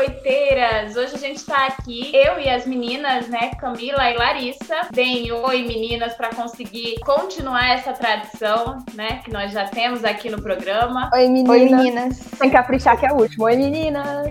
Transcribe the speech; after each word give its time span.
biscoiteiras! 0.00 0.96
Hoje 0.96 1.14
a 1.14 1.18
gente 1.18 1.36
está 1.36 1.66
aqui, 1.66 2.10
eu 2.14 2.40
e 2.40 2.48
as 2.48 2.66
meninas, 2.66 3.28
né, 3.28 3.50
Camila 3.60 4.10
e 4.10 4.16
Larissa. 4.16 4.88
Deem 4.92 5.30
oi, 5.30 5.62
meninas, 5.62 6.14
para 6.14 6.30
conseguir 6.30 6.98
continuar 7.00 7.70
essa 7.70 7.92
tradição, 7.92 8.78
né, 8.94 9.20
que 9.22 9.30
nós 9.30 9.52
já 9.52 9.66
temos 9.66 10.02
aqui 10.04 10.30
no 10.30 10.40
programa. 10.40 11.10
Oi, 11.12 11.28
meninas. 11.28 11.50
Oi, 11.50 11.64
meninas. 11.68 12.18
Tem 12.38 12.48
que 12.48 12.56
caprichar 12.56 12.98
que 12.98 13.04
é 13.04 13.12
o 13.12 13.16
último. 13.16 13.44
Oi, 13.44 13.56
meninas. 13.56 14.28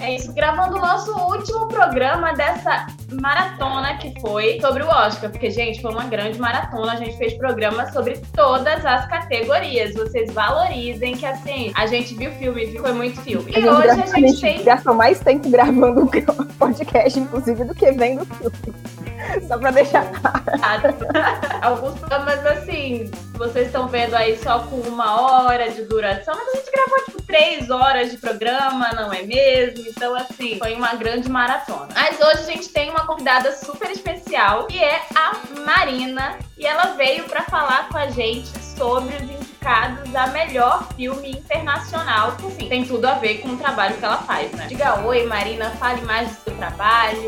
É 0.00 0.14
isso, 0.14 0.32
gravando 0.34 0.76
o 0.76 0.80
nosso 0.80 1.12
último 1.12 1.66
programa 1.68 2.32
dessa 2.34 2.86
maratona 3.10 3.96
que 3.96 4.18
foi 4.20 4.60
sobre 4.60 4.82
o 4.82 4.86
Oscar, 4.86 5.30
porque, 5.30 5.50
gente, 5.50 5.80
foi 5.80 5.92
uma 5.92 6.04
grande 6.04 6.38
maratona. 6.38 6.92
A 6.92 6.96
gente 6.96 7.16
fez 7.16 7.34
programa 7.34 7.90
sobre 7.92 8.18
todas 8.34 8.84
as 8.84 9.06
categorias. 9.06 9.94
Vocês 9.94 10.32
valorizem 10.32 11.16
que, 11.16 11.24
assim, 11.24 11.72
a 11.74 11.86
gente 11.86 12.14
viu 12.14 12.30
filme, 12.32 12.66
viu? 12.66 12.82
Foi 12.82 12.92
muito 12.92 13.20
filme. 13.22 13.52
E 13.54 13.68
hoje 13.68 13.88
a 13.88 13.94
gente, 13.94 14.14
a 14.14 14.20
gente 14.20 14.40
tem. 14.40 14.64
Gastou 14.64 14.94
mais 14.94 15.20
tempo 15.20 15.48
gravando 15.48 16.02
o 16.02 16.08
podcast, 16.58 17.18
inclusive, 17.18 17.64
do 17.64 17.74
que 17.74 17.90
vendo 17.92 18.24
filme. 18.26 19.03
Só 19.48 19.58
pra 19.58 19.70
deixar. 19.70 20.10
Alguns 21.62 21.98
programas, 21.98 22.44
assim, 22.46 23.10
vocês 23.34 23.66
estão 23.66 23.88
vendo 23.88 24.14
aí 24.14 24.38
só 24.38 24.60
com 24.60 24.76
uma 24.76 25.20
hora 25.20 25.70
de 25.70 25.82
duração, 25.84 26.34
mas 26.36 26.48
a 26.48 26.56
gente 26.56 26.70
gravou, 26.70 27.04
tipo, 27.04 27.22
três 27.22 27.70
horas 27.70 28.10
de 28.10 28.18
programa, 28.18 28.92
não 28.92 29.12
é 29.12 29.22
mesmo? 29.22 29.84
Então, 29.86 30.14
assim, 30.14 30.58
foi 30.58 30.74
uma 30.74 30.94
grande 30.94 31.28
maratona. 31.28 31.88
Mas 31.94 32.20
hoje 32.20 32.38
a 32.38 32.52
gente 32.52 32.68
tem 32.68 32.90
uma 32.90 33.06
convidada 33.06 33.52
super 33.52 33.90
especial, 33.90 34.66
que 34.66 34.82
é 34.82 35.02
a 35.14 35.32
Marina, 35.64 36.38
e 36.56 36.66
ela 36.66 36.94
veio 36.94 37.24
para 37.24 37.42
falar 37.42 37.88
com 37.88 37.98
a 37.98 38.08
gente 38.10 38.48
sobre 38.76 39.14
os 39.16 39.22
indicados 39.22 40.14
a 40.14 40.26
melhor 40.28 40.88
filme 40.94 41.30
internacional, 41.30 42.36
que 42.36 42.46
assim, 42.46 42.68
tem 42.68 42.84
tudo 42.84 43.06
a 43.06 43.14
ver 43.14 43.38
com 43.38 43.48
o 43.48 43.56
trabalho 43.56 43.96
que 43.96 44.04
ela 44.04 44.18
faz, 44.18 44.52
né? 44.52 44.66
Diga 44.68 45.00
oi, 45.06 45.24
Marina, 45.24 45.70
fale 45.70 46.02
mais 46.02 46.28
do 46.28 46.34
seu 46.44 46.56
trabalho. 46.56 47.18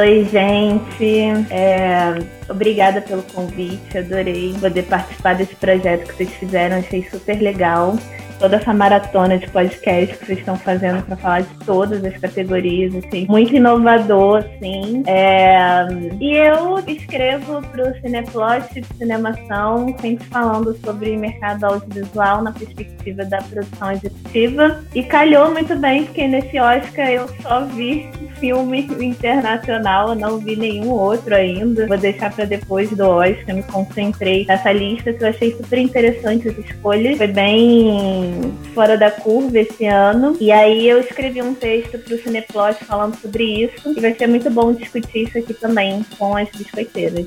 Oi, 0.00 0.24
gente. 0.24 1.50
É, 1.50 2.14
obrigada 2.48 3.02
pelo 3.02 3.22
convite, 3.22 3.98
adorei 3.98 4.54
poder 4.58 4.84
participar 4.84 5.34
desse 5.34 5.54
projeto 5.54 6.08
que 6.08 6.16
vocês 6.16 6.32
fizeram, 6.34 6.78
achei 6.78 7.06
super 7.10 7.40
legal 7.40 7.96
toda 8.42 8.56
essa 8.56 8.74
maratona 8.74 9.38
de 9.38 9.48
podcast 9.50 10.18
que 10.18 10.26
vocês 10.26 10.38
estão 10.40 10.56
fazendo 10.56 11.00
para 11.04 11.16
falar 11.16 11.42
de 11.42 11.54
todas 11.64 12.04
as 12.04 12.18
categorias, 12.18 12.92
assim, 12.96 13.24
muito 13.28 13.54
inovador, 13.54 14.38
assim. 14.38 15.04
É... 15.06 15.86
E 16.20 16.32
eu 16.34 16.82
escrevo 16.88 17.62
para 17.62 17.90
o 17.90 17.94
Cineplot 18.00 18.84
Cinemação, 18.98 19.94
sempre 20.00 20.24
falando 20.24 20.76
sobre 20.84 21.16
mercado 21.16 21.62
audiovisual 21.62 22.42
na 22.42 22.50
perspectiva 22.50 23.24
da 23.24 23.38
produção 23.38 23.92
executiva. 23.92 24.82
E 24.92 25.04
calhou 25.04 25.52
muito 25.52 25.76
bem, 25.76 26.04
porque 26.04 26.26
nesse 26.26 26.58
Oscar 26.58 27.10
eu 27.10 27.28
só 27.42 27.64
vi 27.66 28.10
filme 28.42 28.88
internacional, 29.00 30.16
não 30.16 30.38
vi 30.38 30.56
nenhum 30.56 30.90
outro 30.90 31.32
ainda. 31.32 31.86
Vou 31.86 31.96
deixar 31.96 32.32
para 32.32 32.44
depois 32.44 32.90
do 32.90 33.04
Oscar, 33.04 33.54
me 33.54 33.62
concentrei 33.62 34.44
nessa 34.46 34.72
lista 34.72 35.12
que 35.12 35.22
eu 35.22 35.28
achei 35.28 35.52
super 35.52 35.78
interessante 35.78 36.48
as 36.48 36.58
escolhas. 36.58 37.16
Foi 37.16 37.28
bem 37.28 38.31
fora 38.74 38.96
da 38.96 39.10
curva 39.10 39.58
esse 39.58 39.84
ano. 39.86 40.36
E 40.40 40.50
aí 40.50 40.88
eu 40.88 41.00
escrevi 41.00 41.42
um 41.42 41.54
texto 41.54 41.98
para 41.98 42.14
o 42.14 42.18
Cineplot 42.18 42.84
falando 42.84 43.16
sobre 43.20 43.64
isso. 43.64 43.92
E 43.96 44.00
vai 44.00 44.14
ser 44.14 44.26
muito 44.26 44.50
bom 44.50 44.72
discutir 44.72 45.28
isso 45.28 45.38
aqui 45.38 45.54
também 45.54 46.04
com 46.18 46.36
as 46.36 46.48
biscoiteiras. 46.50 47.26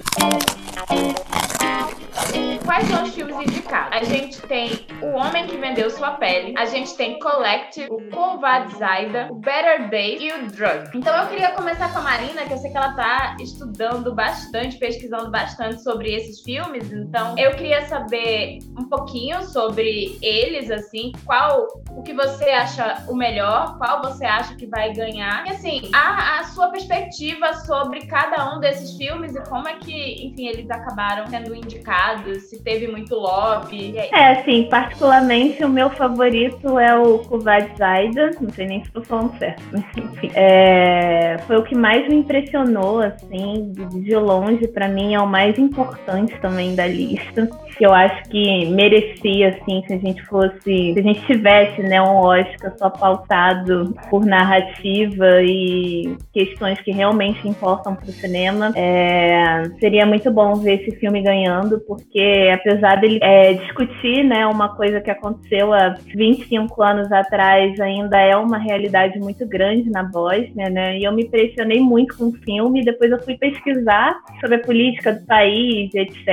Quais 2.65 2.87
são 2.87 3.03
os 3.03 3.13
filmes 3.13 3.35
indicados? 3.35 3.95
A 3.95 4.03
gente 4.03 4.41
tem 4.41 4.85
O 5.01 5.17
Homem 5.17 5.45
que 5.45 5.55
Vendeu 5.55 5.89
Sua 5.89 6.11
Pele, 6.11 6.53
a 6.57 6.65
gente 6.65 6.95
tem 6.95 7.19
Collect, 7.19 7.85
o 7.89 8.01
Kovad 8.09 8.75
Zaida, 8.75 9.27
o 9.31 9.35
Better 9.35 9.89
Day 9.89 10.17
e 10.19 10.33
o 10.33 10.47
Drug. 10.47 10.89
Então 10.95 11.15
eu 11.15 11.29
queria 11.29 11.51
começar 11.51 11.93
com 11.93 11.99
a 11.99 12.01
Marina, 12.01 12.43
que 12.45 12.53
eu 12.53 12.57
sei 12.57 12.71
que 12.71 12.77
ela 12.77 12.93
tá 12.93 13.37
estudando 13.39 14.13
bastante, 14.15 14.77
pesquisando 14.77 15.29
bastante 15.29 15.83
sobre 15.83 16.13
esses 16.13 16.41
filmes. 16.41 16.91
Então 16.91 17.35
eu 17.37 17.51
queria 17.51 17.85
saber 17.87 18.59
um 18.77 18.89
pouquinho 18.89 19.43
sobre 19.43 20.17
eles, 20.21 20.71
assim, 20.71 21.11
qual 21.23 21.67
o 21.91 22.01
que 22.01 22.13
você 22.13 22.45
acha 22.45 23.03
o 23.07 23.15
melhor, 23.15 23.77
qual 23.77 24.01
você 24.01 24.25
acha 24.25 24.55
que 24.55 24.65
vai 24.65 24.91
ganhar. 24.93 25.45
E 25.45 25.51
assim, 25.51 25.89
a, 25.93 26.39
a 26.39 26.43
sua 26.45 26.69
perspectiva 26.69 27.53
sobre 27.53 28.07
cada 28.07 28.55
um 28.55 28.59
desses 28.59 28.97
filmes 28.97 29.35
e 29.35 29.41
como 29.43 29.67
é 29.67 29.75
que, 29.75 30.25
enfim, 30.25 30.47
eles 30.47 30.69
acabaram 30.69 31.27
sendo 31.27 31.53
indicados 31.53 32.14
se 32.39 32.63
teve 32.63 32.87
muito 32.87 33.15
lobby. 33.15 33.97
É, 33.97 34.31
assim, 34.33 34.67
particularmente 34.69 35.63
o 35.63 35.69
meu 35.69 35.89
favorito 35.89 36.77
é 36.79 36.97
o 36.97 37.19
Kuvad 37.19 37.71
Zaida, 37.77 38.31
não 38.39 38.49
sei 38.49 38.67
nem 38.67 38.81
se 38.81 38.87
estou 38.87 39.03
falando 39.03 39.37
certo, 39.37 39.63
mas 39.71 39.85
enfim. 39.97 40.31
É, 40.33 41.37
foi 41.47 41.57
o 41.57 41.63
que 41.63 41.75
mais 41.75 42.07
me 42.07 42.15
impressionou, 42.15 42.99
assim, 42.99 43.71
de 43.73 44.15
longe, 44.15 44.67
para 44.67 44.87
mim 44.87 45.13
é 45.13 45.19
o 45.19 45.27
mais 45.27 45.57
importante 45.57 46.35
também 46.41 46.75
da 46.75 46.87
lista. 46.87 47.49
Que 47.77 47.85
eu 47.85 47.93
acho 47.93 48.23
que 48.29 48.65
merecia, 48.67 49.49
assim, 49.49 49.83
se 49.85 49.93
a 49.93 49.97
gente 49.97 50.23
fosse, 50.23 50.93
se 50.93 50.95
a 50.97 51.01
gente 51.01 51.25
tivesse, 51.25 51.81
né, 51.81 52.01
um 52.01 52.15
Oscar 52.15 52.73
só 52.77 52.89
pautado 52.89 53.93
por 54.09 54.25
narrativa 54.25 55.41
e 55.41 56.15
questões 56.33 56.79
que 56.81 56.91
realmente 56.91 57.45
importam 57.47 57.95
para 57.95 58.05
o 58.05 58.13
cinema. 58.13 58.71
É, 58.75 59.63
seria 59.79 60.05
muito 60.05 60.31
bom 60.31 60.55
ver 60.55 60.81
esse 60.81 60.97
filme 60.97 61.21
ganhando, 61.21 61.79
porque 61.81 62.04
apesar 62.53 62.95
dele 62.95 63.19
é, 63.21 63.53
discutir 63.53 64.23
né, 64.23 64.45
uma 64.47 64.75
coisa 64.75 65.01
que 65.01 65.11
aconteceu 65.11 65.73
há 65.73 65.95
25 66.13 66.81
anos 66.81 67.11
atrás, 67.11 67.79
ainda 67.79 68.17
é 68.19 68.35
uma 68.35 68.57
realidade 68.57 69.19
muito 69.19 69.45
grande 69.47 69.89
na 69.89 70.03
Bósnia, 70.03 70.69
né? 70.69 70.97
E 70.97 71.03
eu 71.03 71.11
me 71.11 71.23
impressionei 71.23 71.79
muito 71.79 72.17
com 72.17 72.29
o 72.29 72.33
filme, 72.33 72.83
depois 72.83 73.11
eu 73.11 73.21
fui 73.21 73.37
pesquisar 73.37 74.15
sobre 74.39 74.55
a 74.55 74.59
política 74.59 75.13
do 75.13 75.25
país, 75.25 75.93
etc. 75.93 76.27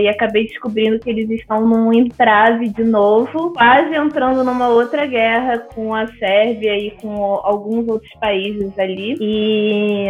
E 0.00 0.08
acabei 0.08 0.46
descobrindo 0.46 0.98
que 0.98 1.10
eles 1.10 1.28
estão 1.30 1.66
num 1.66 1.92
entrave 1.92 2.68
de 2.68 2.84
novo, 2.84 3.52
quase 3.52 3.94
entrando 3.94 4.42
numa 4.42 4.68
outra 4.68 5.06
guerra 5.06 5.58
com 5.58 5.94
a 5.94 6.06
Sérvia 6.06 6.76
e 6.78 6.90
com 6.92 7.14
alguns 7.42 7.86
outros 7.88 8.12
países 8.20 8.78
ali. 8.78 9.16
E 9.20 10.06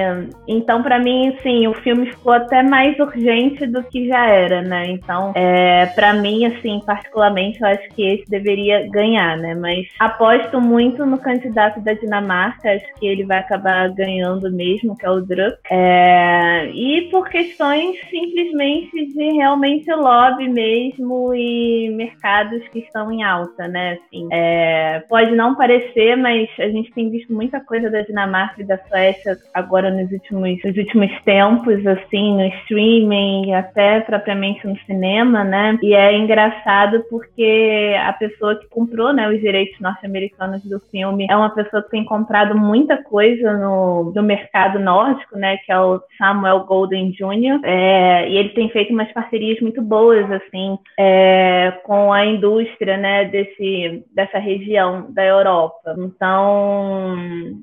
então, 0.47 0.83
para 0.83 0.99
mim, 0.99 1.37
sim, 1.43 1.67
o 1.67 1.75
filme 1.75 2.07
ficou 2.07 2.33
até 2.33 2.63
mais 2.63 2.99
urgente 2.99 3.67
do 3.67 3.83
que 3.85 4.07
já 4.09 4.27
era, 4.27 4.63
né? 4.63 4.98
Então, 5.03 5.33
é, 5.35 5.87
para 5.87 6.13
mim, 6.13 6.45
assim, 6.47 6.81
particularmente, 6.85 7.61
eu 7.61 7.69
acho 7.69 7.89
que 7.91 8.03
esse 8.03 8.29
deveria 8.29 8.89
ganhar, 8.89 9.37
né? 9.37 9.55
Mas 9.55 9.87
aposto 9.99 10.61
muito 10.61 11.07
no 11.07 11.19
candidato 11.19 11.81
da 11.81 11.93
Dinamarca, 11.93 12.73
acho 12.73 12.95
que 12.95 13.07
ele 13.07 13.25
vai 13.25 13.39
acabar 13.39 13.89
ganhando 13.91 14.51
mesmo, 14.51 14.97
que 14.97 15.07
é 15.07 15.11
o 15.11 15.21
Druk. 15.21 15.57
É, 15.71 16.71
e 16.73 17.09
por 17.11 17.29
questões 17.29 17.99
simplesmente 18.11 19.07
de 19.07 19.33
realmente 19.33 19.91
lobby 19.93 20.49
mesmo 20.49 21.35
e 21.35 21.91
mercados 21.91 22.67
que 22.69 22.81
estão 22.81 23.11
em 23.13 23.23
alta, 23.23 23.69
né? 23.69 23.99
Assim, 23.99 24.29
é, 24.33 25.01
pode 25.09 25.35
não 25.35 25.55
parecer, 25.55 26.17
mas 26.17 26.49
a 26.59 26.69
gente 26.69 26.93
tem 26.93 27.11
visto 27.11 27.33
muita 27.33 27.61
coisa 27.61 27.91
da 27.91 28.03
Dinamarca 28.03 28.61
e 28.61 28.65
da 28.65 28.79
Suécia 28.79 29.37
agora 29.55 29.91
nos 29.91 30.11
últimos, 30.11 30.63
nos 30.65 30.77
últimos 30.77 31.11
tempos, 31.23 31.87
assim, 31.87 32.37
no 32.37 32.45
streaming, 32.61 33.53
até 33.53 34.01
propriamente 34.01 34.67
no 34.67 34.75
cinema 34.89 35.45
né? 35.45 35.79
E 35.83 35.95
é 35.95 36.17
engraçado 36.17 37.05
porque 37.11 37.95
a 38.03 38.13
pessoa 38.15 38.57
que 38.57 38.67
comprou, 38.69 39.13
né, 39.13 39.29
os 39.29 39.41
direitos 39.41 39.79
norte-americanos 39.81 40.63
do 40.65 40.81
filme 40.91 41.27
é 41.29 41.37
uma 41.37 41.51
pessoa 41.51 41.83
que 41.83 41.91
tem 41.91 42.05
comprado 42.05 42.57
muita 42.57 42.97
coisa 43.03 43.53
no, 43.57 44.13
no 44.15 44.23
mercado 44.23 44.79
nórdico, 44.79 45.39
né? 45.39 45.59
Que 45.59 45.71
é 45.71 45.79
o 45.79 46.01
Samuel 46.17 46.65
Golden 46.65 47.11
Jr. 47.11 47.61
É, 47.65 48.29
e 48.29 48.37
ele 48.37 48.51
tem 48.51 48.69
feito 48.71 48.93
umas 48.93 49.13
parcerias 49.13 49.61
muito 49.61 49.83
boas, 49.83 50.31
assim, 50.31 50.79
é, 50.99 51.73
com 51.85 52.13
a 52.13 52.25
indústria, 52.25 52.97
né, 52.97 53.25
desse, 53.27 54.05
dessa 54.15 54.39
região 54.39 55.07
da 55.11 55.25
Europa. 55.25 55.95
Então, 55.99 57.15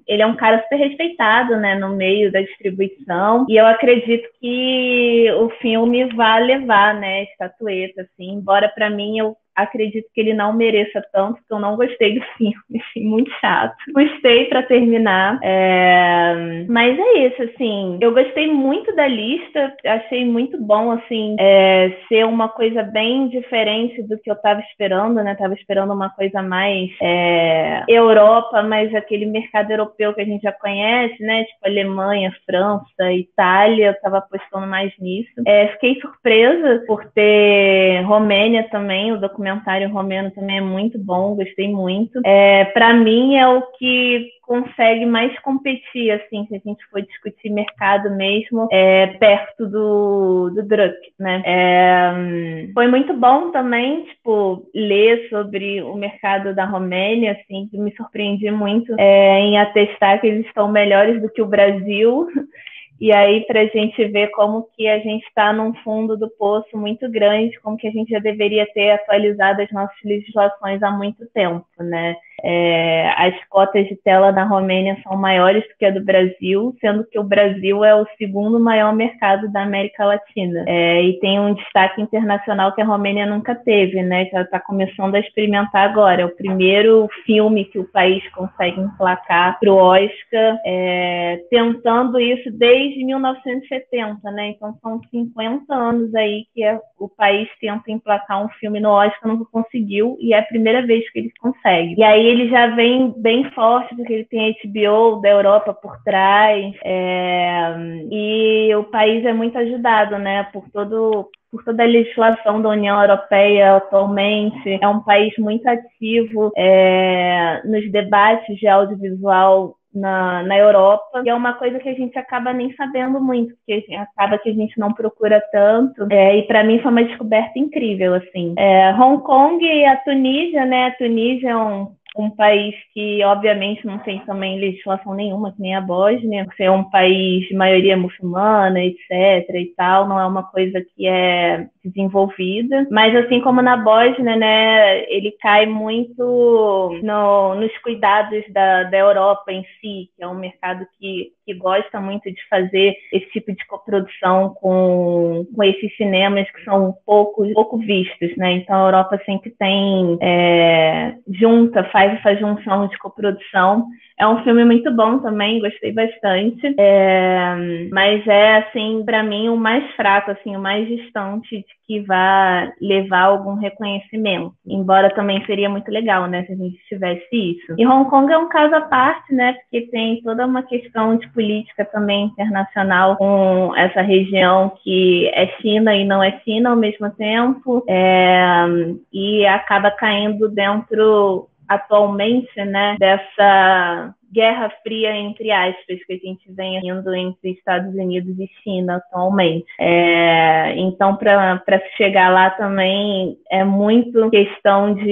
ele 0.08 0.22
é 0.22 0.28
um 0.28 0.36
cara 0.36 0.62
super 0.64 0.78
respeitado, 0.78 1.58
né, 1.58 1.76
no 1.76 1.96
meio 1.96 2.32
da 2.32 2.42
distribuição. 2.42 3.46
E 3.50 3.58
eu 3.58 3.66
acredito 3.66 4.28
que 4.40 5.32
o 5.40 5.50
filme 5.62 6.06
vai 6.14 6.44
levar, 6.44 6.94
né, 6.96 7.15
estatueta, 7.24 8.02
assim, 8.04 8.32
embora 8.34 8.70
para 8.70 8.90
mim 8.90 9.20
eu 9.20 9.38
acredito 9.56 10.08
que 10.14 10.22
ele 10.22 10.34
não 10.34 10.54
mereça 10.54 11.02
tanto, 11.14 11.36
porque 11.36 11.54
eu 11.54 11.60
não 11.60 11.76
gostei 11.76 12.16
do 12.16 12.26
filme, 12.38 12.56
assim, 12.76 13.06
muito 13.06 13.32
chato. 13.40 13.76
Gostei 13.94 14.46
para 14.46 14.64
terminar, 14.64 15.40
é... 15.42 16.66
mas 16.68 16.98
é 16.98 17.28
isso, 17.28 17.44
assim, 17.44 17.98
eu 18.02 18.14
gostei 18.14 18.52
muito 18.52 18.94
da 18.96 19.08
lista, 19.08 19.74
achei 19.86 20.26
muito 20.26 20.62
bom, 20.62 20.92
assim, 20.92 21.36
é, 21.40 21.92
ser 22.08 22.26
uma 22.26 22.50
coisa 22.50 22.84
bem 22.84 23.28
diferente 23.30 24.02
do 24.04 24.18
que 24.18 24.30
eu 24.30 24.36
tava 24.36 24.60
esperando, 24.62 25.16
né? 25.24 25.36
Tava 25.36 25.54
esperando 25.54 25.94
uma 25.94 26.10
coisa 26.10 26.42
mais 26.42 26.90
é, 27.02 27.84
Europa, 27.88 28.62
mais 28.64 28.94
aquele 28.94 29.26
mercado 29.26 29.72
europeu 29.72 30.14
que 30.14 30.22
a 30.22 30.26
gente 30.26 30.42
já 30.42 30.52
conhece, 30.52 31.22
né? 31.22 31.44
Tipo 31.46 31.68
Alemanha, 31.68 32.36
França, 32.46 33.12
Itália, 33.12 33.88
eu 33.88 34.02
tava 34.02 34.18
apostando 34.18 34.68
mais 34.68 34.92
nisso. 35.00 35.30
É, 35.46 35.68
fiquei 35.70 36.00
surpresa 36.00 36.84
por 36.88 37.06
ter 37.12 38.02
Romênia 38.02 38.68
também, 38.70 39.12
o 39.12 39.20
documento 39.20 39.45
documentário 39.46 39.90
romeno 39.90 40.32
também 40.32 40.58
é 40.58 40.62
muito 40.62 40.98
bom, 40.98 41.36
gostei 41.36 41.70
muito. 41.70 42.20
É, 42.26 42.66
para 42.66 42.94
mim 42.94 43.36
é 43.36 43.48
o 43.48 43.62
que 43.78 44.32
consegue 44.42 45.06
mais 45.06 45.38
competir, 45.40 46.12
assim, 46.12 46.46
se 46.48 46.56
a 46.56 46.60
gente 46.60 46.86
for 46.92 47.02
discutir 47.02 47.50
mercado 47.50 48.12
mesmo, 48.12 48.68
é, 48.72 49.08
perto 49.08 49.68
do, 49.68 50.52
do 50.52 50.64
Druck, 50.64 50.96
né? 51.20 51.42
É, 51.46 52.72
foi 52.74 52.88
muito 52.88 53.14
bom 53.14 53.52
também, 53.52 54.04
tipo, 54.04 54.68
ler 54.74 55.28
sobre 55.30 55.82
o 55.82 55.96
mercado 55.96 56.54
da 56.54 56.66
Romênia, 56.66 57.32
assim, 57.32 57.70
me 57.74 57.96
surpreendi 57.96 58.52
muito 58.52 58.94
é, 59.00 59.40
em 59.40 59.58
atestar 59.58 60.22
que 60.22 60.28
eles 60.28 60.46
estão 60.46 60.72
melhores 60.72 61.22
do 61.22 61.30
que 61.30 61.42
o 61.42 61.48
Brasil. 61.48 62.28
E 63.00 63.12
aí, 63.12 63.46
para 63.46 63.62
a 63.62 63.66
gente 63.66 64.06
ver 64.06 64.30
como 64.30 64.68
que 64.76 64.88
a 64.88 65.00
gente 65.00 65.26
está 65.26 65.52
num 65.52 65.74
fundo 65.84 66.16
do 66.16 66.30
poço 66.30 66.78
muito 66.78 67.10
grande, 67.12 67.60
como 67.60 67.78
que 67.78 67.88
a 67.88 67.92
gente 67.92 68.10
já 68.10 68.20
deveria 68.20 68.66
ter 68.74 68.92
atualizado 68.92 69.62
as 69.62 69.72
nossas 69.72 69.98
legislações 70.04 70.82
há 70.82 70.92
muito 70.92 71.26
tempo, 71.34 71.66
né? 71.80 72.16
É, 72.44 73.10
as 73.18 73.34
cotas 73.50 73.88
de 73.88 73.96
tela 73.96 74.32
na 74.32 74.44
Romênia 74.44 74.98
são 75.04 75.18
maiores 75.18 75.64
do 75.64 75.76
que 75.80 75.86
a 75.86 75.90
do 75.90 76.04
Brasil, 76.04 76.76
sendo 76.80 77.06
que 77.06 77.18
o 77.18 77.24
Brasil 77.24 77.84
é 77.84 77.96
o 77.96 78.06
segundo 78.18 78.60
maior 78.60 78.94
mercado 78.94 79.52
da 79.52 79.64
América 79.64 80.06
Latina. 80.06 80.64
É, 80.68 81.02
e 81.02 81.20
tem 81.20 81.40
um 81.40 81.54
destaque 81.54 82.02
internacional 82.02 82.74
que 82.74 82.82
a 82.82 82.86
Romênia 82.86 83.26
nunca 83.26 83.56
teve, 83.56 84.02
né? 84.04 84.30
Ela 84.32 84.44
está 84.44 84.60
começando 84.60 85.16
a 85.16 85.20
experimentar 85.20 85.90
agora. 85.90 86.22
É 86.22 86.26
o 86.26 86.36
primeiro 86.36 87.08
filme 87.26 87.66
que 87.66 87.80
o 87.80 87.90
país 87.92 88.22
consegue 88.32 88.80
emplacar 88.80 89.58
para 89.60 89.72
o 89.72 89.78
Oscar, 89.78 90.60
é, 90.66 91.40
tentando 91.50 92.20
isso 92.20 92.52
desde 92.52 92.85
1970, 93.04 94.32
né? 94.32 94.50
Então 94.50 94.78
são 94.82 95.02
50 95.10 95.74
anos 95.74 96.14
aí 96.16 96.46
que 96.54 96.64
é, 96.64 96.80
o 97.00 97.08
país 97.10 97.48
tenta 97.60 97.92
emplacar 97.92 98.44
um 98.44 98.50
filme 98.50 98.80
no 98.80 98.90
Oscar, 98.90 99.28
não 99.28 99.44
conseguiu, 99.46 100.18
e 100.20 100.34
é 100.34 100.40
a 100.40 100.44
primeira 100.44 100.86
vez 100.86 101.10
que 101.12 101.20
eles 101.20 101.34
conseguem. 101.40 101.96
E 101.98 102.04
aí 102.04 102.26
ele 102.26 102.50
já 102.50 102.68
vem 102.76 103.14
bem 103.18 103.50
forte, 103.52 103.96
porque 103.96 104.14
ele 104.14 104.26
tem 104.26 104.50
a 104.50 104.68
HBO 104.68 105.22
da 105.22 105.30
Europa 105.30 105.74
por 105.74 106.02
trás, 106.04 106.76
é, 106.84 107.76
e 108.12 108.76
o 108.76 108.84
país 108.86 109.26
é 109.26 109.34
muito 109.34 109.58
ajudado, 109.58 110.18
né, 110.18 110.44
por 110.52 110.70
todo 110.70 111.30
por 111.56 111.64
toda 111.64 111.84
a 111.84 111.88
legislação 111.88 112.62
da 112.62 112.70
União 112.70 113.02
Europeia 113.02 113.78
atualmente. 113.78 114.78
É 114.82 114.88
um 114.90 115.02
país 115.02 115.34
muito 115.38 115.66
ativo 115.66 116.52
é, 116.58 117.62
nos 117.64 117.90
debates 117.92 118.58
de 118.58 118.68
audiovisual 118.68 119.78
na, 119.96 120.44
na 120.44 120.58
Europa, 120.58 121.24
e 121.26 121.30
é 121.30 121.34
uma 121.34 121.54
coisa 121.54 121.80
que 121.80 121.90
a 121.90 121.94
gente 121.94 122.18
acaba 122.20 122.52
nem 122.52 122.74
sabendo 122.76 123.20
muito, 123.22 123.56
porque 123.56 123.86
acaba 123.96 124.38
que 124.38 124.50
a 124.50 124.54
gente 124.54 124.78
não 124.80 124.94
procura 124.94 125.42
tanto, 125.52 126.08
é, 126.12 126.38
e 126.38 126.44
para 126.44 126.64
mim 126.64 126.80
foi 126.80 126.92
uma 126.92 127.04
descoberta 127.04 127.58
incrível, 127.58 128.14
assim. 128.16 128.54
É, 128.58 128.94
Hong 128.94 129.24
Kong 129.24 129.64
e 129.66 129.86
a 129.86 129.96
Tunísia, 129.98 130.66
né, 130.66 130.88
a 130.88 130.92
Tunísia 130.92 131.50
é 131.50 131.56
um 131.56 131.88
um 132.16 132.30
país 132.30 132.74
que, 132.94 133.24
obviamente, 133.24 133.86
não 133.86 134.00
tem 134.00 134.20
também 134.20 134.60
legislação 134.60 135.14
nenhuma, 135.14 135.52
que 135.52 135.62
nem 135.62 135.76
a 135.76 135.82
Bósnia, 135.82 136.46
por 136.46 136.54
ser 136.56 136.72
um 136.72 136.84
país 136.84 137.48
de 137.48 137.54
maioria 137.54 137.98
muçulmana, 137.98 138.84
etc. 138.84 139.50
e 139.54 139.74
tal, 139.76 140.08
não 140.08 140.20
é 140.20 140.26
uma 140.26 140.44
coisa 140.44 140.82
que 140.82 141.08
é 141.08 141.68
desenvolvida. 141.84 142.88
Mas, 142.90 143.16
assim 143.16 143.42
como 143.42 143.62
na 143.62 143.78
Bósnia, 143.78 144.36
né, 144.36 145.04
ele 145.12 145.32
cai 145.42 145.66
muito 145.66 147.00
no, 147.04 147.56
nos 147.56 147.78
cuidados 147.80 148.44
da, 148.50 148.84
da 148.84 148.98
Europa 148.98 149.52
em 149.52 149.64
si, 149.82 150.10
que 150.16 150.24
é 150.24 150.28
um 150.28 150.36
mercado 150.36 150.86
que, 151.00 151.32
que 151.46 151.54
gosta 151.54 152.00
muito 152.00 152.32
de 152.32 152.48
fazer 152.50 152.96
esse 153.12 153.30
tipo 153.32 153.52
de 153.52 153.66
coprodução 153.68 154.56
com, 154.56 155.46
com 155.54 155.64
esses 155.64 155.96
cinemas 155.98 156.50
que 156.52 156.64
são 156.64 156.96
pouco, 157.06 157.52
pouco 157.54 157.78
vistos, 157.78 158.36
né? 158.38 158.54
Então, 158.54 158.76
a 158.76 158.88
Europa 158.88 159.22
sempre 159.26 159.52
tem, 159.52 160.18
é, 160.22 161.16
junta, 161.28 161.84
faz 161.86 162.05
faz 162.06 162.20
essa 162.20 162.36
junção 162.36 162.88
de 162.88 162.98
coprodução. 162.98 163.88
É 164.18 164.26
um 164.26 164.42
filme 164.44 164.64
muito 164.64 164.90
bom 164.94 165.20
também, 165.20 165.60
gostei 165.60 165.92
bastante. 165.92 166.74
É, 166.78 167.88
mas 167.92 168.26
é, 168.28 168.58
assim, 168.58 169.04
para 169.06 169.22
mim, 169.24 169.50
o 169.50 169.58
mais 169.58 169.84
fraco, 169.96 170.32
assim, 170.32 170.56
o 170.56 170.60
mais 170.60 170.88
distante 170.88 171.58
de 171.58 171.66
que 171.86 172.00
vá 172.02 172.72
levar 172.82 173.24
algum 173.24 173.56
reconhecimento. 173.56 174.54
Embora 174.66 175.14
também 175.14 175.46
seria 175.46 175.70
muito 175.70 175.92
legal, 175.92 176.28
né, 176.28 176.44
se 176.46 176.54
a 176.54 176.56
gente 176.56 176.78
tivesse 176.88 177.28
isso. 177.32 177.76
E 177.78 177.86
Hong 177.86 178.10
Kong 178.10 178.32
é 178.32 178.38
um 178.38 178.50
caso 178.50 178.74
à 178.74 178.82
parte, 178.82 179.34
né, 179.34 179.54
porque 179.54 179.88
tem 179.88 180.22
toda 180.22 180.46
uma 180.46 180.64
questão 180.64 181.18
de 181.18 181.28
política 181.30 181.86
também 181.86 182.26
internacional 182.26 183.18
com 183.18 183.74
essa 183.76 184.02
região 184.02 184.72
que 184.84 185.30
é 185.34 185.48
China 185.62 185.96
e 185.96 186.06
não 186.06 186.24
é 186.24 186.40
China 186.44 186.72
ao 186.72 186.76
mesmo 186.76 187.10
tempo, 187.12 187.84
é, 187.88 188.66
e 189.14 189.46
acaba 189.46 189.92
caindo 189.92 190.50
dentro 190.50 191.48
atualmente, 191.68 192.54
né, 192.64 192.96
dessa 193.00 194.14
guerra 194.36 194.70
fria, 194.84 195.16
entre 195.16 195.50
aspas, 195.50 196.04
que 196.06 196.14
a 196.14 196.18
gente 196.18 196.52
vem 196.52 196.86
indo 196.86 197.16
entre 197.16 197.52
Estados 197.52 197.94
Unidos 197.96 198.38
e 198.38 198.50
China 198.62 198.98
atualmente. 198.98 199.66
É, 199.80 200.76
então, 200.78 201.16
para 201.16 201.62
chegar 201.96 202.30
lá 202.30 202.50
também 202.50 203.38
é 203.50 203.64
muito 203.64 204.30
questão 204.30 204.94
de, 204.94 205.04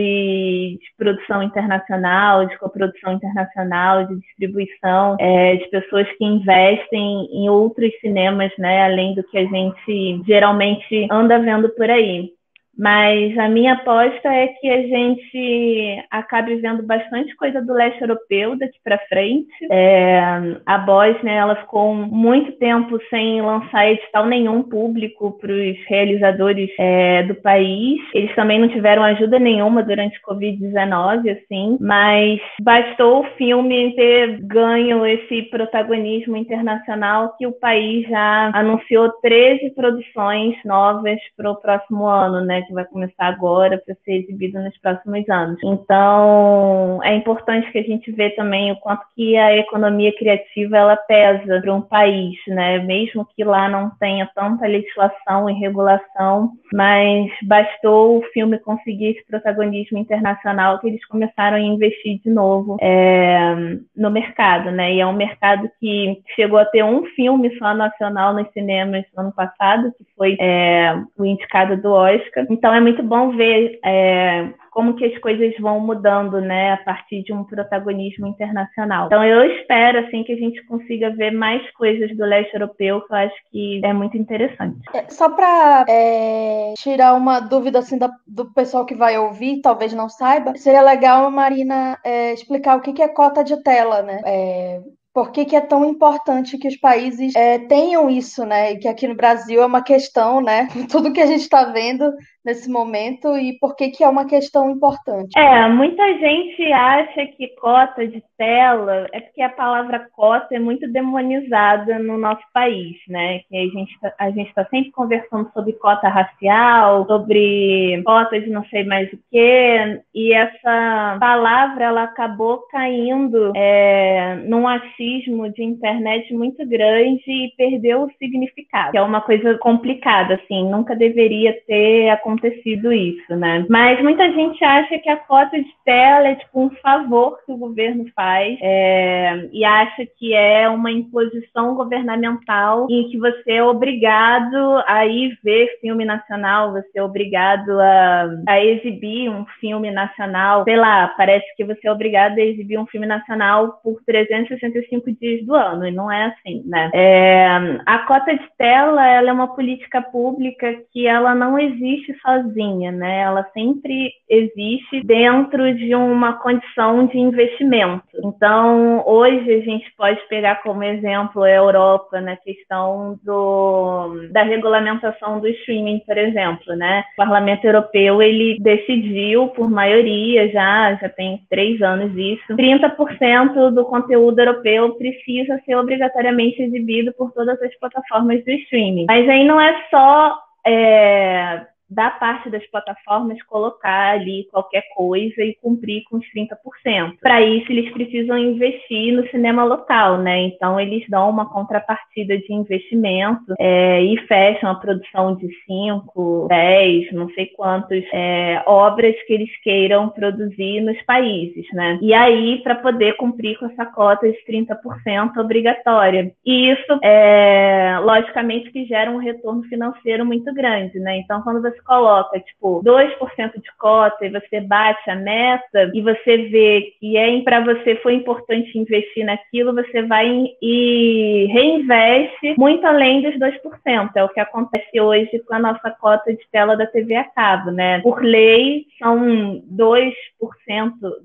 de, 0.78 0.94
produção 0.98 1.42
internacional, 1.42 2.46
de 2.46 2.58
coprodução 2.58 3.14
internacional, 3.14 4.06
de 4.06 4.20
distribuição, 4.20 5.16
é, 5.20 5.56
de 5.56 5.70
pessoas 5.70 6.08
que 6.18 6.26
investem 6.26 7.30
em 7.32 7.48
outros 7.48 7.92
cinemas, 8.02 8.52
né, 8.58 8.84
além 8.84 9.16
do 9.16 9.24
que 9.24 9.38
a 9.38 9.46
gente 9.46 10.22
geralmente 10.28 11.08
anda 11.10 11.40
vendo 11.40 11.70
por 11.70 11.90
aí. 11.90 12.32
Mas 12.78 13.38
a 13.38 13.48
minha 13.48 13.74
aposta 13.74 14.30
é 14.30 14.48
que 14.48 14.68
a 14.68 14.82
gente 14.82 16.06
acabe 16.10 16.56
vendo 16.56 16.84
bastante 16.84 17.36
coisa 17.36 17.62
do 17.62 17.74
leste 17.74 18.02
europeu 18.02 18.58
daqui 18.58 18.78
para 18.84 18.98
frente. 19.08 19.48
É, 19.72 20.20
a 20.66 20.78
Bósnia 20.80 21.32
ela 21.32 21.56
ficou 21.58 21.94
muito 21.94 22.54
tempo 22.54 23.00
sem 23.10 23.42
lançar 23.42 23.92
edital 23.92 24.26
nenhum 24.26 24.64
público 24.64 25.38
para 25.40 25.52
os 25.52 25.78
realizadores 25.88 26.70
é, 26.80 27.24
do 27.24 27.36
país. 27.36 28.02
Eles 28.14 28.34
também 28.36 28.60
não 28.60 28.68
tiveram 28.70 29.04
ajuda 29.04 29.38
nenhuma 29.38 29.84
durante 29.84 30.18
o 30.18 30.34
Covid-19, 30.34 31.30
assim, 31.30 31.78
mas 31.80 32.40
bastou 32.62 33.22
o 33.22 33.30
filme 33.38 33.96
ter 33.96 34.40
ganho 34.42 35.06
esse 35.06 35.44
protagonismo 35.44 36.36
internacional 36.36 37.36
que 37.38 37.46
o 37.46 37.52
país 37.52 38.08
já 38.08 38.52
anunciou 38.54 39.12
13 39.22 39.76
produções 39.76 40.56
novas 40.66 41.20
para 41.38 41.52
o 41.52 41.56
próximo 41.56 42.06
ano, 42.08 42.44
né? 42.44 42.63
Que 42.64 42.74
vai 42.74 42.86
começar 42.86 43.26
agora 43.26 43.82
para 43.84 43.96
ser 44.04 44.24
exibido 44.24 44.62
nos 44.62 44.78
próximos 44.80 45.28
anos. 45.30 45.60
Então, 45.64 47.00
é 47.04 47.16
importante 47.16 47.72
que 47.72 47.78
a 47.78 47.84
gente 47.84 48.12
vê 48.12 48.30
também 48.32 48.72
o 48.72 48.76
quanto 48.78 49.04
que 49.16 49.38
a 49.38 49.56
economia 49.58 50.14
criativa 50.18 50.78
ela 50.78 50.96
pesa 50.96 51.62
para 51.62 51.74
um 51.74 51.82
país, 51.82 52.36
né? 52.48 52.80
Mesmo 52.80 53.28
que 53.36 53.44
lá 53.44 53.70
não 53.70 53.92
tenha 54.00 54.30
tanta 54.34 54.68
legislação 54.68 55.50
e 55.50 55.54
regulação, 55.54 56.52
mas 56.74 57.32
bastou 57.44 58.20
o 58.20 58.24
filme 58.34 58.58
conseguir 58.60 59.12
esse 59.12 59.26
protagonismo 59.26 59.98
internacional 59.98 60.80
que 60.80 60.88
eles 60.88 61.06
começaram 61.06 61.58
a 61.58 61.62
investir 61.62 62.20
de 62.24 62.30
novo 62.30 62.78
é, 62.82 63.56
no 63.96 64.10
mercado, 64.10 64.72
né? 64.72 64.94
E 64.94 65.00
é 65.00 65.06
um 65.06 65.14
mercado 65.14 65.70
que 65.80 66.22
chegou 66.36 66.60
a 66.60 66.66
ter 66.66 66.84
um 66.84 67.06
filme 67.16 67.56
só 67.58 67.74
nacional 67.74 68.34
nos 68.34 68.52
cinemas 68.52 69.06
no 69.16 69.24
ano 69.24 69.34
passado, 69.34 69.92
que 69.98 70.06
foi 70.18 70.38
é, 70.40 70.96
o 71.18 71.26
indicado 71.26 71.78
do 71.78 71.92
Oscar. 71.92 72.46
Então 72.54 72.74
é 72.74 72.80
muito 72.80 73.02
bom 73.02 73.32
ver 73.32 73.80
é, 73.84 74.50
como 74.72 74.96
que 74.96 75.06
as 75.06 75.18
coisas 75.20 75.54
vão 75.60 75.80
mudando, 75.80 76.40
né, 76.40 76.74
a 76.74 76.78
partir 76.78 77.24
de 77.24 77.34
um 77.34 77.44
protagonismo 77.44 78.28
internacional. 78.28 79.08
Então 79.08 79.24
eu 79.24 79.44
espero 79.56 80.00
assim 80.00 80.24
que 80.24 80.34
a 80.34 80.38
gente 80.38 80.64
consiga 80.66 81.10
ver 81.16 81.32
mais 81.32 81.62
coisas 81.72 82.16
do 82.16 82.24
leste 82.24 82.54
europeu, 82.54 83.02
que 83.02 83.12
eu 83.12 83.18
acho 83.18 83.36
que 83.52 83.82
é 83.84 83.92
muito 83.92 84.18
interessante. 84.18 84.78
É, 84.94 85.10
só 85.10 85.30
para 85.30 85.86
é, 85.90 86.74
tirar 86.78 87.16
uma 87.16 87.40
dúvida 87.40 87.80
assim 87.80 87.98
da, 87.98 88.10
do 88.28 88.54
pessoal 88.54 88.86
que 88.86 88.96
vai 88.96 89.18
ouvir, 89.18 89.62
talvez 89.62 89.94
não 89.94 90.08
saiba, 90.08 90.56
seria 90.56 90.82
legal, 90.82 91.30
Marina, 91.32 91.98
é, 92.04 92.34
explicar 92.34 92.78
o 92.78 92.82
que, 92.82 92.94
que 92.94 93.02
é 93.02 93.08
cota 93.08 93.44
de 93.44 93.62
tela, 93.64 94.04
né? 94.04 94.22
É, 94.26 94.80
por 95.14 95.32
que, 95.32 95.46
que, 95.46 95.56
é 95.56 95.62
tão 95.62 95.86
importante 95.86 96.58
que 96.58 96.68
os 96.68 96.76
países 96.76 97.36
é, 97.36 97.60
tenham 97.60 98.10
isso, 98.10 98.44
né? 98.46 98.74
E 98.74 98.80
que 98.80 98.88
aqui 98.88 99.08
no 99.08 99.16
Brasil 99.16 99.62
é 99.62 99.66
uma 99.66 99.84
questão, 99.84 100.42
né? 100.42 100.68
Tudo 100.90 101.14
que 101.14 101.22
a 101.22 101.28
gente 101.28 101.42
está 101.42 101.66
vendo 101.66 102.12
nesse 102.46 102.70
momento 102.70 103.38
e 103.38 103.58
por 103.60 103.76
que, 103.76 103.90
que 103.90 104.04
é 104.04 104.10
uma 104.10 104.26
questão 104.26 104.70
importante. 104.70 105.38
É, 105.38 105.68
muita 105.70 106.04
gente 106.18 106.72
acha 106.72 107.26
que 107.28 107.48
cota 107.56 108.06
de 108.08 108.24
tela 108.38 109.08
é 109.14 109.22
porque 109.22 109.42
a 109.42 109.50
palavra 109.50 110.08
cota 110.12 110.56
é 110.56 110.60
muito 110.60 110.92
demonizada 110.92 111.98
no 112.00 112.18
nosso 112.18 112.44
país, 112.54 112.98
né? 113.08 113.40
Que 113.50 113.58
a 113.58 113.68
gente 113.68 114.00
tá, 114.00 114.14
a 114.20 114.30
gente 114.30 114.50
está 114.50 114.66
sempre 114.66 114.92
conversando 114.92 115.50
sobre 115.54 115.74
cota 115.74 116.10
racial, 116.10 117.06
sobre 117.08 118.02
cota 118.06 118.40
de 118.40 118.50
não 118.50 118.66
sei 118.66 118.84
mais 118.84 119.12
o 119.14 119.20
que, 119.32 120.02
e 120.14 120.34
essa 120.34 121.18
palavra 121.20 121.86
ela 121.86 122.04
acabou 122.04 122.60
caindo 122.70 123.54
é, 123.56 124.36
num 124.46 124.68
achismo 124.68 125.50
de 125.52 125.64
internet 125.64 126.34
muito 126.34 126.66
grande 126.68 127.24
e 127.28 127.54
perdeu 127.56 128.04
o 128.04 128.12
significado, 128.20 128.92
que 128.92 128.98
é 128.98 129.02
uma 129.02 129.22
coisa 129.22 129.58
complicada, 129.60 130.36
assim, 130.36 130.70
nunca 130.70 130.96
deveria 130.96 131.54
ter 131.66 132.10
acontecido 132.10 132.33
acontecido 132.34 132.92
isso, 132.92 133.36
né? 133.36 133.66
Mas 133.70 134.02
muita 134.02 134.32
gente 134.32 134.64
acha 134.64 134.98
que 135.00 135.10
a 135.10 135.18
cota 135.18 135.58
de 135.58 135.74
tela 135.86 136.28
é 136.28 136.36
tipo 136.36 136.62
um 136.62 136.70
favor 136.82 137.38
que 137.46 137.52
o 137.52 137.58
governo 137.58 138.06
faz 138.16 138.58
é, 138.62 139.50
e 139.52 139.64
acha 139.64 140.06
que 140.18 140.34
é 140.34 140.68
uma 140.68 140.92
imposição 140.92 141.76
governamental 141.76 142.88
em 142.90 143.10
que 143.10 143.18
você 143.18 143.54
é 143.54 143.64
obrigado 143.64 144.84
a 144.88 145.06
ir 145.06 145.38
ver 145.44 145.78
filme 145.80 146.06
nacional, 146.06 146.72
você 146.72 147.00
é 147.00 147.04
obrigado 147.04 147.80
a, 147.80 148.30
a 148.48 148.64
exibir 148.64 149.30
um 149.30 149.46
filme 149.60 149.92
nacional, 149.92 150.64
sei 150.64 150.76
lá, 150.76 151.08
parece 151.18 151.46
que 151.56 151.64
você 151.64 151.88
é 151.88 151.92
obrigado 151.92 152.38
a 152.38 152.42
exibir 152.42 152.80
um 152.80 152.88
filme 152.88 153.06
nacional 153.06 153.80
por 153.84 154.02
365 154.06 155.12
dias 155.14 155.46
do 155.46 155.54
ano, 155.54 155.88
e 155.88 155.92
não 155.92 156.12
é 156.12 156.26
assim, 156.26 156.64
né? 156.66 156.90
É, 156.94 157.48
a 157.86 158.00
cota 158.00 158.36
de 158.36 158.48
tela, 158.58 159.08
ela 159.08 159.30
é 159.30 159.34
uma 159.34 159.54
política 159.56 160.02
pública 160.02 160.76
que 160.92 161.08
ela 161.08 161.36
não 161.36 161.58
existe 161.58 162.14
sozinha, 162.24 162.92
né? 162.92 163.20
Ela 163.20 163.46
sempre 163.54 164.12
existe 164.30 165.02
dentro 165.04 165.76
de 165.76 165.94
uma 165.94 166.34
condição 166.34 167.06
de 167.06 167.20
investimento. 167.20 168.04
Então, 168.24 169.04
hoje 169.06 169.54
a 169.54 169.60
gente 169.60 169.94
pode 169.96 170.20
pegar 170.28 170.64
como 170.64 170.84
exemplo 170.84 171.44
a 171.44 171.50
Europa 171.50 172.22
na 172.22 172.36
questão 172.38 173.20
do, 173.24 174.28
da 174.32 174.44
regulamentação 174.44 175.40
do 175.40 175.48
streaming, 175.48 176.00
por 176.08 176.18
exemplo, 176.18 176.76
né? 176.76 177.04
O 177.14 177.18
Parlamento 177.18 177.66
Europeu 177.66 178.22
ele 178.22 178.58
decidiu 178.60 179.50
por 179.50 179.70
maioria 179.70 180.50
já, 180.50 180.96
já 180.96 181.10
tem 181.10 181.42
três 181.50 181.82
anos 181.82 182.16
isso, 182.18 182.56
30% 182.56 183.72
do 183.72 183.86
conteúdo 183.86 184.40
europeu 184.40 184.96
precisa 184.96 185.60
ser 185.66 185.76
obrigatoriamente 185.76 186.62
exibido 186.62 187.14
por 187.14 187.32
todas 187.34 187.62
as 187.62 187.78
plataformas 187.78 188.44
do 188.44 188.52
streaming. 188.52 189.06
Mas 189.08 189.28
aí 189.28 189.44
não 189.44 189.60
é 189.60 189.76
só 189.90 190.38
é, 190.66 191.66
da 191.94 192.10
parte 192.10 192.50
das 192.50 192.66
plataformas 192.68 193.42
colocar 193.44 194.14
ali 194.14 194.48
qualquer 194.52 194.84
coisa 194.96 195.42
e 195.42 195.56
cumprir 195.62 196.04
com 196.10 196.18
os 196.18 196.26
30%. 196.34 197.18
Para 197.22 197.42
isso, 197.42 197.72
eles 197.72 197.92
precisam 197.92 198.38
investir 198.38 199.14
no 199.14 199.28
cinema 199.30 199.64
local, 199.64 200.18
né? 200.18 200.42
Então, 200.42 200.80
eles 200.80 201.04
dão 201.10 201.30
uma 201.30 201.50
contrapartida 201.50 202.38
de 202.38 202.54
investimento 202.54 203.54
é, 203.60 204.02
e 204.02 204.18
fecham 204.28 204.70
a 204.70 204.76
produção 204.76 205.36
de 205.36 205.48
5, 205.66 206.48
10, 206.50 207.12
não 207.14 207.30
sei 207.30 207.48
quantos 207.48 208.04
é, 208.12 208.64
obras 208.66 209.16
que 209.28 209.34
eles 209.34 209.50
queiram 209.62 210.10
produzir 210.10 210.82
nos 210.82 211.02
países, 211.04 211.66
né? 211.74 212.00
E 212.02 212.14
aí, 212.14 212.62
para 212.64 212.76
poder 212.76 213.16
cumprir 213.18 213.58
com 213.58 213.66
essa 213.68 213.86
cota 213.86 214.28
de 214.28 214.38
30% 214.46 215.38
obrigatória. 215.38 216.32
E 216.46 216.72
isso, 216.72 217.00
é, 217.04 217.98
logicamente, 218.02 218.72
que 218.72 218.86
gera 218.86 219.12
um 219.12 219.18
retorno 219.18 219.64
financeiro 219.64 220.26
muito 220.26 220.54
grande, 220.54 221.00
né? 221.00 221.18
Então, 221.18 221.42
quando 221.42 221.62
você 221.62 221.82
coloca, 221.84 222.40
tipo, 222.40 222.82
2% 222.84 223.62
de 223.62 223.78
cota 223.78 224.26
e 224.26 224.30
você 224.30 224.62
bate 224.62 225.10
a 225.10 225.16
meta 225.16 225.92
e 225.94 226.02
você 226.02 226.38
vê 226.50 226.94
que 227.00 227.18
é 227.18 227.34
para 227.42 227.62
você 227.62 227.96
foi 227.98 228.14
importante 228.16 228.78
investir 228.78 229.26
naquilo, 229.26 229.74
você 229.74 230.04
vai 230.04 230.48
e 230.62 231.48
reinveste 231.52 232.56
muito 232.58 232.86
além 232.86 233.22
dos 233.22 233.36
2%. 233.36 234.12
É 234.16 234.24
o 234.24 234.30
que 234.30 234.40
acontece 234.40 235.00
hoje 235.00 235.40
com 235.48 235.56
a 235.56 235.60
nossa 235.60 235.92
cota 235.92 236.34
de 236.34 236.44
tela 236.52 236.76
da 236.76 236.86
TV 236.86 237.16
a 237.16 237.24
cabo, 237.24 237.72
né? 237.72 238.00
Por 238.02 238.24
lei, 238.24 238.86
são 239.00 239.62
2%, 239.72 240.14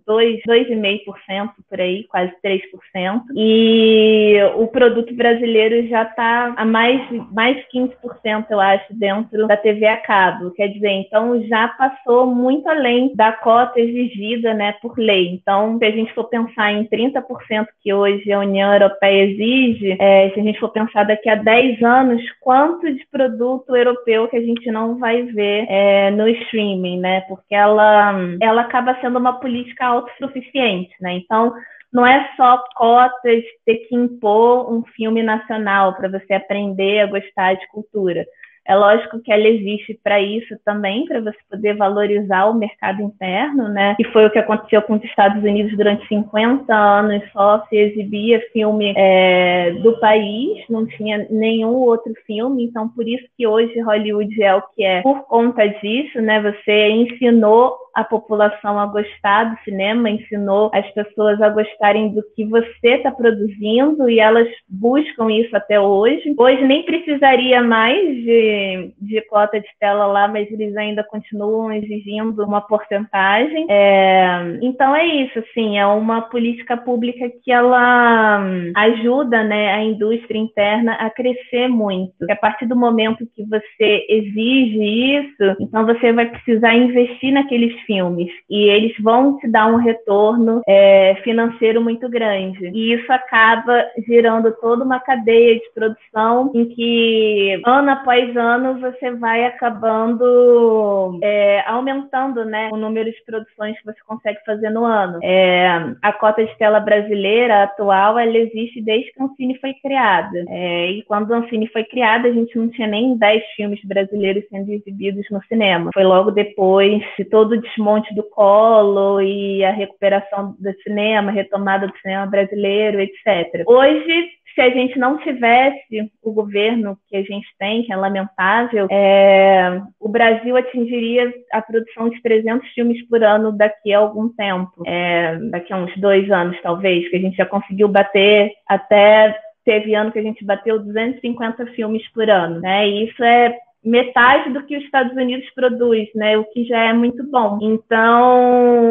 2,5% 0.07 1.51
por 1.69 1.81
aí, 1.81 2.05
quase 2.05 2.33
3%. 2.43 3.23
E 3.37 4.37
o 4.57 4.67
produto 4.69 5.15
brasileiro 5.15 5.87
já 5.89 6.03
está 6.03 6.55
a 6.57 6.65
mais, 6.65 7.01
mais 7.33 7.57
15%, 7.73 8.47
eu 8.51 8.61
acho, 8.61 8.87
dentro 8.91 9.47
da 9.47 9.57
TV 9.57 9.87
a 9.87 9.97
cabo. 9.97 10.48
Quer 10.51 10.69
dizer, 10.69 10.91
então 10.91 11.43
já 11.45 11.69
passou 11.69 12.27
muito 12.27 12.69
além 12.69 13.15
da 13.15 13.33
cota 13.33 13.81
exigida 13.81 14.55
né, 14.55 14.73
por 14.81 14.99
lei. 14.99 15.29
Então, 15.29 15.79
se 15.79 15.85
a 15.85 15.91
gente 15.91 16.13
for 16.15 16.25
pensar 16.25 16.73
em 16.73 16.85
30% 16.85 17.67
que 17.83 17.93
hoje 17.93 18.33
a 18.33 18.41
União 18.41 18.73
Europeia 18.73 19.25
exige, 19.25 19.97
é, 20.01 20.31
se 20.31 20.41
a 20.41 20.43
gente 20.43 20.59
for 20.61 20.71
pensar 20.71 21.05
daqui 21.05 21.29
a 21.29 21.35
10 21.35 21.83
anos, 21.83 22.23
quanto 22.41 22.93
de 22.93 23.07
produto 23.11 23.75
europeu 23.75 24.29
que 24.29 24.37
a 24.37 24.43
gente 24.43 24.71
não 24.71 24.99
vai 24.99 25.23
ver 25.23 25.67
é, 25.69 26.11
no 26.11 26.29
streaming, 26.29 27.01
né? 27.01 27.21
Porque 27.23 27.55
ela, 27.55 28.15
ela 28.41 28.63
acaba 28.63 28.99
sendo 29.01 29.19
uma 29.19 29.41
política 29.41 29.87
autossuficiente, 29.87 30.95
né? 31.01 31.15
Então, 31.15 31.53
não 31.93 32.07
é 32.07 32.31
só 32.37 32.63
cotas 32.77 33.43
ter 33.65 33.77
que 33.89 33.95
impor 33.95 34.71
um 34.73 34.83
filme 34.95 35.23
nacional 35.23 35.95
para 35.95 36.09
você 36.09 36.35
aprender 36.35 37.01
a 37.01 37.07
gostar 37.07 37.55
de 37.55 37.67
cultura. 37.69 38.27
É 38.69 38.75
lógico 38.77 39.21
que 39.21 39.33
ela 39.33 39.49
existe 39.49 39.99
para 40.05 40.21
isso 40.21 40.55
também, 40.63 41.07
para 41.07 41.21
você 41.21 41.39
poder 41.51 41.75
valorizar 41.75 42.45
o 42.47 42.55
mercado 42.55 43.01
interno, 43.03 43.69
né? 43.69 43.97
E 43.99 44.05
foi 44.05 44.27
o 44.27 44.31
que 44.31 44.39
aconteceu 44.39 44.83
com 44.83 44.95
os 44.95 45.05
Estados 45.05 45.43
Unidos 45.43 45.75
durante 45.75 46.07
50 46.07 46.75
anos, 46.75 47.23
só 47.33 47.65
se 47.69 47.77
exibia 47.77 48.43
filme 48.53 48.93
é, 48.95 49.73
do 49.83 49.99
país, 49.99 50.65
não 50.69 50.87
tinha 50.87 51.27
nenhum 51.31 51.77
outro 51.77 52.13
filme, 52.27 52.65
então 52.65 52.89
por 52.91 53.09
isso 53.09 53.25
que 53.37 53.47
hoje 53.47 53.81
Hollywood 53.81 54.43
é 54.43 54.55
o 54.55 54.63
que 54.75 54.85
é. 54.85 55.01
Por 55.01 55.23
conta 55.27 55.67
disso, 55.67 56.21
né? 56.21 56.41
Você 56.43 56.89
ensinou 56.91 57.75
a 57.99 58.05
população 58.05 58.79
a 58.79 58.87
gostar 58.87 59.45
do 59.45 59.59
cinema, 59.65 60.09
ensinou 60.09 60.71
as 60.73 60.89
pessoas 60.93 61.43
a 61.43 61.49
gostarem 61.49 62.15
do 62.15 62.23
que 62.37 62.45
você 62.45 62.95
está 62.95 63.11
produzindo 63.11 64.09
e 64.09 64.21
elas 64.21 64.47
buscam 64.69 65.33
isso 65.33 65.57
até 65.57 65.81
hoje. 65.81 66.33
Hoje 66.39 66.63
nem 66.65 66.85
precisaria 66.85 67.61
mais 67.61 68.01
de, 68.01 68.93
de 69.01 69.21
cota 69.23 69.59
de 69.59 69.67
tela 69.81 70.07
lá, 70.07 70.29
mas 70.29 70.49
eles 70.53 70.77
ainda 70.77 71.03
continuam 71.03 71.73
exigindo 71.73 72.45
uma 72.45 72.61
porcentagem. 72.61 73.67
É, 73.69 74.59
então 74.63 74.95
é 74.95 75.05
isso, 75.05 75.41
assim, 75.41 75.77
é 75.77 75.85
uma 75.85 76.23
política 76.23 76.77
pública 76.77 77.29
que 77.43 77.51
ela 77.51 78.41
ajuda 78.77 79.43
né, 79.43 79.73
a 79.75 79.83
indústria 79.83 80.39
interna 80.39 80.93
a 80.93 81.11
crescer 81.11 81.67
muito. 81.67 82.15
A 82.31 82.37
partir 82.37 82.67
do 82.67 82.77
momento 82.77 83.27
que 83.35 83.43
você 83.45 84.07
exige 84.09 85.19
isso, 85.19 85.57
então 85.61 85.85
você 85.85 86.13
vai 86.13 86.27
precisar 86.27 86.77
investir 86.77 87.33
naqueles 87.33 87.75
filmes 87.89 88.31
e 88.51 88.69
eles 88.69 88.93
vão 89.01 89.39
te 89.39 89.49
dar 89.49 89.67
um 89.67 89.77
retorno 89.77 90.61
é, 90.69 91.17
financeiro 91.25 91.81
muito 91.81 92.07
grande. 92.09 92.71
E 92.75 92.93
isso 92.93 93.11
acaba 93.11 93.83
gerando 94.07 94.53
toda 94.61 94.85
uma 94.85 95.01
cadeia 95.01 95.55
de 95.55 95.71
produção 95.75 96.53
em 96.55 96.67
que 96.67 97.61
ano 97.65 97.91
após 97.91 98.37
ano 98.37 98.79
você 98.79 99.13
vai 99.13 99.47
acabando 99.47 101.19
é, 101.23 101.65
aumentando 101.67 102.45
né, 102.45 102.69
o 102.71 102.77
número 102.77 103.11
de 103.11 103.25
produções 103.25 103.79
que 103.79 103.87
você 103.87 103.99
consegue 104.07 104.39
fazer 104.45 104.69
no 104.69 104.85
ano. 104.85 105.19
É, 105.23 105.95
a 106.03 106.13
cota 106.13 106.45
de 106.45 106.59
tela 106.59 106.79
brasileira 106.81 107.63
atual 107.63 108.19
ela 108.19 108.37
existe 108.37 108.83
desde 108.83 109.11
que 109.13 109.23
a 109.23 109.25
Ancine 109.25 109.59
foi 109.59 109.73
criada. 109.75 110.45
É, 110.49 110.91
e 110.91 111.03
quando 111.05 111.33
a 111.33 111.39
Ancine 111.39 111.69
foi 111.69 111.85
criada, 111.85 112.29
a 112.29 112.33
gente 112.33 112.57
não 112.59 112.69
tinha 112.69 112.87
nem 112.87 113.17
10 113.17 113.43
filmes 113.57 113.81
brasileiros 113.85 114.45
sendo 114.51 114.71
exibidos 114.71 115.25
no 115.31 115.43
cinema. 115.45 115.91
Foi 115.95 116.05
logo 116.05 116.31
depois 116.31 117.03
de 117.17 117.25
todo 117.25 117.53
o 117.53 117.61
desmonte 117.79 118.13
do 118.15 118.25
colo 118.25 119.23
e 119.23 119.65
a 119.65 119.71
recuperação 119.71 120.57
do 120.59 120.83
cinema, 120.83 121.31
retomada 121.31 121.87
do 121.87 121.97
cinema 121.99 122.27
brasileiro, 122.27 123.01
etc. 123.01 123.63
Hoje, 123.67 124.31
se 124.55 124.61
a 124.61 124.71
gente 124.71 124.99
não 124.99 125.19
tivesse 125.19 126.11
o 126.21 126.33
governo 126.33 126.99
que 127.09 127.17
a 127.17 127.23
gente 127.23 127.47
tem, 127.59 127.85
que 127.85 127.93
é 127.93 127.97
lamentável, 127.97 128.89
é, 128.91 129.81
o 130.01 130.09
Brasil 130.09 130.57
atingiria 130.57 131.33
a 131.53 131.63
produção 131.63 132.09
de 132.09 132.21
300 132.21 132.69
filmes 132.71 133.07
por 133.09 133.23
ano 133.23 133.53
daqui 133.53 133.95
a 133.95 134.01
algum 134.01 134.29
tempo, 134.29 134.83
é, 134.85 135.37
daqui 135.51 135.73
a 135.73 135.77
uns 135.77 135.97
dois 135.97 136.29
anos, 136.31 136.61
talvez, 136.61 137.09
que 137.09 137.17
a 137.17 137.21
gente 137.21 137.37
já 137.37 137.47
conseguiu 137.47 137.89
bater 137.89 138.51
até 138.67 139.39
teve 139.65 139.95
ano 139.95 140.11
que 140.11 140.19
a 140.19 140.23
gente 140.23 140.43
bateu 140.47 140.79
250 140.83 141.67
filmes 141.67 142.03
por 142.13 142.29
ano, 142.31 142.59
né? 142.59 142.89
E 142.89 143.05
isso 143.05 143.23
é 143.23 143.55
metade 143.89 144.51
do 144.51 144.63
que 144.65 144.77
os 144.77 144.85
Estados 144.85 145.17
Unidos 145.17 145.49
produz, 145.55 146.09
né? 146.15 146.37
O 146.37 146.45
que 146.45 146.65
já 146.65 146.85
é 146.85 146.93
muito 146.93 147.25
bom. 147.31 147.59
Então, 147.63 148.89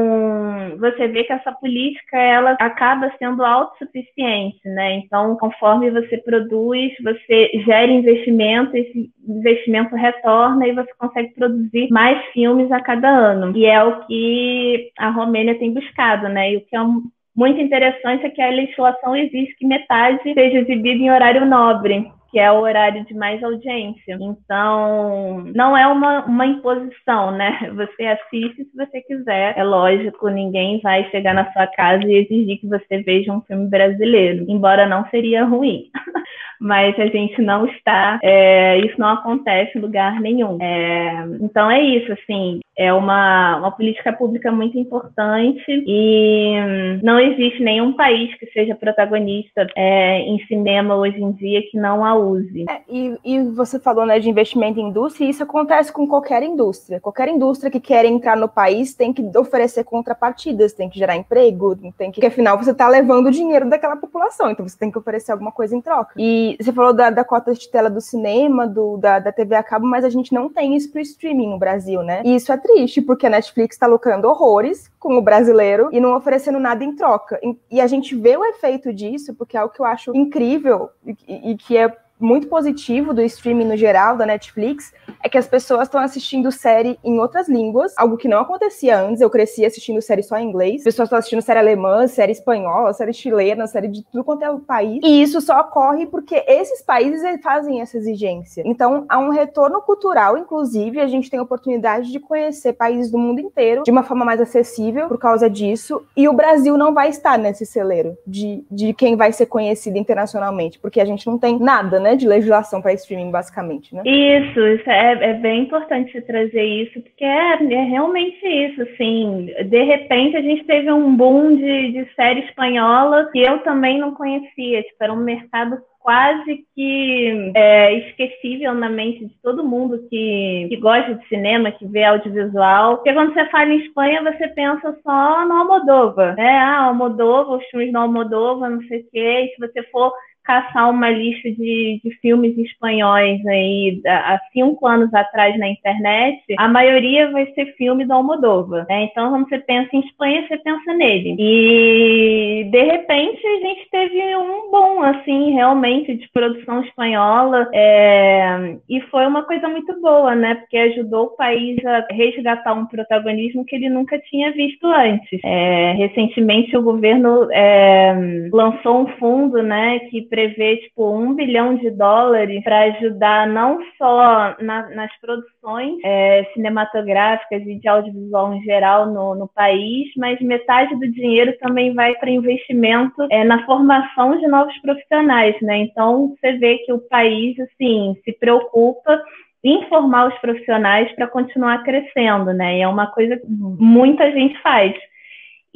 você 0.79 1.07
vê 1.07 1.23
que 1.23 1.33
essa 1.33 1.51
política 1.51 2.17
ela 2.17 2.57
acaba 2.59 3.11
sendo 3.19 3.43
autossuficiente, 3.43 4.59
né? 4.65 4.95
Então, 4.95 5.35
conforme 5.37 5.91
você 5.91 6.17
produz, 6.17 6.91
você 7.03 7.51
gera 7.65 7.91
investimento, 7.91 8.75
esse 8.75 9.11
investimento 9.27 9.95
retorna 9.95 10.67
e 10.67 10.73
você 10.73 10.91
consegue 10.97 11.33
produzir 11.35 11.89
mais 11.91 12.25
filmes 12.33 12.71
a 12.71 12.81
cada 12.81 13.09
ano. 13.09 13.55
E 13.55 13.65
é 13.65 13.83
o 13.83 14.05
que 14.07 14.91
a 14.97 15.09
Romênia 15.09 15.57
tem 15.59 15.71
buscado, 15.73 16.27
né? 16.27 16.53
E 16.53 16.57
o 16.57 16.61
que 16.61 16.75
é 16.75 16.81
um 16.81 17.03
muito 17.35 17.61
interessante 17.61 18.25
é 18.25 18.29
que 18.31 18.41
a 18.41 18.49
legislação 18.49 19.15
exige 19.15 19.53
que 19.59 19.67
metade 19.67 20.23
seja 20.23 20.57
exibida 20.57 21.03
em 21.03 21.11
horário 21.11 21.45
nobre 21.45 22.11
que 22.37 22.41
é 22.41 22.51
o 22.51 22.59
horário 22.59 23.03
de 23.05 23.15
mais 23.15 23.43
audiência. 23.43 24.15
Então, 24.21 25.43
não 25.55 25.75
é 25.75 25.87
uma, 25.87 26.23
uma 26.25 26.45
imposição, 26.45 27.31
né? 27.31 27.71
Você 27.73 28.05
assiste 28.05 28.63
se 28.63 28.77
você 28.77 29.01
quiser. 29.01 29.57
É 29.57 29.63
lógico, 29.63 30.29
ninguém 30.29 30.79
vai 30.81 31.09
chegar 31.09 31.33
na 31.33 31.51
sua 31.51 31.65
casa 31.65 32.03
e 32.05 32.13
exigir 32.13 32.59
que 32.59 32.67
você 32.67 33.01
veja 33.01 33.33
um 33.33 33.41
filme 33.41 33.67
brasileiro, 33.67 34.45
embora 34.47 34.85
não 34.85 35.09
seria 35.09 35.45
ruim. 35.45 35.89
mas 36.61 36.99
a 36.99 37.07
gente 37.07 37.41
não 37.41 37.65
está, 37.65 38.19
é, 38.23 38.77
isso 38.79 38.99
não 38.99 39.09
acontece 39.09 39.75
em 39.75 39.81
lugar 39.81 40.19
nenhum. 40.19 40.59
É, 40.61 41.25
então 41.41 41.71
é 41.71 41.81
isso, 41.81 42.11
assim, 42.13 42.59
é 42.77 42.93
uma, 42.93 43.57
uma 43.57 43.71
política 43.71 44.13
pública 44.13 44.51
muito 44.51 44.77
importante 44.77 45.65
e 45.67 46.53
não 47.01 47.19
existe 47.19 47.63
nenhum 47.63 47.93
país 47.93 48.37
que 48.37 48.45
seja 48.51 48.75
protagonista 48.75 49.65
é, 49.75 50.19
em 50.19 50.37
cinema 50.45 50.95
hoje 50.95 51.19
em 51.19 51.31
dia 51.31 51.63
que 51.71 51.77
não 51.77 52.05
a 52.05 52.13
use. 52.15 52.65
É, 52.69 52.81
e, 52.87 53.17
e, 53.25 53.43
você 53.43 53.79
falou 53.79 54.05
né, 54.05 54.19
de 54.19 54.29
investimento 54.29 54.79
em 54.79 54.89
indústria, 54.89 55.25
e 55.25 55.29
isso 55.29 55.41
acontece 55.41 55.91
com 55.91 56.07
qualquer 56.07 56.43
indústria. 56.43 56.99
Qualquer 56.99 57.29
indústria 57.29 57.71
que 57.71 57.79
quer 57.79 58.05
entrar 58.05 58.37
no 58.37 58.47
país 58.47 58.93
tem 58.93 59.11
que 59.11 59.23
oferecer 59.35 59.83
contrapartidas, 59.83 60.73
tem 60.73 60.87
que 60.87 60.99
gerar 60.99 61.15
emprego, 61.15 61.75
tem 61.75 62.11
que, 62.11 62.19
porque 62.19 62.27
afinal 62.27 62.57
você 62.57 62.71
está 62.71 62.87
levando 62.87 63.27
o 63.27 63.31
dinheiro 63.31 63.67
daquela 63.67 63.95
população, 63.95 64.51
então 64.51 64.67
você 64.67 64.77
tem 64.77 64.91
que 64.91 64.99
oferecer 64.99 65.31
alguma 65.31 65.51
coisa 65.51 65.75
em 65.75 65.81
troca. 65.81 66.13
E 66.17 66.55
você 66.59 66.71
falou 66.71 66.93
da, 66.93 67.09
da 67.09 67.23
cota 67.23 67.53
de 67.53 67.67
tela 67.69 67.89
do 67.89 68.01
cinema, 68.01 68.67
do, 68.67 68.97
da, 68.97 69.17
da 69.17 69.31
TV 69.31 69.55
a 69.55 69.63
cabo, 69.63 69.87
mas 69.87 70.05
a 70.05 70.09
gente 70.09 70.31
não 70.31 70.47
tem 70.47 70.75
isso 70.75 70.91
para 70.91 70.99
o 70.99 71.01
streaming 71.01 71.49
no 71.49 71.57
Brasil, 71.57 72.03
né? 72.03 72.21
E 72.23 72.35
isso 72.35 72.51
é 72.51 72.66
triste, 72.67 73.01
porque 73.01 73.25
a 73.25 73.29
Netflix 73.29 73.75
está 73.75 73.87
lucrando 73.87 74.27
horrores 74.27 74.91
com 74.99 75.17
o 75.17 75.21
brasileiro 75.21 75.89
e 75.91 75.99
não 75.99 76.15
oferecendo 76.15 76.59
nada 76.59 76.83
em 76.83 76.95
troca. 76.95 77.39
E 77.71 77.81
a 77.81 77.87
gente 77.87 78.15
vê 78.15 78.37
o 78.37 78.45
efeito 78.45 78.93
disso, 78.93 79.33
porque 79.33 79.57
é 79.57 79.59
algo 79.59 79.73
que 79.73 79.79
eu 79.79 79.85
acho 79.85 80.15
incrível 80.15 80.89
e, 81.05 81.51
e 81.51 81.57
que 81.57 81.75
é 81.75 81.95
muito 82.19 82.47
positivo 82.47 83.13
do 83.13 83.21
streaming 83.21 83.65
no 83.65 83.77
geral, 83.77 84.17
da 84.17 84.25
Netflix, 84.25 84.93
é 85.23 85.29
que 85.29 85.37
as 85.37 85.47
pessoas 85.47 85.83
estão 85.83 86.01
assistindo 86.01 86.51
série 86.51 86.99
em 87.03 87.19
outras 87.19 87.47
línguas, 87.47 87.93
algo 87.97 88.17
que 88.17 88.27
não 88.27 88.39
acontecia 88.39 88.99
antes. 88.99 89.21
Eu 89.21 89.29
cresci 89.29 89.65
assistindo 89.65 90.01
série 90.01 90.23
só 90.23 90.37
em 90.37 90.47
inglês. 90.47 90.81
As 90.81 90.85
pessoas 90.85 91.07
estão 91.07 91.19
assistindo 91.19 91.41
série 91.41 91.59
alemã, 91.59 92.07
série 92.07 92.31
espanhola, 92.31 92.93
série 92.93 93.13
chilena, 93.13 93.67
série 93.67 93.87
de 93.87 94.03
tudo 94.03 94.23
quanto 94.23 94.43
é 94.43 94.49
o 94.49 94.59
país. 94.59 94.99
E 95.03 95.21
isso 95.21 95.39
só 95.41 95.59
ocorre 95.61 96.05
porque 96.05 96.43
esses 96.47 96.81
países 96.81 97.21
fazem 97.41 97.81
essa 97.81 97.97
exigência. 97.97 98.63
Então, 98.65 99.05
há 99.09 99.19
um 99.19 99.29
retorno 99.29 99.81
cultural, 99.81 100.37
inclusive, 100.37 100.99
a 100.99 101.07
gente 101.07 101.29
tem 101.29 101.39
a 101.39 101.43
oportunidade 101.43 102.11
de 102.11 102.19
conhecer 102.19 102.73
países 102.73 103.11
do 103.11 103.17
mundo 103.17 103.39
inteiro 103.39 103.83
de 103.83 103.91
uma 103.91 104.03
forma 104.03 104.25
mais 104.25 104.41
acessível 104.41 105.07
por 105.07 105.17
causa 105.17 105.49
disso. 105.49 106.03
E 106.15 106.27
o 106.27 106.33
Brasil 106.33 106.77
não 106.77 106.93
vai 106.93 107.09
estar 107.09 107.37
nesse 107.37 107.65
celeiro 107.65 108.17
de, 108.25 108.65
de 108.71 108.93
quem 108.93 109.15
vai 109.15 109.31
ser 109.31 109.45
conhecido 109.45 109.97
internacionalmente, 109.97 110.79
porque 110.79 110.99
a 110.99 111.05
gente 111.05 111.27
não 111.27 111.37
tem 111.37 111.59
nada, 111.59 111.99
né? 111.99 112.06
Né, 112.07 112.15
de 112.15 112.27
legislação 112.27 112.81
para 112.81 112.93
streaming, 112.93 113.31
basicamente, 113.31 113.93
né? 113.93 114.01
Isso, 114.05 114.59
isso 114.59 114.89
é, 114.89 115.31
é 115.31 115.33
bem 115.33 115.63
importante 115.63 116.11
você 116.11 116.21
trazer 116.21 116.63
isso, 116.63 117.01
porque 117.01 117.25
é, 117.25 117.53
é, 117.61 117.83
realmente 117.83 118.45
isso, 118.45 118.81
assim, 118.83 119.53
de 119.65 119.83
repente 119.83 120.37
a 120.37 120.41
gente 120.41 120.63
teve 120.63 120.91
um 120.91 121.15
boom 121.15 121.57
de, 121.57 121.91
de 121.91 122.15
série 122.15 122.41
espanhola 122.41 123.29
que 123.31 123.39
eu 123.39 123.59
também 123.59 123.99
não 123.99 124.13
conhecia, 124.13 124.83
tipo, 124.83 125.03
era 125.03 125.13
um 125.13 125.17
mercado 125.17 125.77
quase 125.99 126.65
que 126.73 127.51
é, 127.53 127.93
esquecível 128.07 128.73
na 128.73 128.89
mente 128.89 129.25
de 129.25 129.35
todo 129.43 129.65
mundo 129.65 130.07
que, 130.09 130.67
que 130.69 130.77
gosta 130.77 131.15
de 131.15 131.27
cinema, 131.27 131.69
que 131.69 131.85
vê 131.85 132.05
audiovisual. 132.05 132.95
Porque 132.95 133.11
quando 133.11 133.33
você 133.33 133.45
fala 133.49 133.73
em 133.73 133.79
Espanha, 133.79 134.23
você 134.23 134.47
pensa 134.47 134.97
só 135.03 135.45
no 135.45 135.53
Almodóvar, 135.53 136.33
né? 136.37 136.59
Ah, 136.59 136.85
Almodóvar, 136.85 137.57
os 137.57 137.65
filmes 137.65 137.91
do 137.91 137.97
Almodóvar, 137.97 138.69
não 138.69 138.81
sei 138.83 139.01
o 139.01 139.05
quê. 139.11 139.19
E 139.19 139.47
se 139.49 139.59
você 139.59 139.83
for 139.91 140.13
caçar 140.47 140.89
uma 140.89 141.09
lista 141.09 141.51
de, 141.51 141.99
de 142.01 142.09
filmes 142.21 142.57
espanhóis 142.57 143.45
aí 143.45 144.01
há 144.07 144.39
cinco 144.53 144.87
anos 144.87 145.13
atrás 145.13 145.59
na 145.59 145.67
internet, 145.67 146.41
a 146.57 146.69
maioria 146.69 147.29
vai 147.31 147.45
ser 147.47 147.75
filme 147.75 148.05
do 148.05 148.13
Almodóvar. 148.13 148.85
Né? 148.87 149.09
Então, 149.11 149.29
quando 149.29 149.49
você 149.49 149.59
pensa 149.59 149.89
em 149.93 149.99
Espanha, 149.99 150.47
você 150.47 150.57
pensa 150.57 150.93
nele. 150.93 151.35
E 151.37 152.69
de 152.71 152.81
repente 152.83 153.45
a 153.45 153.59
gente 153.59 153.89
teve 153.91 154.35
um 154.37 154.71
bom, 154.71 155.03
assim, 155.03 155.51
realmente 155.51 156.15
de 156.15 156.29
produção 156.29 156.81
espanhola. 156.81 157.69
É... 157.73 158.77
E 158.89 159.01
foi 159.11 159.25
uma 159.27 159.43
coisa 159.43 159.67
muito 159.67 159.99
boa, 159.99 160.33
né? 160.33 160.55
Porque 160.55 160.77
ajudou 160.77 161.25
o 161.25 161.35
país 161.35 161.77
a 161.85 162.07
resgatar 162.09 162.73
um 162.73 162.85
protagonismo 162.85 163.65
que 163.65 163.75
ele 163.75 163.89
nunca 163.89 164.17
tinha 164.19 164.51
visto 164.53 164.87
antes. 164.87 165.41
É... 165.43 165.91
Recentemente 165.93 166.77
o 166.77 166.81
governo 166.81 167.49
é... 167.51 168.15
lançou 168.53 169.01
um 169.01 169.07
fundo, 169.17 169.61
né, 169.61 169.99
que 170.09 170.21
prevê 170.37 170.77
tipo 170.77 171.11
um 171.11 171.33
bilhão 171.33 171.75
de 171.77 171.89
dólares 171.89 172.63
para 172.63 172.81
ajudar 172.81 173.47
não 173.47 173.79
só 173.97 174.55
na, 174.61 174.87
nas 174.91 175.11
produções 175.19 175.97
é, 176.05 176.43
cinematográficas 176.53 177.63
e 177.63 177.79
de 177.79 177.87
audiovisual 177.87 178.53
em 178.53 178.61
geral 178.61 179.07
no, 179.07 179.33
no, 179.33 179.47
país, 179.47 180.11
mas 180.15 180.39
metade 180.39 180.95
do 180.95 181.11
dinheiro 181.11 181.57
também 181.57 181.95
vai 181.95 182.13
para 182.15 182.29
investimento 182.29 183.25
é, 183.31 183.43
na 183.43 183.65
formação 183.65 184.37
de 184.37 184.45
novos 184.47 184.77
profissionais, 184.81 185.59
né? 185.59 185.77
Então 185.77 186.35
você 186.35 186.53
vê 186.53 186.77
que 186.85 186.93
o 186.93 186.99
país 186.99 187.59
assim 187.59 188.15
se 188.23 188.31
preocupa 188.33 189.19
em 189.63 189.89
formar 189.89 190.27
os 190.27 190.37
profissionais 190.39 191.11
para 191.15 191.27
continuar 191.27 191.83
crescendo, 191.83 192.53
né? 192.53 192.77
E 192.77 192.81
é 192.81 192.87
uma 192.87 193.07
coisa 193.07 193.37
que 193.37 193.47
muita 193.47 194.31
gente 194.31 194.55
faz. 194.61 194.93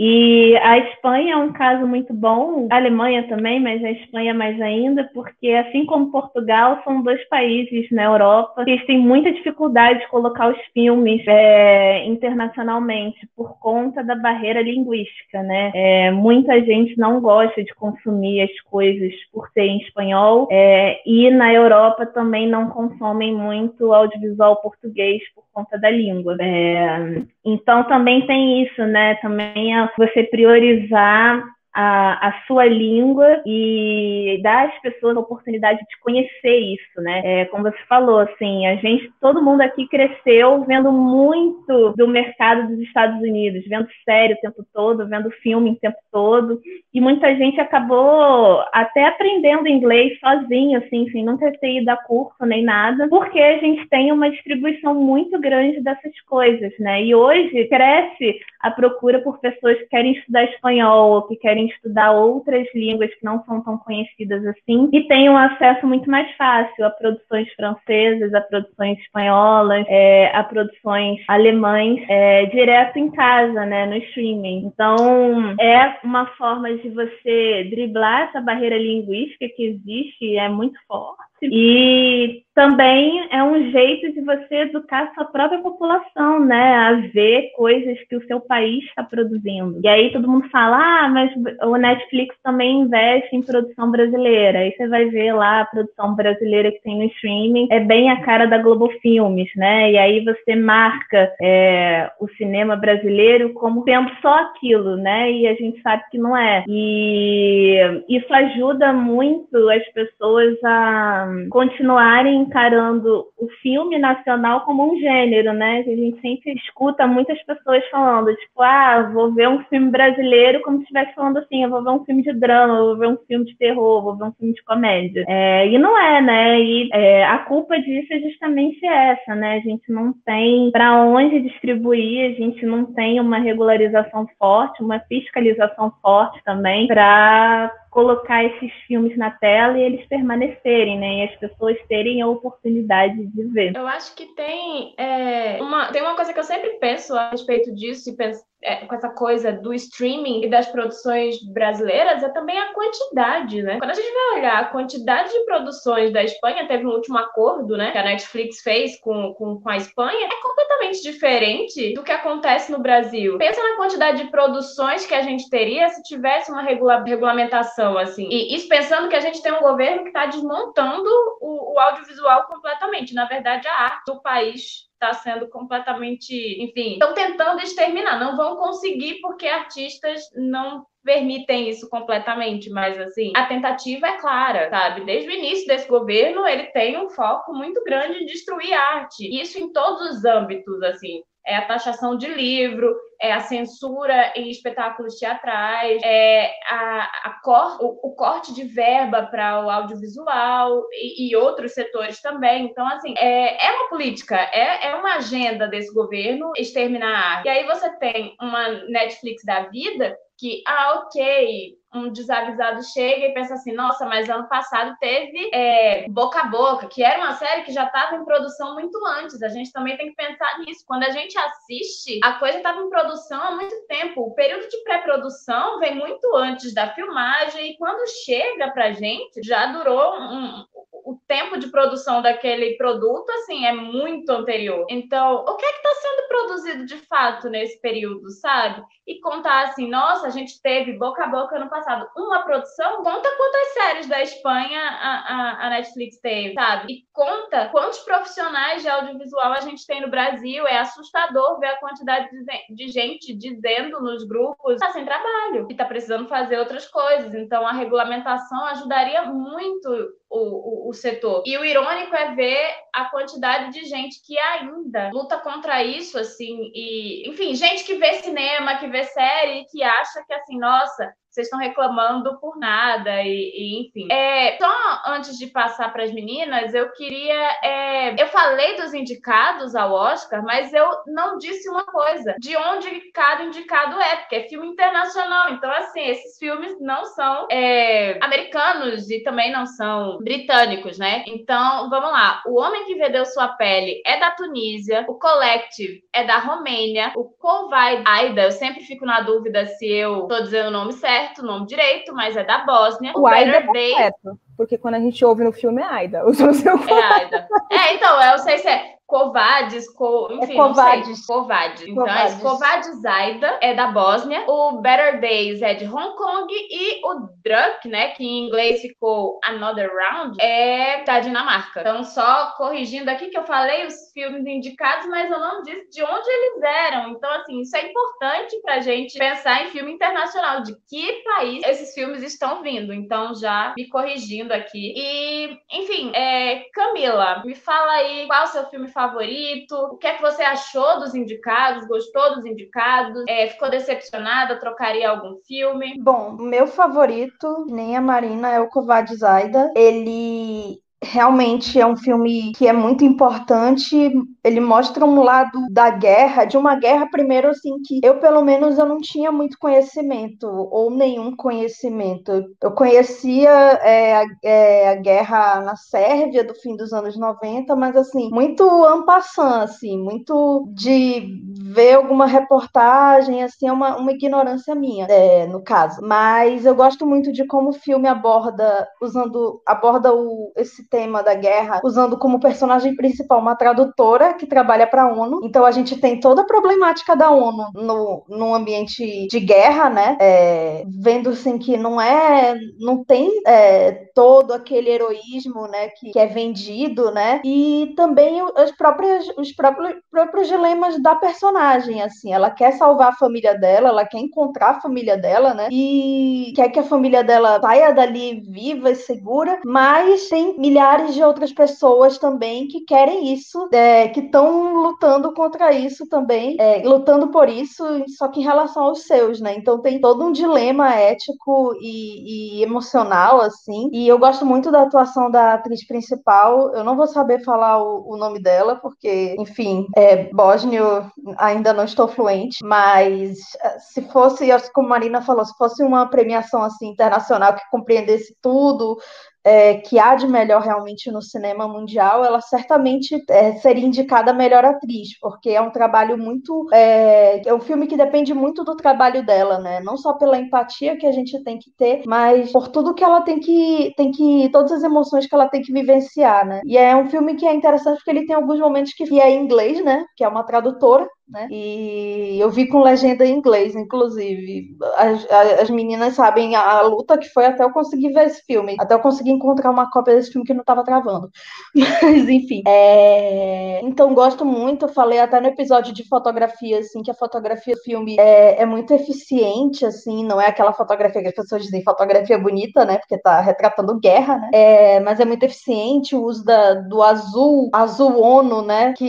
E 0.03 0.57
a 0.63 0.79
Espanha 0.79 1.35
é 1.35 1.37
um 1.37 1.53
caso 1.53 1.85
muito 1.85 2.11
bom, 2.11 2.67
a 2.71 2.75
Alemanha 2.77 3.21
também, 3.27 3.59
mas 3.59 3.83
a 3.83 3.91
Espanha 3.91 4.33
mais 4.33 4.59
ainda, 4.59 5.07
porque 5.13 5.49
assim 5.49 5.85
como 5.85 6.11
Portugal, 6.11 6.81
são 6.83 7.03
dois 7.03 7.23
países 7.29 7.87
na 7.91 8.05
Europa 8.05 8.65
que 8.65 8.83
têm 8.87 8.97
muita 8.97 9.31
dificuldade 9.31 9.99
de 9.99 10.07
colocar 10.07 10.49
os 10.49 10.57
filmes 10.73 11.21
é, 11.27 12.03
internacionalmente 12.07 13.29
por 13.37 13.59
conta 13.59 14.03
da 14.03 14.15
barreira 14.15 14.63
linguística, 14.63 15.43
né? 15.43 15.71
É, 15.75 16.09
muita 16.09 16.59
gente 16.61 16.97
não 16.97 17.21
gosta 17.21 17.63
de 17.63 17.71
consumir 17.75 18.41
as 18.41 18.59
coisas 18.61 19.13
por 19.31 19.51
ser 19.51 19.65
em 19.65 19.81
espanhol 19.81 20.47
é, 20.49 20.99
e 21.05 21.29
na 21.29 21.53
Europa 21.53 22.07
também 22.07 22.47
não 22.47 22.71
consomem 22.71 23.35
muito 23.35 23.93
audiovisual 23.93 24.63
português 24.63 25.21
por 25.35 25.43
conta 25.53 25.77
da 25.77 25.91
língua. 25.91 26.35
É, 26.39 27.21
então 27.45 27.83
também 27.83 28.25
tem 28.25 28.63
isso, 28.63 28.83
né? 28.83 29.13
Também 29.15 29.75
a 29.75 29.90
você 29.97 30.23
priorizar 30.23 31.43
a, 31.73 32.27
a 32.27 32.41
sua 32.47 32.65
língua 32.65 33.41
e 33.45 34.39
dar 34.43 34.67
às 34.67 34.81
pessoas 34.81 35.15
a 35.15 35.21
oportunidade 35.21 35.79
de 35.79 35.99
conhecer 36.01 36.57
isso, 36.59 37.01
né? 37.01 37.21
É, 37.23 37.45
como 37.45 37.63
você 37.63 37.77
falou, 37.87 38.19
assim, 38.19 38.65
a 38.67 38.75
gente, 38.75 39.09
todo 39.21 39.43
mundo 39.43 39.61
aqui 39.61 39.87
cresceu 39.87 40.63
vendo 40.65 40.91
muito 40.91 41.93
do 41.95 42.07
mercado 42.07 42.67
dos 42.67 42.79
Estados 42.79 43.21
Unidos, 43.21 43.63
vendo 43.67 43.87
série 44.03 44.33
o 44.33 44.41
tempo 44.41 44.65
todo, 44.73 45.07
vendo 45.07 45.31
filme 45.31 45.71
o 45.71 45.75
tempo 45.75 45.97
todo, 46.11 46.59
e 46.93 46.99
muita 46.99 47.33
gente 47.35 47.59
acabou 47.59 48.63
até 48.73 49.05
aprendendo 49.05 49.67
inglês 49.67 50.19
sozinho, 50.19 50.77
assim, 50.79 51.09
sem 51.11 51.23
nunca 51.23 51.51
ter 51.59 51.81
ido 51.81 51.89
a 51.89 51.97
curso 51.97 52.45
nem 52.45 52.63
nada, 52.63 53.07
porque 53.07 53.39
a 53.39 53.57
gente 53.59 53.87
tem 53.87 54.11
uma 54.11 54.29
distribuição 54.29 54.93
muito 54.93 55.39
grande 55.39 55.81
dessas 55.81 56.19
coisas, 56.27 56.73
né? 56.79 57.03
E 57.03 57.15
hoje 57.15 57.65
cresce 57.67 58.39
a 58.59 58.69
procura 58.69 59.19
por 59.19 59.39
pessoas 59.39 59.77
que 59.79 59.87
querem 59.87 60.13
estudar 60.13 60.43
espanhol, 60.45 61.27
que 61.27 61.35
querem 61.35 61.60
estudar 61.67 62.11
outras 62.11 62.67
línguas 62.73 63.13
que 63.15 63.25
não 63.25 63.43
são 63.45 63.61
tão 63.61 63.77
conhecidas 63.77 64.45
assim 64.45 64.89
e 64.91 65.07
têm 65.07 65.29
um 65.29 65.37
acesso 65.37 65.85
muito 65.87 66.09
mais 66.09 66.29
fácil 66.35 66.85
a 66.85 66.89
produções 66.89 67.51
francesas, 67.53 68.33
a 68.33 68.41
produções 68.41 68.99
espanholas, 68.99 69.85
é, 69.87 70.35
a 70.35 70.43
produções 70.43 71.19
alemães, 71.27 72.03
é, 72.09 72.45
direto 72.47 72.97
em 72.97 73.09
casa, 73.11 73.65
né, 73.65 73.85
no 73.85 73.95
streaming. 73.97 74.65
Então, 74.65 75.55
é 75.59 75.97
uma 76.03 76.25
forma 76.37 76.73
de 76.77 76.89
você 76.89 77.67
driblar 77.69 78.29
essa 78.29 78.41
barreira 78.41 78.77
linguística 78.77 79.47
que 79.55 79.63
existe, 79.63 80.37
é 80.37 80.49
muito 80.49 80.77
forte 80.87 81.30
e 81.41 82.43
também 82.53 83.27
é 83.31 83.41
um 83.41 83.71
jeito 83.71 84.11
de 84.11 84.21
você 84.21 84.55
educar 84.55 85.11
sua 85.15 85.25
própria 85.25 85.59
população, 85.61 86.45
né? 86.45 86.75
A 86.75 86.93
ver 87.13 87.51
coisas 87.55 87.97
que 88.07 88.15
o 88.15 88.25
seu 88.27 88.41
país 88.41 88.83
está 88.85 89.03
produzindo. 89.03 89.79
E 89.81 89.87
aí 89.87 90.11
todo 90.11 90.27
mundo 90.27 90.49
fala, 90.49 90.77
ah, 90.77 91.09
mas 91.09 91.31
o 91.63 91.77
Netflix 91.77 92.35
também 92.43 92.81
investe 92.81 93.35
em 93.35 93.41
produção 93.41 93.89
brasileira. 93.89 94.59
Aí 94.59 94.75
você 94.75 94.87
vai 94.87 95.05
ver 95.05 95.33
lá 95.33 95.61
a 95.61 95.65
produção 95.65 96.13
brasileira 96.13 96.71
que 96.71 96.81
tem 96.81 96.97
no 96.97 97.05
streaming. 97.05 97.67
É 97.71 97.79
bem 97.79 98.09
a 98.11 98.21
cara 98.21 98.45
da 98.45 98.57
Globo 98.57 98.89
Filmes, 99.01 99.49
né? 99.55 99.91
E 99.91 99.97
aí 99.97 100.23
você 100.23 100.55
marca 100.55 101.33
é, 101.41 102.11
o 102.19 102.27
cinema 102.37 102.75
brasileiro 102.75 103.53
como 103.53 103.83
sendo 103.85 104.11
só 104.21 104.33
aquilo, 104.35 104.97
né? 104.97 105.31
E 105.31 105.47
a 105.47 105.55
gente 105.55 105.81
sabe 105.81 106.03
que 106.11 106.17
não 106.17 106.35
é. 106.35 106.65
E 106.67 108.03
isso 108.09 108.31
ajuda 108.33 108.91
muito 108.91 109.69
as 109.69 109.87
pessoas 109.93 110.57
a 110.63 111.30
continuarem 111.49 112.41
encarando 112.41 113.25
o 113.37 113.47
filme 113.61 113.97
nacional 113.97 114.61
como 114.61 114.91
um 114.91 114.99
gênero, 114.99 115.53
né? 115.53 115.79
A 115.79 115.83
gente 115.83 116.21
sempre 116.21 116.53
escuta 116.53 117.07
muitas 117.07 117.41
pessoas 117.43 117.83
falando, 117.89 118.35
tipo, 118.35 118.61
ah, 118.61 119.09
vou 119.13 119.33
ver 119.33 119.49
um 119.49 119.63
filme 119.65 119.89
brasileiro 119.89 120.61
como 120.61 120.77
se 120.77 120.83
estivesse 120.83 121.13
falando 121.15 121.37
assim, 121.37 121.63
eu 121.63 121.69
vou 121.69 121.83
ver 121.83 121.89
um 121.89 122.05
filme 122.05 122.23
de 122.23 122.33
drama, 122.33 122.75
eu 122.75 122.85
vou 122.85 122.97
ver 122.97 123.07
um 123.07 123.17
filme 123.27 123.45
de 123.45 123.57
terror, 123.57 124.03
vou 124.03 124.15
ver 124.15 124.25
um 124.25 124.33
filme 124.33 124.53
de 124.53 124.63
comédia. 124.63 125.25
É, 125.27 125.67
e 125.67 125.77
não 125.77 125.97
é, 125.97 126.21
né? 126.21 126.59
E 126.59 126.89
é, 126.93 127.25
a 127.25 127.39
culpa 127.39 127.79
disso 127.79 128.13
é 128.13 128.19
justamente 128.19 128.85
essa, 128.85 129.35
né? 129.35 129.55
A 129.55 129.59
gente 129.59 129.91
não 129.91 130.13
tem 130.25 130.71
para 130.71 131.03
onde 131.03 131.41
distribuir, 131.41 132.31
a 132.31 132.33
gente 132.33 132.65
não 132.65 132.85
tem 132.85 133.19
uma 133.19 133.39
regularização 133.39 134.27
forte, 134.37 134.83
uma 134.83 134.99
fiscalização 135.01 135.91
forte 136.01 136.41
também 136.43 136.87
para 136.87 137.71
colocar 137.91 138.43
esses 138.43 138.71
filmes 138.87 139.15
na 139.17 139.29
tela 139.29 139.77
e 139.77 139.83
eles 139.83 140.07
permanecerem, 140.07 140.97
né? 140.97 141.17
E 141.17 141.23
as 141.23 141.35
pessoas 141.35 141.77
terem 141.89 142.21
a 142.21 142.27
oportunidade 142.27 143.27
de 143.27 143.43
ver. 143.43 143.75
Eu 143.75 143.85
acho 143.85 144.15
que 144.15 144.25
tem, 144.33 144.95
é, 144.97 145.61
uma, 145.61 145.91
tem 145.91 146.01
uma 146.01 146.15
coisa 146.15 146.33
que 146.33 146.39
eu 146.39 146.43
sempre 146.43 146.71
penso 146.79 147.13
a 147.13 147.31
respeito 147.31 147.75
disso 147.75 148.09
e 148.09 148.15
penso, 148.15 148.43
é, 148.63 148.85
com 148.85 148.95
essa 148.95 149.09
coisa 149.09 149.51
do 149.51 149.73
streaming 149.73 150.43
e 150.43 150.49
das 150.49 150.67
produções 150.67 151.43
brasileiras 151.51 152.23
é 152.23 152.29
também 152.29 152.57
a 152.57 152.73
quantidade, 152.73 153.61
né? 153.63 153.77
Quando 153.79 153.91
a 153.91 153.95
gente 153.95 154.13
vai 154.13 154.39
olhar 154.39 154.59
a 154.59 154.65
quantidade 154.65 155.31
de 155.31 155.45
produções 155.45 156.13
da 156.13 156.23
Espanha, 156.23 156.67
teve 156.67 156.85
um 156.85 156.91
último 156.91 157.17
acordo, 157.17 157.75
né, 157.75 157.91
que 157.91 157.97
a 157.97 158.03
Netflix 158.03 158.61
fez 158.61 158.99
com, 158.99 159.33
com, 159.33 159.59
com 159.59 159.69
a 159.69 159.77
Espanha, 159.77 160.27
é 160.27 160.41
completamente 160.41 161.01
diferente 161.01 161.93
do 161.93 162.03
que 162.03 162.11
acontece 162.11 162.71
no 162.71 162.79
Brasil. 162.79 163.37
Pensa 163.37 163.61
na 163.61 163.77
quantidade 163.77 164.23
de 164.23 164.31
produções 164.31 165.05
que 165.05 165.15
a 165.15 165.21
gente 165.21 165.49
teria 165.49 165.89
se 165.89 166.03
tivesse 166.03 166.51
uma 166.51 166.61
regula 166.61 167.03
regulamentação, 167.03 167.97
assim. 167.97 168.27
E 168.29 168.55
isso 168.55 168.67
pensando 168.67 169.09
que 169.09 169.15
a 169.15 169.21
gente 169.21 169.41
tem 169.41 169.51
um 169.51 169.61
governo 169.61 170.03
que 170.03 170.09
está 170.09 170.25
desmontando 170.25 171.09
o, 171.41 171.73
o 171.73 171.79
audiovisual 171.79 172.45
completamente. 172.47 173.13
Na 173.13 173.25
verdade, 173.25 173.67
a 173.67 173.73
arte 173.73 174.03
do 174.05 174.21
país 174.21 174.90
está 175.01 175.13
sendo 175.13 175.49
completamente, 175.49 176.33
enfim, 176.61 176.93
estão 176.93 177.13
tentando 177.13 177.59
exterminar, 177.61 178.19
não 178.19 178.37
vão 178.37 178.55
conseguir 178.55 179.19
porque 179.19 179.47
artistas 179.47 180.21
não 180.35 180.85
permitem 181.03 181.67
isso 181.67 181.89
completamente, 181.89 182.69
mas 182.69 182.99
assim, 182.99 183.33
a 183.35 183.47
tentativa 183.47 184.05
é 184.05 184.19
clara, 184.19 184.69
sabe? 184.69 185.03
Desde 185.03 185.27
o 185.27 185.33
início 185.33 185.65
desse 185.67 185.87
governo, 185.87 186.47
ele 186.47 186.65
tem 186.67 186.95
um 186.99 187.09
foco 187.09 187.51
muito 187.53 187.83
grande 187.83 188.19
em 188.19 188.25
destruir 188.25 188.71
arte. 188.73 189.27
Isso 189.41 189.57
em 189.57 189.73
todos 189.73 190.17
os 190.17 190.25
âmbitos, 190.25 190.83
assim 190.83 191.23
é 191.45 191.55
a 191.55 191.65
taxação 191.65 192.15
de 192.15 192.27
livro, 192.27 192.95
é 193.21 193.31
a 193.31 193.39
censura 193.39 194.33
em 194.35 194.49
espetáculos 194.49 195.15
teatrais, 195.15 196.01
é 196.03 196.51
a, 196.67 197.29
a 197.29 197.39
cor, 197.43 197.77
o, 197.79 198.07
o, 198.07 198.15
corte 198.15 198.53
de 198.53 198.63
verba 198.63 199.27
para 199.27 199.63
o 199.63 199.69
audiovisual 199.69 200.83
e, 200.91 201.29
e, 201.29 201.35
outros 201.35 201.73
setores 201.73 202.19
também. 202.19 202.65
Então, 202.65 202.87
assim, 202.87 203.13
é, 203.17 203.67
é 203.67 203.71
uma 203.73 203.89
política, 203.89 204.35
é, 204.35 204.87
é 204.87 204.95
uma 204.95 205.15
agenda 205.15 205.67
desse 205.67 205.93
governo 205.93 206.51
exterminar 206.57 207.11
a 207.11 207.29
arte. 207.35 207.47
E 207.47 207.49
aí 207.49 207.65
você 207.65 207.89
tem 207.97 208.35
uma 208.41 208.67
Netflix 208.89 209.43
da 209.45 209.67
vida 209.67 210.17
que, 210.41 210.63
ah, 210.65 211.03
ok, 211.05 211.77
um 211.93 212.11
desavisado 212.11 212.81
chega 212.83 213.27
e 213.27 213.33
pensa 213.33 213.53
assim, 213.53 213.73
nossa, 213.73 214.05
mas 214.05 214.29
ano 214.29 214.47
passado 214.47 214.95
teve 214.99 215.51
é, 215.53 216.07
Boca 216.09 216.39
a 216.39 216.45
Boca, 216.45 216.87
que 216.87 217.03
era 217.03 217.19
uma 217.19 217.33
série 217.33 217.63
que 217.63 217.71
já 217.71 217.85
estava 217.85 218.15
em 218.15 218.25
produção 218.25 218.73
muito 218.73 218.97
antes. 219.05 219.43
A 219.43 219.49
gente 219.49 219.71
também 219.71 219.97
tem 219.97 220.09
que 220.09 220.15
pensar 220.15 220.59
nisso. 220.59 220.83
Quando 220.87 221.03
a 221.03 221.09
gente 221.09 221.37
assiste, 221.37 222.19
a 222.23 222.33
coisa 222.33 222.57
estava 222.57 222.81
em 222.81 222.89
produção 222.89 223.10
há 223.47 223.51
muito 223.51 223.75
tempo. 223.87 224.21
O 224.21 224.33
período 224.33 224.67
de 224.67 224.77
pré-produção 224.83 225.79
vem 225.79 225.95
muito 225.95 226.35
antes 226.35 226.73
da 226.73 226.93
filmagem 226.93 227.71
e 227.71 227.77
quando 227.77 228.07
chega 228.23 228.71
pra 228.71 228.91
gente, 228.91 229.41
já 229.43 229.67
durou 229.67 230.15
um, 230.19 230.65
o 231.05 231.19
tempo 231.27 231.57
de 231.57 231.67
produção 231.69 232.21
daquele 232.21 232.75
produto, 232.75 233.29
assim, 233.31 233.65
é 233.65 233.73
muito 233.73 234.29
anterior. 234.29 234.85
Então, 234.89 235.45
o 235.47 235.55
que 235.55 235.65
é 235.65 235.71
que 235.71 235.77
está 235.77 235.93
sendo 235.95 236.27
produzido 236.27 236.85
de 236.85 236.97
fato 237.07 237.49
nesse 237.49 237.79
período, 237.81 238.29
sabe? 238.29 238.83
E 239.07 239.19
contar 239.19 239.65
assim, 239.65 239.89
nossa, 239.89 240.27
a 240.27 240.29
gente 240.29 240.61
teve 240.61 240.93
boca 240.93 241.23
a 241.23 241.27
boca 241.27 241.59
no 241.59 241.69
passado 241.69 242.07
uma 242.15 242.43
produção, 242.43 243.03
conta 243.03 243.29
quantas 243.35 243.67
séries 243.73 244.07
da 244.07 244.21
Espanha 244.21 244.79
a, 244.79 245.33
a, 245.33 245.67
a 245.67 245.69
Netflix 245.71 246.19
teve, 246.19 246.53
sabe? 246.53 246.93
E 246.93 247.03
conta 247.11 247.69
quantos 247.69 247.99
profissionais 247.99 248.81
de 248.81 248.89
audiovisual 248.89 249.53
a 249.53 249.59
gente 249.61 249.85
tem 249.85 250.01
no 250.01 250.09
Brasil. 250.09 250.65
É 250.67 250.79
assustador 250.79 251.59
ver 251.59 251.67
a 251.67 251.79
quantidade 251.79 252.29
de, 252.29 252.75
de 252.75 252.87
gente 252.91 253.33
dizendo 253.33 254.01
nos 254.01 254.23
grupos 254.23 254.77
tá 254.79 254.91
sem 254.91 255.05
trabalho 255.05 255.67
e 255.69 255.75
tá 255.75 255.85
precisando 255.85 256.27
fazer 256.27 256.57
outras 256.57 256.87
coisas. 256.87 257.33
Então, 257.33 257.65
a 257.65 257.73
regulamentação 257.73 258.65
ajudaria 258.65 259.23
muito 259.23 259.89
o, 260.31 260.87
o, 260.87 260.89
o, 260.89 260.93
setor. 260.93 261.43
E 261.45 261.57
o 261.57 261.65
irônico 261.65 262.15
é 262.15 262.33
ver 262.33 262.73
a 262.93 263.05
quantidade 263.05 263.73
de 263.73 263.85
gente 263.85 264.25
que 264.25 264.39
ainda 264.39 265.09
luta 265.13 265.37
contra 265.37 265.83
isso, 265.83 266.17
assim, 266.17 266.71
e, 266.73 267.29
enfim, 267.29 267.53
gente 267.53 267.83
que 267.83 267.95
vê 267.95 268.13
cinema, 268.13 268.77
que 268.77 268.87
vê 268.87 269.03
série, 269.03 269.65
que 269.65 269.83
acha 269.83 270.23
que, 270.25 270.33
assim, 270.33 270.57
nossa, 270.57 271.13
vocês 271.31 271.47
estão 271.47 271.59
reclamando 271.59 272.37
por 272.39 272.57
nada, 272.57 273.21
e, 273.23 273.29
e 273.29 273.87
enfim. 273.87 274.11
É, 274.11 274.57
só 274.57 275.01
antes 275.07 275.37
de 275.37 275.47
passar 275.47 275.91
para 275.93 276.03
as 276.03 276.11
meninas, 276.11 276.73
eu 276.73 276.91
queria. 276.91 277.57
É, 277.63 278.21
eu 278.21 278.27
falei 278.27 278.75
dos 278.75 278.93
indicados 278.93 279.73
ao 279.73 279.93
Oscar, 279.93 280.43
mas 280.43 280.73
eu 280.73 280.85
não 281.07 281.37
disse 281.37 281.69
uma 281.69 281.85
coisa: 281.85 282.35
de 282.37 282.55
onde 282.57 283.11
cada 283.13 283.43
indicado 283.43 283.99
é, 284.01 284.17
porque 284.17 284.35
é 284.35 284.49
filme 284.49 284.67
internacional. 284.67 285.51
Então, 285.51 285.71
assim, 285.71 286.01
esses 286.01 286.37
filmes 286.37 286.77
não 286.81 287.05
são 287.05 287.47
é, 287.49 288.19
americanos 288.21 289.09
e 289.09 289.23
também 289.23 289.53
não 289.53 289.65
são 289.65 290.17
britânicos, 290.17 290.97
né? 290.97 291.23
Então, 291.27 291.89
vamos 291.89 292.11
lá. 292.11 292.41
O 292.45 292.59
Homem 292.59 292.85
que 292.85 292.95
Vendeu 292.95 293.25
Sua 293.25 293.47
Pele 293.49 294.01
é 294.05 294.19
da 294.19 294.31
Tunísia, 294.31 295.05
o 295.07 295.15
Collective 295.15 296.03
é 296.13 296.25
da 296.25 296.39
Romênia, 296.39 297.13
o 297.15 297.23
Kovai 297.23 298.03
Aida, 298.05 298.43
eu 298.43 298.51
sempre 298.51 298.81
fico 298.83 299.05
na 299.05 299.21
dúvida 299.21 299.65
se 299.65 299.87
eu 299.87 300.23
estou 300.23 300.41
dizendo 300.41 300.67
o 300.67 300.71
nome 300.71 300.91
certo 300.91 301.20
certo, 301.21 301.41
o 301.41 301.45
nome 301.45 301.65
direito, 301.67 302.13
mas 302.13 302.35
é 302.35 302.43
da 302.43 302.59
Bósnia. 302.59 303.13
O, 303.15 303.21
o 303.21 303.27
Aida 303.27 303.57
é 303.57 303.71
Day... 303.71 303.95
certo, 303.95 304.39
porque 304.57 304.77
quando 304.77 304.95
a 304.95 304.99
gente 304.99 305.23
ouve 305.23 305.43
no 305.43 305.51
filme 305.51 305.81
é 305.81 305.85
Aida. 305.85 306.23
O 306.25 306.33
seu... 306.33 306.75
É 306.87 307.13
Aida. 307.13 307.47
É, 307.71 307.93
então, 307.95 308.21
eu 308.21 308.39
sei 308.39 308.57
se 308.57 308.67
é 308.67 308.95
Covades, 309.11 309.93
co... 309.93 310.29
É 310.31 310.35
enfim, 310.35 310.53
é 310.53 310.55
Covades. 310.55 311.25
Covades. 311.25 311.81
Então, 311.85 312.07
é 312.07 312.39
Covades 312.39 313.03
Aida 313.03 313.59
é 313.61 313.73
da 313.73 313.87
Bósnia, 313.87 314.45
o 314.47 314.79
Better 314.79 315.19
Days 315.19 315.61
é 315.61 315.73
de 315.73 315.83
Hong 315.85 316.15
Kong 316.15 316.47
e 316.49 317.01
o 317.03 317.27
Druk, 317.43 317.89
né, 317.89 318.11
que 318.11 318.23
em 318.23 318.45
inglês 318.45 318.79
ficou 318.79 319.37
Another 319.43 319.91
Round, 319.93 320.41
é 320.41 321.03
da 321.03 321.19
Dinamarca. 321.19 321.81
Então, 321.81 322.05
só 322.05 322.53
corrigindo 322.55 323.11
aqui 323.11 323.27
que 323.27 323.37
eu 323.37 323.43
falei 323.43 323.85
os 323.85 323.95
filmes 324.13 324.45
indicados, 324.45 325.05
mas 325.09 325.29
eu 325.29 325.39
não 325.39 325.61
disse 325.61 325.89
de 325.89 326.03
onde 326.03 326.29
eles 326.29 326.63
eram. 326.63 327.09
Então, 327.09 327.29
assim, 327.33 327.59
isso 327.59 327.75
é 327.75 327.89
importante 327.89 328.61
pra 328.61 328.79
gente 328.79 329.19
pensar 329.19 329.65
em 329.65 329.71
filme 329.71 329.91
internacional, 329.91 330.63
de 330.63 330.73
que 330.87 331.21
país 331.23 331.61
esses 331.65 331.93
filmes 331.93 332.23
estão 332.23 332.63
vindo. 332.63 332.93
Então, 332.93 333.35
já 333.35 333.73
me 333.75 333.89
corrigindo 333.89 334.53
aqui. 334.53 334.93
E, 334.95 335.57
enfim, 335.69 336.13
é, 336.15 336.63
Camila, 336.73 337.43
me 337.43 337.55
fala 337.55 337.91
aí 337.91 338.25
qual 338.27 338.39
é 338.39 338.43
o 338.45 338.47
seu 338.47 338.65
filme 338.67 338.87
favorito 338.87 339.00
favorito? 339.01 339.75
O 339.75 339.97
que 339.97 340.07
é 340.07 340.15
que 340.15 340.21
você 340.21 340.43
achou 340.43 340.99
dos 340.99 341.15
indicados? 341.15 341.87
Gostou 341.87 342.35
dos 342.35 342.45
indicados? 342.45 343.23
É, 343.27 343.47
ficou 343.47 343.69
decepcionada? 343.69 344.59
Trocaria 344.59 345.09
algum 345.09 345.37
filme? 345.47 345.99
Bom, 345.99 346.33
meu 346.33 346.67
favorito, 346.67 347.65
nem 347.67 347.97
a 347.97 348.01
Marina, 348.01 348.51
é 348.51 348.59
o 348.59 348.69
Kovad 348.69 349.13
Zaida. 349.15 349.71
Ele 349.75 350.79
realmente 351.03 351.79
é 351.79 351.85
um 351.85 351.97
filme 351.97 352.51
que 352.53 352.67
é 352.67 352.73
muito 352.73 353.03
importante. 353.03 354.13
Ele 354.43 354.59
mostra 354.59 355.03
um 355.05 355.21
lado 355.21 355.59
da 355.71 355.89
guerra, 355.89 356.45
de 356.45 356.57
uma 356.57 356.75
guerra 356.75 357.07
primeiro 357.09 357.49
assim 357.49 357.81
que 357.85 357.99
eu 358.03 358.19
pelo 358.19 358.43
menos 358.43 358.77
eu 358.77 358.85
não 358.85 358.99
tinha 358.99 359.31
muito 359.31 359.57
conhecimento 359.57 360.47
ou 360.47 360.91
nenhum 360.91 361.35
conhecimento. 361.35 362.45
Eu 362.61 362.71
conhecia 362.71 363.49
é, 363.49 364.17
a, 364.17 364.25
é, 364.43 364.89
a, 364.89 364.95
guerra 364.95 365.61
na 365.61 365.75
Sérvia 365.75 366.43
do 366.43 366.53
fim 366.55 366.75
dos 366.75 366.93
anos 366.93 367.17
90, 367.17 367.75
mas 367.75 367.95
assim 367.95 368.29
muito 368.31 368.63
ampassant, 368.85 369.63
assim, 369.63 369.97
muito 369.97 370.65
de 370.73 371.41
ver 371.63 371.95
alguma 371.95 372.25
reportagem, 372.25 373.43
assim 373.43 373.67
é 373.67 373.71
uma, 373.71 373.97
uma 373.97 374.11
ignorância 374.11 374.75
minha, 374.75 375.07
é, 375.07 375.47
no 375.47 375.63
caso. 375.63 376.01
Mas 376.03 376.65
eu 376.65 376.75
gosto 376.75 377.05
muito 377.07 377.31
de 377.31 377.45
como 377.47 377.69
o 377.69 377.73
filme 377.73 378.07
aborda 378.07 378.87
usando 379.01 379.61
aborda 379.65 380.13
o, 380.13 380.51
esse 380.55 380.90
tema 380.91 381.23
da 381.23 381.33
guerra, 381.33 381.79
usando 381.83 382.17
como 382.17 382.39
personagem 382.39 382.95
principal 382.95 383.39
uma 383.39 383.55
tradutora 383.55 384.33
que 384.33 384.45
trabalha 384.45 384.85
para 384.85 385.03
a 385.03 385.11
ONU. 385.11 385.39
Então 385.43 385.65
a 385.65 385.71
gente 385.71 385.95
tem 385.95 386.19
toda 386.19 386.41
a 386.41 386.45
problemática 386.45 387.15
da 387.15 387.31
ONU 387.31 387.71
no, 387.73 388.23
no 388.27 388.53
ambiente 388.53 389.27
de 389.27 389.39
guerra, 389.39 389.89
né? 389.89 390.17
É, 390.19 390.83
vendo 390.87 391.29
assim 391.29 391.57
que 391.57 391.77
não 391.77 391.99
é, 391.99 392.53
não 392.77 393.03
tem 393.05 393.31
é, 393.47 394.09
todo 394.13 394.51
aquele 394.51 394.89
heroísmo, 394.89 395.67
né, 395.67 395.87
que, 395.89 396.11
que, 396.11 396.19
é 396.19 396.27
vendido, 396.27 397.09
né? 397.11 397.41
E 397.45 397.93
também 397.95 398.41
os 398.43 398.71
próprios, 398.77 399.31
os 399.37 399.53
próprios, 399.53 399.95
próprios 400.11 400.49
dilemas 400.49 401.01
da 401.01 401.15
personagem, 401.15 402.01
assim. 402.01 402.33
Ela 402.33 402.51
quer 402.51 402.73
salvar 402.73 403.09
a 403.09 403.15
família 403.15 403.57
dela, 403.57 403.89
ela 403.89 404.05
quer 404.05 404.19
encontrar 404.19 404.71
a 404.71 404.81
família 404.81 405.17
dela, 405.17 405.53
né? 405.53 405.69
E 405.71 406.51
quer 406.53 406.69
que 406.69 406.79
a 406.79 406.83
família 406.83 407.23
dela 407.23 407.61
saia 407.61 407.93
dali 407.93 408.41
viva 408.41 408.91
e 408.91 408.95
segura, 408.95 409.59
mas 409.63 410.27
tem 410.27 410.59
milhares 410.59 410.80
milhares 410.81 411.13
de 411.13 411.23
outras 411.23 411.53
pessoas 411.53 412.17
também 412.17 412.67
que 412.67 412.81
querem 412.81 413.31
isso, 413.33 413.69
é, 413.71 414.07
que 414.07 414.19
estão 414.19 414.73
lutando 414.73 415.31
contra 415.33 415.71
isso 415.71 416.07
também, 416.07 416.57
é, 416.59 416.81
lutando 416.83 417.27
por 417.27 417.47
isso, 417.47 417.83
só 418.17 418.27
que 418.27 418.39
em 418.39 418.43
relação 418.43 418.83
aos 418.83 419.03
seus, 419.03 419.39
né? 419.39 419.53
Então 419.55 419.79
tem 419.79 420.01
todo 420.01 420.25
um 420.25 420.31
dilema 420.31 420.95
ético 420.95 421.73
e, 421.79 422.59
e 422.59 422.63
emocional, 422.63 423.41
assim. 423.41 423.89
E 423.93 424.07
eu 424.07 424.17
gosto 424.17 424.45
muito 424.45 424.71
da 424.71 424.81
atuação 424.81 425.29
da 425.29 425.53
atriz 425.53 425.85
principal. 425.85 426.73
Eu 426.73 426.83
não 426.83 426.95
vou 426.95 427.07
saber 427.07 427.43
falar 427.43 427.81
o, 427.81 428.13
o 428.13 428.17
nome 428.17 428.41
dela, 428.41 428.75
porque, 428.75 429.35
enfim, 429.37 429.85
é, 429.95 430.29
bósnio 430.33 431.05
ainda 431.37 431.73
não 431.73 431.83
estou 431.83 432.07
fluente, 432.07 432.57
mas 432.63 433.37
eh, 433.63 433.79
se 433.79 434.01
fosse, 434.03 434.47
como 434.73 434.87
a 434.87 434.89
Marina 434.91 435.21
falou, 435.21 435.45
se 435.45 435.55
fosse 435.57 435.83
uma 435.83 436.07
premiação 436.07 436.63
assim 436.63 436.87
internacional 436.87 437.53
que 437.53 437.69
compreendesse 437.69 438.35
tudo, 438.41 438.97
é, 439.43 439.75
que 439.75 439.99
há 439.99 440.15
de 440.15 440.27
melhor 440.27 440.61
realmente 440.61 441.11
no 441.11 441.21
cinema 441.21 441.67
mundial, 441.67 442.23
ela 442.23 442.41
certamente 442.41 443.23
é, 443.29 443.53
seria 443.53 443.85
indicada 443.85 444.31
a 444.31 444.33
melhor 444.33 444.63
atriz, 444.63 445.17
porque 445.19 445.49
é 445.49 445.61
um 445.61 445.71
trabalho 445.71 446.17
muito. 446.17 446.67
É, 446.71 447.41
é, 447.47 447.53
um 447.53 447.59
filme 447.59 447.87
que 447.87 447.97
depende 447.97 448.33
muito 448.33 448.63
do 448.63 448.75
trabalho 448.75 449.25
dela, 449.25 449.59
né? 449.59 449.79
Não 449.81 449.97
só 449.97 450.13
pela 450.13 450.37
empatia 450.37 450.97
que 450.97 451.07
a 451.07 451.11
gente 451.11 451.41
tem 451.43 451.57
que 451.57 451.71
ter, 451.77 452.03
mas 452.05 452.51
por 452.51 452.67
tudo 452.67 452.93
que 452.93 453.03
ela 453.03 453.21
tem 453.21 453.39
que. 453.39 453.93
tem 453.97 454.11
que. 454.11 454.49
todas 454.49 454.71
as 454.71 454.83
emoções 454.83 455.25
que 455.27 455.33
ela 455.35 455.49
tem 455.49 455.61
que 455.61 455.73
vivenciar, 455.73 456.45
né? 456.45 456.61
E 456.65 456.77
é 456.77 456.95
um 456.95 457.09
filme 457.09 457.35
que 457.35 457.45
é 457.45 457.53
interessante 457.53 457.97
porque 457.97 458.11
ele 458.11 458.25
tem 458.25 458.35
alguns 458.35 458.59
momentos 458.59 458.93
que 458.93 459.19
é 459.19 459.31
em 459.31 459.43
inglês, 459.43 459.83
né? 459.83 460.05
Que 460.15 460.23
é 460.23 460.27
uma 460.27 460.43
tradutora 460.43 461.07
né? 461.31 461.47
E 461.49 462.37
eu 462.39 462.49
vi 462.51 462.67
com 462.67 462.81
legenda 462.81 463.25
em 463.25 463.37
inglês, 463.37 463.75
inclusive. 463.75 464.75
As, 464.97 465.25
as 465.61 465.69
meninas 465.69 466.15
sabem 466.15 466.55
a, 466.55 466.79
a, 466.79 466.81
luta 466.81 467.17
que 467.17 467.29
foi 467.29 467.45
até 467.45 467.63
eu 467.63 467.71
conseguir 467.71 468.11
ver 468.11 468.27
esse 468.27 468.43
filme, 468.45 468.75
até 468.79 468.93
eu 468.93 468.99
conseguir 468.99 469.31
encontrar 469.31 469.71
uma 469.71 469.89
cópia 469.89 470.15
desse 470.15 470.31
filme 470.31 470.45
que 470.45 470.53
não 470.53 470.61
estava 470.61 470.83
travando. 470.83 471.29
Mas, 471.73 472.27
enfim. 472.27 472.61
É... 472.67 473.79
Então, 473.83 474.13
gosto 474.13 474.45
muito. 474.45 474.87
falei 474.89 475.19
até 475.19 475.39
no 475.39 475.47
episódio 475.47 475.93
de 475.93 476.07
fotografia, 476.07 476.79
assim, 476.79 477.01
que 477.01 477.11
a 477.11 477.15
fotografia 477.15 477.75
do 477.75 477.81
filme 477.81 478.17
é, 478.19 478.61
é 478.61 478.65
muito 478.65 478.93
eficiente, 478.93 479.85
assim, 479.85 480.25
não 480.25 480.41
é 480.41 480.47
aquela 480.47 480.73
fotografia 480.73 481.21
que 481.21 481.29
as 481.29 481.35
pessoas 481.35 481.63
dizem 481.63 481.83
fotografia 481.83 482.37
bonita, 482.37 482.83
né? 482.83 482.97
Porque 482.97 483.17
tá 483.17 483.39
retratando 483.39 483.99
guerra, 483.99 484.37
né? 484.37 484.49
É, 484.53 484.99
mas 484.99 485.19
é 485.19 485.25
muito 485.25 485.43
eficiente 485.43 486.15
o 486.15 486.23
uso 486.23 486.43
da, 486.43 486.73
do 486.73 487.01
azul, 487.01 487.69
azul 487.71 488.19
ONU, 488.19 488.61
né? 488.61 488.93
Que 488.97 489.05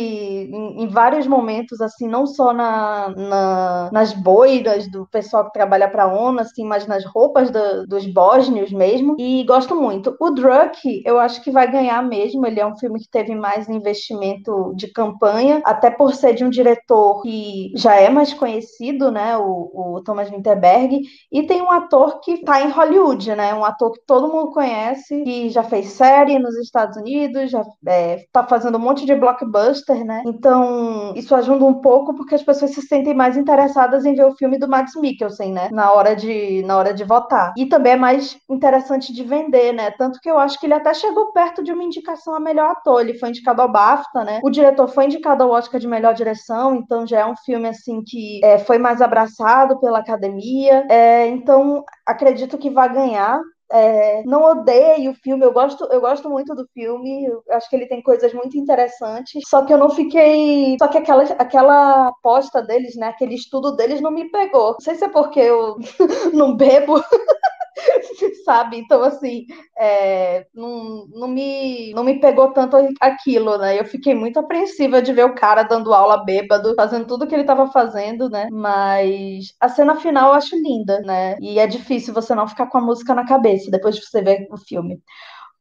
em, 0.53 0.85
em 0.85 0.89
vários 0.89 1.27
momentos, 1.27 1.81
assim, 1.81 2.12
não 2.13 2.27
só 2.27 2.53
na, 2.53 3.09
na, 3.17 3.91
nas 3.91 4.13
boiras 4.13 4.87
do 4.91 5.07
pessoal 5.07 5.47
que 5.47 5.53
trabalha 5.53 5.89
para 5.89 6.05
a 6.05 6.13
ONU, 6.13 6.41
assim, 6.41 6.65
mas 6.65 6.87
nas 6.87 7.07
roupas 7.07 7.51
do, 7.51 7.87
dos 7.87 8.07
bósnios 8.07 8.71
mesmo. 8.71 9.17
E 9.19 9.43
gosto 9.45 9.75
muito. 9.75 10.15
O 10.21 10.31
Druck, 10.31 11.03
eu 11.07 11.19
acho 11.19 11.43
que 11.43 11.51
vai 11.51 11.71
ganhar 11.71 12.03
mesmo. 12.03 12.47
Ele 12.47 12.61
é 12.61 12.67
um 12.67 12.77
filme 12.77 13.01
que 13.01 13.09
teve 13.09 13.35
mais 13.35 13.67
investimento 13.69 14.75
de 14.77 14.89
campanha, 14.89 15.63
até 15.65 15.91
por 15.91 16.15
ser 16.15 16.35
de 16.35 16.45
um 16.45 16.51
diretor 16.51 17.23
que 17.23 17.73
já 17.75 17.95
é 17.95 18.11
mais 18.11 18.35
conhecido, 18.35 19.11
né? 19.11 19.39
O, 19.39 19.97
o 19.97 20.03
Thomas 20.05 20.29
Winterberg. 20.29 21.01
E 21.31 21.45
tem 21.45 21.63
um 21.63 21.71
ator 21.71 22.21
que 22.21 22.33
está 22.33 22.61
em 22.61 22.71
Hollywood, 22.71 23.35
né? 23.35 23.55
Um 23.55 23.65
ator 23.65 23.93
que 23.93 24.01
todo 24.07 24.29
mundo 24.29 24.53
conhece, 24.53 25.23
que 25.23 25.49
já 25.49 25.63
fez 25.63 25.93
série 25.93 26.39
nos 26.39 26.57
Estados 26.59 26.99
Unidos, 26.99 27.51
já 27.51 27.65
é, 27.87 28.27
tá 28.31 28.45
fazendo 28.45 28.77
um 28.77 28.81
monte 28.81 29.07
de 29.07 29.15
blockbuster, 29.15 30.05
né? 30.05 30.23
Então, 30.27 31.15
isso 31.17 31.35
ajuda 31.35 31.65
um 31.65 31.81
pouco 31.81 32.02
pouco 32.03 32.15
porque 32.15 32.35
as 32.35 32.43
pessoas 32.43 32.73
se 32.73 32.83
sentem 32.83 33.15
mais 33.15 33.37
interessadas 33.37 34.05
em 34.05 34.15
ver 34.15 34.27
o 34.27 34.35
filme 34.35 34.59
do 34.59 34.69
Mads 34.69 34.95
Mikkelsen, 34.97 35.53
né? 35.53 35.69
Na 35.73 35.93
hora 35.93 36.15
de, 36.15 36.63
na 36.63 36.77
hora 36.77 36.93
de 36.93 37.05
votar. 37.05 37.53
E 37.57 37.67
também 37.67 37.93
é 37.93 37.97
mais 37.97 38.37
interessante 38.51 39.13
de 39.13 39.23
vender, 39.23 39.73
né? 39.73 39.91
Tanto 39.93 40.19
que 40.21 40.31
eu 40.31 40.39
acho 40.39 40.59
que 40.59 40.67
ele 40.67 40.75
até 40.75 40.93
chegou 40.93 41.33
perto 41.33 41.63
de 41.63 41.73
uma 41.73 41.85
indicação 41.85 42.35
a 42.35 42.41
melhor 42.41 42.71
ator. 42.71 43.01
Ele 43.01 43.19
foi 43.19 43.29
indicado 43.29 43.63
ao 43.63 43.71
BAFTA, 43.71 44.25
né? 44.25 44.41
O 44.43 44.51
diretor 44.51 44.89
foi 44.89 45.07
indicado 45.07 45.43
ao 45.43 45.51
Oscar 45.51 45.81
de 45.81 45.87
melhor 45.87 46.15
direção, 46.15 46.75
então 46.75 47.07
já 47.07 47.21
é 47.21 47.27
um 47.27 47.37
filme 47.37 47.69
assim 47.69 48.03
que 48.05 48.41
é, 48.45 48.59
foi 48.59 48.79
mais 48.79 49.01
abraçado 49.01 49.79
pela 49.79 50.01
academia. 50.01 50.85
É, 50.91 51.29
então 51.29 51.85
acredito 52.07 52.59
que 52.59 52.71
vai 52.71 52.93
ganhar. 52.93 53.41
É, 53.75 54.23
não 54.25 54.43
odeio 54.45 55.13
o 55.13 55.15
filme, 55.15 55.45
eu 55.45 55.53
gosto, 55.53 55.85
eu 55.91 56.01
gosto 56.01 56.29
muito 56.29 56.55
do 56.55 56.67
filme, 56.75 57.27
acho 57.51 57.71
que 57.71 57.77
ele 57.77 57.87
tem 57.87 58.03
coisas 58.03 58.33
muito 58.35 58.59
interessantes, 58.59 59.41
só 59.49 59.65
que 59.65 59.73
eu 59.73 59.79
não 59.79 59.89
fiquei. 59.91 60.77
Só 60.79 60.89
que 60.89 60.99
aquela, 60.99 61.23
aquela 61.25 62.09
aposta 62.09 62.63
deles, 62.63 62.95
né? 62.97 63.09
Aquele 63.09 63.35
estudo 63.35 63.75
deles 63.75 64.01
não 64.01 64.11
me 64.11 64.31
pegou. 64.31 64.73
Não 64.73 64.81
sei 64.81 64.95
se 64.95 65.05
é 65.05 65.09
porque 65.09 65.41
eu 65.41 65.77
não 66.35 66.55
bebo. 66.57 67.03
sabe? 68.45 68.79
Então, 68.79 69.03
assim, 69.03 69.47
é, 69.79 70.47
não, 70.55 71.07
não, 71.09 71.29
me, 71.29 71.93
não 71.95 72.05
me 72.05 72.21
pegou 72.21 72.53
tanto 72.53 72.77
aquilo, 73.01 73.59
né? 73.59 73.79
Eu 73.79 73.85
fiquei 73.85 74.15
muito 74.15 74.39
apreensiva 74.39 75.01
de 75.03 75.13
ver 75.13 75.25
o 75.25 75.35
cara 75.35 75.63
dando 75.63 75.95
aula 75.95 76.25
bêbado, 76.25 76.75
fazendo 76.77 77.07
tudo 77.07 77.27
que 77.27 77.35
ele 77.35 77.43
estava 77.43 77.71
fazendo, 77.71 78.29
né? 78.29 78.49
Mas 78.51 79.55
a 79.61 79.69
cena 79.69 79.97
final 79.97 80.31
eu 80.31 80.35
acho 80.35 80.57
linda, 80.57 81.01
né? 81.01 81.37
E 81.41 81.59
é 81.59 81.67
difícil 81.67 82.15
você 82.15 82.35
não 82.35 82.49
ficar 82.49 82.67
com 82.67 82.79
a 82.79 82.83
música 82.83 83.15
na 83.15 83.27
cabeça 83.27 83.71
depois 83.71 83.97
de 83.97 84.03
você 84.05 84.23
ver 84.23 84.47
o 84.51 84.57
filme. 84.57 85.01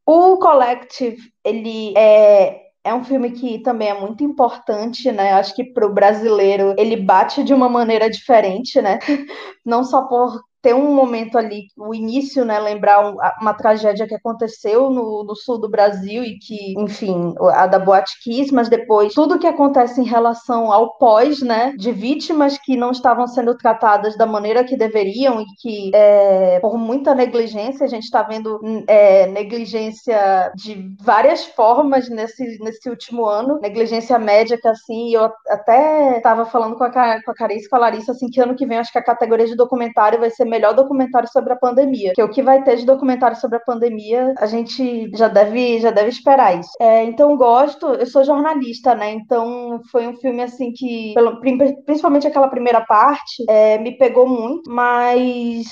O 0.06 0.38
Collective, 0.38 1.18
ele 1.44 1.94
é 1.98 2.62
é 2.84 2.94
um 2.94 3.04
filme 3.04 3.32
que 3.32 3.60
também 3.60 3.90
é 3.90 4.00
muito 4.00 4.24
importante, 4.24 5.12
né? 5.12 5.34
Acho 5.34 5.56
que 5.56 5.64
para 5.64 5.86
o 5.86 5.94
brasileiro 5.94 6.74
ele 6.78 6.96
bate 6.98 7.44
de 7.44 7.54
uma 7.54 7.70
maneira 7.70 8.10
diferente, 8.10 8.82
né? 8.82 8.98
Não 9.64 9.84
só 9.84 10.08
por 10.08 10.42
ter 10.62 10.76
um 10.76 10.94
momento 10.94 11.38
ali, 11.38 11.68
o 11.78 11.94
início, 11.94 12.46
né, 12.46 12.60
lembrar 12.60 13.10
um, 13.10 13.18
uma 13.42 13.54
tragédia 13.54 14.08
que 14.08 14.14
aconteceu 14.14 14.90
no, 14.90 15.24
no, 15.24 15.36
sul 15.36 15.60
do 15.60 15.70
Brasil 15.70 16.24
e 16.24 16.38
que, 16.38 16.80
enfim, 16.80 17.34
a 17.54 17.66
da 17.66 17.80
Boate 17.80 18.14
Kiss, 18.24 18.54
mas 18.54 18.70
depois 18.70 19.14
tudo 19.14 19.40
que 19.40 19.48
acontece 19.48 20.00
em 20.00 20.06
relação 20.06 20.72
ao 20.72 20.98
pós, 20.98 21.42
né, 21.42 21.74
de 21.78 21.92
vítimas 21.92 22.58
que 22.58 22.78
não 22.78 22.92
estavam 22.92 23.26
sendo 23.26 23.58
tratadas 23.58 24.16
da 24.16 24.26
maneira 24.26 24.64
que 24.64 24.78
deveriam 24.78 25.42
e 25.42 25.46
que, 25.60 25.92
é, 25.96 26.60
por 26.60 26.78
muita 26.78 27.16
negligência, 27.16 27.86
a 27.86 27.90
gente 27.90 28.04
está 28.04 28.22
vendo 28.22 28.60
é, 28.88 29.26
negligência 29.28 30.52
de 30.56 30.96
várias 31.02 31.44
formas 31.44 32.08
nesse, 32.08 32.60
nesse 32.62 32.88
último 32.88 33.26
ano, 33.26 33.60
negligência 33.60 34.20
médica, 34.20 34.70
assim, 34.70 35.14
eu 35.14 35.32
até 35.48 36.18
estava 36.18 36.46
falando 36.46 36.76
com 36.76 36.84
a, 36.84 36.90
com 37.24 37.32
a 37.32 37.36
Carice, 37.36 37.70
com 37.70 37.78
a 37.78 37.80
Larissa, 37.80 38.12
assim, 38.12 38.30
que 38.30 38.40
ano 38.40 38.56
que 38.56 38.66
vem 38.66 38.78
acho 38.78 38.92
que 38.92 39.00
a 39.00 39.04
categoria 39.04 39.48
de 39.48 39.56
documentário 39.56 40.20
vai 40.20 40.30
ser 40.30 40.51
melhor 40.52 40.74
documentário 40.74 41.30
sobre 41.32 41.54
a 41.54 41.56
pandemia. 41.56 42.12
Que 42.14 42.22
o 42.22 42.30
que 42.30 42.44
vai 42.44 42.64
ter 42.64 42.76
de 42.76 42.86
documentário 42.86 43.38
sobre 43.38 43.58
a 43.58 43.62
pandemia, 43.62 44.34
a 44.38 44.46
gente 44.46 45.10
já 45.16 45.28
deve, 45.28 45.80
já 45.80 45.92
deve 45.92 46.10
esperar 46.10 46.60
isso. 46.60 46.72
É, 46.80 47.04
então, 47.06 47.38
gosto, 47.38 47.88
eu 47.88 48.06
sou 48.06 48.24
jornalista, 48.24 48.94
né? 48.94 49.12
Então, 49.12 49.80
foi 49.92 50.08
um 50.08 50.16
filme 50.18 50.44
assim 50.44 50.72
que, 50.74 51.14
principalmente 51.86 52.28
aquela 52.28 52.50
primeira 52.50 52.82
parte, 52.82 53.44
é, 53.50 53.78
me 53.78 53.98
pegou 53.98 54.28
muito, 54.28 54.70
mas 54.70 55.66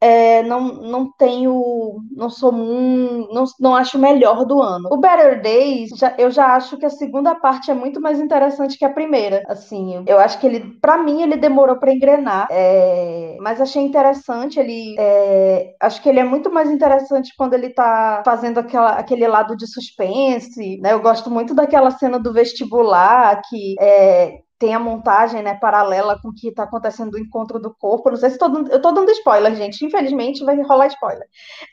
é, 0.00 0.42
não, 0.44 0.60
não 0.60 1.12
tenho, 1.12 2.00
não 2.12 2.30
sou 2.30 2.52
um, 2.52 3.28
não, 3.32 3.44
não 3.58 3.74
acho 3.74 3.98
o 3.98 4.00
melhor 4.00 4.44
do 4.44 4.62
ano. 4.62 4.88
O 4.92 4.96
Better 4.96 5.42
Days, 5.42 5.90
já, 5.90 6.14
eu 6.18 6.30
já 6.30 6.54
acho 6.54 6.76
que 6.76 6.86
a 6.86 6.90
segunda 6.90 7.34
parte 7.34 7.70
é 7.70 7.74
muito 7.74 8.00
mais 8.00 8.20
interessante 8.20 8.78
que 8.78 8.84
a 8.84 8.92
primeira. 8.92 9.42
Assim, 9.48 10.04
eu 10.06 10.18
acho 10.18 10.38
que 10.38 10.46
ele, 10.46 10.78
para 10.80 10.98
mim, 10.98 11.22
ele 11.22 11.36
demorou 11.36 11.76
para 11.76 11.92
engrenar, 11.92 12.46
é, 12.50 13.36
mas 13.40 13.60
achei 13.60 13.82
interessante. 13.82 14.60
Ele, 14.60 14.94
é, 14.98 15.74
acho 15.80 16.00
que 16.02 16.08
ele 16.08 16.20
é 16.20 16.24
muito 16.24 16.52
mais 16.52 16.70
interessante 16.70 17.32
quando 17.36 17.54
ele 17.54 17.70
tá 17.70 18.22
fazendo 18.24 18.58
aquela, 18.58 18.90
aquele 18.92 19.26
lado 19.26 19.56
de 19.56 19.66
suspense, 19.66 20.78
né? 20.80 20.92
Eu 20.92 21.00
gosto 21.00 21.30
muito 21.30 21.54
daquela 21.54 21.90
cena 21.90 22.18
do 22.18 22.32
vestibular 22.32 23.40
que 23.48 23.74
é, 23.80 24.40
tem 24.58 24.74
a 24.74 24.78
montagem 24.78 25.42
né, 25.42 25.54
paralela 25.54 26.18
com 26.20 26.28
o 26.28 26.34
que 26.34 26.48
está 26.48 26.64
acontecendo 26.64 27.12
do 27.12 27.18
encontro 27.18 27.60
do 27.60 27.74
corpo. 27.74 28.10
Não 28.10 28.16
sei 28.16 28.30
se 28.30 28.38
tô 28.38 28.48
dando, 28.48 28.70
eu 28.70 28.76
estou 28.76 28.92
dando 28.92 29.10
spoiler, 29.12 29.54
gente. 29.54 29.84
Infelizmente 29.84 30.44
vai 30.44 30.60
rolar 30.62 30.88
spoiler. 30.88 31.26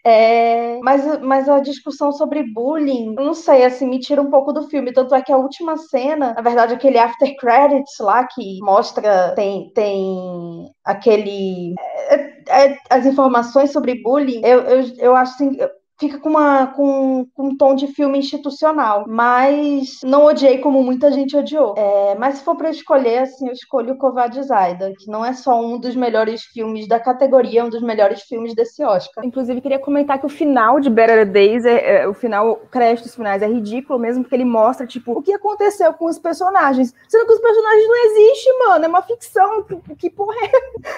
É, 0.04 0.80
mas, 0.82 1.22
mas 1.22 1.50
a 1.50 1.60
discussão 1.60 2.12
sobre 2.12 2.44
bullying, 2.44 3.14
não 3.16 3.34
sei, 3.34 3.66
assim, 3.66 3.88
me 3.88 4.00
tira 4.00 4.22
um 4.22 4.30
pouco 4.30 4.54
do 4.54 4.68
filme. 4.70 4.94
Tanto 4.94 5.16
é 5.16 5.22
que 5.22 5.32
a 5.32 5.38
última 5.38 5.78
cena, 5.78 6.34
na 6.34 6.42
verdade, 6.42 6.74
aquele 6.74 7.00
after 7.00 7.36
credits 7.38 7.98
lá 8.00 8.26
que 8.28 8.60
mostra, 8.62 9.34
tem, 9.36 9.72
tem 9.74 10.72
aquele. 10.84 11.74
É, 12.10 12.36
é, 12.68 12.78
as 12.90 13.06
informações 13.06 13.72
sobre 13.72 14.02
bullying, 14.04 14.42
eu, 14.44 14.62
eu, 14.62 14.96
eu 14.98 15.16
acho 15.16 15.34
assim 15.34 15.58
fica 16.00 16.20
com, 16.20 16.30
uma, 16.30 16.68
com, 16.68 17.26
com, 17.34 17.48
um 17.48 17.58
tom 17.58 17.76
de 17.76 17.88
filme 17.88 18.20
institucional, 18.20 19.06
mas 19.08 20.00
não 20.04 20.26
odiei 20.26 20.58
como 20.58 20.84
muita 20.84 21.12
gente 21.12 21.36
odiou. 21.36 21.74
É, 21.78 22.16
mas 22.16 22.36
se 22.36 22.44
for 22.44 22.56
para 22.56 22.70
escolher, 22.70 23.20
assim, 23.20 23.48
eu 23.48 23.54
escolho 23.54 23.94
o 23.94 23.98
Covarde 23.98 24.42
Zaida, 24.44 24.92
que 24.98 25.10
não 25.10 25.26
é 25.26 25.34
só 25.34 25.60
um 25.60 25.80
dos 25.80 25.96
melhores 25.96 26.44
filmes 26.44 26.88
da 26.88 27.00
categoria, 27.00 27.64
um 27.64 27.70
dos 27.70 27.82
melhores 27.82 28.22
filmes 28.24 28.54
desse 28.54 28.84
Oscar. 28.84 29.26
Inclusive, 29.26 29.62
queria 29.62 29.80
comentar 29.80 30.20
que 30.20 30.26
o 30.26 30.30
final 30.30 30.80
de 30.80 30.90
Better 30.90 31.30
Days, 31.30 31.66
é, 31.66 32.02
é, 32.02 32.08
o 32.08 32.14
final, 32.14 32.58
créditos 32.70 33.16
finais, 33.16 33.42
é 33.42 33.48
ridículo 33.48 33.98
mesmo, 34.00 34.24
porque 34.24 34.36
ele 34.36 34.46
mostra, 34.46 34.86
tipo, 34.86 35.18
o 35.18 35.22
que 35.22 35.34
aconteceu 35.34 35.94
com 35.94 36.06
os 36.06 36.20
personagens. 36.20 36.94
Sendo 37.08 37.26
que 37.26 37.34
os 37.34 37.40
personagens 37.40 37.88
não 37.88 38.06
existem, 38.06 38.60
mano, 38.60 38.86
é 38.86 38.88
uma 38.88 39.02
ficção. 39.02 39.64
Que, 39.64 39.96
que 39.96 40.10
porra 40.10 40.36
é? 40.44 40.52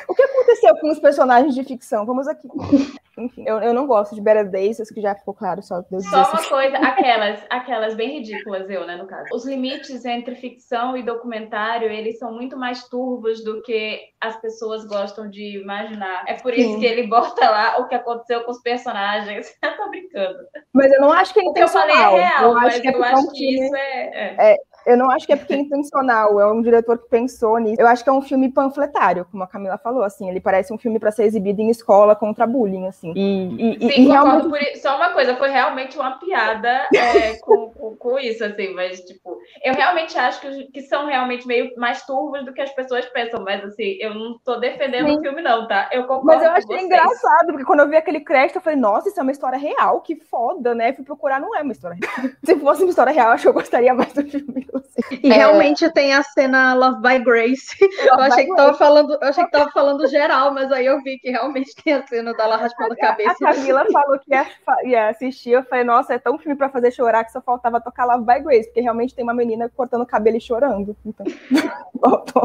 O 0.08 0.16
que 0.16 0.24
aconteceu 0.24 0.76
com 0.78 0.90
os 0.90 1.00
personagens 1.00 1.54
de 1.54 1.64
ficção? 1.64 2.06
Vamos 2.06 2.28
aqui. 2.28 2.48
Enfim, 3.18 3.44
eu, 3.48 3.58
eu 3.58 3.74
não 3.74 3.88
gosto 3.88 4.14
de 4.14 4.22
Better 4.22 4.48
Days, 4.48 4.80
que 4.94 5.02
já 5.02 5.16
ficou 5.16 5.34
claro 5.34 5.62
só 5.62 5.82
Deus 5.90 6.06
Só 6.10 6.32
uma 6.32 6.44
coisa, 6.44 6.78
aquelas, 6.86 7.46
aquelas 7.50 7.96
bem 7.96 8.20
ridículas, 8.20 8.70
eu, 8.70 8.86
né, 8.86 8.96
no 8.96 9.08
caso. 9.08 9.26
Os 9.34 9.46
limites 9.46 10.06
entre 10.06 10.36
ficção 10.36 10.96
e 10.98 11.04
documentário, 11.04 11.90
eles 11.90 12.18
são 12.20 12.34
muito 12.34 12.58
mais 12.58 12.88
turvos 12.88 13.44
do 13.44 13.62
que 13.62 14.00
as 14.20 14.40
pessoas 14.42 14.86
gostam 14.86 15.30
de 15.30 15.60
imaginar. 15.62 16.24
É 16.28 16.36
por 16.36 16.54
isso 16.54 16.74
Sim. 16.74 16.80
que 16.80 16.86
ele 16.86 17.08
bota 17.08 17.50
lá 17.50 17.78
o 17.80 17.88
que 17.88 17.96
aconteceu 17.96 18.44
com 18.44 18.52
os 18.52 18.62
personagens. 18.62 19.56
Eu 19.64 19.78
tô 19.78 19.90
brincando. 19.90 20.38
Mas 20.74 20.92
eu 20.92 21.02
não 21.02 21.12
acho 21.12 21.34
que 21.34 21.40
é 21.40 21.44
O 21.44 21.54
que 21.54 21.62
eu 21.62 21.68
falei 21.68 21.96
é 21.96 22.10
real, 22.10 22.44
eu 22.44 22.54
mas 22.54 22.68
acho 22.68 22.82
que 22.82 22.88
é 22.88 22.92
eu 22.92 22.94
porque 22.96 23.10
é 23.10 23.14
acho 23.14 23.32
que 23.32 23.56
isso 23.56 23.76
é... 23.76 24.52
é. 24.54 24.58
Eu 24.88 24.98
não 24.98 25.12
acho 25.12 25.28
que 25.28 25.34
é 25.34 25.36
porque 25.36 25.54
é 25.54 25.58
intencional, 25.58 26.40
é 26.40 26.50
um 26.50 26.62
diretor 26.62 26.98
que 26.98 27.10
pensou 27.10 27.58
nisso. 27.58 27.82
Eu 27.82 27.88
acho 27.88 28.04
que 28.04 28.10
é 28.10 28.14
um 28.14 28.22
filme 28.22 28.50
panfletário, 28.50 29.26
como 29.30 29.44
a 29.44 29.48
Camila 29.48 29.78
falou, 29.78 30.02
assim, 30.02 30.30
ele 30.30 30.40
parece 30.40 30.74
um 30.74 30.78
filme 30.78 30.98
para 30.98 31.12
ser 31.12 31.26
exibido 31.26 31.62
em 31.62 31.70
escola 31.70 32.16
contra 32.16 32.48
bullying, 32.48 32.88
assim. 32.88 33.12
E, 33.14 33.76
e, 33.76 33.92
Sim, 33.92 34.02
e 34.02 34.08
realmente 34.08 34.48
por. 34.48 34.58
Só 34.82 34.96
uma 34.96 35.12
coisa, 35.12 35.36
foi 35.36 35.50
realmente 35.50 35.98
uma 35.98 36.12
piada 36.20 36.88
é, 36.96 37.36
com, 37.44 37.70
com, 37.72 37.96
com 37.98 38.18
isso, 38.18 38.46
assim, 38.46 38.74
mas, 38.74 39.02
tipo, 39.02 39.38
eu 39.62 39.74
realmente 39.74 40.18
acho 40.18 40.40
que, 40.40 40.72
que 40.72 40.82
são 40.84 41.06
realmente 41.06 41.46
meio 41.46 41.76
mais 41.78 42.06
turvos 42.06 42.46
do 42.46 42.54
que 42.54 42.62
as 42.62 42.74
pessoas 42.74 43.06
pensam, 43.08 43.44
mas, 43.44 43.64
assim, 43.66 43.98
eu 44.00 44.14
não 44.14 44.40
tô 44.40 44.56
defendendo 44.56 45.10
Sim. 45.10 45.18
o 45.18 45.22
filme, 45.22 45.42
não, 45.42 45.68
tá? 45.68 45.90
Eu 45.92 46.04
concordo 46.04 46.28
Mas 46.28 46.44
eu 46.44 46.52
achei 46.52 46.86
engraçado, 46.86 47.48
porque 47.48 47.66
quando 47.66 47.82
eu 47.82 47.90
vi 47.90 47.98
aquele 47.98 48.22
crédito, 48.22 48.56
eu 48.56 48.62
falei, 48.62 48.80
nossa, 48.80 49.10
isso 49.10 49.20
é 49.20 49.24
uma 49.24 49.32
história 49.32 49.58
real, 49.58 50.00
que 50.00 50.16
foda, 50.16 50.74
né? 50.74 50.94
Fui 50.94 51.04
procurar, 51.04 51.42
não 51.42 51.54
é 51.56 51.62
uma 51.62 51.74
história 51.74 51.98
real. 52.02 52.32
Se 52.44 52.56
fosse 52.56 52.84
uma 52.84 52.90
história 52.90 53.12
real, 53.12 53.32
acho 53.32 53.44
que 53.44 53.50
eu 53.50 53.54
gostaria 53.54 53.94
mais 53.94 54.14
do 54.14 54.24
filme. 54.24 54.66
Assim. 54.78 55.20
E 55.24 55.32
É. 55.32 55.36
realmente 55.36 55.90
tem 55.92 56.14
a 56.14 56.24
cena 56.24 56.74
Love 56.74 57.02
by 57.02 57.20
Grace. 57.24 57.76
Eu 58.08 58.20
achei 58.20 58.46
que 58.46 58.56
tava 58.56 58.74
falando, 58.76 59.14
eu 59.22 59.28
achei 59.28 59.44
que 59.46 59.52
tava 59.52 59.72
falando 59.72 60.08
geral, 60.08 60.54
mas 60.54 60.72
aí 60.72 60.86
eu 60.86 61.02
vi 61.02 61.18
que 61.20 61.30
realmente 61.30 61.74
tem 61.84 61.94
a 61.94 62.06
cena 62.08 62.34
dela 62.34 62.56
raspando 62.56 62.94
a 62.94 62.96
A 62.96 62.98
cabeça. 62.98 63.36
Camila 63.40 63.86
falou 63.92 64.20
que 64.20 64.32
ia, 64.32 64.46
ia 64.84 65.10
assistir, 65.10 65.52
eu 65.52 65.64
falei, 65.64 65.84
nossa, 65.84 66.14
é 66.14 66.20
tão 66.20 66.38
filme 66.38 66.56
pra 66.56 66.70
fazer 66.70 66.92
chorar 66.92 67.24
que 67.24 67.32
só 67.32 67.42
faltava 67.42 67.82
tocar 67.82 68.06
Love 68.06 68.26
by 68.26 68.40
Grace, 68.42 68.68
porque 68.68 68.82
realmente 68.82 69.14
tem 69.16 69.24
uma 69.24 69.34
menina 69.34 69.70
cortando 69.76 70.02
o 70.02 70.06
cabelo 70.06 70.38
e 70.38 70.42
chorando. 70.42 70.96
Então. 71.06 71.26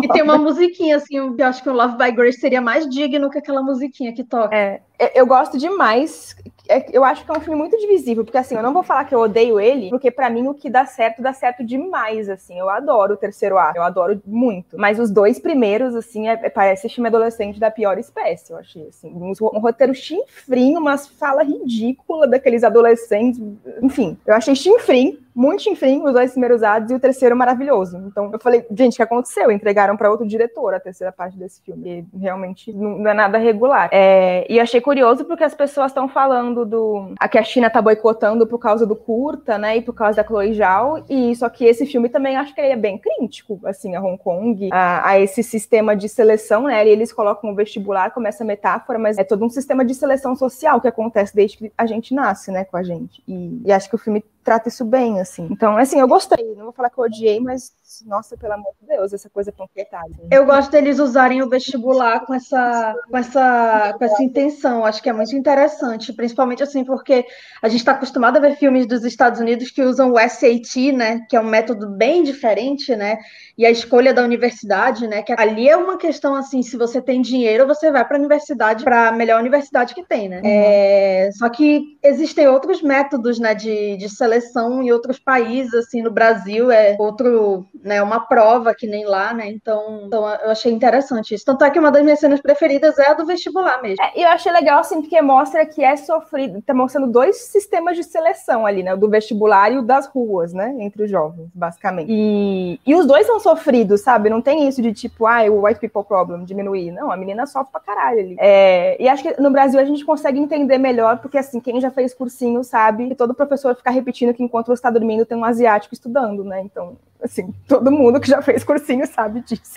E 0.03 0.09
tem 0.09 0.23
uma 0.23 0.38
musiquinha 0.38 0.97
assim, 0.97 1.16
eu 1.16 1.37
acho 1.47 1.62
que 1.62 1.68
o 1.68 1.73
Love 1.73 1.97
by 1.99 2.11
Grace 2.12 2.40
seria 2.40 2.61
mais 2.61 2.88
digno 2.88 3.31
que 3.31 3.38
aquela 3.38 3.62
musiquinha 3.62 4.12
que 4.14 4.25
toca. 4.25 4.55
É, 4.55 4.81
eu 5.14 5.27
gosto 5.27 5.59
demais. 5.59 6.35
É- 6.68 6.87
Eu 6.96 7.05
acho 7.05 7.25
que 7.25 7.31
é 7.31 7.35
um 7.37 7.40
filme 7.40 7.59
muito 7.59 7.77
divisível, 7.79 8.25
porque 8.25 8.38
assim, 8.38 8.55
eu 8.57 8.62
não 8.62 8.72
vou 8.72 8.83
falar 8.83 9.05
que 9.05 9.14
eu 9.14 9.20
odeio 9.20 9.59
ele, 9.61 9.90
porque 9.90 10.11
pra 10.11 10.31
mim 10.31 10.46
o 10.48 10.55
que 10.55 10.70
dá 10.70 10.85
certo, 10.87 11.20
dá 11.22 11.33
certo 11.33 11.64
demais, 11.64 12.29
assim. 12.29 12.59
Eu 12.59 12.68
adoro 12.70 13.14
o 13.14 13.16
terceiro 13.16 13.59
ato, 13.59 13.77
eu 13.77 13.83
adoro 13.83 14.20
muito. 14.27 14.77
Mas 14.79 14.98
os 14.98 15.11
dois 15.11 15.38
primeiros, 15.38 15.94
assim, 15.94 16.29
é- 16.29 16.48
parece 16.51 16.88
filme 16.88 17.09
adolescente 17.09 17.59
da 17.59 17.70
pior 17.70 17.98
espécie, 17.98 18.53
eu 18.53 18.57
achei, 18.59 18.87
assim. 18.88 19.09
Um, 19.11 19.33
um 19.40 19.59
roteiro 19.59 19.94
chinfrim, 19.94 20.77
umas 20.77 21.07
falas 21.09 21.46
ridículas 21.46 22.31
daqueles 22.31 22.62
adolescentes. 22.64 23.40
Enfim, 23.83 24.16
eu 24.27 24.35
achei 24.35 24.55
chinfrim, 24.55 25.18
muito 25.35 25.62
chinfrim, 25.62 26.03
os 26.05 26.12
dois 26.12 26.33
primeiros 26.33 26.62
atos, 26.62 26.90
e 26.90 26.95
o 26.95 27.01
terceiro 27.01 27.37
maravilhoso. 27.37 27.99
Então, 28.07 28.31
eu 28.33 28.38
falei, 28.38 28.66
gente, 28.71 28.95
o 28.95 28.97
que 28.97 29.03
aconteceu? 29.03 29.51
Entregaram 29.51 29.97
pra 29.97 30.11
outro 30.11 30.27
diretor 30.27 30.75
a 30.75 30.81
terceira 30.81 31.12
parte 31.12 31.37
desse 31.38 31.62
filme. 31.62 32.07
E 32.12 32.18
realmente 32.18 32.73
não, 32.73 33.09
é 33.09 33.14
nada 33.14 33.38
regular. 33.38 33.88
É, 33.92 34.47
e 34.49 34.59
eu 34.59 34.62
achei 34.62 34.81
curioso 34.81 35.25
porque 35.25 35.45
as 35.45 35.55
pessoas 35.55 35.90
estão 35.90 36.09
falando 36.09 36.64
do. 36.64 37.12
A 37.18 37.29
que 37.29 37.38
a 37.38 37.42
China 37.42 37.71
tá 37.71 37.81
boicotando 37.81 38.47
por 38.47 38.59
causa 38.59 38.87
do 38.87 38.95
curta, 38.95 39.57
né? 39.59 39.77
E 39.79 39.83
por 39.83 39.95
causa 39.95 40.23
da 40.23 40.27
Chloe 40.27 40.55
Zhao. 40.55 41.05
E 41.09 41.35
só 41.37 41.49
que 41.49 41.64
esse 41.64 41.87
filme 41.87 42.09
também 42.09 42.37
acho 42.37 42.55
que 42.55 42.61
ele 42.61 42.73
é 42.73 42.77
bem 42.77 42.99
crítico, 42.99 43.61
assim, 43.64 43.95
a 43.95 44.01
Hong 44.01 44.18
Kong, 44.18 44.68
a, 44.73 45.11
a 45.11 45.21
esse 45.21 45.42
sistema 45.42 45.97
de 45.97 46.09
seleção, 46.09 46.64
né? 46.64 46.87
E 46.87 46.90
eles 46.90 47.12
colocam 47.12 47.51
o 47.51 47.55
vestibular 47.55 48.11
como 48.11 48.27
essa 48.27 48.45
metáfora, 48.45 48.99
mas 48.99 49.18
é 49.18 49.25
todo 49.25 49.45
um 49.45 49.51
sistema 49.51 49.85
de 49.85 49.95
seleção 49.95 50.37
social 50.37 50.81
que 50.81 50.88
acontece 50.88 51.35
desde 51.35 51.57
que 51.57 51.73
a 51.77 51.87
gente 51.87 52.14
nasce, 52.14 52.51
né, 52.51 52.64
com 52.64 52.77
a 52.77 52.83
gente. 52.83 53.23
E, 53.27 53.62
e 53.64 53.73
acho 53.73 53.88
que 53.88 53.95
o 53.95 53.99
filme 53.99 54.25
trata 54.42 54.68
isso 54.68 54.85
bem, 54.85 55.21
assim. 55.23 55.49
Então, 55.51 55.77
assim, 55.77 55.99
eu 55.99 56.07
gostei. 56.07 56.55
Não 56.55 56.65
vou 56.65 56.73
falar 56.73 56.91
que 56.91 56.99
eu 56.99 57.05
odiei, 57.05 57.41
mas, 57.41 57.73
nossa, 58.07 58.37
pelo 58.37 58.53
amor 58.53 58.73
de 58.81 58.87
Deus, 58.87 59.13
essa 59.13 59.31
coisa 59.31 59.51
panfletária. 59.51 60.11
assim. 60.15 60.29
Eu 60.31 60.45
gosto 60.45 60.71
deles 60.71 60.99
usarem 60.99 61.43
o 61.43 61.49
vestibular 61.49 62.21
com 62.27 62.35
essa, 62.35 62.95
com 63.11 63.17
essa, 63.17 63.95
com 63.99 64.05
essa 64.05 64.23
intenção. 64.23 64.85
Acho 64.85 65.03
que 65.03 65.09
é 65.09 65.13
muito 65.13 65.35
interessante, 65.35 66.13
principalmente 66.13 66.63
assim, 66.63 66.85
porque 66.85 67.25
a 67.63 67.69
gente 67.69 67.81
está 67.81 67.93
acostumado 67.93 68.37
a 68.37 68.41
ver 68.41 68.57
filmes 68.57 68.87
dos 68.87 69.05
Estados 69.05 69.41
Unidos 69.41 69.71
que 69.71 69.83
usam 69.83 70.13
o 70.13 70.19
SAT, 70.19 70.93
né? 70.93 71.27
Que 71.29 71.37
é 71.37 71.41
um 71.41 71.45
método 71.45 71.89
bem 71.89 72.23
diferente, 72.23 72.95
né? 72.95 73.19
E 73.57 73.65
a 73.65 73.71
escolha 73.71 74.13
da 74.13 74.23
universidade, 74.23 75.07
né? 75.07 75.23
Que 75.23 75.35
ali 75.37 75.69
é 75.69 75.77
uma 75.77 75.97
questão 75.97 76.35
assim, 76.35 76.63
se 76.63 76.77
você 76.77 77.01
tem 77.01 77.21
dinheiro, 77.21 77.67
você 77.67 77.91
vai 77.91 78.05
para 78.05 78.17
a 78.17 78.21
universidade, 78.21 78.85
para 78.85 79.09
a 79.09 79.13
melhor 79.13 79.41
universidade 79.41 79.95
que 79.95 80.05
tem, 80.05 80.29
né? 80.29 80.41
É, 80.45 81.31
só 81.33 81.49
que 81.49 81.99
existem 82.03 82.49
outros 82.49 82.83
métodos, 82.83 83.39
né? 83.39 83.55
De, 83.55 83.97
de 83.97 84.09
seleção 84.09 84.83
em 84.83 84.91
outros 84.91 85.12
países, 85.18 85.72
assim, 85.75 86.03
no 86.03 86.11
Brasil 86.11 86.70
é 86.70 86.96
outro, 86.98 87.66
né? 87.83 88.03
Uma 88.03 88.20
prova 88.20 88.75
que 88.75 88.87
nem 88.87 89.05
lá, 89.05 89.33
né? 89.33 89.48
Então, 89.48 90.03
então 90.07 90.29
eu 90.29 90.51
achei 90.51 90.72
interessante 90.72 91.35
isso. 91.35 91.44
Tanto 91.44 91.64
é 91.64 91.70
que 91.70 91.79
uma 91.79 91.90
das 91.90 92.03
minhas 92.03 92.20
cenas 92.20 92.40
preferidas 92.40 92.98
é 92.98 93.11
a 93.11 93.14
do 93.14 93.27
vestibular 93.27 93.81
mesmo. 93.83 94.05
É, 94.05 94.25
eu 94.25 94.29
achei 94.29 94.53
legal, 94.53 94.81
assim, 94.81 95.01
porque 95.01 95.20
mostra 95.20 95.64
que 95.66 95.83
é 95.83 95.96
sofrido, 95.96 96.62
tá 96.62 96.75
mostrando 96.75 97.11
dois 97.11 97.37
sistemas 97.37 97.96
de 97.96 98.05
seleção 98.05 98.66
ali, 98.66 98.83
né? 98.83 98.94
O 98.94 98.96
do 98.96 99.09
vestibular 99.09 99.72
e 99.72 99.79
o 99.79 99.83
das 99.83 100.07
ruas, 100.07 100.53
né? 100.53 100.75
Entre 100.79 101.05
os 101.05 101.11
jovens, 101.11 101.48
basicamente. 101.55 102.11
E, 102.11 102.81
e 102.87 102.94
os 102.94 103.07
dois 103.07 103.27
são 103.27 103.38
sofridos, 103.40 104.01
sabe? 104.01 104.31
Não 104.31 104.40
tem 104.40 104.68
isso 104.68 104.83
de 104.83 104.92
tipo, 104.92 105.27
ah, 105.27 105.42
o 105.44 105.64
white 105.64 105.81
people 105.81 106.05
problem, 106.05 106.44
diminuir. 106.44 106.90
Não, 106.90 107.11
a 107.11 107.16
menina 107.16 107.46
sofre 107.46 107.72
pra 107.72 107.81
caralho 107.81 108.20
ali. 108.20 108.37
É, 108.38 109.01
e 109.01 109.09
acho 109.09 109.22
que 109.22 109.40
no 109.40 109.51
Brasil 109.51 109.79
a 109.81 109.85
gente 109.85 110.05
consegue 110.05 110.38
entender 110.38 110.79
melhor, 110.79 111.18
porque 111.18 111.38
assim, 111.38 111.61
quem 111.61 111.81
já 111.81 111.90
fez 111.90 112.14
cursinho 112.14 112.62
sabe 112.64 113.09
que 113.09 113.14
todo 113.14 113.35
professor 113.35 113.75
fica 113.75 113.90
repetindo 113.90 114.35
que 114.35 114.42
enquanto 114.42 114.68
você 114.68 114.83
tá 114.83 114.90
dormindo 115.03 115.27
tem 115.27 115.37
um 115.37 115.45
asiático 115.45 115.93
estudando, 115.93 116.45
né? 116.45 116.61
Então, 116.61 116.97
assim, 117.23 117.53
todo 117.67 117.91
mundo 117.91 118.21
que 118.21 118.29
já 118.29 118.41
fez 118.41 118.65
cursinho 118.65 119.07
sabe 119.07 119.41
disso. 119.41 119.75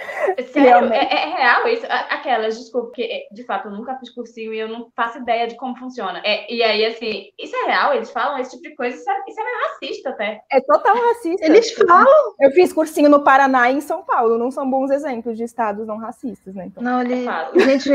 Sério? 0.52 0.70
Realmente. 0.70 1.14
É, 1.14 1.24
é 1.24 1.36
real 1.36 1.68
isso? 1.68 1.86
Aquelas, 2.10 2.58
desculpa, 2.58 2.88
porque 2.88 3.28
de 3.32 3.44
fato 3.44 3.68
eu 3.68 3.72
nunca 3.72 3.98
fiz 3.98 4.14
cursinho 4.14 4.54
e 4.54 4.60
eu 4.60 4.68
não 4.68 4.88
faço 4.96 5.18
ideia 5.18 5.48
de 5.48 5.56
como 5.56 5.78
funciona. 5.78 6.22
É, 6.24 6.52
e 6.54 6.62
aí, 6.64 6.86
assim, 6.86 7.30
isso 7.40 7.56
é 7.56 7.66
real? 7.66 7.94
Eles 7.94 8.12
falam 8.12 8.38
esse 8.38 8.52
tipo 8.52 8.64
de 8.64 8.76
coisa? 8.76 8.96
Isso 8.96 9.10
é, 9.10 9.24
isso 9.28 9.40
é 9.40 9.44
meio 9.44 9.58
racista 9.58 10.10
até. 10.10 10.42
É 10.52 10.62
total 10.62 10.96
racista. 10.96 11.46
Eles 11.46 11.72
falam. 11.74 12.36
Eu 12.40 12.52
fiz 12.52 12.72
cursinho 12.72 13.10
no 13.10 13.24
Paraná 13.24 13.70
e 13.72 13.76
em 13.76 13.82
São 13.82 14.04
Paulo, 14.04 14.38
não 14.38 14.52
são 14.52 14.70
bons 14.70 14.92
exemplos 14.92 15.38
de 15.38 15.44
estados 15.44 15.88
não 15.88 15.98
racistas, 15.98 16.56
né? 16.56 16.66
Então, 16.68 16.84
Não, 16.84 17.02
ele... 17.02 17.26
Fato. 17.26 17.60
Gente, 17.60 17.90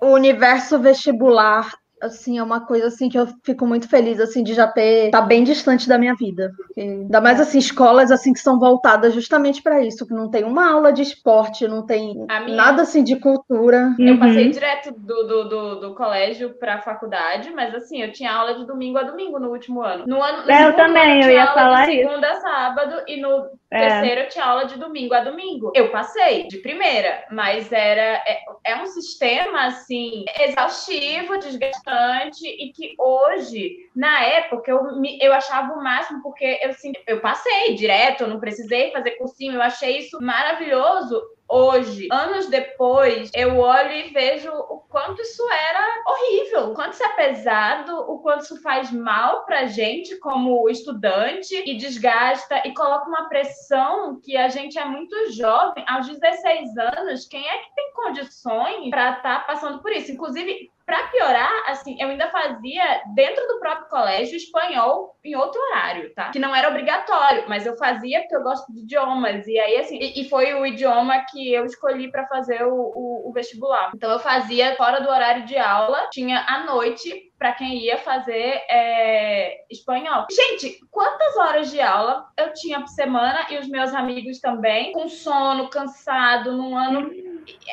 o 0.00 0.06
universo 0.06 0.78
vestibular, 0.78 1.72
assim, 2.04 2.38
é 2.38 2.42
uma 2.42 2.60
coisa 2.66 2.86
assim 2.88 3.08
que 3.08 3.18
eu 3.18 3.26
fico 3.42 3.66
muito 3.66 3.88
feliz, 3.88 4.20
assim, 4.20 4.42
de 4.42 4.54
já 4.54 4.66
ter... 4.66 5.10
Tá 5.10 5.20
bem 5.20 5.44
distante 5.44 5.88
da 5.88 5.98
minha 5.98 6.14
vida. 6.14 6.52
Porque, 6.56 6.80
ainda 6.80 7.20
mais, 7.20 7.40
assim, 7.40 7.58
escolas, 7.58 8.10
assim, 8.10 8.32
que 8.32 8.40
são 8.40 8.58
voltadas 8.58 9.14
justamente 9.14 9.62
para 9.62 9.82
isso, 9.82 10.06
que 10.06 10.14
não 10.14 10.30
tem 10.30 10.44
uma 10.44 10.70
aula 10.72 10.92
de 10.92 11.02
esporte, 11.02 11.66
não 11.68 11.84
tem 11.84 12.14
minha- 12.14 12.48
nada, 12.56 12.82
assim, 12.82 13.02
de 13.02 13.16
cultura. 13.16 13.94
Eu 13.98 14.14
Uhum. 14.14 14.18
passei 14.18 14.50
direto 14.50 14.92
do, 14.96 15.22
do, 15.24 15.48
do, 15.48 15.74
do 15.80 15.94
colégio 15.94 16.50
pra 16.58 16.80
faculdade, 16.80 17.50
mas 17.54 17.74
assim, 17.74 18.02
eu 18.02 18.12
tinha 18.12 18.32
aula 18.32 18.54
de 18.54 18.66
domingo 18.66 18.98
a 18.98 19.02
domingo 19.02 19.38
no 19.38 19.50
último 19.50 19.82
ano. 19.82 20.04
No 20.06 20.22
ano 20.22 20.44
no 20.44 20.50
É, 20.50 20.62
eu 20.62 20.66
segundo 20.72 20.76
também, 20.76 21.02
ano, 21.12 21.20
eu 21.20 21.20
tinha 21.22 21.32
ia 21.34 21.42
aula 21.42 21.54
falar 21.54 21.86
de 21.86 21.92
isso. 21.92 22.08
segunda 22.08 22.30
a 22.30 22.40
sábado 22.40 22.94
e 23.06 23.20
no 23.20 23.46
É. 23.74 23.88
terceiro 23.88 24.20
eu 24.20 24.28
tinha 24.28 24.44
aula 24.44 24.66
de 24.66 24.78
domingo 24.78 25.14
a 25.14 25.20
domingo. 25.20 25.72
Eu 25.74 25.90
passei 25.90 26.46
de 26.46 26.58
primeira, 26.58 27.24
mas 27.30 27.72
era 27.72 28.22
é, 28.24 28.44
é 28.64 28.76
um 28.76 28.86
sistema 28.86 29.66
assim 29.66 30.24
exaustivo, 30.38 31.38
desgastante 31.38 32.46
e 32.46 32.72
que 32.72 32.94
hoje, 32.96 33.88
na 33.94 34.22
época, 34.22 34.70
eu, 34.70 34.96
me, 34.96 35.18
eu 35.20 35.32
achava 35.32 35.72
o 35.72 35.82
máximo 35.82 36.22
porque 36.22 36.60
eu 36.62 36.70
assim, 36.70 36.92
eu 37.06 37.20
passei 37.20 37.74
direto, 37.74 38.22
eu 38.22 38.28
não 38.28 38.38
precisei 38.38 38.92
fazer 38.92 39.12
cursinho, 39.12 39.54
eu 39.54 39.62
achei 39.62 39.98
isso 39.98 40.20
maravilhoso 40.22 41.20
hoje, 41.48 42.08
anos 42.10 42.46
depois, 42.46 43.30
eu 43.34 43.58
olho 43.58 43.92
e 43.92 44.10
vejo 44.10 44.50
o 44.50 44.78
quanto 44.88 45.20
isso 45.22 45.42
era 45.50 46.02
horrível, 46.06 46.70
o 46.70 46.74
quanto 46.74 46.92
isso 46.92 47.04
é 47.04 47.08
pesado, 47.10 48.00
o 48.10 48.18
quanto 48.20 48.42
isso 48.42 48.62
faz 48.62 48.90
mal 48.90 49.44
pra 49.44 49.66
gente 49.66 50.16
como 50.18 50.68
estudante 50.68 51.54
e 51.66 51.76
desgasta 51.76 52.62
e 52.66 52.74
coloca 52.74 53.08
uma 53.08 53.28
pressão 53.28 54.20
que 54.20 54.36
a 54.36 54.48
gente 54.48 54.78
é 54.78 54.84
muito 54.84 55.32
jovem, 55.32 55.84
aos 55.88 56.08
16 56.08 56.76
anos, 56.76 57.26
quem 57.26 57.46
é 57.46 57.58
que 57.58 57.74
tem 57.74 57.92
condições 57.92 58.90
para 58.90 59.16
estar 59.16 59.46
passando 59.46 59.80
por 59.80 59.92
isso? 59.92 60.12
Inclusive, 60.12 60.70
para 60.86 61.08
piorar, 61.08 61.50
assim, 61.68 61.96
eu 61.98 62.08
ainda 62.08 62.28
fazia 62.28 63.02
dentro 63.14 63.46
do 63.46 63.58
próprio 63.58 63.88
colégio 63.88 64.36
espanhol 64.36 65.16
em 65.24 65.34
outro 65.34 65.60
horário, 65.60 66.12
tá? 66.14 66.30
Que 66.30 66.38
não 66.38 66.54
era 66.54 66.68
obrigatório, 66.68 67.44
mas 67.48 67.64
eu 67.64 67.76
fazia 67.76 68.20
porque 68.20 68.36
eu 68.36 68.42
gosto 68.42 68.70
de 68.72 68.80
idiomas. 68.80 69.46
E 69.46 69.58
aí, 69.58 69.78
assim, 69.78 69.98
e, 69.98 70.20
e 70.20 70.28
foi 70.28 70.52
o 70.52 70.66
idioma 70.66 71.24
que 71.30 71.52
eu 71.52 71.64
escolhi 71.64 72.10
para 72.10 72.26
fazer 72.26 72.62
o, 72.64 72.74
o, 72.74 73.30
o 73.30 73.32
vestibular. 73.32 73.92
Então 73.94 74.10
eu 74.10 74.18
fazia 74.18 74.76
fora 74.76 75.00
do 75.00 75.08
horário 75.08 75.46
de 75.46 75.56
aula, 75.56 76.08
tinha 76.10 76.44
à 76.46 76.64
noite 76.64 77.32
para 77.38 77.52
quem 77.52 77.78
ia 77.78 77.98
fazer 77.98 78.62
é, 78.70 79.64
espanhol. 79.70 80.26
Gente, 80.30 80.78
quantas 80.90 81.36
horas 81.36 81.70
de 81.70 81.80
aula 81.80 82.26
eu 82.38 82.52
tinha 82.52 82.80
por 82.80 82.88
semana 82.88 83.46
e 83.50 83.58
os 83.58 83.68
meus 83.68 83.92
amigos 83.92 84.38
também, 84.40 84.92
com 84.92 85.08
sono, 85.08 85.68
cansado, 85.68 86.52
num 86.52 86.76
ano 86.76 87.10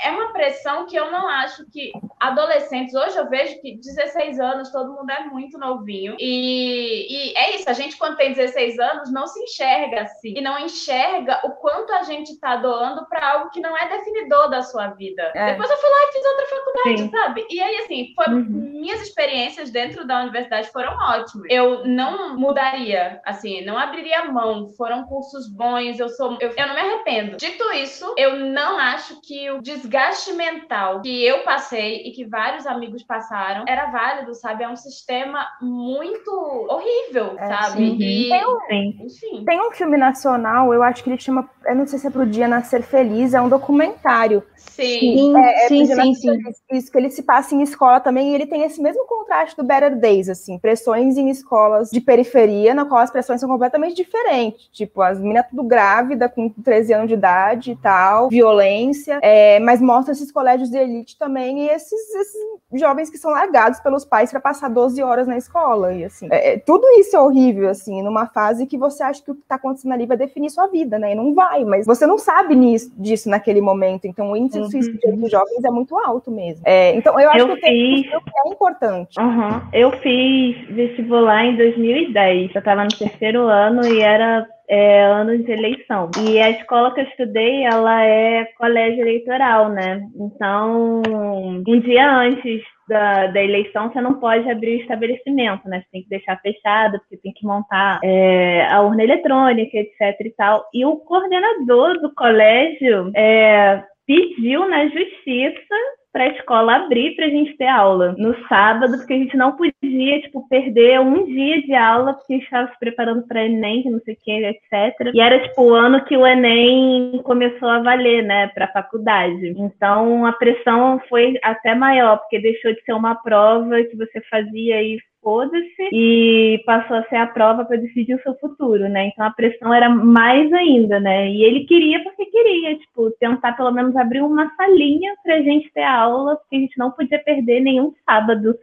é 0.03 0.11
uma 0.11 0.33
pressão 0.33 0.85
que 0.85 0.95
eu 0.95 1.11
não 1.11 1.27
acho 1.27 1.65
que 1.71 1.91
adolescentes, 2.19 2.93
hoje 2.93 3.17
eu 3.17 3.29
vejo 3.29 3.59
que 3.61 3.77
16 3.77 4.39
anos 4.39 4.71
todo 4.71 4.93
mundo 4.93 5.09
é 5.09 5.23
muito 5.25 5.57
novinho. 5.57 6.15
E, 6.19 7.07
e 7.09 7.37
é 7.37 7.55
isso, 7.55 7.69
a 7.69 7.73
gente 7.73 7.97
quando 7.97 8.17
tem 8.17 8.33
16 8.33 8.79
anos 8.79 9.11
não 9.11 9.25
se 9.25 9.41
enxerga 9.41 10.01
assim. 10.03 10.33
E 10.37 10.41
não 10.41 10.59
enxerga 10.59 11.39
o 11.43 11.51
quanto 11.51 11.91
a 11.93 12.03
gente 12.03 12.31
está 12.31 12.57
doando 12.57 13.07
para 13.07 13.31
algo 13.31 13.49
que 13.49 13.59
não 13.59 13.75
é 13.77 13.87
definidor 13.87 14.49
da 14.49 14.61
sua 14.61 14.87
vida. 14.87 15.31
É. 15.35 15.51
Depois 15.51 15.69
eu 15.69 15.77
fui 15.77 15.89
lá 15.89 15.97
e 15.97 16.11
fiz 16.11 16.25
outra 16.25 16.45
faculdade, 16.45 17.01
Sim. 17.01 17.09
sabe? 17.09 17.47
E 17.49 17.61
aí, 17.61 17.75
assim, 17.77 18.13
foi, 18.15 18.33
uhum. 18.33 18.43
minhas 18.43 19.01
experiências 19.01 19.71
dentro 19.71 20.05
da 20.05 20.21
universidade 20.21 20.71
foram 20.71 20.93
ótimas. 20.93 21.47
Eu 21.49 21.85
não 21.85 22.37
mudaria, 22.37 23.21
assim, 23.25 23.63
não 23.63 23.77
abriria 23.77 24.25
mão. 24.25 24.69
Foram 24.77 25.05
cursos 25.05 25.47
bons, 25.49 25.99
eu 25.99 26.09
sou. 26.09 26.37
Eu, 26.39 26.53
eu 26.55 26.67
não 26.67 26.75
me 26.75 26.81
arrependo. 26.81 27.37
Dito 27.37 27.71
isso, 27.73 28.13
eu 28.17 28.35
não 28.35 28.77
acho 28.77 29.19
que 29.21 29.49
o 29.49 29.60
desgaste 29.61 30.33
mental 30.33 31.01
que 31.01 31.25
eu 31.25 31.43
passei 31.43 32.03
e 32.07 32.11
que 32.11 32.25
vários 32.25 32.65
amigos 32.65 33.03
passaram 33.03 33.65
era 33.67 33.85
válido, 33.87 34.33
sabe? 34.33 34.63
É 34.63 34.69
um 34.69 34.75
sistema 34.75 35.47
muito 35.61 36.31
horrível, 36.69 37.35
é, 37.37 37.47
sabe? 37.47 37.77
Sim. 37.77 37.97
E, 37.99 38.29
tem, 38.29 38.45
um, 38.45 39.05
enfim. 39.05 39.45
tem 39.45 39.61
um 39.61 39.71
filme 39.71 39.97
nacional, 39.97 40.73
eu 40.73 40.83
acho 40.83 41.03
que 41.03 41.09
ele 41.09 41.19
chama, 41.19 41.49
eu 41.65 41.75
não 41.75 41.87
sei 41.87 41.99
se 41.99 42.07
é 42.07 42.09
pro 42.09 42.25
Dia 42.25 42.47
Nascer 42.47 42.83
Feliz, 42.83 43.33
é 43.33 43.41
um 43.41 43.49
documentário. 43.49 44.43
Sim, 44.55 45.35
é, 45.37 45.65
é 45.65 45.67
sim, 45.67 45.85
sim, 45.85 46.13
sim. 46.13 46.37
Isso, 46.71 46.91
que 46.91 46.97
ele 46.97 47.09
se 47.09 47.23
passa 47.23 47.53
em 47.53 47.61
escola 47.61 47.99
também, 47.99 48.31
e 48.31 48.35
ele 48.35 48.45
tem 48.45 48.63
esse 48.63 48.81
mesmo 48.81 49.05
contraste 49.05 49.55
do 49.57 49.63
Better 49.63 49.97
Days, 49.97 50.29
assim, 50.29 50.57
pressões 50.57 51.17
em 51.17 51.29
escolas 51.29 51.89
de 51.89 51.99
periferia, 51.99 52.73
na 52.73 52.85
qual 52.85 53.01
as 53.01 53.11
pressões 53.11 53.39
são 53.39 53.49
completamente 53.49 53.95
diferentes. 53.95 54.67
Tipo, 54.71 55.01
as 55.01 55.19
meninas 55.19 55.47
tudo 55.49 55.63
grávida, 55.63 56.29
com 56.29 56.49
13 56.49 56.93
anos 56.93 57.07
de 57.07 57.13
idade 57.15 57.71
e 57.71 57.75
tal, 57.75 58.29
violência, 58.29 59.19
é, 59.21 59.50
mas 59.59 59.81
mostra 59.81 60.11
esses 60.11 60.31
colégios 60.31 60.69
de 60.69 60.77
elite 60.77 61.17
também 61.17 61.63
e 61.63 61.69
esses, 61.69 62.15
esses 62.15 62.41
jovens 62.73 63.09
que 63.09 63.17
são 63.17 63.31
largados 63.31 63.79
pelos 63.79 64.05
pais 64.05 64.31
para 64.31 64.39
passar 64.39 64.69
12 64.69 65.01
horas 65.03 65.27
na 65.27 65.37
escola. 65.37 65.93
E 65.93 66.05
assim, 66.05 66.27
é, 66.31 66.53
é, 66.53 66.57
tudo 66.57 66.87
isso 66.99 67.15
é 67.15 67.19
horrível, 67.19 67.69
assim, 67.69 68.01
numa 68.01 68.27
fase 68.27 68.65
que 68.65 68.77
você 68.77 69.03
acha 69.03 69.23
que 69.23 69.31
o 69.31 69.35
que 69.35 69.41
está 69.41 69.55
acontecendo 69.55 69.93
ali 69.93 70.05
vai 70.05 70.17
definir 70.17 70.49
sua 70.49 70.67
vida, 70.67 70.97
né? 70.97 71.11
E 71.11 71.15
não 71.15 71.33
vai, 71.33 71.63
mas 71.65 71.85
você 71.85 72.05
não 72.05 72.17
sabe 72.17 72.55
nisso, 72.55 72.91
disso 72.97 73.29
naquele 73.29 73.61
momento. 73.61 74.05
Então, 74.05 74.31
o 74.31 74.37
índice 74.37 74.59
uhum. 74.59 74.65
de 74.65 74.71
suicídio 74.71 75.17
dos 75.17 75.31
jovens 75.31 75.63
é 75.63 75.71
muito 75.71 75.97
alto 75.97 76.31
mesmo. 76.31 76.61
É, 76.65 76.95
então, 76.95 77.19
eu 77.19 77.29
acho 77.29 77.39
eu 77.39 77.55
que 77.55 77.61
fiz... 77.61 78.11
é 78.11 78.49
importante. 78.49 79.19
Uhum. 79.19 79.61
Eu 79.73 79.91
fiz 79.99 80.67
vestibular 80.69 81.45
em 81.45 81.57
2010. 81.57 82.55
Eu 82.55 82.59
estava 82.59 82.83
no 82.83 82.89
terceiro 82.89 83.47
ano 83.47 83.85
e 83.85 84.01
era 84.01 84.47
é, 84.71 85.03
ano 85.03 85.37
de 85.37 85.51
eleição. 85.51 86.09
E 86.25 86.39
a 86.39 86.49
escola 86.49 86.93
que 86.93 87.01
eu 87.01 87.05
estudei, 87.05 87.65
ela 87.65 88.05
é 88.05 88.45
colégio 88.57 89.01
eleitoral, 89.01 89.67
né? 89.67 90.01
Então, 90.15 91.01
um 91.05 91.79
dia 91.81 92.09
antes 92.09 92.63
da, 92.87 93.27
da 93.27 93.43
eleição, 93.43 93.91
você 93.91 93.99
não 93.99 94.13
pode 94.13 94.49
abrir 94.49 94.77
o 94.77 94.81
estabelecimento, 94.81 95.67
né? 95.67 95.81
Você 95.81 95.87
tem 95.91 96.03
que 96.03 96.09
deixar 96.09 96.39
fechado, 96.41 96.99
porque 96.99 97.17
tem 97.17 97.33
que 97.33 97.45
montar 97.45 97.99
é, 98.01 98.65
a 98.71 98.81
urna 98.81 99.03
eletrônica, 99.03 99.77
etc 99.77 100.17
e 100.21 100.33
tal. 100.37 100.65
E 100.73 100.85
o 100.85 100.95
coordenador 100.95 101.99
do 101.99 102.13
colégio 102.15 103.11
é, 103.13 103.83
pediu 104.07 104.69
na 104.69 104.87
justiça 104.87 105.75
para 106.11 106.25
a 106.25 106.27
escola 106.27 106.75
abrir 106.75 107.15
para 107.15 107.25
a 107.25 107.29
gente 107.29 107.55
ter 107.55 107.67
aula 107.67 108.13
no 108.17 108.35
sábado, 108.47 108.97
porque 108.97 109.13
a 109.13 109.17
gente 109.17 109.37
não 109.37 109.55
podia, 109.55 110.21
tipo, 110.21 110.47
perder 110.49 110.99
um 110.99 111.25
dia 111.25 111.61
de 111.61 111.73
aula, 111.73 112.13
porque 112.13 112.33
a 112.33 112.35
gente 112.37 112.45
estava 112.45 112.71
se 112.71 112.79
preparando 112.79 113.27
para 113.27 113.45
Enem, 113.45 113.89
não 113.89 113.99
sei 114.01 114.15
o 114.15 114.17
que, 114.21 114.31
etc. 114.31 115.11
E 115.13 115.21
era, 115.21 115.39
tipo, 115.39 115.63
o 115.63 115.73
ano 115.73 116.03
que 116.03 116.17
o 116.17 116.27
Enem 116.27 117.21
começou 117.23 117.69
a 117.69 117.79
valer, 117.79 118.23
né, 118.23 118.47
para 118.47 118.67
faculdade. 118.67 119.53
Então, 119.57 120.25
a 120.25 120.33
pressão 120.33 121.01
foi 121.07 121.39
até 121.41 121.73
maior, 121.73 122.17
porque 122.17 122.39
deixou 122.39 122.73
de 122.73 122.81
ser 122.83 122.93
uma 122.93 123.15
prova 123.15 123.81
que 123.83 123.95
você 123.95 124.21
fazia 124.29 124.81
e 124.81 124.99
foda-se 125.21 125.89
e 125.93 126.61
passou 126.65 126.97
a 126.97 127.03
ser 127.03 127.17
a 127.17 127.27
prova 127.27 127.63
para 127.63 127.77
decidir 127.77 128.15
o 128.15 128.21
seu 128.21 128.33
futuro, 128.35 128.89
né? 128.89 129.07
Então 129.07 129.25
a 129.25 129.31
pressão 129.31 129.73
era 129.73 129.89
mais 129.89 130.51
ainda, 130.51 130.99
né? 130.99 131.29
E 131.29 131.43
ele 131.43 131.65
queria 131.65 132.03
porque 132.03 132.25
queria, 132.25 132.77
tipo, 132.77 133.11
tentar 133.19 133.53
pelo 133.53 133.71
menos 133.71 133.95
abrir 133.95 134.21
uma 134.21 134.51
salinha 134.55 135.13
para 135.23 135.35
a 135.35 135.41
gente 135.41 135.71
ter 135.71 135.83
aula, 135.83 136.35
porque 136.37 136.55
a 136.55 136.59
gente 136.59 136.77
não 136.77 136.91
podia 136.91 137.19
perder 137.19 137.59
nenhum 137.59 137.93
sábado 138.05 138.55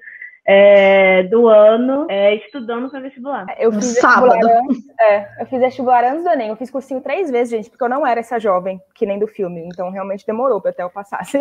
é, 0.50 1.24
do 1.24 1.46
ano 1.46 2.06
é, 2.08 2.34
estudando 2.36 2.88
para 2.88 3.00
vestibular. 3.00 3.44
Eu 3.58 3.70
fiz 3.70 3.92
vestibular 3.92 4.40
antes, 4.42 4.84
é, 4.98 5.42
eu 5.42 5.46
fiz 5.46 5.60
vestibular 5.60 6.04
antes 6.04 6.24
do 6.24 6.30
Enem, 6.30 6.48
eu 6.48 6.56
fiz 6.56 6.70
cursinho 6.70 7.02
três 7.02 7.30
vezes, 7.30 7.50
gente, 7.50 7.68
porque 7.68 7.84
eu 7.84 7.88
não 7.88 8.06
era 8.06 8.20
essa 8.20 8.38
jovem, 8.38 8.80
que 8.94 9.04
nem 9.04 9.18
do 9.18 9.26
filme, 9.26 9.60
então 9.66 9.90
realmente 9.90 10.26
demorou 10.26 10.58
para 10.58 10.70
até 10.70 10.82
eu 10.82 10.88
passar. 10.88 11.18
Assim. 11.28 11.40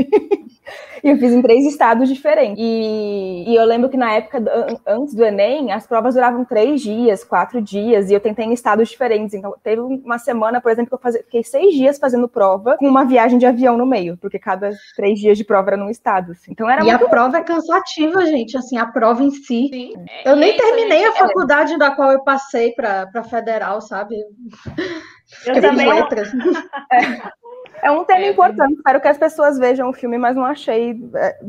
e 1.02 1.10
eu 1.10 1.18
fiz 1.18 1.32
em 1.32 1.42
três 1.42 1.66
estados 1.66 2.10
diferentes. 2.10 2.58
E, 2.60 3.46
e 3.48 3.56
eu 3.56 3.64
lembro 3.64 3.90
que 3.90 3.96
na 3.96 4.12
época, 4.12 4.44
antes 4.86 5.14
do 5.14 5.24
Enem, 5.24 5.72
as 5.72 5.88
provas 5.88 6.16
duravam 6.16 6.44
três 6.44 6.82
dias, 6.82 7.24
quatro 7.24 7.62
dias, 7.62 8.10
e 8.10 8.14
eu 8.14 8.20
tentei 8.20 8.46
em 8.46 8.52
estados 8.52 8.90
diferentes. 8.90 9.34
Então, 9.34 9.56
teve 9.64 9.80
uma 9.80 10.18
semana, 10.18 10.60
por 10.60 10.72
exemplo, 10.72 10.90
que 10.90 10.96
eu 10.96 11.00
fazia, 11.00 11.24
fiquei 11.24 11.44
seis 11.44 11.74
dias 11.76 11.98
fazendo 11.98 12.28
prova, 12.28 12.76
com 12.78 12.88
uma 12.88 13.06
viagem 13.06 13.38
de 13.38 13.46
avião 13.46 13.78
no 13.78 13.86
meio, 13.86 14.18
porque 14.18 14.40
cada 14.40 14.72
três 14.96 15.20
dias 15.20 15.38
de 15.38 15.46
prova 15.46 15.70
era 15.70 15.78
num 15.78 15.90
estado. 15.90 16.34
Assim. 16.34 16.52
Então 16.52 16.70
era 16.70 16.84
E 16.84 16.90
a 16.90 17.00
prova 17.00 17.38
é 17.38 17.44
cansativa, 17.44 18.26
gente, 18.26 18.58
assim, 18.58 18.78
a 18.78 18.86
prova 18.98 19.24
em 19.24 19.30
si. 19.30 19.70
Sim. 19.72 19.94
Eu 20.26 20.36
nem 20.36 20.52
é 20.52 20.58
terminei 20.58 21.06
a 21.06 21.14
faculdade 21.14 21.74
é. 21.74 21.78
da 21.78 21.92
qual 21.92 22.12
eu 22.12 22.24
passei 22.24 22.72
para 22.72 23.24
federal, 23.24 23.80
sabe? 23.80 24.16
Eu 25.46 25.54
também. 25.62 25.88
Letras. 25.88 26.30
É. 26.92 27.32
é. 27.88 27.92
um 27.92 28.04
tema 28.04 28.26
é, 28.26 28.32
importante. 28.32 28.74
Espero 28.74 29.00
que 29.00 29.08
as 29.08 29.18
pessoas 29.18 29.60
vejam 29.60 29.90
o 29.90 29.94
filme, 29.94 30.18
mas 30.18 30.36
não 30.36 30.46
achei. 30.46 31.00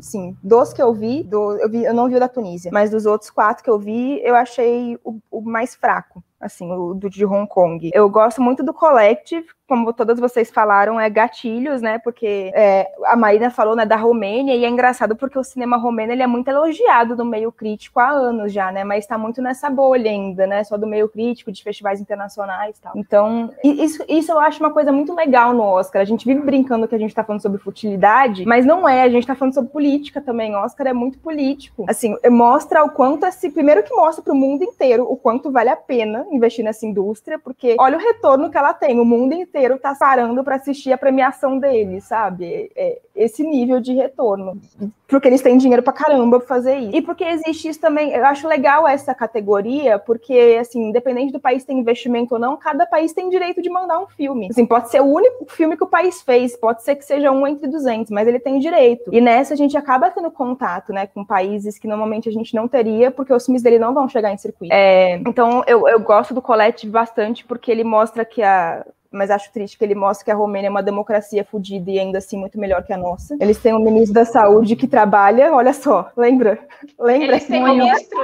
Sim, 0.01 0.37
dos 0.43 0.75
que 0.75 0.83
eu 0.83 0.93
vi, 0.93 1.23
do, 1.23 1.53
eu 1.59 1.71
vi, 1.71 1.85
eu 1.85 1.95
não 1.95 2.09
vi 2.09 2.17
o 2.17 2.21
da 2.21 2.29
Tunísia, 2.29 2.71
mas 2.73 2.91
dos 2.91 3.07
outros 3.07 3.31
quatro 3.31 3.65
que 3.65 3.71
eu 3.71 3.79
vi, 3.79 4.21
eu 4.23 4.35
achei 4.35 4.99
o, 5.03 5.19
o 5.31 5.41
mais 5.41 5.75
fraco 5.75 6.23
assim, 6.41 6.71
o 6.71 6.95
do 6.95 7.11
de 7.11 7.25
Hong 7.25 7.49
Kong. 7.49 7.91
Eu 7.93 8.09
gosto 8.09 8.41
muito 8.41 8.63
do 8.63 8.73
Collective, 8.73 9.49
como 9.69 9.93
todas 9.93 10.19
vocês 10.19 10.51
falaram, 10.51 10.99
é 10.99 11.11
gatilhos, 11.11 11.83
né? 11.83 11.99
Porque 11.99 12.51
é, 12.55 12.91
a 13.05 13.15
Marina 13.15 13.51
falou 13.51 13.77
né, 13.77 13.85
da 13.85 13.97
Romênia, 13.97 14.57
e 14.57 14.65
é 14.65 14.69
engraçado 14.69 15.15
porque 15.15 15.39
o 15.39 15.45
cinema 15.45 15.77
romeno 15.77 16.11
ele 16.11 16.23
é 16.23 16.27
muito 16.27 16.49
elogiado 16.49 17.15
no 17.15 17.25
meio 17.25 17.53
crítico 17.53 18.01
há 18.01 18.09
anos 18.09 18.51
já, 18.51 18.73
né? 18.73 18.83
Mas 18.83 19.05
está 19.05 19.19
muito 19.19 19.43
nessa 19.43 19.69
bolha 19.69 20.11
ainda, 20.11 20.47
né? 20.47 20.65
Só 20.65 20.79
do 20.79 20.87
meio 20.87 21.07
crítico, 21.07 21.53
de 21.53 21.63
festivais 21.63 22.01
internacionais 22.01 22.79
e 22.79 22.81
tal. 22.81 22.93
Então, 22.97 23.51
isso, 23.63 24.03
isso 24.09 24.33
eu 24.33 24.39
acho 24.39 24.59
uma 24.61 24.73
coisa 24.73 24.91
muito 24.91 25.15
legal 25.15 25.53
no 25.53 25.63
Oscar. 25.63 26.01
A 26.01 26.07
gente 26.07 26.25
vive 26.25 26.41
brincando 26.41 26.89
que 26.89 26.95
a 26.95 26.99
gente 26.99 27.11
está 27.11 27.23
falando 27.23 27.43
sobre 27.43 27.59
futilidade, 27.59 28.47
mas 28.47 28.65
não 28.65 28.89
é, 28.89 29.03
a 29.03 29.09
gente 29.11 29.25
está 29.25 29.35
falando 29.35 29.53
sobre 29.53 29.71
política 29.71 30.19
também. 30.19 30.55
O 30.55 30.59
Oscar 30.59 30.87
é 30.87 30.95
muito 30.95 31.19
político. 31.19 31.85
Assim, 31.87 32.17
mostra 32.31 32.83
o 32.85 32.91
quanto 32.91 33.27
esse. 33.27 33.51
Primeiro 33.51 33.83
que 33.83 33.95
mostra 33.95 34.25
para 34.25 34.33
o 34.33 34.37
mundo 34.37 34.65
inteiro 34.65 35.05
o 35.05 35.17
quanto 35.17 35.51
vale 35.51 35.69
a 35.69 35.77
pena 35.77 36.27
investir 36.33 36.65
nessa 36.65 36.87
indústria, 36.87 37.39
porque 37.39 37.77
olha 37.79 37.99
o 37.99 38.01
retorno 38.01 38.51
que 38.51 38.57
ela 38.57 38.73
tem. 38.73 38.99
O 38.99 39.05
mundo 39.05 39.35
inteiro 39.35 39.58
inteiro 39.59 39.79
tá 39.79 39.95
parando 39.95 40.45
para 40.45 40.57
assistir 40.57 40.93
a 40.93 40.99
premiação 40.99 41.59
dele, 41.59 42.01
sabe? 42.01 42.71
É, 42.77 43.01
esse 43.15 43.43
nível 43.43 43.81
de 43.81 43.93
retorno. 43.93 44.61
Porque 45.09 45.27
eles 45.27 45.43
têm 45.43 45.57
dinheiro 45.57 45.83
para 45.83 45.93
caramba 45.93 46.39
pra 46.39 46.47
fazer 46.47 46.77
isso. 46.77 46.97
E 46.97 47.03
porque 47.03 47.25
existe 47.25 47.69
isso 47.69 47.81
também, 47.81 48.13
eu 48.13 48.25
acho 48.27 48.47
legal 48.47 48.87
essa 48.87 49.15
categoria, 49.15 49.99
porque, 49.99 50.57
assim, 50.61 50.89
independente 50.89 51.33
do 51.33 51.41
país 51.41 51.65
ter 51.65 51.73
investimento 51.73 52.35
ou 52.35 52.41
não, 52.41 52.57
cada 52.57 52.87
país 52.87 53.13
tem 53.13 53.29
direito 53.29 53.61
de 53.61 53.71
mandar 53.71 53.99
um 53.99 54.07
filme. 54.07 54.49
Assim, 54.51 54.67
pode 54.67 54.91
ser 54.91 55.01
o 55.01 55.07
único 55.07 55.47
filme 55.51 55.77
que 55.77 55.85
o 55.85 55.89
país 55.89 56.23
fez, 56.23 56.57
pode 56.57 56.83
ser 56.83 56.95
que 56.95 57.05
seja 57.05 57.33
um 57.33 57.47
entre 57.47 57.67
200, 57.67 58.13
mas 58.13 58.29
ele 58.29 58.39
tem 58.39 58.59
direito. 58.59 59.11
E 59.13 59.21
nessa 59.21 59.55
a 59.55 59.57
gente 59.57 59.77
acaba 59.77 60.11
tendo 60.11 60.31
contato, 60.31 60.93
né, 60.93 61.07
com 61.07 61.25
países 61.25 61.79
que 61.79 61.89
normalmente 61.89 62.29
a 62.29 62.33
gente 62.33 62.55
não 62.55 62.69
teria, 62.69 63.11
porque 63.11 63.33
os 63.33 63.45
filmes 63.45 63.63
dele 63.63 63.79
não 63.79 63.95
vão 63.95 64.09
chegar 64.09 64.33
em 64.33 64.37
circuito. 64.37 64.75
É, 64.75 65.15
então, 65.27 65.65
eu, 65.67 65.89
eu 65.89 65.99
gosto 66.01 66.35
do 66.35 66.43
Colette 66.43 66.87
bastante, 66.87 67.45
porque 67.45 67.71
ele 67.71 67.83
mostra 67.83 68.25
que 68.25 68.43
a, 68.43 68.85
mas 69.11 69.31
acho 69.31 69.53
triste 69.53 69.79
que 69.79 69.85
ele 69.85 69.95
mostra 69.95 70.25
que 70.25 70.31
a 70.31 70.35
Romênia 70.35 70.69
é 70.69 70.71
uma 70.71 70.83
democracia 70.83 71.45
fodida 71.45 71.91
e 71.91 71.99
ainda 71.99 72.19
assim 72.19 72.37
muito 72.37 72.59
melhor 72.59 72.85
que 72.85 72.93
a 72.93 72.97
nossa. 72.97 73.37
Eles 73.41 73.59
têm 73.59 73.75
um 73.75 73.83
ministro 73.83 74.15
da 74.15 74.25
saúde 74.25 74.77
que 74.77 74.87
trabalha, 74.87 75.53
olha 75.53 75.73
só, 75.73 76.11
lembra? 76.17 76.59
Lembra? 76.99 77.29
Eles 77.29 77.47
têm 77.47 77.65
um 77.65 77.77
ministro. 77.77 78.19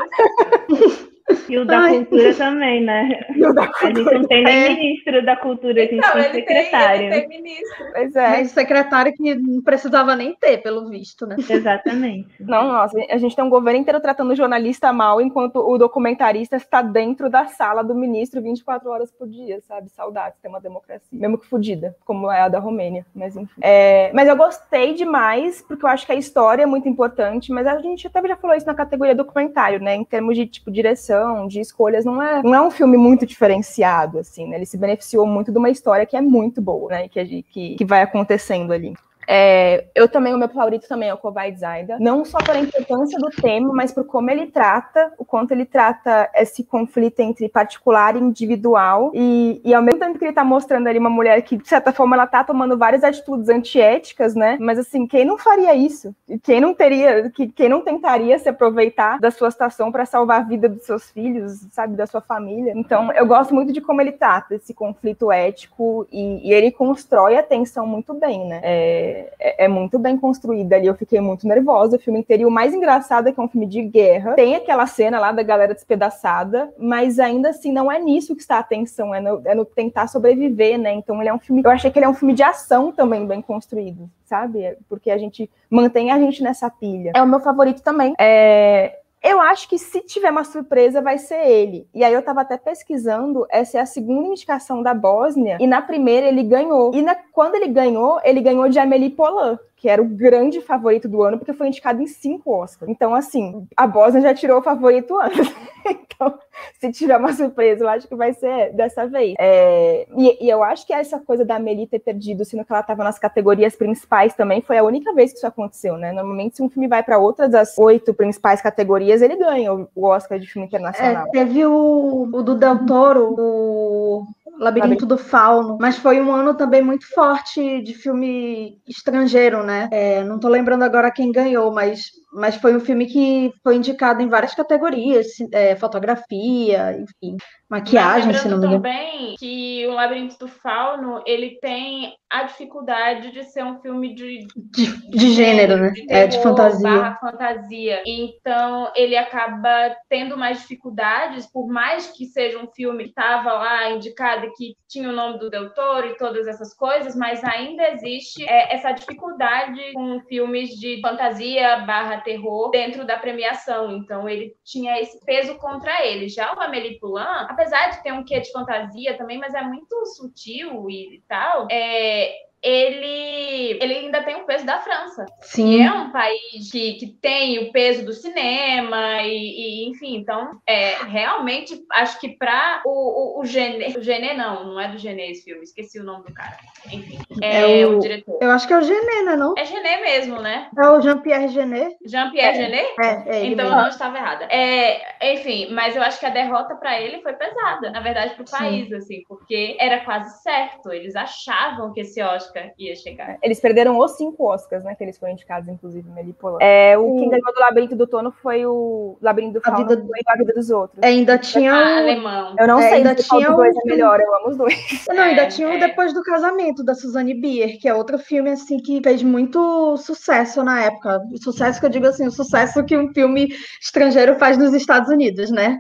E 1.49 1.59
o 1.59 1.65
da 1.65 1.79
Ai. 1.79 2.05
cultura 2.05 2.35
também, 2.35 2.83
né? 2.83 3.09
E 3.35 3.47
o 3.47 3.53
da 3.55 3.67
cultura. 3.67 3.89
A 3.89 3.95
gente 3.95 4.15
não 4.15 4.25
tem 4.25 4.45
nem 4.45 4.55
é. 4.55 4.69
ministro 4.69 5.25
da 5.25 5.37
cultura, 5.37 5.73
a 5.73 5.85
gente 5.85 5.97
então, 5.97 6.13
tem 6.13 6.33
secretário. 6.33 7.11
Tem, 7.11 7.29
tem 7.29 7.43
ministro. 7.43 7.87
Pois 7.93 8.17
é. 8.17 8.29
Mas 8.29 8.51
secretário 8.51 9.13
que 9.15 9.35
não 9.35 9.63
precisava 9.63 10.15
nem 10.15 10.35
ter, 10.35 10.59
pelo 10.59 10.89
visto, 10.89 11.27
né? 11.27 11.37
Exatamente. 11.49 12.29
Não, 12.41 12.69
nossa, 12.69 12.99
a 13.11 13.17
gente 13.17 13.35
tem 13.35 13.45
um 13.45 13.51
governo 13.51 13.81
inteiro 13.81 14.01
tratando 14.01 14.33
o 14.33 14.37
jornalista 14.37 14.93
mal, 14.93 15.21
enquanto 15.21 15.57
o 15.57 15.79
documentarista 15.79 16.57
está 16.57 16.83
dentro 16.83 17.31
da 17.31 17.47
sala 17.47 17.83
do 17.83 17.95
ministro 17.95 18.43
24 18.43 18.91
horas 18.91 19.11
por 19.11 19.27
dia, 19.27 19.61
sabe? 19.63 19.89
Saudades, 19.91 20.39
tem 20.41 20.51
uma 20.51 20.61
democracia. 20.61 21.09
Mesmo 21.11 21.39
que 21.39 21.47
fodida, 21.47 21.97
como 22.05 22.31
é 22.31 22.43
a 22.43 22.49
da 22.49 22.59
Romênia, 22.59 23.07
mas 23.15 23.35
enfim. 23.35 23.61
É, 23.63 24.11
mas 24.13 24.29
eu 24.29 24.37
gostei 24.37 24.93
demais, 24.93 25.63
porque 25.63 25.85
eu 25.85 25.89
acho 25.89 26.05
que 26.05 26.13
a 26.13 26.17
história 26.17 26.65
é 26.65 26.67
muito 26.67 26.89
importante, 26.89 27.51
mas 27.51 27.67
a 27.67 27.79
gente 27.79 28.07
até 28.07 28.27
já 28.27 28.37
falou 28.37 28.57
isso 28.57 28.67
na 28.67 28.75
categoria 28.75 29.15
documentário, 29.15 29.81
né? 29.81 29.95
Em 29.95 30.05
termos 30.05 30.37
de, 30.37 30.47
tipo, 30.47 30.71
direção, 30.71 31.14
de 31.49 31.61
escolhas, 31.61 32.05
não 32.05 32.23
é, 32.23 32.43
não 32.43 32.55
é 32.55 32.63
um 32.63 32.71
filme 32.71 32.97
muito 32.97 33.27
diferenciado, 33.27 34.19
assim, 34.19 34.49
né? 34.49 34.57
Ele 34.57 34.67
se 34.67 34.77
beneficiou 34.77 35.27
muito 35.27 35.53
de 35.53 35.59
uma 35.59 35.71
história 35.71 36.07
que 36.07 36.17
é 36.17 36.21
muito 36.21 36.61
boa, 36.61 36.91
né? 36.91 37.09
Que, 37.09 37.43
que, 37.43 37.77
que 37.77 37.85
vai 37.85 38.03
acontecendo 38.03 38.73
ali. 38.73 38.95
É, 39.29 39.87
eu 39.95 40.09
também, 40.09 40.35
o 40.35 40.39
meu 40.39 40.49
favorito 40.49 40.87
também 40.89 41.09
é 41.09 41.15
o 41.15 41.19
Kovai 41.19 41.55
Zaida, 41.57 41.97
não 42.01 42.25
só 42.25 42.39
pela 42.39 42.59
importância 42.59 43.19
do 43.19 43.31
tema, 43.31 43.73
mas 43.73 43.93
por 43.93 44.05
como 44.05 44.31
ele 44.31 44.47
trata, 44.47 45.13
o 45.19 45.25
quanto 45.25 45.53
ele 45.53 45.65
trata 45.65 46.31
esse 46.35 46.65
conflito 46.65 47.21
entre 47.21 47.49
particular 47.49 48.17
e 48.17 48.21
individual, 48.21 49.11
e, 49.15 49.61
e 49.65 49.75
ao 49.75 49.83
mesmo 49.83 50.01
tempo 50.01 50.19
que 50.19 50.25
ele 50.25 50.33
tá 50.33 50.45
mostrando 50.45 50.89
ali 50.89 50.99
uma 50.99 51.11
mulher 51.11 51.41
que, 51.43 51.57
de 51.57 51.69
certa 51.69 51.93
forma, 51.93 52.17
ela 52.17 52.27
tá 52.27 52.45
tomando 52.45 52.77
várias 52.77 53.05
atitudes 53.05 53.49
antiéticas, 53.49 54.35
né, 54.35 54.57
mas 54.61 54.79
assim, 54.79 55.07
quem 55.07 55.25
não 55.25 55.39
faria 55.39 55.75
isso? 55.75 56.15
Quem 56.43 56.61
não 56.61 56.75
teria, 56.75 57.31
quem 57.55 57.69
não 57.69 57.81
tentaria 57.81 58.39
se 58.39 58.49
aproveitar 58.49 59.19
da 59.19 59.31
sua 59.31 59.51
situação 59.51 59.91
para 59.91 60.07
salvar 60.07 60.41
a 60.41 60.45
vida 60.45 60.69
dos 60.69 60.85
seus 60.85 61.11
filhos, 61.11 61.67
sabe, 61.71 61.97
da 61.97 62.07
sua 62.07 62.21
família? 62.21 62.73
Então, 62.77 63.13
eu 63.13 63.27
gosto 63.27 63.55
muito 63.55 63.73
de 63.73 63.81
como 63.81 64.01
ele 64.01 64.13
trata 64.13 64.55
esse 64.55 64.75
conflito 64.75 65.31
ético 65.31 66.07
e, 66.11 66.49
e 66.49 66.53
ele 66.53 66.71
constrói 66.71 67.37
a 67.37 67.43
tensão 67.43 67.87
muito 67.87 68.13
bem, 68.15 68.47
né, 68.47 68.61
é, 68.63 69.14
é, 69.39 69.65
é 69.65 69.69
muito 69.69 69.99
bem 69.99 70.17
construído 70.17 70.73
ali, 70.73 70.87
eu 70.87 70.95
fiquei 70.95 71.21
muito 71.21 71.47
nervosa 71.47 71.97
o 71.97 72.01
filme 72.01 72.21
inteiro, 72.21 72.43
e 72.43 72.47
o 72.47 72.51
mais 72.51 72.75
engraçado 72.75 73.29
é 73.29 73.33
que 73.33 73.41
é 73.41 73.43
um 73.43 73.49
filme 73.49 73.67
de 73.67 73.83
guerra, 73.83 74.35
tem 74.35 74.55
aquela 74.55 74.87
cena 74.87 75.19
lá 75.19 75.33
da 75.33 75.43
galera 75.43 75.75
despedaçada, 75.75 76.73
mas 76.79 77.19
ainda 77.19 77.51
assim 77.51 77.73
não 77.73 77.91
é 77.91 77.99
nisso 77.99 78.35
que 78.35 78.43
está 78.43 78.57
a 78.57 78.61
atenção, 78.61 79.15
é 79.15 79.21
no, 79.21 79.43
é 79.45 79.55
no 79.55 79.65
tentar 79.65 80.09
sobreviver, 80.09 80.79
né? 80.79 80.93
Então 80.93 81.21
ele 81.21 81.29
é 81.29 81.35
um 81.35 81.39
filme. 81.39 81.63
Eu 81.65 81.71
achei 81.71 81.91
que 81.91 81.99
ele 81.99 82.07
é 82.07 82.09
um 82.09 82.15
filme 82.15 82.35
de 82.35 82.43
ação 82.43 82.93
também 82.93 83.27
bem 83.27 83.43
construído, 83.43 84.09
sabe? 84.25 84.77
Porque 84.89 85.11
a 85.11 85.19
gente 85.19 85.51
mantém 85.71 86.11
a 86.11 86.19
gente 86.19 86.43
nessa 86.43 86.71
pilha. 86.71 87.13
É 87.15 87.23
o 87.23 87.27
meu 87.27 87.41
favorito 87.41 87.83
também. 87.83 88.15
É, 88.19 89.01
eu 89.25 89.41
acho 89.41 89.67
que 89.69 89.79
se 89.79 90.03
tiver 90.03 90.31
uma 90.31 90.45
surpresa, 90.45 91.01
vai 91.01 91.17
ser 91.17 91.47
ele. 91.47 91.89
E 91.95 92.05
aí 92.05 92.13
eu 92.13 92.23
tava 92.23 92.43
até 92.43 92.59
pesquisando, 92.59 93.47
essa 93.51 93.79
é 93.79 93.81
a 93.81 93.87
segunda 93.87 94.29
indicação 94.29 94.83
da 94.83 94.93
Bósnia, 94.93 95.57
e 95.59 95.67
na 95.67 95.81
primeira 95.81 96.29
ele 96.29 96.43
ganhou. 96.43 96.95
E 96.95 97.01
na, 97.01 97.15
quando 97.33 97.55
ele 97.55 97.69
ganhou, 97.69 98.21
ele 98.23 98.43
ganhou 98.43 98.69
de 98.69 98.79
Amélie 98.79 99.11
Poulain 99.11 99.59
que 99.85 99.89
era 99.91 100.01
o 100.01 100.07
grande 100.07 100.63
favorito 100.63 101.07
do 101.07 101.23
ano, 101.23 101.37
porque 101.37 101.53
foi 101.53 101.69
indicado 101.69 102.01
em 102.01 102.07
cinco 102.07 102.57
Oscars. 102.57 102.91
Então, 102.91 103.15
assim, 103.15 103.69
a 103.77 103.87
Bosnia 103.87 104.23
já 104.23 104.33
tirou 104.33 104.59
o 104.59 104.63
favorito 104.63 105.15
antes. 105.21 105.47
então, 105.85 106.39
se 106.81 106.91
tiver 106.91 107.19
uma 107.19 107.35
surpresa, 107.35 107.85
eu 107.85 107.89
acho 107.91 108.09
que 108.09 108.17
vai 108.17 108.33
ser 108.33 108.73
dessa 108.73 109.07
vez. 109.07 109.35
É, 109.39 110.07
e, 110.17 110.47
e, 110.47 110.49
eu 110.49 110.63
acho 110.65 110.87
que 110.87 110.95
essa 110.95 111.21
coisa 111.21 111.45
da 111.45 111.57
Amelie 111.57 111.87
ter 111.87 111.99
perdido, 111.99 112.47
sendo 112.47 112.65
que 112.65 112.73
ela 112.73 112.81
estava 112.81 113.05
nas 113.05 113.19
categorias 113.19 113.77
principais 113.77 114.33
também, 114.33 114.63
foi 114.63 114.79
a 114.79 114.85
única 114.85 115.13
vez 115.13 115.33
que 115.33 115.37
isso 115.37 115.47
aconteceu, 115.47 115.99
né? 115.99 116.13
Normalmente, 116.13 116.57
se 116.57 116.63
um 116.63 116.71
filme 116.71 116.89
vai 116.89 117.03
para 117.03 117.19
outras 117.19 117.51
das 117.51 117.77
oito 117.77 118.15
principais 118.15 118.63
categorias, 118.63 119.21
ele 119.21 119.37
ganha 119.37 119.71
o 119.71 120.07
Oscar 120.07 120.39
de 120.39 120.47
filme 120.47 120.67
internacional. 120.67 121.27
É, 121.27 121.31
teve 121.31 121.67
o, 121.67 122.23
o 122.33 122.43
do 122.43 122.55
Del 122.55 122.87
Toro, 122.87 123.35
o 123.39 124.27
Labirinto 124.59 125.05
do 125.05 125.19
Fauno, 125.19 125.79
mas 125.81 125.97
foi 125.97 126.21
um 126.21 126.33
ano 126.33 126.55
também 126.55 126.83
muito 126.83 127.07
forte 127.13 127.83
de 127.83 127.93
filme 127.95 128.79
estrangeiro, 128.87 129.65
né? 129.65 129.74
É, 129.91 130.23
não 130.25 130.39
tô 130.39 130.49
lembrando 130.49 130.83
agora 130.83 131.11
quem 131.11 131.33
ganhou, 131.33 131.73
mas, 131.73 132.11
mas 132.33 132.57
foi 132.57 132.75
um 132.75 132.81
filme 132.81 133.07
que 133.07 133.53
foi 133.63 133.77
indicado 133.77 134.23
em 134.23 134.29
várias 134.29 134.55
categorias, 134.55 135.27
é, 135.53 135.77
fotografia, 135.77 136.97
enfim, 136.99 137.37
maquiagem, 137.69 138.33
se 138.35 138.49
não 138.49 138.59
me 138.59 138.67
engano. 138.67 138.83
também 138.83 139.35
que 139.39 139.87
o 139.87 139.93
Labirinto 139.93 140.39
do 140.39 140.49
Fauno, 140.49 141.23
ele 141.27 141.59
tem 141.61 142.15
a 142.31 142.45
dificuldade 142.45 143.31
de 143.31 143.45
ser 143.45 143.65
um 143.65 143.81
filme 143.81 144.15
de... 144.15 144.47
De, 144.57 145.11
de 145.11 145.31
gênero, 145.33 145.77
né? 145.77 145.91
De 145.91 146.07
terror, 146.07 146.23
é, 146.23 146.27
de 146.27 146.43
fantasia. 146.43 147.17
fantasia. 147.21 148.03
Então, 148.07 148.91
ele 148.95 149.17
acaba 149.17 149.95
tendo 150.09 150.37
mais 150.37 150.61
dificuldades, 150.61 151.47
por 151.47 151.69
mais 151.69 152.09
que 152.09 152.27
seja 152.27 152.59
um 152.59 152.67
filme 152.67 153.05
que 153.05 153.11
estava 153.11 153.53
lá 153.53 153.91
indicado 153.91 154.51
que 154.57 154.77
tinha 154.89 155.09
o 155.09 155.13
nome 155.13 155.39
do 155.39 155.49
Del 155.49 155.73
Toro 155.75 156.09
e 156.09 156.17
todas 156.17 156.47
essas 156.47 156.75
coisas, 156.75 157.15
mas 157.15 157.43
ainda 157.45 157.89
existe 157.91 158.45
é, 158.45 158.75
essa 158.75 158.93
dificuldade 158.93 159.64
com 159.93 160.21
filmes 160.21 160.71
de 160.71 161.01
fantasia 161.01 161.79
barra 161.79 162.21
terror 162.21 162.71
dentro 162.71 163.07
da 163.07 163.19
premiação. 163.19 163.97
Então 163.97 164.29
ele 164.29 164.55
tinha 164.65 165.01
esse 165.01 165.25
peso 165.25 165.57
contra 165.57 166.05
ele. 166.05 166.29
Já 166.29 166.55
o 166.55 166.61
Amélie 166.61 166.99
Poulain, 166.99 167.47
apesar 167.49 167.91
de 167.91 168.03
ter 168.03 168.13
um 168.13 168.25
quê 168.25 168.41
de 168.41 168.53
fantasia 168.53 169.17
também, 169.17 169.39
mas 169.39 169.55
é 169.55 169.63
muito 169.63 170.07
sutil 170.07 170.89
e 170.91 171.23
tal, 171.29 171.69
é, 171.71 172.35
ele, 172.65 173.79
ele 173.79 173.95
ainda 173.95 174.23
tem 174.23 174.37
o 174.37 174.47
peso 174.47 174.65
da 174.65 174.79
França. 174.79 175.27
Sim. 175.43 175.85
É 175.85 175.93
um 175.93 176.11
país 176.11 176.73
que, 176.73 176.95
que 176.95 177.07
tem 177.07 177.59
o 177.59 177.71
peso 177.71 178.07
do 178.07 178.15
cinema, 178.15 179.23
e, 179.23 179.85
e 179.85 179.89
enfim, 179.91 180.17
então, 180.17 180.59
é, 180.67 180.95
realmente, 181.05 181.85
acho 181.93 182.19
que 182.19 182.31
para 182.31 182.81
o, 182.87 183.39
o, 183.39 183.41
o 183.41 183.45
Gené, 183.45 183.89
o 183.89 184.03
Gené 184.03 184.35
não, 184.35 184.65
não 184.65 184.81
é 184.81 184.89
do 184.89 184.97
Gené 184.97 185.31
esse 185.31 185.45
filme, 185.45 185.63
esqueci 185.63 186.01
o 186.01 186.05
nome 186.05 186.25
do 186.25 186.33
cara. 186.33 186.57
Enfim, 186.91 187.19
é, 187.43 187.81
é 187.81 187.87
o, 187.87 187.99
o, 187.99 188.01
diretor. 188.01 188.39
Eu 188.41 188.51
acho 188.51 188.67
que 188.67 188.73
é 188.73 188.79
o 188.79 188.83
Gené, 188.83 189.23
não 189.23 189.33
é 189.33 189.37
não? 189.37 189.55
É 189.59 189.65
Gené 189.67 190.01
mesmo, 190.01 190.41
né? 190.41 190.71
É 190.77 190.89
o 190.89 191.01
Jean-Pierre 191.03 191.49
Gené. 191.49 191.91
Jean-Pierre 192.07 192.59
é, 192.59 192.65
Gené? 192.65 192.83
É, 192.99 193.37
é 193.37 193.45
Então 193.45 193.67
eu 193.67 193.73
não 193.73 193.89
estava 193.89 194.17
errada. 194.17 194.47
É, 194.47 195.35
enfim, 195.35 195.69
mas 195.71 195.97
eu 195.97 196.03
acho 196.03 196.19
que 196.19 196.27
a 196.27 196.31
derrota 196.31 196.77
para 196.77 196.99
ele 196.99 197.21
foi 197.21 197.35
pesada, 197.35 197.91
na 197.91 198.01
verdade, 198.01 198.35
para 198.35 198.43
o 198.43 198.51
país, 198.51 198.91
assim, 198.91 199.23
porque 199.29 199.77
era 199.79 200.01
quase 200.01 200.43
certo, 200.43 200.91
eles 200.91 201.15
achavam 201.15 201.93
que 201.93 202.01
esse 202.01 202.23
Oscar 202.23 202.54
Oscar 202.55 202.73
ia 202.79 202.95
chegar. 202.95 203.39
Eles 203.43 203.61
perderam 203.61 203.99
os 203.99 204.13
cinco 204.13 204.47
Oscars, 204.47 204.85
né? 204.85 204.95
Que 204.95 205.03
eles 205.03 205.19
foram 205.19 205.33
indicados, 205.33 205.69
inclusive, 205.69 206.09
Melipolã. 206.11 206.59
É, 206.61 206.97
o, 206.97 207.15
o 207.15 207.19
quem 207.19 207.29
ganhou 207.29 207.53
do 207.53 207.61
Labirinto 207.61 207.97
do 207.97 208.07
Tono 208.07 208.31
foi 208.31 208.65
o 208.65 209.19
Labirinto 209.21 209.55
do 209.55 209.61
Fauno, 209.61 209.81
a 209.81 209.83
vida, 209.83 209.97
do... 209.97 210.11
a 210.27 210.37
vida 210.37 210.53
dos 210.53 210.71
outros. 210.71 211.03
É, 211.03 211.09
ainda 211.09 211.37
tinha 211.39 211.73
o... 211.73 211.77
alemão. 211.77 212.55
Eu 212.59 212.67
não 212.67 212.79
é, 212.79 212.89
sei 212.89 212.99
ainda 212.99 213.15
tinha 213.15 213.53
o 213.53 213.57
dois 213.57 213.77
é 213.77 213.85
melhor, 213.85 214.21
eu 214.21 214.35
amo 214.37 214.49
os 214.49 214.57
dois. 214.57 214.75
Não, 215.09 215.23
ainda 215.23 215.43
é, 215.43 215.47
tinha 215.47 215.69
o 215.69 215.73
é. 215.73 215.79
Depois 215.79 216.13
do 216.13 216.23
Casamento, 216.23 216.83
da 216.83 216.95
Suzanne 216.95 217.35
Bier, 217.35 217.79
que 217.79 217.89
é 217.89 217.95
outro 217.95 218.19
filme, 218.19 218.51
assim, 218.51 218.79
que 218.79 219.01
fez 219.03 219.23
muito 219.23 219.97
sucesso 219.97 220.63
na 220.63 220.83
época. 220.83 221.21
O 221.33 221.39
sucesso 221.39 221.79
que 221.79 221.87
eu 221.87 221.91
digo 221.91 222.07
assim, 222.07 222.27
o 222.27 222.31
sucesso 222.31 222.85
que 222.85 222.97
um 222.97 223.13
filme 223.13 223.55
estrangeiro 223.81 224.37
faz 224.37 224.59
nos 224.59 224.75
Estados 224.75 225.09
Unidos, 225.09 225.51
né? 225.51 225.79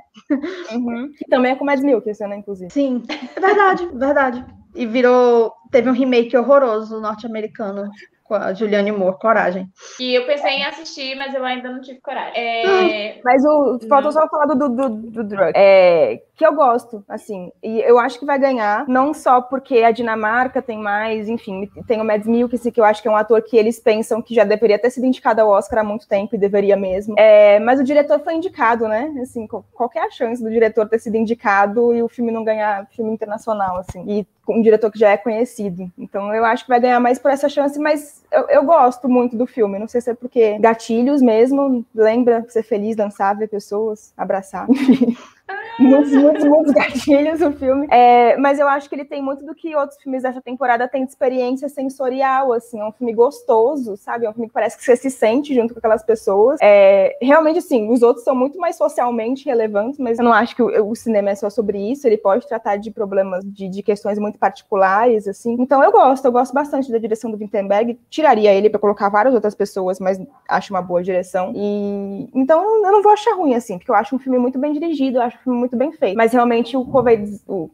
Uhum. 0.72 1.10
Que 1.16 1.24
também 1.28 1.52
é 1.52 1.56
com 1.56 1.64
Mads 1.64 1.84
Mikkelsen, 1.84 2.28
né, 2.28 2.36
inclusive. 2.36 2.70
Sim, 2.70 3.02
é 3.36 3.40
verdade, 3.40 3.88
verdade. 3.94 4.44
E 4.74 4.86
virou 4.86 5.52
teve 5.70 5.88
um 5.88 5.92
remake 5.92 6.36
horroroso 6.36 7.00
norte-americano 7.00 7.90
com 8.24 8.34
a 8.34 8.54
Juliane 8.54 8.90
Moore, 8.90 9.18
Coragem. 9.18 9.68
E 10.00 10.14
eu 10.14 10.24
pensei 10.24 10.52
em 10.52 10.64
assistir, 10.64 11.14
mas 11.14 11.34
eu 11.34 11.44
ainda 11.44 11.70
não 11.70 11.80
tive 11.80 12.00
coragem. 12.00 12.32
É... 12.34 13.20
Mas 13.22 13.44
o 13.44 13.78
faltou 13.86 14.10
só 14.10 14.26
falar 14.28 14.46
do, 14.46 14.68
do, 14.68 14.88
do 14.88 15.24
Drug. 15.24 15.52
É, 15.54 16.22
que 16.34 16.44
eu 16.44 16.54
gosto, 16.54 17.04
assim. 17.06 17.52
E 17.62 17.80
eu 17.80 17.98
acho 17.98 18.18
que 18.18 18.24
vai 18.24 18.38
ganhar, 18.38 18.86
não 18.88 19.12
só 19.12 19.42
porque 19.42 19.82
a 19.82 19.90
Dinamarca 19.90 20.62
tem 20.62 20.78
mais, 20.78 21.28
enfim, 21.28 21.68
tem 21.86 22.00
o 22.00 22.04
Mads 22.04 22.26
Mikkelsen, 22.26 22.72
que 22.72 22.80
eu 22.80 22.84
acho 22.84 23.02
que 23.02 23.08
é 23.08 23.10
um 23.10 23.16
ator 23.16 23.42
que 23.42 23.58
eles 23.58 23.78
pensam 23.78 24.22
que 24.22 24.34
já 24.34 24.44
deveria 24.44 24.78
ter 24.78 24.90
sido 24.90 25.04
indicado 25.04 25.42
ao 25.42 25.50
Oscar 25.50 25.80
há 25.80 25.84
muito 25.84 26.08
tempo 26.08 26.34
e 26.34 26.38
deveria 26.38 26.76
mesmo. 26.76 27.14
É, 27.18 27.58
mas 27.60 27.78
o 27.78 27.84
diretor 27.84 28.20
foi 28.20 28.34
indicado, 28.34 28.88
né? 28.88 29.12
Assim, 29.20 29.46
qual 29.46 29.90
é 29.94 30.00
a 30.00 30.10
chance 30.10 30.42
do 30.42 30.50
diretor 30.50 30.88
ter 30.88 30.98
sido 30.98 31.16
indicado 31.16 31.94
e 31.94 32.02
o 32.02 32.08
filme 32.08 32.32
não 32.32 32.42
ganhar 32.42 32.86
filme 32.86 33.12
internacional, 33.12 33.76
assim? 33.76 34.02
E 34.08 34.26
um 34.48 34.60
diretor 34.62 34.90
que 34.90 34.98
já 34.98 35.10
é 35.10 35.16
conhecido. 35.16 35.90
Então 35.96 36.34
eu 36.34 36.44
acho 36.44 36.64
que 36.64 36.68
vai 36.68 36.80
ganhar 36.80 37.00
mais 37.00 37.18
por 37.18 37.30
essa 37.30 37.48
chance, 37.48 37.78
mas 37.78 38.22
eu, 38.30 38.48
eu 38.48 38.64
gosto 38.64 39.08
muito 39.08 39.36
do 39.36 39.46
filme. 39.46 39.78
Não 39.78 39.88
sei 39.88 40.00
se 40.00 40.10
é 40.10 40.14
porque 40.14 40.58
gatilhos 40.58 41.22
mesmo, 41.22 41.84
lembra 41.94 42.44
ser 42.48 42.62
feliz, 42.62 42.96
dançar, 42.96 43.36
ver 43.36 43.48
pessoas, 43.48 44.12
abraçar, 44.16 44.66
muitos, 45.78 46.12
muitos, 46.12 46.44
muitos 46.44 46.72
gatilhos 46.72 47.40
o 47.40 47.52
filme. 47.52 47.86
É, 47.90 48.36
mas 48.36 48.58
eu 48.58 48.68
acho 48.68 48.88
que 48.88 48.94
ele 48.94 49.04
tem 49.04 49.22
muito 49.22 49.44
do 49.44 49.54
que 49.54 49.74
outros 49.74 50.00
filmes 50.00 50.22
dessa 50.22 50.40
temporada 50.40 50.88
têm 50.88 51.04
de 51.04 51.10
experiência 51.10 51.68
sensorial, 51.68 52.52
assim. 52.52 52.80
É 52.80 52.84
um 52.84 52.92
filme 52.92 53.12
gostoso, 53.12 53.96
sabe? 53.96 54.26
É 54.26 54.30
um 54.30 54.32
filme 54.32 54.48
que 54.48 54.54
parece 54.54 54.76
que 54.76 54.84
você 54.84 54.96
se 54.96 55.10
sente 55.10 55.54
junto 55.54 55.74
com 55.74 55.78
aquelas 55.78 56.02
pessoas. 56.02 56.58
É, 56.62 57.16
realmente, 57.20 57.58
assim, 57.58 57.90
os 57.90 58.02
outros 58.02 58.24
são 58.24 58.34
muito 58.34 58.58
mais 58.58 58.76
socialmente 58.76 59.44
relevantes, 59.44 59.98
mas 59.98 60.18
eu 60.18 60.24
não 60.24 60.32
acho 60.32 60.54
que 60.54 60.62
o, 60.62 60.90
o 60.90 60.94
cinema 60.94 61.30
é 61.30 61.34
só 61.34 61.50
sobre 61.50 61.78
isso. 61.78 62.06
Ele 62.06 62.16
pode 62.16 62.46
tratar 62.46 62.76
de 62.76 62.90
problemas, 62.90 63.44
de, 63.44 63.68
de, 63.68 63.82
questões 63.82 64.18
muito 64.18 64.38
particulares, 64.38 65.28
assim. 65.28 65.56
Então 65.58 65.82
eu 65.82 65.92
gosto, 65.92 66.24
eu 66.24 66.32
gosto 66.32 66.52
bastante 66.52 66.90
da 66.90 66.98
direção 66.98 67.30
do 67.30 67.36
Wittenberg. 67.36 67.98
Tiraria 68.08 68.52
ele 68.52 68.70
para 68.70 68.80
colocar 68.80 69.08
várias 69.08 69.34
outras 69.34 69.54
pessoas, 69.54 69.98
mas 70.00 70.20
acho 70.48 70.72
uma 70.72 70.82
boa 70.82 71.02
direção. 71.02 71.52
E 71.54 72.28
então 72.34 72.84
eu 72.84 72.92
não 72.92 73.02
vou 73.02 73.12
achar 73.12 73.34
ruim, 73.34 73.54
assim, 73.54 73.78
porque 73.78 73.90
eu 73.90 73.94
acho 73.94 74.14
um 74.14 74.18
filme 74.18 74.38
muito 74.38 74.58
bem 74.58 74.72
dirigido, 74.72 75.18
eu 75.18 75.22
acho 75.22 75.36
um 75.38 75.42
filme 75.42 75.63
muito 75.64 75.76
bem 75.76 75.92
feito. 75.92 76.16
Mas 76.16 76.32
realmente 76.32 76.76
o 76.76 76.84
Covid, 76.84 77.40
o 77.48 77.70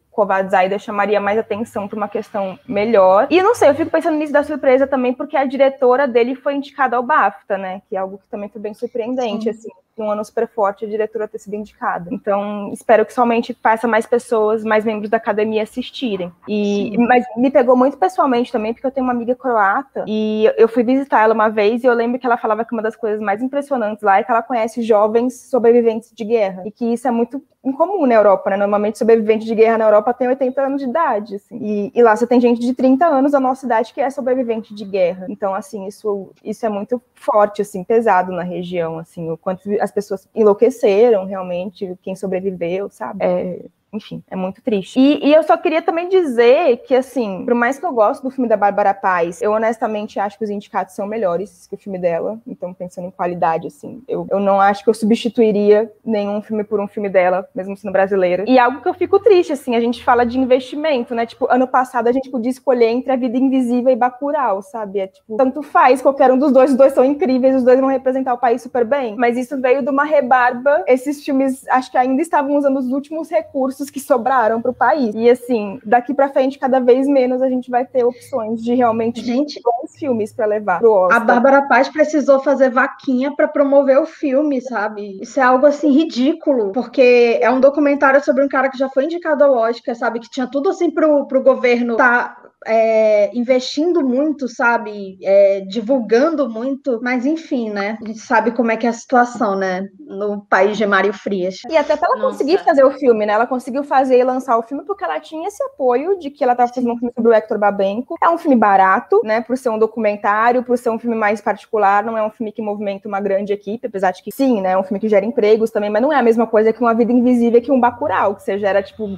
chamaria 0.78 1.20
mais 1.20 1.38
atenção 1.38 1.88
para 1.88 1.97
uma 1.97 2.09
questão 2.09 2.59
melhor. 2.68 3.26
E 3.30 3.38
eu 3.38 3.45
não 3.45 3.55
sei, 3.55 3.70
eu 3.70 3.74
fico 3.74 3.91
pensando 3.91 4.18
nisso 4.18 4.32
da 4.32 4.43
surpresa 4.43 4.86
também, 4.86 5.14
porque 5.14 5.36
a 5.36 5.45
diretora 5.45 6.07
dele 6.07 6.34
foi 6.34 6.55
indicada 6.55 6.97
ao 6.97 7.03
BAFTA, 7.03 7.57
né? 7.57 7.82
Que 7.88 7.97
é 7.97 7.99
algo 7.99 8.18
que 8.18 8.28
também 8.30 8.49
foi 8.49 8.61
bem 8.61 8.74
surpreendente, 8.74 9.45
Sim. 9.45 9.51
assim 9.51 9.70
um 10.03 10.11
ano 10.11 10.24
super 10.24 10.49
forte 10.49 10.84
a 10.84 10.88
diretora 10.88 11.28
ter 11.28 11.38
sido 11.38 11.55
indicada. 11.55 12.09
Então, 12.12 12.70
espero 12.72 13.05
que 13.05 13.12
somente 13.12 13.57
faça 13.62 13.86
mais 13.86 14.07
pessoas, 14.07 14.64
mais 14.64 14.84
membros 14.84 15.11
da 15.11 15.16
academia 15.16 15.62
assistirem. 15.62 16.32
E, 16.49 16.97
mas 16.99 17.24
me 17.36 17.51
pegou 17.51 17.76
muito 17.76 17.97
pessoalmente 17.99 18.51
também, 18.51 18.72
porque 18.72 18.86
eu 18.86 18.91
tenho 18.91 19.07
uma 19.07 19.12
amiga 19.12 19.34
croata 19.34 20.05
e 20.07 20.51
eu 20.57 20.68
fui 20.68 20.82
visitar 20.82 21.22
ela 21.22 21.34
uma 21.34 21.49
vez 21.49 21.84
e 21.84 21.86
eu 21.86 21.95
lembro 21.95 22.18
que 22.18 22.26
ela 22.26 22.36
falava 22.36 22.64
que 22.64 22.72
uma 22.72 22.82
das 22.82 22.97
coisas 22.97 23.20
mais 23.20 23.43
impressionantes 23.43 24.03
lá 24.03 24.18
é 24.18 24.22
que 24.22 24.30
ela 24.30 24.43
conhece 24.43 24.82
jovens 24.82 25.51
sobreviventes 25.51 26.11
de 26.14 26.24
guerra 26.24 26.62
e 26.64 26.70
que 26.70 26.93
isso 26.93 27.07
é 27.07 27.11
muito 27.11 27.43
incomum 27.64 28.06
na 28.06 28.14
Europa, 28.14 28.50
né? 28.50 28.56
Normalmente 28.56 28.98
sobrevivente 28.98 29.44
de 29.44 29.54
guerra 29.54 29.78
na 29.78 29.84
Europa 29.84 30.14
tem 30.14 30.28
80 30.28 30.62
anos 30.62 30.80
de 30.80 30.88
idade, 30.88 31.34
assim. 31.36 31.58
E, 31.61 31.92
e, 31.94 32.02
lá 32.02 32.16
você 32.16 32.26
tem 32.26 32.40
gente 32.40 32.61
de 32.61 32.72
30 32.72 33.06
anos 33.06 33.32
da 33.32 33.40
nossa 33.40 33.66
idade 33.66 33.92
que 33.92 34.00
é 34.00 34.08
sobrevivente 34.08 34.74
de 34.74 34.84
guerra. 34.84 35.26
Então, 35.28 35.54
assim, 35.54 35.86
isso, 35.86 36.30
isso 36.42 36.64
é 36.64 36.68
muito 36.68 37.00
forte, 37.14 37.62
assim, 37.62 37.84
pesado 37.84 38.32
na 38.32 38.42
região, 38.42 38.98
assim, 38.98 39.30
o 39.30 39.36
quanto 39.36 39.62
as 39.80 39.90
pessoas 39.90 40.28
enlouqueceram 40.34 41.26
realmente, 41.26 41.96
quem 42.02 42.16
sobreviveu, 42.16 42.88
sabe? 42.88 43.22
É, 43.22 43.61
enfim, 43.93 44.22
é 44.30 44.36
muito 44.36 44.62
triste. 44.62 44.99
E, 44.99 45.26
e, 45.26 45.34
eu 45.34 45.43
só 45.43 45.57
queria 45.57 45.82
também 45.82 46.09
dizer 46.09 46.78
que, 46.86 46.95
assim, 46.95 47.45
por 47.45 47.55
mais 47.55 47.78
que 47.78 47.84
eu 47.84 47.93
goste 47.93 48.22
do 48.22 48.30
filme 48.30 48.49
da 48.49 48.57
Bárbara 48.57 48.95
Paz, 48.95 49.43
eu 49.43 49.53
honestamente 49.53 50.18
acho 50.20 50.38
que 50.38 50.45
os 50.45 50.51
indicados 50.51 50.95
são 50.95 51.07
melhores 51.07 51.66
que 51.66 51.74
o 51.74 51.78
filme 51.78 51.99
dela. 51.99 52.38
Então, 52.47 52.72
pensando 52.72 53.09
em 53.09 53.11
qualidade, 53.11 53.66
assim, 53.66 54.03
eu, 54.07 54.26
eu 54.30 54.38
não 54.38 54.61
acho 54.61 54.84
que 54.84 54.91
eu 54.91 54.95
substituiria 54.95 55.91
nenhum 56.05 56.41
filme 56.41 56.62
por 56.62 56.80
um 56.80 56.86
filme 56.86 57.09
dela, 57.09 57.49
mesmo 57.55 57.76
sendo 57.76 57.93
brasileira. 57.93 58.45
E 58.47 58.59
algo 58.59 58.80
que 58.80 58.88
eu 58.88 58.95
fico 58.95 59.18
triste, 59.18 59.53
assim, 59.53 59.74
a 59.74 59.80
gente 59.80 60.05
fala 60.05 60.24
de 60.24 60.38
investimento, 60.38 61.14
né? 61.14 61.26
Tipo, 61.26 61.47
ano 61.51 61.66
passado 61.66 62.07
a 62.07 62.12
gente 62.12 62.30
podia 62.30 62.51
escolher 62.51 62.86
entre 62.86 63.12
A 63.12 63.16
Vida 63.16 63.36
Invisível 63.36 63.93
e 63.93 63.97
Bacurau, 63.97 64.62
sabe? 64.62 65.01
É 65.01 65.07
tipo, 65.09 65.36
tanto 65.36 65.62
faz, 65.62 66.01
qualquer 66.01 66.30
um 66.30 66.38
dos 66.38 66.53
dois, 66.53 66.70
os 66.70 66.76
dois 66.76 66.93
são 66.93 67.05
incríveis, 67.05 67.57
os 67.57 67.64
dois 67.64 67.80
vão 67.80 67.88
representar 67.88 68.34
o 68.34 68.38
país 68.38 68.62
super 68.62 68.84
bem. 68.84 69.16
Mas 69.16 69.36
isso 69.36 69.61
veio 69.61 69.82
de 69.82 69.91
uma 69.91 70.05
rebarba. 70.05 70.84
Esses 70.86 71.24
filmes, 71.24 71.66
acho 71.68 71.91
que 71.91 71.99
ainda 71.99 72.22
estavam 72.22 72.57
usando 72.57 72.78
os 72.78 72.91
últimos 72.93 73.28
recursos 73.28 73.79
recursos 73.80 73.90
que 73.90 74.00
sobraram 74.00 74.60
para 74.60 74.70
o 74.70 74.74
país. 74.74 75.14
E 75.14 75.28
assim, 75.28 75.80
daqui 75.84 76.12
para 76.12 76.28
frente, 76.28 76.58
cada 76.58 76.78
vez 76.80 77.06
menos 77.08 77.40
a 77.40 77.48
gente 77.48 77.70
vai 77.70 77.84
ter 77.84 78.04
opções 78.04 78.62
de 78.62 78.74
realmente 78.74 79.20
gente, 79.24 79.60
bons 79.62 79.96
filmes 79.98 80.32
para 80.32 80.46
levar 80.46 80.78
pro 80.78 80.92
Oscar. 80.92 81.16
A 81.16 81.24
Bárbara 81.24 81.62
Paz 81.62 81.88
precisou 81.88 82.40
fazer 82.40 82.70
vaquinha 82.70 83.34
para 83.34 83.48
promover 83.48 83.98
o 83.98 84.06
filme, 84.06 84.60
sabe? 84.60 85.18
Isso 85.20 85.40
é 85.40 85.42
algo 85.42 85.66
assim 85.66 85.90
ridículo, 85.90 86.72
porque 86.72 87.38
é 87.40 87.50
um 87.50 87.60
documentário 87.60 88.22
sobre 88.22 88.44
um 88.44 88.48
cara 88.48 88.68
que 88.68 88.78
já 88.78 88.88
foi 88.88 89.04
indicado 89.04 89.44
ao 89.44 89.54
Oscar, 89.54 89.94
sabe? 89.94 90.20
Que 90.20 90.30
tinha 90.30 90.46
tudo 90.46 90.68
assim 90.68 90.90
pro, 90.90 91.26
pro 91.26 91.42
governo 91.42 91.96
tá 91.96 92.36
é, 92.66 93.30
investindo 93.36 94.06
muito, 94.06 94.48
sabe? 94.48 95.18
É, 95.22 95.61
divulgando 95.61 96.48
muito, 96.48 97.00
mas 97.02 97.24
enfim, 97.24 97.70
né? 97.70 97.98
A 98.02 98.06
gente 98.06 98.20
sabe 98.20 98.50
como 98.52 98.70
é 98.70 98.76
que 98.76 98.86
é 98.86 98.90
a 98.90 98.94
situação, 98.94 99.56
né? 99.56 99.88
No 99.98 100.42
país 100.42 100.76
de 100.76 100.86
Mário 100.86 101.12
Frias. 101.12 101.58
E 101.68 101.76
até 101.76 101.96
pra 101.96 102.08
ela 102.08 102.16
Nossa. 102.16 102.32
conseguir 102.32 102.58
fazer 102.58 102.84
o 102.84 102.90
filme, 102.92 103.26
né? 103.26 103.32
Ela 103.32 103.46
conseguiu 103.46 103.84
fazer 103.84 104.18
e 104.18 104.24
lançar 104.24 104.58
o 104.58 104.62
filme 104.62 104.84
porque 104.84 105.04
ela 105.04 105.20
tinha 105.20 105.48
esse 105.48 105.62
apoio 105.62 106.18
de 106.18 106.30
que 106.30 106.42
ela 106.42 106.52
estava 106.52 106.72
fazendo 106.72 106.92
um 106.92 106.98
filme 106.98 107.12
sobre 107.14 107.30
o 107.30 107.34
Hector 107.34 107.58
Babenco. 107.58 108.16
É 108.22 108.28
um 108.28 108.38
filme 108.38 108.56
barato, 108.56 109.20
né? 109.24 109.40
Por 109.40 109.56
ser 109.56 109.70
um 109.70 109.78
documentário, 109.78 110.62
por 110.62 110.76
ser 110.76 110.90
um 110.90 110.98
filme 110.98 111.16
mais 111.16 111.40
particular, 111.40 112.04
não 112.04 112.16
é 112.16 112.22
um 112.22 112.30
filme 112.30 112.52
que 112.52 112.62
movimenta 112.62 113.08
uma 113.08 113.20
grande 113.20 113.52
equipe, 113.52 113.86
apesar 113.86 114.11
de 114.11 114.22
que 114.22 114.30
sim, 114.32 114.61
né? 114.61 114.72
É 114.72 114.78
um 114.78 114.82
filme 114.82 115.00
que 115.00 115.08
gera 115.08 115.24
empregos 115.24 115.70
também, 115.70 115.90
mas 115.90 116.02
não 116.02 116.12
é 116.12 116.16
a 116.16 116.22
mesma 116.22 116.46
coisa 116.46 116.72
que 116.72 116.80
uma 116.80 116.94
vida 116.94 117.12
invisível 117.12 117.61
que 117.61 117.72
um 117.72 117.80
Bacurau, 117.80 118.34
que 118.34 118.42
você 118.42 118.58
gera, 118.58 118.82
tipo, 118.82 119.08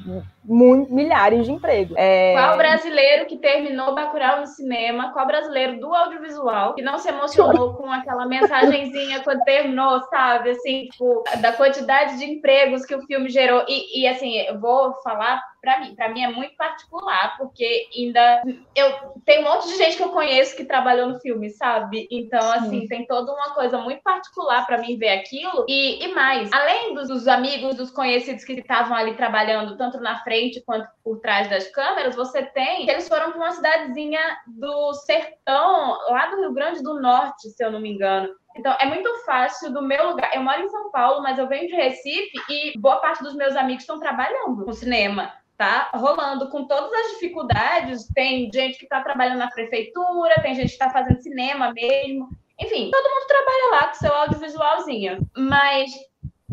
milhares 0.44 1.46
de 1.46 1.52
empregos. 1.52 1.96
É... 1.96 2.34
Qual 2.34 2.56
brasileiro 2.56 3.26
que 3.26 3.31
terminou 3.38 3.94
Bacurau 3.94 4.40
no 4.40 4.46
cinema? 4.46 5.12
Qual 5.12 5.26
brasileiro 5.26 5.78
do 5.78 5.94
audiovisual 5.94 6.74
que 6.74 6.82
não 6.82 6.98
se 6.98 7.08
emocionou 7.08 7.74
com 7.74 7.90
aquela 7.90 8.26
mensagenzinha 8.26 9.20
quando 9.20 9.42
terminou, 9.44 10.00
sabe? 10.08 10.50
Assim, 10.50 10.86
tipo, 10.86 11.24
da 11.40 11.52
quantidade 11.52 12.18
de 12.18 12.24
empregos 12.24 12.84
que 12.84 12.94
o 12.94 13.02
filme 13.02 13.28
gerou. 13.28 13.64
E, 13.68 14.02
e 14.02 14.06
assim, 14.06 14.38
eu 14.38 14.58
vou 14.58 14.94
falar 15.02 15.42
para 15.62 15.78
mim, 15.78 15.94
para 15.94 16.08
mim 16.08 16.24
é 16.24 16.28
muito 16.28 16.56
particular, 16.56 17.36
porque 17.38 17.88
ainda 17.96 18.42
eu 18.74 19.12
tem 19.24 19.38
um 19.38 19.44
monte 19.44 19.68
de 19.68 19.76
gente 19.76 19.96
que 19.96 20.02
eu 20.02 20.08
conheço 20.08 20.56
que 20.56 20.64
trabalhou 20.64 21.06
no 21.06 21.20
filme, 21.20 21.50
sabe? 21.50 22.08
Então, 22.10 22.50
assim, 22.50 22.80
Sim. 22.80 22.88
tem 22.88 23.06
toda 23.06 23.32
uma 23.32 23.54
coisa 23.54 23.78
muito 23.78 24.02
particular 24.02 24.66
para 24.66 24.78
mim 24.78 24.98
ver 24.98 25.10
aquilo. 25.10 25.64
E, 25.68 26.04
e 26.04 26.12
mais, 26.12 26.52
além 26.52 26.94
dos, 26.94 27.06
dos 27.06 27.28
amigos, 27.28 27.76
dos 27.76 27.92
conhecidos 27.92 28.44
que 28.44 28.54
estavam 28.54 28.96
ali 28.96 29.14
trabalhando, 29.14 29.76
tanto 29.76 30.00
na 30.00 30.18
frente 30.24 30.60
quanto 30.66 30.88
por 31.04 31.20
trás 31.20 31.48
das 31.48 31.68
câmeras, 31.68 32.16
você 32.16 32.42
tem 32.42 32.84
que 32.84 32.90
eles 32.90 33.08
foram 33.08 33.30
para 33.30 33.40
uma 33.40 33.52
cidadezinha 33.52 34.20
do 34.48 34.92
sertão, 34.94 35.96
lá 36.08 36.26
do 36.26 36.40
Rio 36.40 36.52
Grande 36.52 36.82
do 36.82 37.00
Norte, 37.00 37.50
se 37.50 37.64
eu 37.64 37.70
não 37.70 37.78
me 37.78 37.92
engano. 37.92 38.28
Então, 38.56 38.76
é 38.80 38.86
muito 38.86 39.08
fácil 39.24 39.72
do 39.72 39.80
meu 39.80 40.08
lugar. 40.08 40.34
Eu 40.34 40.42
moro 40.42 40.60
em 40.60 40.68
São 40.68 40.90
Paulo, 40.90 41.22
mas 41.22 41.38
eu 41.38 41.46
venho 41.46 41.68
de 41.68 41.74
Recife 41.74 42.32
e 42.50 42.78
boa 42.78 42.96
parte 42.96 43.22
dos 43.22 43.34
meus 43.34 43.56
amigos 43.56 43.84
estão 43.84 43.98
trabalhando 43.98 44.64
com 44.64 44.72
cinema 44.72 45.32
tá 45.62 45.90
rolando 45.94 46.48
com 46.48 46.64
todas 46.64 46.92
as 46.92 47.12
dificuldades. 47.12 48.08
Tem 48.12 48.50
gente 48.52 48.78
que 48.78 48.84
está 48.84 49.00
trabalhando 49.00 49.38
na 49.38 49.50
prefeitura, 49.50 50.42
tem 50.42 50.56
gente 50.56 50.68
que 50.68 50.72
está 50.72 50.90
fazendo 50.90 51.22
cinema 51.22 51.72
mesmo. 51.72 52.28
Enfim, 52.58 52.90
todo 52.90 53.10
mundo 53.10 53.26
trabalha 53.26 53.70
lá 53.70 53.88
com 53.88 53.94
seu 53.94 54.12
audiovisualzinho. 54.12 55.28
Mas 55.36 55.92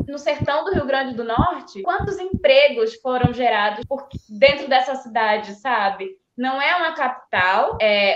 no 0.07 0.19
sertão 0.19 0.63
do 0.63 0.73
Rio 0.73 0.85
Grande 0.85 1.15
do 1.15 1.23
Norte, 1.23 1.81
quantos 1.81 2.19
empregos 2.19 2.95
foram 3.01 3.33
gerados 3.33 3.83
por 3.85 4.07
dentro 4.29 4.67
dessa 4.67 4.95
cidade, 4.95 5.55
sabe? 5.55 6.09
Não 6.37 6.61
é 6.61 6.75
uma 6.75 6.93
capital, 6.93 7.77
é, 7.81 8.13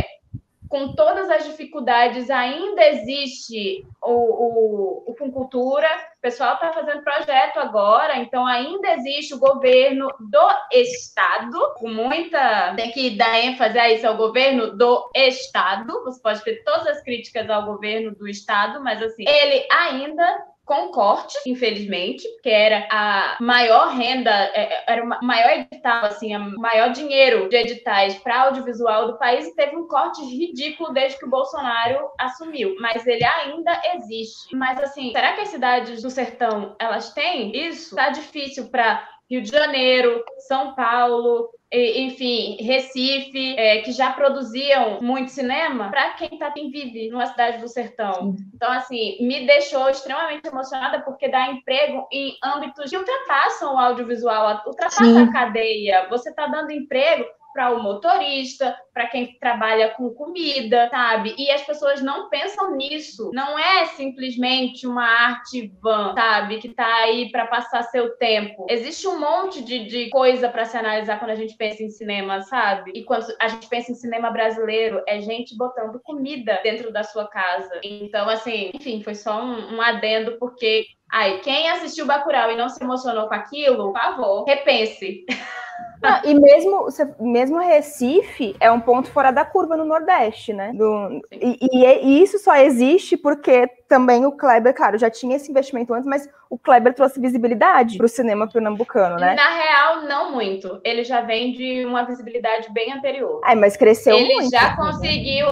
com 0.74 0.96
todas 0.96 1.30
as 1.30 1.46
dificuldades, 1.46 2.32
ainda 2.32 2.84
existe 2.88 3.86
o, 4.02 5.04
o, 5.08 5.14
Cultura. 5.32 5.88
O 6.18 6.22
pessoal 6.22 6.56
está 6.56 6.74
fazendo 6.74 7.04
projeto 7.04 7.58
agora, 7.58 8.18
então 8.18 8.46
ainda 8.46 8.94
existe 8.94 9.36
o 9.36 9.40
governo 9.40 10.08
do 10.20 10.50
Estado, 10.72 11.74
com 11.76 11.90
muita. 11.90 12.74
Tem 12.76 12.92
que 12.92 13.12
dar 13.12 13.40
ênfase 13.40 13.78
a 13.78 13.92
isso, 13.92 14.06
é 14.06 14.10
o 14.10 14.18
governo 14.18 14.76
do 14.76 15.10
Estado. 15.16 16.04
Você 16.06 16.22
pode 16.22 16.44
ter 16.44 16.64
todas 16.64 16.88
as 16.88 17.04
críticas 17.04 17.50
ao 17.50 17.66
governo 17.66 18.16
do 18.16 18.28
Estado, 18.28 18.84
mas 18.84 19.02
assim, 19.02 19.26
ele 19.28 19.66
ainda 19.72 20.44
com 20.66 20.92
corte, 20.92 21.38
infelizmente, 21.46 22.24
que 22.42 22.50
era 22.50 22.88
a 22.90 23.38
maior 23.42 23.90
renda, 23.90 24.32
é, 24.32 24.74
é, 24.74 24.84
era 24.88 25.04
o 25.04 25.26
maior 25.26 25.52
edital, 25.52 26.06
assim, 26.06 26.36
o 26.36 26.60
maior 26.60 26.92
dinheiro 26.92 27.50
de 27.50 27.58
editais 27.58 28.16
para 28.20 28.44
audiovisual 28.44 29.08
do 29.08 29.18
país 29.18 29.46
e 29.46 29.56
teve 29.56 29.76
um 29.76 29.88
corte 29.88 30.24
ridículo 30.24 30.94
desde 30.94 31.20
que 31.20 31.26
o 31.26 31.30
Bolsonaro 31.30 32.10
assumiu. 32.18 32.76
Mas 32.80 33.06
ele 33.06 33.26
ainda 33.26 33.82
existe. 33.96 34.56
Mas 34.56 34.80
assim, 34.80 35.12
será 35.12 35.34
que 35.34 35.42
as 35.42 35.50
cidades 35.50 36.02
do 36.02 36.10
sertão 36.10 36.76
elas 36.80 37.14
têm 37.14 37.56
isso? 37.56 37.96
Tá 37.96 38.10
difícil 38.10 38.70
para 38.70 39.13
Rio 39.34 39.42
de 39.42 39.50
Janeiro, 39.50 40.24
São 40.48 40.76
Paulo, 40.76 41.50
enfim, 41.72 42.56
Recife, 42.62 43.56
é, 43.58 43.80
que 43.82 43.92
já 43.92 44.12
produziam 44.12 45.02
muito 45.02 45.32
cinema, 45.32 45.90
para 45.90 46.12
quem 46.12 46.38
tá 46.38 46.52
quem 46.52 46.70
vive 46.70 47.10
numa 47.10 47.26
cidade 47.26 47.58
do 47.58 47.68
sertão. 47.68 48.36
Então, 48.54 48.72
assim, 48.72 49.18
me 49.26 49.48
deixou 49.48 49.90
extremamente 49.90 50.48
emocionada 50.48 51.02
porque 51.02 51.28
dá 51.30 51.48
emprego 51.48 52.08
em 52.12 52.38
âmbitos 52.44 52.92
que 52.92 52.96
ultrapassam 52.98 53.74
o 53.74 53.80
audiovisual, 53.80 54.62
ultrapassam 54.68 55.16
Sim. 55.16 55.24
a 55.24 55.34
cadeia. 55.34 56.08
Você 56.10 56.30
está 56.30 56.46
dando 56.46 56.72
emprego 56.72 57.26
para 57.54 57.72
o 57.72 57.82
motorista, 57.82 58.76
para 58.94 59.08
quem 59.08 59.38
trabalha 59.40 59.90
com 59.90 60.10
comida, 60.10 60.90
sabe? 60.90 61.36
E 61.38 61.50
as 61.52 61.62
pessoas 61.62 62.02
não 62.02 62.30
pensam 62.30 62.76
nisso. 62.76 63.32
Não 63.34 63.58
é 63.58 63.86
simplesmente 63.86 64.86
uma 64.88 65.06
arte 65.06 65.72
van, 65.82 66.14
sabe? 66.14 66.58
Que 66.58 66.70
tá 66.70 66.94
aí 67.04 67.32
para 67.32 67.48
passar 67.48 67.84
seu 67.84 68.18
tempo. 68.18 68.66
Existe 68.70 69.08
um 69.08 69.20
monte 69.20 69.64
de, 69.64 69.86
de 69.86 70.10
coisa 70.10 70.50
para 70.50 70.66
se 70.66 70.78
analisar 70.78 71.20
quando 71.20 71.32
a 71.32 71.36
gente 71.36 71.56
pensa 71.56 71.84
em 71.84 71.90
cinema, 71.90 72.42
sabe? 72.42 72.92
E 72.96 73.04
quando 73.04 73.26
a 73.40 73.48
gente 73.48 73.68
pensa 73.68 73.92
em 73.92 73.96
cinema 73.96 74.32
brasileiro, 74.32 75.02
é 75.08 75.22
gente 75.22 75.56
botando 75.58 76.02
comida 76.04 76.60
dentro 76.64 76.92
da 76.92 77.04
sua 77.04 77.28
casa. 77.28 77.80
Então, 77.84 78.28
assim, 78.30 78.72
enfim, 78.74 79.02
foi 79.02 79.16
só 79.16 79.42
um, 79.42 79.76
um 79.76 79.82
adendo, 79.82 80.38
porque 80.40 80.86
Ai, 81.16 81.42
quem 81.42 81.70
assistiu 81.70 82.08
Bacurau 82.08 82.52
e 82.52 82.56
não 82.56 82.68
se 82.70 82.84
emocionou 82.84 83.28
com 83.28 83.36
aquilo, 83.36 83.94
por 83.94 84.02
favor, 84.02 84.46
repense. 84.46 85.24
Não, 86.04 86.20
e 86.26 86.34
mesmo, 86.34 86.88
mesmo 87.20 87.60
Recife 87.60 88.56
é 88.60 88.70
um 88.70 88.80
ponto 88.80 89.10
fora 89.10 89.32
da 89.32 89.46
curva 89.46 89.78
no 89.78 89.86
Nordeste, 89.86 90.52
né? 90.52 90.74
Do, 90.74 91.22
e, 91.32 91.58
e, 91.62 91.86
e, 91.86 92.22
isso 92.22 92.38
só 92.40 92.56
existe 92.58 93.16
porque 93.16 93.68
também 93.88 94.26
o 94.26 94.32
Kleber, 94.34 94.76
claro, 94.76 94.98
já 94.98 95.10
tinha 95.10 95.38
esse 95.38 95.50
investimento 95.50 95.94
antes, 95.94 96.06
mas 96.06 96.30
o 96.50 96.58
Kleber 96.58 96.94
trouxe 96.94 97.22
visibilidade 97.22 97.98
para 97.98 98.06
o 98.06 98.10
cinema 98.10 98.48
pernambucano, 98.48 99.16
né? 99.16 99.34
Na 99.34 99.50
real, 99.50 100.02
não 100.04 100.34
muito. 100.34 100.82
Ele 100.84 101.06
já 101.06 101.22
vem 101.22 101.54
de 101.54 101.86
uma 101.86 102.04
visibilidade 102.04 102.70
bem 102.72 102.92
anterior. 102.92 103.40
Ai, 103.46 103.56
mas 103.56 103.78
cresceu 103.78 104.18
Ele 104.18 104.34
muito. 104.34 104.42
Ele 104.42 104.50
já 104.50 104.76
conseguiu 104.76 105.48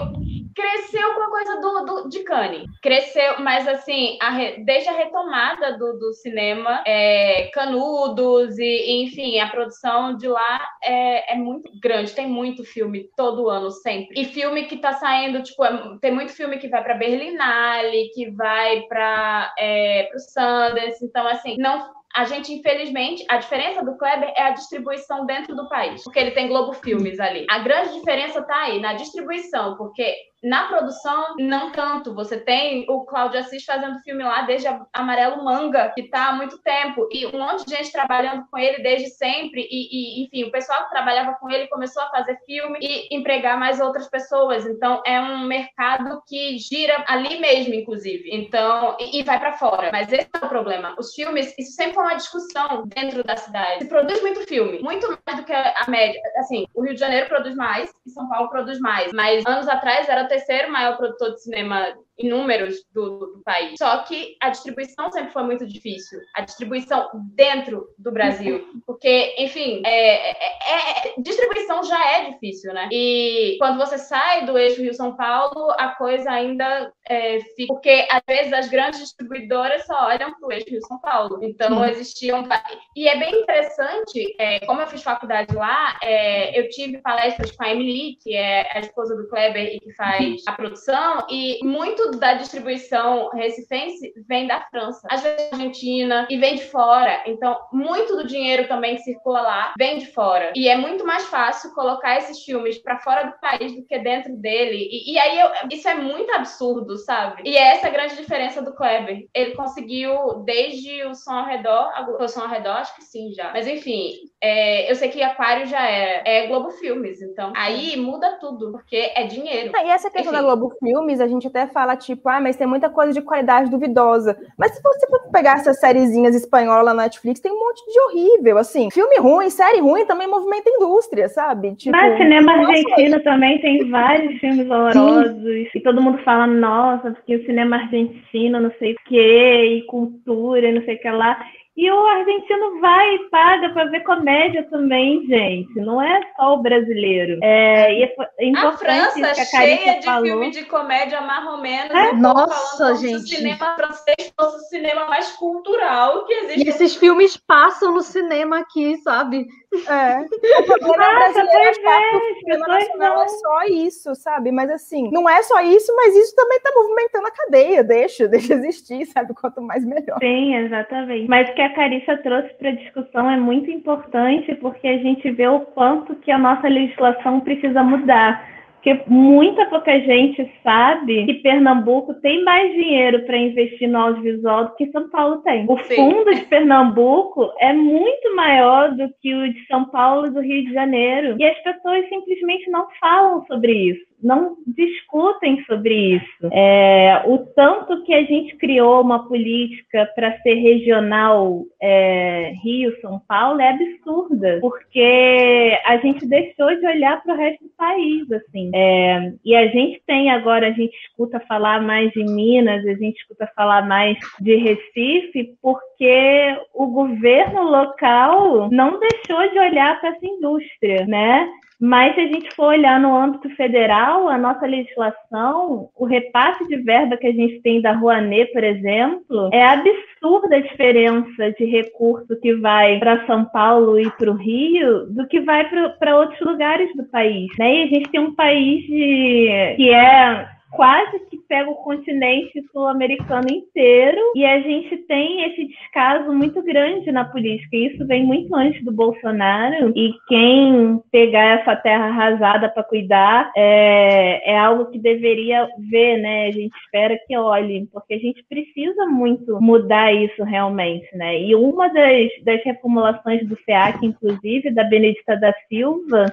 cresceu 0.54 1.14
com 1.14 1.22
a 1.22 1.30
coisa 1.30 1.60
do, 1.60 1.84
do 1.84 2.08
de 2.08 2.22
Cannes. 2.24 2.64
Cresceu, 2.80 3.40
mas 3.40 3.66
assim, 3.66 4.18
a 4.20 4.30
re, 4.30 4.64
desde 4.64 4.88
a 4.88 4.92
retomada 4.92 5.76
do, 5.78 5.98
do 5.98 6.12
cinema, 6.12 6.82
é, 6.86 7.50
Canudos 7.52 8.58
e, 8.58 9.02
enfim, 9.02 9.38
a 9.38 9.48
produção 9.48 10.16
de 10.16 10.28
lá 10.28 10.66
é, 10.82 11.34
é, 11.34 11.36
muito 11.36 11.70
grande. 11.80 12.14
Tem 12.14 12.26
muito 12.26 12.64
filme 12.64 13.08
todo 13.16 13.48
ano, 13.48 13.70
sempre. 13.70 14.20
E 14.20 14.24
filme 14.24 14.64
que 14.64 14.76
tá 14.76 14.92
saindo, 14.92 15.42
tipo, 15.42 15.64
é, 15.64 15.98
tem 16.00 16.12
muito 16.12 16.32
filme 16.32 16.58
que 16.58 16.68
vai 16.68 16.82
pra 16.82 16.94
Berlinale, 16.94 18.10
que 18.14 18.30
vai 18.30 18.82
para 18.82 19.54
é, 19.58 20.10
o 20.14 20.18
Sundance. 20.18 21.04
Então, 21.04 21.26
assim, 21.26 21.56
não 21.58 22.02
a 22.14 22.24
gente, 22.24 22.52
infelizmente, 22.52 23.24
a 23.28 23.38
diferença 23.38 23.82
do 23.82 23.96
Kleber 23.96 24.32
é 24.36 24.42
a 24.42 24.50
distribuição 24.50 25.24
dentro 25.24 25.56
do 25.56 25.68
país, 25.68 26.04
porque 26.04 26.18
ele 26.18 26.32
tem 26.32 26.46
Globo 26.46 26.74
Filmes 26.74 27.18
ali. 27.18 27.46
A 27.48 27.60
grande 27.60 27.94
diferença 27.94 28.42
tá 28.42 28.64
aí 28.64 28.80
na 28.80 28.92
distribuição, 28.92 29.76
porque 29.76 30.14
na 30.42 30.66
produção, 30.66 31.36
não 31.38 31.70
tanto. 31.70 32.14
Você 32.14 32.38
tem 32.38 32.84
o 32.88 33.04
Cláudio 33.04 33.38
Assis 33.38 33.64
fazendo 33.64 34.00
filme 34.00 34.24
lá 34.24 34.42
desde 34.42 34.68
Amarelo 34.92 35.44
Manga, 35.44 35.90
que 35.94 36.02
está 36.02 36.28
há 36.28 36.32
muito 36.32 36.58
tempo, 36.58 37.08
e 37.12 37.26
um 37.26 37.38
monte 37.38 37.64
de 37.64 37.76
gente 37.76 37.92
trabalhando 37.92 38.44
com 38.50 38.58
ele 38.58 38.82
desde 38.82 39.08
sempre, 39.10 39.68
e, 39.70 40.22
e, 40.22 40.24
enfim, 40.24 40.44
o 40.44 40.50
pessoal 40.50 40.84
que 40.84 40.90
trabalhava 40.90 41.34
com 41.34 41.48
ele 41.48 41.68
começou 41.68 42.02
a 42.02 42.10
fazer 42.10 42.36
filme 42.44 42.78
e 42.80 43.14
empregar 43.14 43.58
mais 43.58 43.80
outras 43.80 44.08
pessoas. 44.08 44.66
Então, 44.66 45.00
é 45.06 45.20
um 45.20 45.46
mercado 45.46 46.22
que 46.26 46.58
gira 46.58 47.04
ali 47.06 47.38
mesmo, 47.38 47.74
inclusive. 47.74 48.28
Então, 48.32 48.96
e, 48.98 49.20
e 49.20 49.22
vai 49.22 49.38
para 49.38 49.52
fora. 49.52 49.90
Mas 49.92 50.12
esse 50.12 50.28
é 50.34 50.44
o 50.44 50.48
problema. 50.48 50.94
Os 50.98 51.14
filmes, 51.14 51.54
isso 51.58 51.72
sempre 51.72 51.94
foi 51.94 52.04
uma 52.04 52.16
discussão 52.16 52.84
dentro 52.86 53.22
da 53.22 53.36
cidade. 53.36 53.82
Se 53.82 53.88
produz 53.88 54.20
muito 54.20 54.40
filme, 54.46 54.80
muito 54.80 55.06
mais 55.26 55.38
do 55.38 55.44
que 55.44 55.52
a 55.52 55.84
média. 55.88 56.20
Assim, 56.38 56.66
o 56.74 56.82
Rio 56.82 56.94
de 56.94 57.00
Janeiro 57.00 57.28
produz 57.28 57.54
mais 57.54 57.92
e 58.06 58.10
São 58.10 58.28
Paulo 58.28 58.48
produz 58.48 58.80
mais. 58.80 59.12
Mas 59.12 59.44
anos 59.46 59.68
atrás 59.68 60.08
era 60.08 60.24
terceiro 60.32 60.72
maior 60.72 60.96
produtor 60.96 61.34
de 61.34 61.42
cinema 61.42 61.94
em 62.18 62.28
números 62.28 62.76
do, 62.92 63.18
do, 63.18 63.42
país. 63.44 63.78
Só 63.78 63.98
que 63.98 64.36
a 64.40 64.50
distribuição 64.50 65.10
sempre 65.10 65.32
foi 65.32 65.42
muito 65.44 65.66
difícil. 65.66 66.20
A 66.34 66.42
distribuição 66.42 67.08
dentro 67.34 67.88
do 67.98 68.12
Brasil. 68.12 68.66
Porque, 68.86 69.34
enfim, 69.38 69.82
é, 69.84 70.30
é, 70.30 71.08
é, 71.08 71.14
distribuição 71.18 71.82
já 71.82 72.12
é 72.12 72.30
difícil, 72.30 72.72
né? 72.72 72.88
E 72.92 73.56
quando 73.58 73.78
você 73.78 73.98
sai 73.98 74.44
do 74.44 74.58
eixo 74.58 74.82
Rio-São 74.82 75.16
Paulo, 75.16 75.70
a 75.78 75.94
coisa 75.96 76.30
ainda 76.30 76.92
é, 77.08 77.40
fica. 77.56 77.72
Porque, 77.72 78.06
às 78.10 78.22
vezes, 78.26 78.52
as 78.52 78.68
grandes 78.68 79.00
distribuidoras 79.00 79.86
só 79.86 80.06
olham 80.06 80.34
para 80.34 80.48
o 80.48 80.52
eixo 80.52 80.68
Rio-São 80.68 81.00
Paulo. 81.00 81.38
Então, 81.42 81.84
existiam. 81.84 82.46
E 82.94 83.08
é 83.08 83.18
bem 83.18 83.42
interessante, 83.42 84.34
é, 84.38 84.60
como 84.66 84.80
eu 84.80 84.86
fiz 84.86 85.02
faculdade 85.02 85.54
lá, 85.54 85.98
é, 86.02 86.58
eu 86.58 86.68
tive 86.68 86.98
palestras 86.98 87.50
com 87.52 87.64
a 87.64 87.70
Emily, 87.70 88.16
que 88.22 88.34
é 88.34 88.68
a 88.72 88.80
esposa 88.80 89.16
do 89.16 89.28
Kleber 89.28 89.74
e 89.74 89.80
que 89.80 89.92
faz 89.94 90.42
a 90.46 90.52
produção, 90.52 91.26
e 91.28 91.64
muito 91.64 92.01
da 92.10 92.34
distribuição 92.34 93.30
recifense 93.30 94.12
vem 94.28 94.46
da 94.46 94.60
França, 94.70 95.06
às 95.10 95.22
vezes 95.22 95.50
da 95.50 95.56
Argentina 95.56 96.26
e 96.30 96.36
vem 96.36 96.56
de 96.56 96.64
fora. 96.64 97.22
Então, 97.26 97.58
muito 97.72 98.16
do 98.16 98.26
dinheiro 98.26 98.68
também 98.68 98.96
que 98.96 99.02
circula 99.02 99.40
lá 99.40 99.74
vem 99.78 99.98
de 99.98 100.06
fora. 100.06 100.52
E 100.54 100.68
é 100.68 100.76
muito 100.76 101.04
mais 101.04 101.24
fácil 101.26 101.72
colocar 101.74 102.16
esses 102.18 102.42
filmes 102.44 102.78
para 102.78 102.98
fora 102.98 103.24
do 103.24 103.40
país 103.40 103.74
do 103.74 103.84
que 103.86 103.98
dentro 103.98 104.36
dele. 104.36 104.88
E, 104.90 105.12
e 105.12 105.18
aí 105.18 105.40
eu, 105.40 105.48
isso 105.70 105.88
é 105.88 105.94
muito 105.94 106.32
absurdo, 106.32 106.96
sabe? 106.98 107.42
E 107.44 107.56
é 107.56 107.74
essa 107.74 107.88
a 107.88 107.90
grande 107.90 108.16
diferença 108.16 108.62
do 108.62 108.74
Kleber. 108.74 109.26
Ele 109.34 109.54
conseguiu 109.54 110.42
desde 110.44 111.04
o 111.04 111.14
som 111.14 111.32
ao 111.32 111.46
redor, 111.46 111.90
o 112.20 112.28
som 112.28 112.42
ao 112.42 112.48
redor, 112.48 112.76
acho 112.76 112.94
que 112.96 113.04
sim 113.04 113.32
já. 113.32 113.52
Mas 113.52 113.66
enfim, 113.66 114.12
é, 114.40 114.90
eu 114.90 114.94
sei 114.96 115.08
que 115.08 115.22
Aquário 115.22 115.66
já 115.66 115.86
era, 115.86 116.22
é 116.28 116.46
Globo 116.46 116.70
Filmes, 116.72 117.20
então 117.22 117.52
aí 117.56 117.96
muda 117.96 118.38
tudo, 118.40 118.72
porque 118.72 119.12
é 119.14 119.24
dinheiro. 119.24 119.72
Ah, 119.74 119.84
e 119.84 119.90
essa 119.90 120.10
questão 120.10 120.32
Enfim. 120.32 120.42
da 120.42 120.42
Globo 120.42 120.74
Filmes, 120.78 121.20
a 121.20 121.26
gente 121.26 121.46
até 121.46 121.66
fala 121.66 121.91
tipo, 121.96 122.28
ah, 122.28 122.40
mas 122.40 122.56
tem 122.56 122.66
muita 122.66 122.88
coisa 122.88 123.12
de 123.12 123.22
qualidade 123.22 123.70
duvidosa. 123.70 124.36
Mas 124.58 124.72
se 124.72 124.82
você 124.82 125.06
pegar 125.32 125.54
essas 125.54 125.78
sériezinhas 125.80 126.34
espanholas 126.34 126.94
na 126.94 127.02
Netflix, 127.02 127.40
tem 127.40 127.52
um 127.52 127.58
monte 127.58 127.84
de 127.90 128.00
horrível, 128.00 128.58
assim. 128.58 128.90
Filme 128.90 129.18
ruim, 129.18 129.50
série 129.50 129.80
ruim 129.80 130.04
também 130.06 130.28
movimenta 130.28 130.68
a 130.68 130.72
indústria, 130.72 131.28
sabe? 131.28 131.74
Tipo, 131.74 131.96
mas 131.96 132.16
cinema 132.16 132.52
argentino 132.52 133.20
também 133.22 133.60
tem 133.60 133.90
vários 133.90 134.38
filmes 134.40 134.70
horrorosos. 134.70 135.42
Sim. 135.42 135.68
E 135.74 135.80
todo 135.80 136.00
mundo 136.00 136.18
fala, 136.18 136.46
nossa, 136.46 137.10
porque 137.12 137.36
o 137.36 137.46
cinema 137.46 137.76
argentino, 137.76 138.60
não 138.60 138.72
sei 138.78 138.92
o 138.92 138.96
quê, 139.06 139.78
e 139.78 139.86
cultura, 139.86 140.72
não 140.72 140.84
sei 140.84 140.96
o 140.96 141.00
que 141.00 141.10
lá. 141.10 141.38
E 141.74 141.90
o 141.90 142.06
argentino 142.06 142.80
vai 142.80 143.14
e 143.14 143.30
paga 143.30 143.70
para 143.70 143.86
ver 143.86 144.00
comédia 144.00 144.62
também, 144.68 145.24
gente. 145.26 145.74
Não 145.80 146.02
é 146.02 146.20
só 146.36 146.54
o 146.54 146.62
brasileiro. 146.62 147.38
É, 147.42 147.94
e 147.94 148.02
é 148.04 148.46
importante 148.46 148.60
a 148.60 149.10
França, 149.10 149.34
que 149.34 149.40
a 149.40 149.44
cheia 149.44 149.98
de 149.98 150.04
falou. 150.04 150.24
filme 150.26 150.50
de 150.50 150.64
comédia 150.66 151.22
marromeno. 151.22 151.96
É? 151.96 152.12
Nossa, 152.12 152.94
gente. 152.96 153.16
o 153.16 153.20
cinema 153.20 153.74
francês 153.74 154.32
fosse 154.38 154.56
o 154.56 154.68
cinema 154.68 155.06
mais 155.06 155.32
cultural 155.32 156.26
que 156.26 156.34
existe. 156.34 156.66
E 156.66 156.68
esses 156.68 156.94
filmes 156.94 157.38
passam 157.38 157.94
no 157.94 158.02
cinema 158.02 158.58
aqui, 158.58 158.98
sabe? 158.98 159.46
É. 159.88 160.26
O 160.62 160.78
problema 160.78 161.28
Nossa, 161.28 161.32
brasileiro 161.32 161.70
é 161.70 161.72
que 161.72 162.16
o 162.16 162.38
cinema 162.40 162.66
nacional 162.66 163.22
é 163.22 163.28
só 163.28 163.62
isso, 163.64 164.14
sabe? 164.14 164.52
Mas 164.52 164.70
assim, 164.70 165.10
não 165.10 165.28
é 165.28 165.42
só 165.42 165.60
isso, 165.60 165.94
mas 165.96 166.14
isso 166.14 166.34
também 166.34 166.58
está 166.58 166.70
movimentando 166.74 167.26
a 167.26 167.30
cadeia. 167.30 167.84
Deixa, 167.84 168.28
deixa 168.28 168.54
existir, 168.54 169.06
sabe? 169.06 169.32
Quanto 169.34 169.62
mais 169.62 169.84
melhor. 169.84 170.18
Sim, 170.20 170.56
exatamente. 170.56 171.28
Mas 171.28 171.48
o 171.48 171.54
que 171.62 171.66
a 171.66 171.74
Carissa 171.74 172.16
trouxe 172.16 172.52
para 172.54 172.70
a 172.70 172.74
discussão 172.74 173.30
é 173.30 173.36
muito 173.36 173.70
importante, 173.70 174.52
porque 174.56 174.88
a 174.88 174.98
gente 174.98 175.30
vê 175.30 175.46
o 175.46 175.60
quanto 175.60 176.16
que 176.16 176.30
a 176.32 176.38
nossa 176.38 176.66
legislação 176.66 177.38
precisa 177.40 177.84
mudar 177.84 178.50
porque 178.82 179.00
muita 179.06 179.64
pouca 179.66 179.96
gente 180.00 180.52
sabe 180.60 181.24
que 181.24 181.34
Pernambuco 181.34 182.14
tem 182.14 182.42
mais 182.42 182.72
dinheiro 182.72 183.24
para 183.24 183.38
investir 183.38 183.88
no 183.88 183.96
audiovisual 183.96 184.64
do 184.64 184.74
que 184.74 184.90
São 184.90 185.08
Paulo 185.08 185.36
tem. 185.42 185.66
O 185.68 185.78
Sim. 185.84 185.94
fundo 185.94 186.34
de 186.34 186.44
Pernambuco 186.46 187.52
é 187.60 187.72
muito 187.72 188.34
maior 188.34 188.90
do 188.90 189.08
que 189.22 189.32
o 189.32 189.52
de 189.52 189.64
São 189.68 189.84
Paulo 189.84 190.26
e 190.26 190.30
do 190.30 190.40
Rio 190.40 190.64
de 190.64 190.72
Janeiro. 190.72 191.36
E 191.38 191.44
as 191.44 191.62
pessoas 191.62 192.08
simplesmente 192.08 192.68
não 192.72 192.88
falam 193.00 193.46
sobre 193.46 193.72
isso 193.72 194.11
não 194.22 194.56
discutem 194.66 195.62
sobre 195.64 196.16
isso. 196.16 196.48
É, 196.52 197.22
o 197.26 197.38
tanto 197.38 198.02
que 198.04 198.14
a 198.14 198.22
gente 198.22 198.56
criou 198.56 199.02
uma 199.02 199.26
política 199.26 200.08
para 200.14 200.38
ser 200.40 200.54
regional 200.54 201.64
é, 201.80 202.52
Rio, 202.62 202.94
São 203.00 203.20
Paulo 203.26 203.60
é 203.60 203.70
absurda, 203.70 204.58
porque 204.60 205.78
a 205.84 205.96
gente 205.98 206.26
deixou 206.26 206.74
de 206.76 206.86
olhar 206.86 207.22
para 207.22 207.34
o 207.34 207.36
resto 207.36 207.64
do 207.64 207.70
país, 207.76 208.30
assim. 208.32 208.70
É, 208.74 209.32
e 209.44 209.54
a 209.54 209.66
gente 209.66 210.02
tem 210.06 210.30
agora, 210.30 210.68
a 210.68 210.72
gente 210.72 210.94
escuta 211.06 211.40
falar 211.40 211.82
mais 211.82 212.10
de 212.12 212.24
Minas, 212.24 212.86
a 212.86 212.94
gente 212.94 213.18
escuta 213.18 213.50
falar 213.56 213.86
mais 213.86 214.16
de 214.40 214.56
Recife, 214.56 215.56
porque 215.60 216.56
o 216.74 216.86
governo 216.86 217.62
local 217.62 218.70
não 218.70 219.00
deixou 219.00 219.50
de 219.50 219.58
olhar 219.58 220.00
para 220.00 220.10
essa 220.10 220.26
indústria, 220.26 221.06
né? 221.06 221.48
Mas 221.84 222.14
se 222.14 222.20
a 222.20 222.26
gente 222.28 222.54
for 222.54 222.66
olhar 222.66 223.00
no 223.00 223.12
âmbito 223.12 223.50
federal, 223.56 224.28
a 224.28 224.38
nossa 224.38 224.64
legislação, 224.64 225.88
o 225.96 226.04
repasse 226.04 226.64
de 226.68 226.76
verba 226.76 227.16
que 227.16 227.26
a 227.26 227.32
gente 227.32 227.60
tem 227.60 227.80
da 227.82 227.90
Rouanet, 227.90 228.52
por 228.52 228.62
exemplo, 228.62 229.50
é 229.52 229.64
absurda 229.64 230.58
a 230.58 230.60
diferença 230.60 231.50
de 231.58 231.64
recurso 231.64 232.38
que 232.40 232.54
vai 232.54 233.00
para 233.00 233.26
São 233.26 233.44
Paulo 233.46 233.98
e 233.98 234.08
para 234.12 234.30
o 234.30 234.36
Rio 234.36 235.06
do 235.06 235.26
que 235.26 235.40
vai 235.40 235.68
para 235.98 236.16
outros 236.16 236.40
lugares 236.42 236.88
do 236.94 237.02
país. 237.06 237.48
Né? 237.58 237.78
E 237.78 237.82
a 237.82 237.86
gente 237.88 238.08
tem 238.10 238.20
um 238.20 238.34
país 238.36 238.86
de, 238.86 239.74
que 239.76 239.90
é 239.90 240.46
quase 240.72 241.18
que 241.30 241.38
pega 241.48 241.70
o 241.70 241.76
continente 241.76 242.64
sul-americano 242.72 243.46
inteiro 243.50 244.20
e 244.34 244.44
a 244.44 244.60
gente 244.60 244.96
tem 245.06 245.44
esse 245.44 245.66
descaso 245.66 246.32
muito 246.32 246.62
grande 246.62 247.12
na 247.12 247.24
política. 247.24 247.76
Isso 247.76 248.06
vem 248.06 248.24
muito 248.24 248.54
antes 248.54 248.82
do 248.84 248.90
Bolsonaro 248.90 249.92
e 249.94 250.14
quem 250.26 251.00
pegar 251.10 251.60
essa 251.60 251.76
terra 251.76 252.06
arrasada 252.06 252.68
para 252.68 252.82
cuidar 252.82 253.52
é, 253.54 254.52
é 254.52 254.58
algo 254.58 254.86
que 254.90 254.98
deveria 254.98 255.68
ver, 255.90 256.16
né? 256.18 256.46
A 256.46 256.50
gente 256.50 256.74
espera 256.84 257.18
que 257.26 257.36
olhe, 257.36 257.86
porque 257.92 258.14
a 258.14 258.18
gente 258.18 258.42
precisa 258.48 259.06
muito 259.06 259.60
mudar 259.60 260.12
isso 260.12 260.42
realmente, 260.42 261.08
né? 261.14 261.38
E 261.38 261.54
uma 261.54 261.88
das, 261.88 262.30
das 262.44 262.64
reformulações 262.64 263.46
do 263.46 263.56
FEAC, 263.56 264.04
inclusive, 264.06 264.70
da 264.70 264.84
Benedita 264.84 265.36
da 265.36 265.52
Silva, 265.68 266.32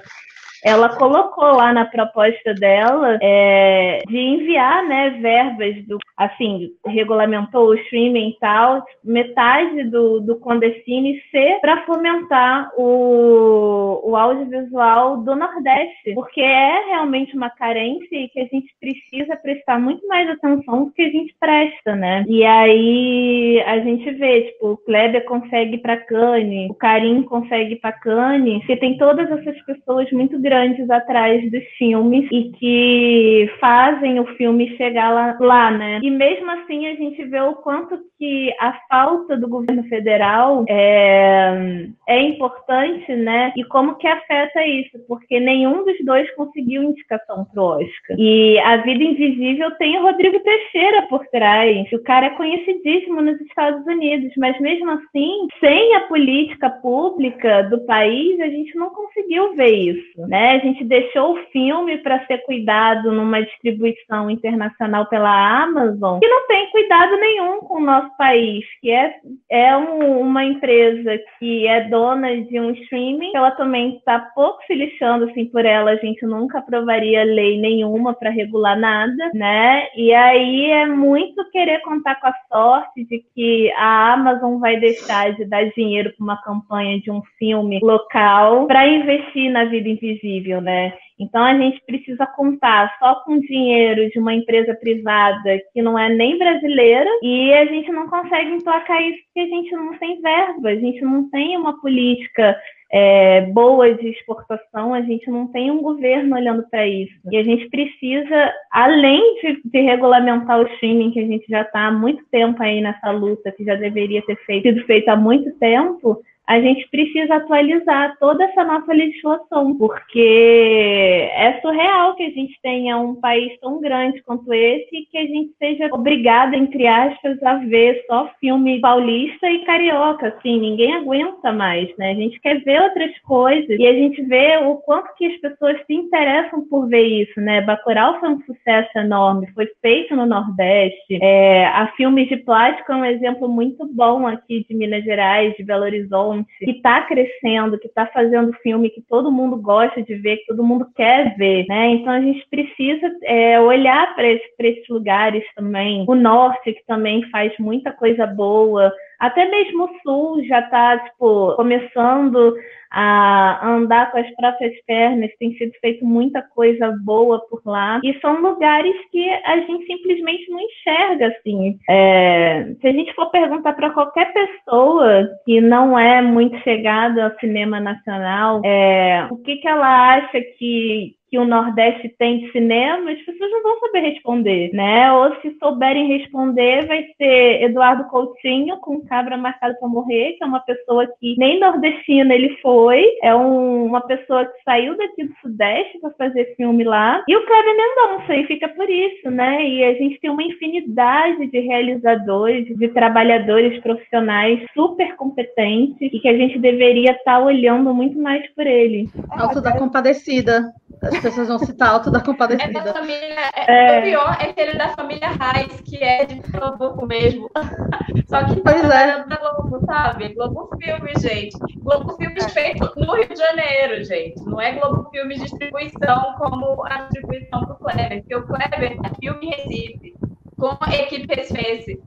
ela 0.64 0.96
colocou 0.96 1.44
lá 1.44 1.72
na 1.72 1.84
proposta 1.84 2.54
dela 2.54 3.18
é, 3.22 4.02
de 4.06 4.18
enviar 4.18 4.84
né, 4.86 5.10
verbas 5.10 5.84
do 5.86 5.98
assim, 6.16 6.68
regulamentou 6.86 7.68
o 7.68 7.74
streaming 7.74 8.28
e 8.28 8.38
tal, 8.38 8.84
metade 9.02 9.84
do, 9.84 10.20
do 10.20 10.38
Condecine 10.38 11.18
ser 11.30 11.58
para 11.62 11.86
fomentar 11.86 12.70
o, 12.76 14.02
o 14.04 14.14
audiovisual 14.14 15.16
do 15.16 15.34
Nordeste, 15.34 16.12
porque 16.14 16.42
é 16.42 16.84
realmente 16.88 17.34
uma 17.34 17.48
carência 17.48 18.14
e 18.14 18.28
que 18.28 18.40
a 18.40 18.44
gente 18.44 18.68
precisa 18.78 19.34
prestar 19.36 19.80
muito 19.80 20.06
mais 20.06 20.28
atenção 20.28 20.84
do 20.84 20.92
que 20.92 21.00
a 21.00 21.10
gente 21.10 21.34
presta, 21.40 21.96
né? 21.96 22.22
E 22.28 22.44
aí 22.44 23.62
a 23.66 23.78
gente 23.78 24.10
vê, 24.10 24.42
tipo, 24.42 24.72
o 24.72 24.76
Kleber 24.76 25.24
consegue 25.24 25.78
para 25.78 25.96
Cane, 25.96 26.68
o 26.70 26.74
Karim 26.74 27.22
consegue 27.22 27.76
para 27.76 27.92
Cane, 27.92 28.58
porque 28.58 28.76
tem 28.76 28.98
todas 28.98 29.30
essas 29.30 29.58
pessoas 29.64 30.10
muito 30.12 30.38
grandes 30.38 30.49
atrás 30.90 31.50
dos 31.50 31.64
filmes 31.78 32.28
e 32.30 32.50
que 32.52 33.50
fazem 33.60 34.20
o 34.20 34.26
filme 34.36 34.76
chegar 34.76 35.10
lá, 35.10 35.36
lá 35.40 35.70
né? 35.70 36.00
E 36.02 36.10
mesmo 36.10 36.50
assim 36.50 36.86
a 36.86 36.94
gente 36.94 37.24
vê 37.24 37.40
o 37.40 37.54
quanto 37.54 37.98
que 38.18 38.54
a 38.60 38.78
falta 38.88 39.36
do 39.36 39.48
governo 39.48 39.82
federal 39.84 40.64
é, 40.68 41.86
é 42.06 42.22
importante, 42.22 43.14
né? 43.16 43.52
E 43.56 43.64
como 43.64 43.96
que 43.96 44.06
afeta 44.06 44.64
isso, 44.66 44.98
porque 45.08 45.40
nenhum 45.40 45.84
dos 45.84 45.96
dois 46.04 46.30
conseguiu 46.34 46.82
indicação 46.82 47.46
pro 47.46 47.62
Oscar. 47.62 48.16
E 48.18 48.58
A 48.60 48.76
Vida 48.78 49.02
Invisível 49.02 49.70
tem 49.72 49.98
o 49.98 50.02
Rodrigo 50.02 50.38
Teixeira 50.40 51.02
por 51.08 51.26
trás. 51.28 51.90
O 51.92 52.02
cara 52.02 52.26
é 52.26 52.30
conhecidíssimo 52.30 53.20
nos 53.22 53.40
Estados 53.40 53.86
Unidos, 53.86 54.32
mas 54.36 54.58
mesmo 54.60 54.90
assim, 54.90 55.48
sem 55.58 55.96
a 55.96 56.00
política 56.02 56.68
pública 56.68 57.62
do 57.64 57.80
país, 57.86 58.38
a 58.40 58.48
gente 58.48 58.76
não 58.76 58.90
conseguiu 58.90 59.54
ver 59.54 59.72
isso, 59.72 60.26
né? 60.26 60.39
Né? 60.40 60.52
A 60.52 60.58
gente 60.60 60.82
deixou 60.84 61.34
o 61.34 61.42
filme 61.52 61.98
para 61.98 62.24
ser 62.26 62.38
cuidado 62.38 63.12
numa 63.12 63.42
distribuição 63.42 64.30
internacional 64.30 65.04
pela 65.06 65.62
Amazon, 65.62 66.18
que 66.18 66.28
não 66.28 66.46
tem 66.46 66.70
cuidado 66.70 67.14
nenhum 67.18 67.60
com 67.60 67.74
o 67.74 67.84
nosso 67.84 68.16
país, 68.16 68.64
que 68.80 68.90
é, 68.90 69.16
é 69.50 69.76
um, 69.76 70.20
uma 70.20 70.42
empresa 70.42 71.20
que 71.38 71.66
é 71.66 71.88
dona 71.88 72.40
de 72.40 72.58
um 72.58 72.70
streaming, 72.70 73.32
ela 73.34 73.50
também 73.50 73.96
está 73.96 74.18
pouco 74.34 74.62
se 74.66 74.74
lixando 74.74 75.26
assim 75.26 75.44
por 75.44 75.66
ela, 75.66 75.90
a 75.90 75.96
gente 75.96 76.24
nunca 76.24 76.58
aprovaria 76.58 77.22
lei 77.22 77.60
nenhuma 77.60 78.14
para 78.14 78.30
regular 78.30 78.78
nada, 78.78 79.30
né? 79.34 79.88
E 79.94 80.14
aí 80.14 80.70
é 80.70 80.86
muito 80.86 81.50
querer 81.50 81.80
contar 81.82 82.14
com 82.18 82.28
a 82.28 82.34
sorte 82.50 83.04
de 83.04 83.22
que 83.34 83.70
a 83.72 84.14
Amazon 84.14 84.58
vai 84.58 84.80
deixar 84.80 85.34
de 85.34 85.44
dar 85.44 85.64
dinheiro 85.70 86.14
para 86.16 86.24
uma 86.24 86.42
campanha 86.42 86.98
de 86.98 87.10
um 87.10 87.20
filme 87.38 87.78
local 87.82 88.66
para 88.66 88.86
investir 88.86 89.50
na 89.50 89.66
vida 89.66 89.88
invisível, 89.88 90.29
né? 90.60 90.92
Então 91.18 91.42
a 91.42 91.56
gente 91.56 91.82
precisa 91.84 92.26
contar 92.26 92.96
só 92.98 93.16
com 93.24 93.40
dinheiro 93.40 94.08
de 94.10 94.18
uma 94.18 94.34
empresa 94.34 94.74
privada 94.74 95.60
que 95.72 95.82
não 95.82 95.98
é 95.98 96.08
nem 96.08 96.38
brasileira 96.38 97.10
e 97.22 97.52
a 97.52 97.66
gente 97.66 97.90
não 97.90 98.08
consegue 98.08 98.50
emplacar 98.50 99.02
isso 99.02 99.18
porque 99.26 99.40
a 99.40 99.56
gente 99.56 99.70
não 99.72 99.98
tem 99.98 100.20
verba, 100.20 100.70
a 100.70 100.76
gente 100.76 101.00
não 101.02 101.28
tem 101.30 101.56
uma 101.56 101.80
política 101.80 102.56
é, 102.92 103.42
boa 103.42 103.94
de 103.94 104.08
exportação, 104.08 104.92
a 104.92 105.00
gente 105.02 105.30
não 105.30 105.46
tem 105.46 105.70
um 105.70 105.80
governo 105.80 106.34
olhando 106.34 106.64
para 106.68 106.86
isso. 106.88 107.14
E 107.30 107.36
a 107.36 107.42
gente 107.42 107.68
precisa, 107.68 108.52
além 108.70 109.40
de, 109.40 109.60
de, 109.64 109.80
regulamentar 109.80 110.58
o 110.58 110.66
streaming, 110.74 111.12
que 111.12 111.20
a 111.20 111.26
gente 111.26 111.46
já 111.48 111.62
está 111.62 111.86
há 111.86 111.92
muito 111.92 112.24
tempo 112.30 112.60
aí 112.62 112.80
nessa 112.80 113.10
luta, 113.12 113.52
que 113.52 113.64
já 113.64 113.76
deveria 113.76 114.22
ter 114.22 114.36
feito, 114.44 114.68
sido 114.68 114.84
feito 114.86 115.08
há 115.08 115.16
muito 115.16 115.56
tempo, 115.58 116.20
a 116.50 116.60
gente 116.60 116.88
precisa 116.90 117.36
atualizar 117.36 118.16
toda 118.18 118.42
essa 118.42 118.64
nossa 118.64 118.92
legislação, 118.92 119.78
porque 119.78 121.30
é 121.32 121.60
surreal 121.60 122.16
que 122.16 122.24
a 122.24 122.30
gente 122.30 122.58
tenha 122.60 122.98
um 122.98 123.14
país 123.14 123.56
tão 123.60 123.80
grande 123.80 124.20
quanto 124.22 124.52
esse 124.52 124.88
e 124.92 125.06
que 125.06 125.16
a 125.16 125.26
gente 125.26 125.52
seja 125.60 125.88
obrigada, 125.92 126.56
entre 126.56 126.88
aspas, 126.88 127.40
a 127.44 127.54
ver 127.54 128.04
só 128.08 128.28
filme 128.40 128.80
paulista 128.80 129.48
e 129.48 129.64
carioca, 129.64 130.26
assim, 130.26 130.58
ninguém 130.58 130.92
aguenta 130.92 131.52
mais, 131.52 131.88
né? 131.96 132.10
A 132.10 132.14
gente 132.14 132.40
quer 132.40 132.58
ver 132.64 132.82
outras 132.82 133.16
coisas 133.20 133.78
e 133.78 133.86
a 133.86 133.92
gente 133.92 134.20
vê 134.22 134.56
o 134.56 134.74
quanto 134.78 135.14
que 135.14 135.26
as 135.26 135.36
pessoas 135.36 135.76
se 135.86 135.94
interessam 135.94 136.66
por 136.68 136.88
ver 136.88 137.06
isso, 137.06 137.40
né? 137.40 137.60
Bacurau 137.60 138.18
foi 138.18 138.28
um 138.28 138.42
sucesso 138.42 138.98
enorme, 138.98 139.46
foi 139.54 139.68
feito 139.80 140.16
no 140.16 140.26
Nordeste, 140.26 141.16
é, 141.22 141.66
a 141.66 141.92
Filmes 141.96 142.28
de 142.28 142.38
Plástico 142.38 142.90
é 142.90 142.96
um 142.96 143.04
exemplo 143.04 143.48
muito 143.48 143.86
bom 143.86 144.26
aqui 144.26 144.66
de 144.68 144.74
Minas 144.74 145.04
Gerais, 145.04 145.54
de 145.56 145.62
Belo 145.62 145.84
Horizonte, 145.84 146.39
que 146.58 146.70
está 146.70 147.02
crescendo, 147.02 147.78
que 147.78 147.86
está 147.86 148.06
fazendo 148.06 148.52
filme 148.62 148.90
que 148.90 149.02
todo 149.02 149.32
mundo 149.32 149.56
gosta 149.56 150.02
de 150.02 150.14
ver, 150.14 150.38
que 150.38 150.46
todo 150.46 150.64
mundo 150.64 150.86
quer 150.94 151.36
ver, 151.36 151.66
né? 151.68 151.90
Então 151.90 152.12
a 152.12 152.20
gente 152.20 152.46
precisa 152.48 153.10
é, 153.22 153.60
olhar 153.60 154.14
para 154.14 154.28
esse, 154.28 154.44
esses 154.58 154.88
lugares 154.88 155.44
também. 155.54 156.04
O 156.08 156.14
norte, 156.14 156.72
que 156.72 156.84
também 156.86 157.22
faz 157.30 157.52
muita 157.58 157.92
coisa 157.92 158.26
boa, 158.26 158.92
até 159.20 159.48
mesmo 159.48 159.84
o 159.84 159.98
sul 160.02 160.44
já 160.44 160.60
está 160.60 160.98
tipo, 160.98 161.54
começando 161.54 162.54
a 162.90 163.68
andar 163.68 164.10
com 164.10 164.18
as 164.18 164.28
próprias 164.34 164.74
pernas, 164.84 165.30
tem 165.38 165.54
sido 165.54 165.72
feito 165.80 166.04
muita 166.04 166.42
coisa 166.42 166.90
boa 167.04 167.38
por 167.48 167.60
lá. 167.64 168.00
E 168.02 168.18
são 168.20 168.40
lugares 168.40 168.96
que 169.12 169.30
a 169.44 169.58
gente 169.58 169.86
simplesmente 169.86 170.50
não 170.50 170.58
enxerga 170.58 171.28
assim. 171.28 171.78
É, 171.88 172.74
se 172.80 172.86
a 172.88 172.92
gente 172.92 173.14
for 173.14 173.30
perguntar 173.30 173.74
para 173.74 173.90
qualquer 173.90 174.32
pessoa 174.32 175.28
que 175.44 175.60
não 175.60 175.96
é 175.96 176.20
muito 176.20 176.58
chegada 176.64 177.26
ao 177.26 177.38
cinema 177.38 177.78
nacional, 177.78 178.60
é, 178.64 179.28
o 179.30 179.36
que, 179.36 179.56
que 179.56 179.68
ela 179.68 180.14
acha 180.14 180.40
que 180.58 181.14
que 181.30 181.38
o 181.38 181.44
Nordeste 181.44 182.08
tem 182.18 182.40
de 182.40 182.50
cinema, 182.50 183.12
as 183.12 183.20
pessoas 183.20 183.50
não 183.52 183.62
vão 183.62 183.78
saber 183.78 184.00
responder, 184.00 184.70
né? 184.72 185.12
Ou 185.12 185.34
se 185.40 185.56
souberem 185.62 186.08
responder, 186.08 186.86
vai 186.86 187.04
ser 187.16 187.62
Eduardo 187.62 188.04
Coutinho 188.08 188.76
com 188.78 189.00
Cabra 189.02 189.36
Marcado 189.36 189.78
para 189.78 189.88
Morrer, 189.88 190.32
que 190.32 190.42
é 190.42 190.46
uma 190.46 190.60
pessoa 190.60 191.06
que 191.20 191.36
nem 191.38 191.60
nordestina 191.60 192.34
ele 192.34 192.56
foi, 192.60 193.04
é 193.22 193.34
um, 193.34 193.84
uma 193.86 194.00
pessoa 194.00 194.44
que 194.44 194.62
saiu 194.64 194.96
daqui 194.96 195.24
do 195.24 195.34
Sudeste 195.40 196.00
para 196.00 196.10
fazer 196.10 196.56
filme 196.56 196.82
lá, 196.82 197.22
e 197.28 197.36
o 197.36 197.46
Kleber 197.46 197.76
Mendonça, 197.76 198.34
e 198.34 198.46
fica 198.46 198.68
por 198.68 198.90
isso, 198.90 199.30
né? 199.30 199.64
E 199.64 199.84
a 199.84 199.94
gente 199.94 200.18
tem 200.18 200.30
uma 200.30 200.42
infinidade 200.42 201.46
de 201.46 201.60
realizadores, 201.60 202.66
de 202.76 202.88
trabalhadores 202.88 203.80
profissionais 203.80 204.60
super 204.74 205.14
competentes 205.14 206.12
e 206.12 206.18
que 206.18 206.28
a 206.28 206.36
gente 206.36 206.58
deveria 206.58 207.12
estar 207.12 207.38
tá 207.38 207.44
olhando 207.44 207.94
muito 207.94 208.18
mais 208.18 208.44
por 208.54 208.66
ele. 208.66 209.08
Alto 209.30 209.60
da 209.60 209.78
Compadecida. 209.78 210.72
As 211.02 211.18
pessoas 211.18 211.48
vão 211.48 211.58
citar 211.58 211.90
Alto 211.90 212.10
da 212.10 212.20
Compadecida. 212.20 212.78
É 212.78 212.82
da 212.82 212.92
família, 212.92 213.50
é, 213.54 213.96
é. 213.96 213.98
O 213.98 214.02
pior 214.02 214.36
é 214.38 214.52
que 214.52 214.60
ele 214.60 214.72
é 214.72 214.76
da 214.76 214.88
família 214.90 215.28
Raiz, 215.28 215.80
que 215.80 215.96
é 215.96 216.26
de 216.26 216.36
Pernambuco 216.36 217.06
mesmo. 217.06 217.50
Só 218.28 218.44
que 218.44 218.60
pois 218.60 218.84
é. 218.84 219.24
da 219.24 219.36
Globo, 219.36 219.84
sabe? 219.86 220.34
Globo 220.34 220.68
Filme, 220.80 221.12
gente. 221.18 221.58
Globo 221.78 222.16
Filmes 222.16 222.52
feito 222.52 222.92
no 222.96 223.14
Rio 223.14 223.28
de 223.28 223.36
Janeiro, 223.36 224.04
gente. 224.04 224.42
Não 224.44 224.60
é 224.60 224.72
Globo 224.72 225.08
Filmes 225.10 225.40
distribuição 225.40 226.34
como 226.38 226.84
a 226.84 226.98
distribuição 227.04 227.60
do 227.62 227.74
Kleber. 227.76 228.20
Porque 228.20 228.36
o 228.36 228.46
Kleber 228.46 228.98
é 229.02 229.14
filme 229.20 229.46
em 229.46 229.50
Recife, 229.50 230.14
com 230.58 230.76
a 230.80 230.94
equipe 230.94 231.34
Recife. 231.34 232.02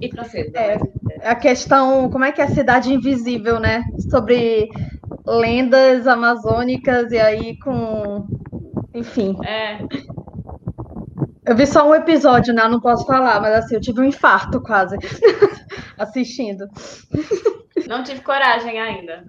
E 0.00 0.08
proceda. 0.10 0.60
É, 0.60 0.78
a 1.24 1.34
questão, 1.34 2.08
como 2.10 2.24
é 2.24 2.30
que 2.30 2.40
é 2.40 2.44
a 2.44 2.50
cidade 2.50 2.92
invisível, 2.92 3.58
né? 3.58 3.82
Sobre 4.10 4.68
lendas 5.28 6.06
amazônicas 6.06 7.12
e 7.12 7.18
aí 7.18 7.58
com. 7.58 8.26
Enfim. 8.94 9.36
É. 9.44 9.78
Eu 11.46 11.56
vi 11.56 11.66
só 11.66 11.88
um 11.88 11.94
episódio, 11.94 12.52
né? 12.52 12.66
Não 12.68 12.80
posso 12.80 13.06
falar, 13.06 13.40
mas 13.40 13.54
assim, 13.54 13.74
eu 13.74 13.80
tive 13.80 14.00
um 14.00 14.04
infarto 14.04 14.60
quase 14.60 14.96
assistindo. 15.96 16.68
Não 17.86 18.02
tive 18.02 18.20
coragem 18.20 18.78
ainda. 18.78 19.24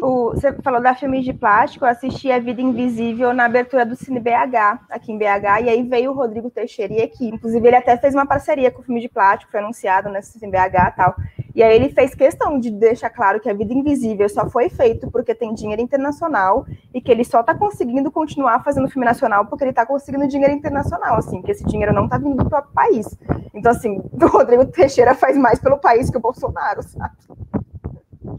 O, 0.00 0.30
você 0.30 0.52
falou 0.62 0.80
da 0.80 0.94
filme 0.94 1.20
de 1.20 1.34
plástico, 1.34 1.84
eu 1.84 1.90
assisti 1.90 2.32
A 2.32 2.38
Vida 2.38 2.62
Invisível 2.62 3.34
na 3.34 3.44
abertura 3.44 3.84
do 3.84 3.94
Cine 3.94 4.20
BH, 4.20 4.86
aqui 4.88 5.12
em 5.12 5.18
BH, 5.18 5.64
e 5.64 5.68
aí 5.68 5.82
veio 5.82 6.12
o 6.12 6.14
Rodrigo 6.14 6.50
Teixeira 6.50 6.94
e 6.94 7.02
aqui. 7.02 7.28
Inclusive, 7.28 7.66
ele 7.66 7.76
até 7.76 7.96
fez 7.98 8.14
uma 8.14 8.26
parceria 8.26 8.70
com 8.70 8.80
o 8.80 8.84
filme 8.84 9.00
de 9.00 9.08
plástico, 9.08 9.50
foi 9.50 9.60
anunciado 9.60 10.08
nesse 10.08 10.38
Cine 10.38 10.50
BH 10.50 10.56
e 10.56 10.96
tal. 10.96 11.14
E 11.54 11.62
aí 11.62 11.74
ele 11.74 11.88
fez 11.88 12.14
questão 12.14 12.58
de 12.58 12.70
deixar 12.70 13.10
claro 13.10 13.40
que 13.40 13.50
a 13.50 13.54
vida 13.54 13.72
invisível 13.72 14.28
só 14.28 14.48
foi 14.48 14.68
feito 14.68 15.10
porque 15.10 15.34
tem 15.34 15.52
dinheiro 15.54 15.82
internacional 15.82 16.64
e 16.94 17.00
que 17.00 17.10
ele 17.10 17.24
só 17.24 17.40
está 17.40 17.54
conseguindo 17.54 18.10
continuar 18.10 18.62
fazendo 18.62 18.88
filme 18.88 19.04
nacional 19.04 19.46
porque 19.46 19.64
ele 19.64 19.70
está 19.70 19.84
conseguindo 19.84 20.28
dinheiro 20.28 20.54
internacional, 20.54 21.16
assim, 21.16 21.42
que 21.42 21.50
esse 21.50 21.64
dinheiro 21.64 21.92
não 21.92 22.04
está 22.04 22.18
vindo 22.18 22.36
do 22.36 22.48
próprio 22.48 22.72
país. 22.72 23.06
Então, 23.54 23.72
assim, 23.72 24.00
o 24.12 24.26
Rodrigo 24.26 24.66
Teixeira 24.66 25.14
faz 25.14 25.36
mais 25.36 25.58
pelo 25.58 25.78
país 25.78 26.10
que 26.10 26.16
o 26.16 26.20
Bolsonaro, 26.20 26.82
sabe? 26.82 27.16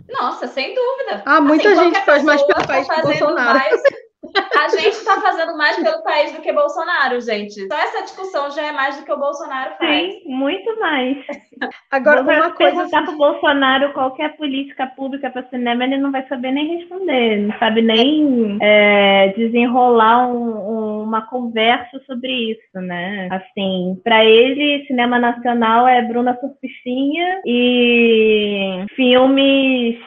Nossa, 0.09 0.47
sem 0.47 0.73
dúvida. 0.73 1.23
Ah, 1.25 1.41
muita 1.41 1.69
assim, 1.69 1.83
gente 1.83 2.05
faz 2.05 2.23
mais 2.23 2.41
pelo 2.43 2.59
tá 2.59 2.67
país 2.67 2.87
que 2.87 2.99
o 2.99 3.03
Bolsonaro. 3.03 3.59
Mais... 3.59 3.81
A 4.55 4.67
gente 4.69 4.93
está 4.93 5.19
fazendo 5.19 5.57
mais 5.57 5.75
pelo 5.77 6.03
país 6.03 6.31
do 6.31 6.41
que 6.41 6.53
Bolsonaro, 6.53 7.19
gente. 7.19 7.67
Só 7.67 7.75
essa 7.75 8.03
discussão 8.03 8.51
já 8.51 8.67
é 8.67 8.71
mais 8.71 8.97
do 8.97 9.03
que 9.03 9.11
o 9.11 9.17
Bolsonaro 9.17 9.75
faz. 9.77 10.13
Sim, 10.13 10.23
muito 10.27 10.79
mais. 10.79 11.17
Agora, 11.91 12.23
Vou 12.23 12.33
uma 12.33 12.51
coisa. 12.51 12.85
Se 12.85 12.91
para 12.91 13.11
o 13.11 13.17
Bolsonaro 13.17 13.93
qualquer 13.93 14.35
política 14.37 14.87
pública 14.87 15.29
para 15.29 15.47
cinema, 15.49 15.83
ele 15.83 15.97
não 15.97 16.11
vai 16.11 16.25
saber 16.27 16.51
nem 16.51 16.77
responder, 16.77 17.37
não 17.37 17.57
sabe 17.59 17.81
nem 17.81 18.57
é, 18.61 19.33
desenrolar 19.37 20.27
um, 20.27 21.03
uma 21.03 21.21
conversa 21.23 21.99
sobre 22.05 22.51
isso, 22.51 22.81
né? 22.81 23.27
Assim, 23.31 23.99
para 24.03 24.23
ele, 24.23 24.85
cinema 24.87 25.19
nacional 25.19 25.87
é 25.87 26.01
Bruna 26.01 26.37
Surfistinha 26.39 27.41
e 27.45 28.85
filmes 28.95 29.99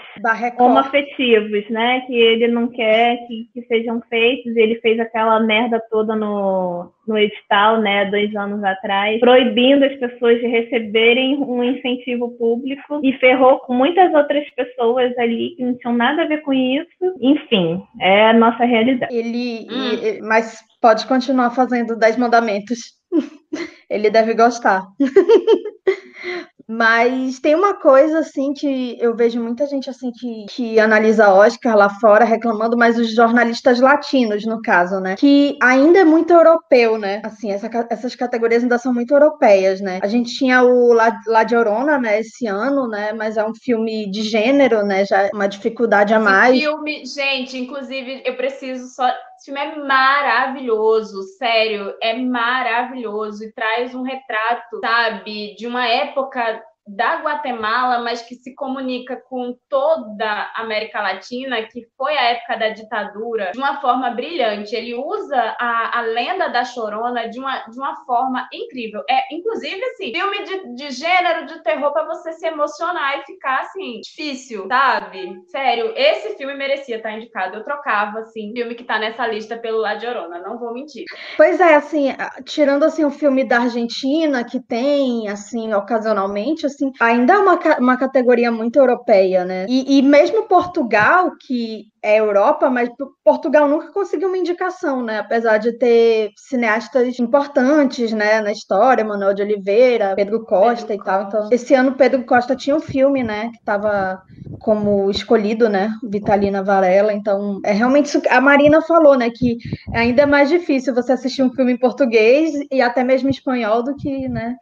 homoafetivos, 0.58 1.68
né? 1.70 2.00
Que 2.02 2.14
ele 2.14 2.48
não 2.48 2.68
quer 2.68 3.18
que, 3.26 3.48
que 3.52 3.62
sejam 3.66 4.00
feitos. 4.08 4.56
Ele 4.56 4.76
fez 4.76 4.98
aquela 4.98 5.38
merda 5.40 5.80
toda 5.90 6.16
no, 6.16 6.90
no 7.06 7.18
edital, 7.18 7.80
né, 7.80 8.04
dois 8.10 8.34
anos 8.34 8.62
atrás, 8.64 9.20
proibindo 9.20 9.84
as 9.84 9.94
pessoas 9.96 10.40
de 10.40 10.46
receberem 10.46 11.38
um 11.38 11.62
incentivo 11.62 12.30
público 12.38 13.00
e 13.02 13.12
ferrou 13.14 13.58
com 13.60 13.74
muitas 13.74 14.12
outras 14.14 14.48
pessoas 14.54 15.16
ali 15.18 15.54
que 15.56 15.64
não 15.64 15.76
tinham 15.76 15.94
nada 15.94 16.22
a 16.22 16.26
ver 16.26 16.42
com 16.42 16.52
isso. 16.52 16.88
Enfim, 17.20 17.82
é 18.00 18.28
a 18.28 18.32
nossa 18.32 18.64
realidade. 18.64 19.14
Ele, 19.14 19.66
hum. 19.70 20.26
mas 20.26 20.60
pode 20.80 21.06
continuar 21.06 21.50
fazendo 21.50 21.96
Dez 21.96 22.16
Mandamentos. 22.16 22.78
Ele 23.90 24.10
deve 24.10 24.34
gostar. 24.34 24.82
Mas 26.66 27.38
tem 27.38 27.54
uma 27.54 27.74
coisa, 27.74 28.20
assim, 28.20 28.52
que 28.54 28.96
eu 29.00 29.14
vejo 29.14 29.42
muita 29.42 29.66
gente, 29.66 29.90
assim, 29.90 30.10
que, 30.10 30.46
que 30.50 30.80
analisa 30.80 31.32
Oscar 31.32 31.76
lá 31.76 31.90
fora 31.90 32.24
reclamando, 32.24 32.76
mas 32.76 32.98
os 32.98 33.14
jornalistas 33.14 33.80
latinos, 33.80 34.44
no 34.46 34.62
caso, 34.62 34.98
né? 35.00 35.16
Que 35.16 35.58
ainda 35.62 36.00
é 36.00 36.04
muito 36.04 36.32
europeu, 36.32 36.98
né? 36.98 37.20
Assim, 37.24 37.52
essa, 37.52 37.68
essas 37.90 38.14
categorias 38.14 38.62
ainda 38.62 38.78
são 38.78 38.94
muito 38.94 39.12
europeias, 39.12 39.80
né? 39.80 40.00
A 40.02 40.08
gente 40.08 40.34
tinha 40.34 40.62
o 40.62 40.92
La, 40.92 41.16
La 41.26 41.42
Llorona, 41.42 41.98
né, 41.98 42.20
esse 42.20 42.46
ano, 42.46 42.88
né? 42.88 43.12
Mas 43.12 43.36
é 43.36 43.44
um 43.44 43.54
filme 43.54 44.10
de 44.10 44.22
gênero, 44.22 44.82
né? 44.84 45.04
Já 45.04 45.24
é 45.24 45.30
uma 45.32 45.46
dificuldade 45.46 46.14
a 46.14 46.18
mais. 46.18 46.54
Esse 46.54 46.64
filme, 46.64 47.04
gente, 47.04 47.58
inclusive, 47.58 48.22
eu 48.24 48.36
preciso 48.36 48.88
só 48.88 49.10
esse 49.44 49.52
filme 49.52 49.60
é 49.60 49.76
maravilhoso, 49.76 51.22
sério, 51.36 51.94
é 52.02 52.16
maravilhoso 52.16 53.44
e 53.44 53.52
traz 53.52 53.94
um 53.94 54.02
retrato, 54.02 54.80
sabe, 54.80 55.54
de 55.56 55.66
uma 55.66 55.86
época 55.86 56.62
da 56.86 57.22
Guatemala, 57.22 58.00
mas 58.00 58.22
que 58.22 58.34
se 58.34 58.54
comunica 58.54 59.16
com 59.28 59.56
toda 59.68 60.26
a 60.26 60.62
América 60.62 61.00
Latina, 61.00 61.62
que 61.62 61.86
foi 61.96 62.16
a 62.16 62.30
época 62.30 62.56
da 62.56 62.68
ditadura, 62.70 63.52
de 63.52 63.58
uma 63.58 63.80
forma 63.80 64.10
brilhante. 64.10 64.74
Ele 64.74 64.94
usa 64.94 65.56
a, 65.58 65.98
a 65.98 66.02
lenda 66.02 66.48
da 66.48 66.64
Chorona 66.64 67.28
de 67.28 67.38
uma, 67.38 67.58
de 67.68 67.78
uma 67.78 68.04
forma 68.04 68.48
incrível. 68.52 69.02
É, 69.08 69.34
inclusive, 69.34 69.82
assim, 69.82 70.12
filme 70.12 70.44
de, 70.44 70.74
de 70.74 70.90
gênero 70.90 71.46
de 71.46 71.62
terror 71.62 71.92
para 71.92 72.06
você 72.06 72.32
se 72.32 72.46
emocionar 72.46 73.18
e 73.18 73.24
ficar, 73.24 73.60
assim, 73.60 74.00
difícil, 74.00 74.66
sabe? 74.68 75.40
Sério, 75.46 75.92
esse 75.96 76.36
filme 76.36 76.54
merecia 76.54 76.96
estar 76.96 77.12
indicado. 77.12 77.56
Eu 77.56 77.64
trocava, 77.64 78.20
assim, 78.20 78.52
filme 78.52 78.74
que 78.74 78.84
tá 78.84 78.98
nessa 78.98 79.26
lista 79.26 79.56
pelo 79.56 79.78
La 79.78 79.94
Llorona, 79.94 80.38
não 80.40 80.58
vou 80.58 80.72
mentir. 80.72 81.04
Pois 81.36 81.60
é, 81.60 81.74
assim, 81.74 82.08
tirando, 82.44 82.84
assim, 82.84 83.04
o 83.04 83.10
filme 83.10 83.44
da 83.44 83.60
Argentina, 83.60 84.44
que 84.44 84.60
tem, 84.60 85.28
assim, 85.28 85.72
ocasionalmente, 85.72 86.66
assim, 86.74 86.92
ainda 87.00 87.34
é 87.34 87.38
uma, 87.38 87.58
uma 87.78 87.96
categoria 87.96 88.50
muito 88.50 88.76
europeia, 88.76 89.44
né? 89.44 89.66
E, 89.68 89.98
e 89.98 90.02
mesmo 90.02 90.48
Portugal, 90.48 91.32
que 91.40 91.86
é 92.04 92.20
Europa, 92.20 92.68
mas 92.68 92.90
Portugal 93.24 93.66
nunca 93.66 93.90
conseguiu 93.90 94.28
uma 94.28 94.36
indicação, 94.36 95.02
né? 95.02 95.20
Apesar 95.20 95.56
de 95.56 95.72
ter 95.78 96.32
cineastas 96.36 97.18
importantes, 97.18 98.12
né, 98.12 98.42
na 98.42 98.52
história, 98.52 99.02
Manuel 99.02 99.32
de 99.32 99.40
Oliveira, 99.40 100.14
Pedro 100.14 100.44
Costa 100.44 100.88
Pedro 100.88 101.02
e 101.02 101.06
tal. 101.06 101.22
Então, 101.22 101.48
esse 101.50 101.72
ano 101.72 101.94
Pedro 101.94 102.22
Costa 102.26 102.54
tinha 102.54 102.76
um 102.76 102.80
filme, 102.80 103.22
né, 103.22 103.48
que 103.48 103.56
estava 103.56 104.20
como 104.60 105.10
escolhido, 105.10 105.66
né, 105.66 105.94
Vitalina 106.02 106.62
Varela. 106.62 107.10
Então, 107.10 107.58
é 107.64 107.72
realmente 107.72 108.06
isso 108.06 108.20
que 108.20 108.28
a 108.28 108.40
Marina 108.40 108.82
falou, 108.82 109.16
né, 109.16 109.30
que 109.34 109.56
ainda 109.94 110.22
é 110.22 110.26
mais 110.26 110.50
difícil 110.50 110.94
você 110.94 111.12
assistir 111.12 111.42
um 111.42 111.52
filme 111.54 111.72
em 111.72 111.78
português 111.78 112.52
e 112.70 112.82
até 112.82 113.02
mesmo 113.02 113.28
em 113.28 113.32
espanhol 113.32 113.82
do 113.82 113.96
que, 113.96 114.28
né, 114.28 114.56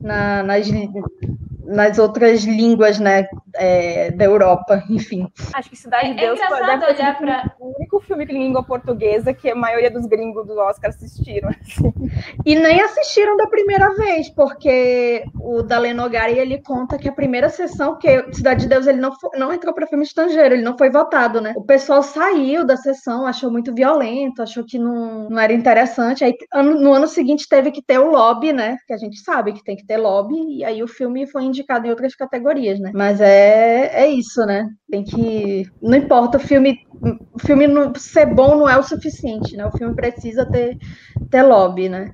na, 0.00 0.44
nas 0.44 0.68
nas 1.66 1.98
outras 1.98 2.44
línguas, 2.44 2.98
né, 2.98 3.26
é, 3.54 4.10
da 4.10 4.24
Europa, 4.24 4.82
enfim. 4.88 5.30
Acho 5.52 5.70
que 5.70 5.76
Cidade 5.76 6.14
de 6.14 6.20
é, 6.20 6.26
Deus 6.26 6.40
é 6.40 6.48
deve 6.48 6.86
olhar 6.86 7.18
para 7.18 7.54
o 7.60 7.74
único 7.76 8.00
filme 8.00 8.24
em 8.24 8.44
língua 8.44 8.62
portuguesa 8.62 9.32
que 9.32 9.50
a 9.50 9.54
maioria 9.54 9.90
dos 9.90 10.06
gringos 10.06 10.46
do 10.46 10.58
Oscar 10.58 10.90
assistiram. 10.90 11.48
Assim. 11.48 11.92
E 12.44 12.54
nem 12.54 12.80
assistiram 12.80 13.36
da 13.36 13.46
primeira 13.46 13.94
vez, 13.94 14.28
porque 14.30 15.24
o 15.40 15.62
Dalenogari 15.62 16.38
ele 16.38 16.62
conta 16.62 16.98
que 16.98 17.08
a 17.08 17.12
primeira 17.12 17.48
sessão, 17.48 17.98
que 17.98 18.32
Cidade 18.32 18.62
de 18.62 18.68
Deus 18.68 18.86
ele 18.86 19.00
não, 19.00 19.12
foi, 19.12 19.30
não 19.38 19.52
entrou 19.52 19.74
para 19.74 19.86
filme 19.86 20.04
estrangeiro, 20.04 20.54
ele 20.54 20.62
não 20.62 20.76
foi 20.76 20.90
votado, 20.90 21.40
né? 21.40 21.52
O 21.56 21.64
pessoal 21.64 22.02
saiu 22.02 22.64
da 22.64 22.76
sessão, 22.76 23.26
achou 23.26 23.50
muito 23.50 23.74
violento, 23.74 24.42
achou 24.42 24.64
que 24.64 24.78
não, 24.78 25.28
não 25.28 25.38
era 25.38 25.52
interessante. 25.52 26.24
Aí 26.24 26.34
no 26.54 26.92
ano 26.92 27.06
seguinte 27.06 27.48
teve 27.48 27.70
que 27.70 27.82
ter 27.82 27.98
o 27.98 28.10
lobby, 28.10 28.52
né? 28.52 28.76
Que 28.86 28.92
a 28.92 28.96
gente 28.98 29.18
sabe 29.18 29.52
que 29.52 29.64
tem 29.64 29.76
que 29.76 29.86
ter 29.86 29.96
lobby, 29.96 30.58
e 30.58 30.64
aí 30.64 30.82
o 30.82 30.88
filme 30.88 31.26
foi 31.26 31.44
indicado 31.44 31.55
em 31.84 31.90
outras 31.90 32.14
categorias, 32.14 32.78
né? 32.80 32.90
Mas 32.94 33.20
é, 33.20 33.90
é 33.92 34.06
isso, 34.06 34.44
né? 34.44 34.68
Tem 34.90 35.04
que. 35.04 35.68
Não 35.80 35.96
importa, 35.96 36.36
o 36.36 36.40
filme, 36.40 36.78
o 37.32 37.38
filme 37.38 37.66
não, 37.66 37.94
ser 37.94 38.26
bom 38.26 38.56
não 38.56 38.68
é 38.68 38.76
o 38.76 38.82
suficiente, 38.82 39.56
né? 39.56 39.66
O 39.66 39.76
filme 39.76 39.94
precisa 39.94 40.44
ter, 40.46 40.76
ter 41.30 41.42
lobby, 41.42 41.88
né? 41.88 42.12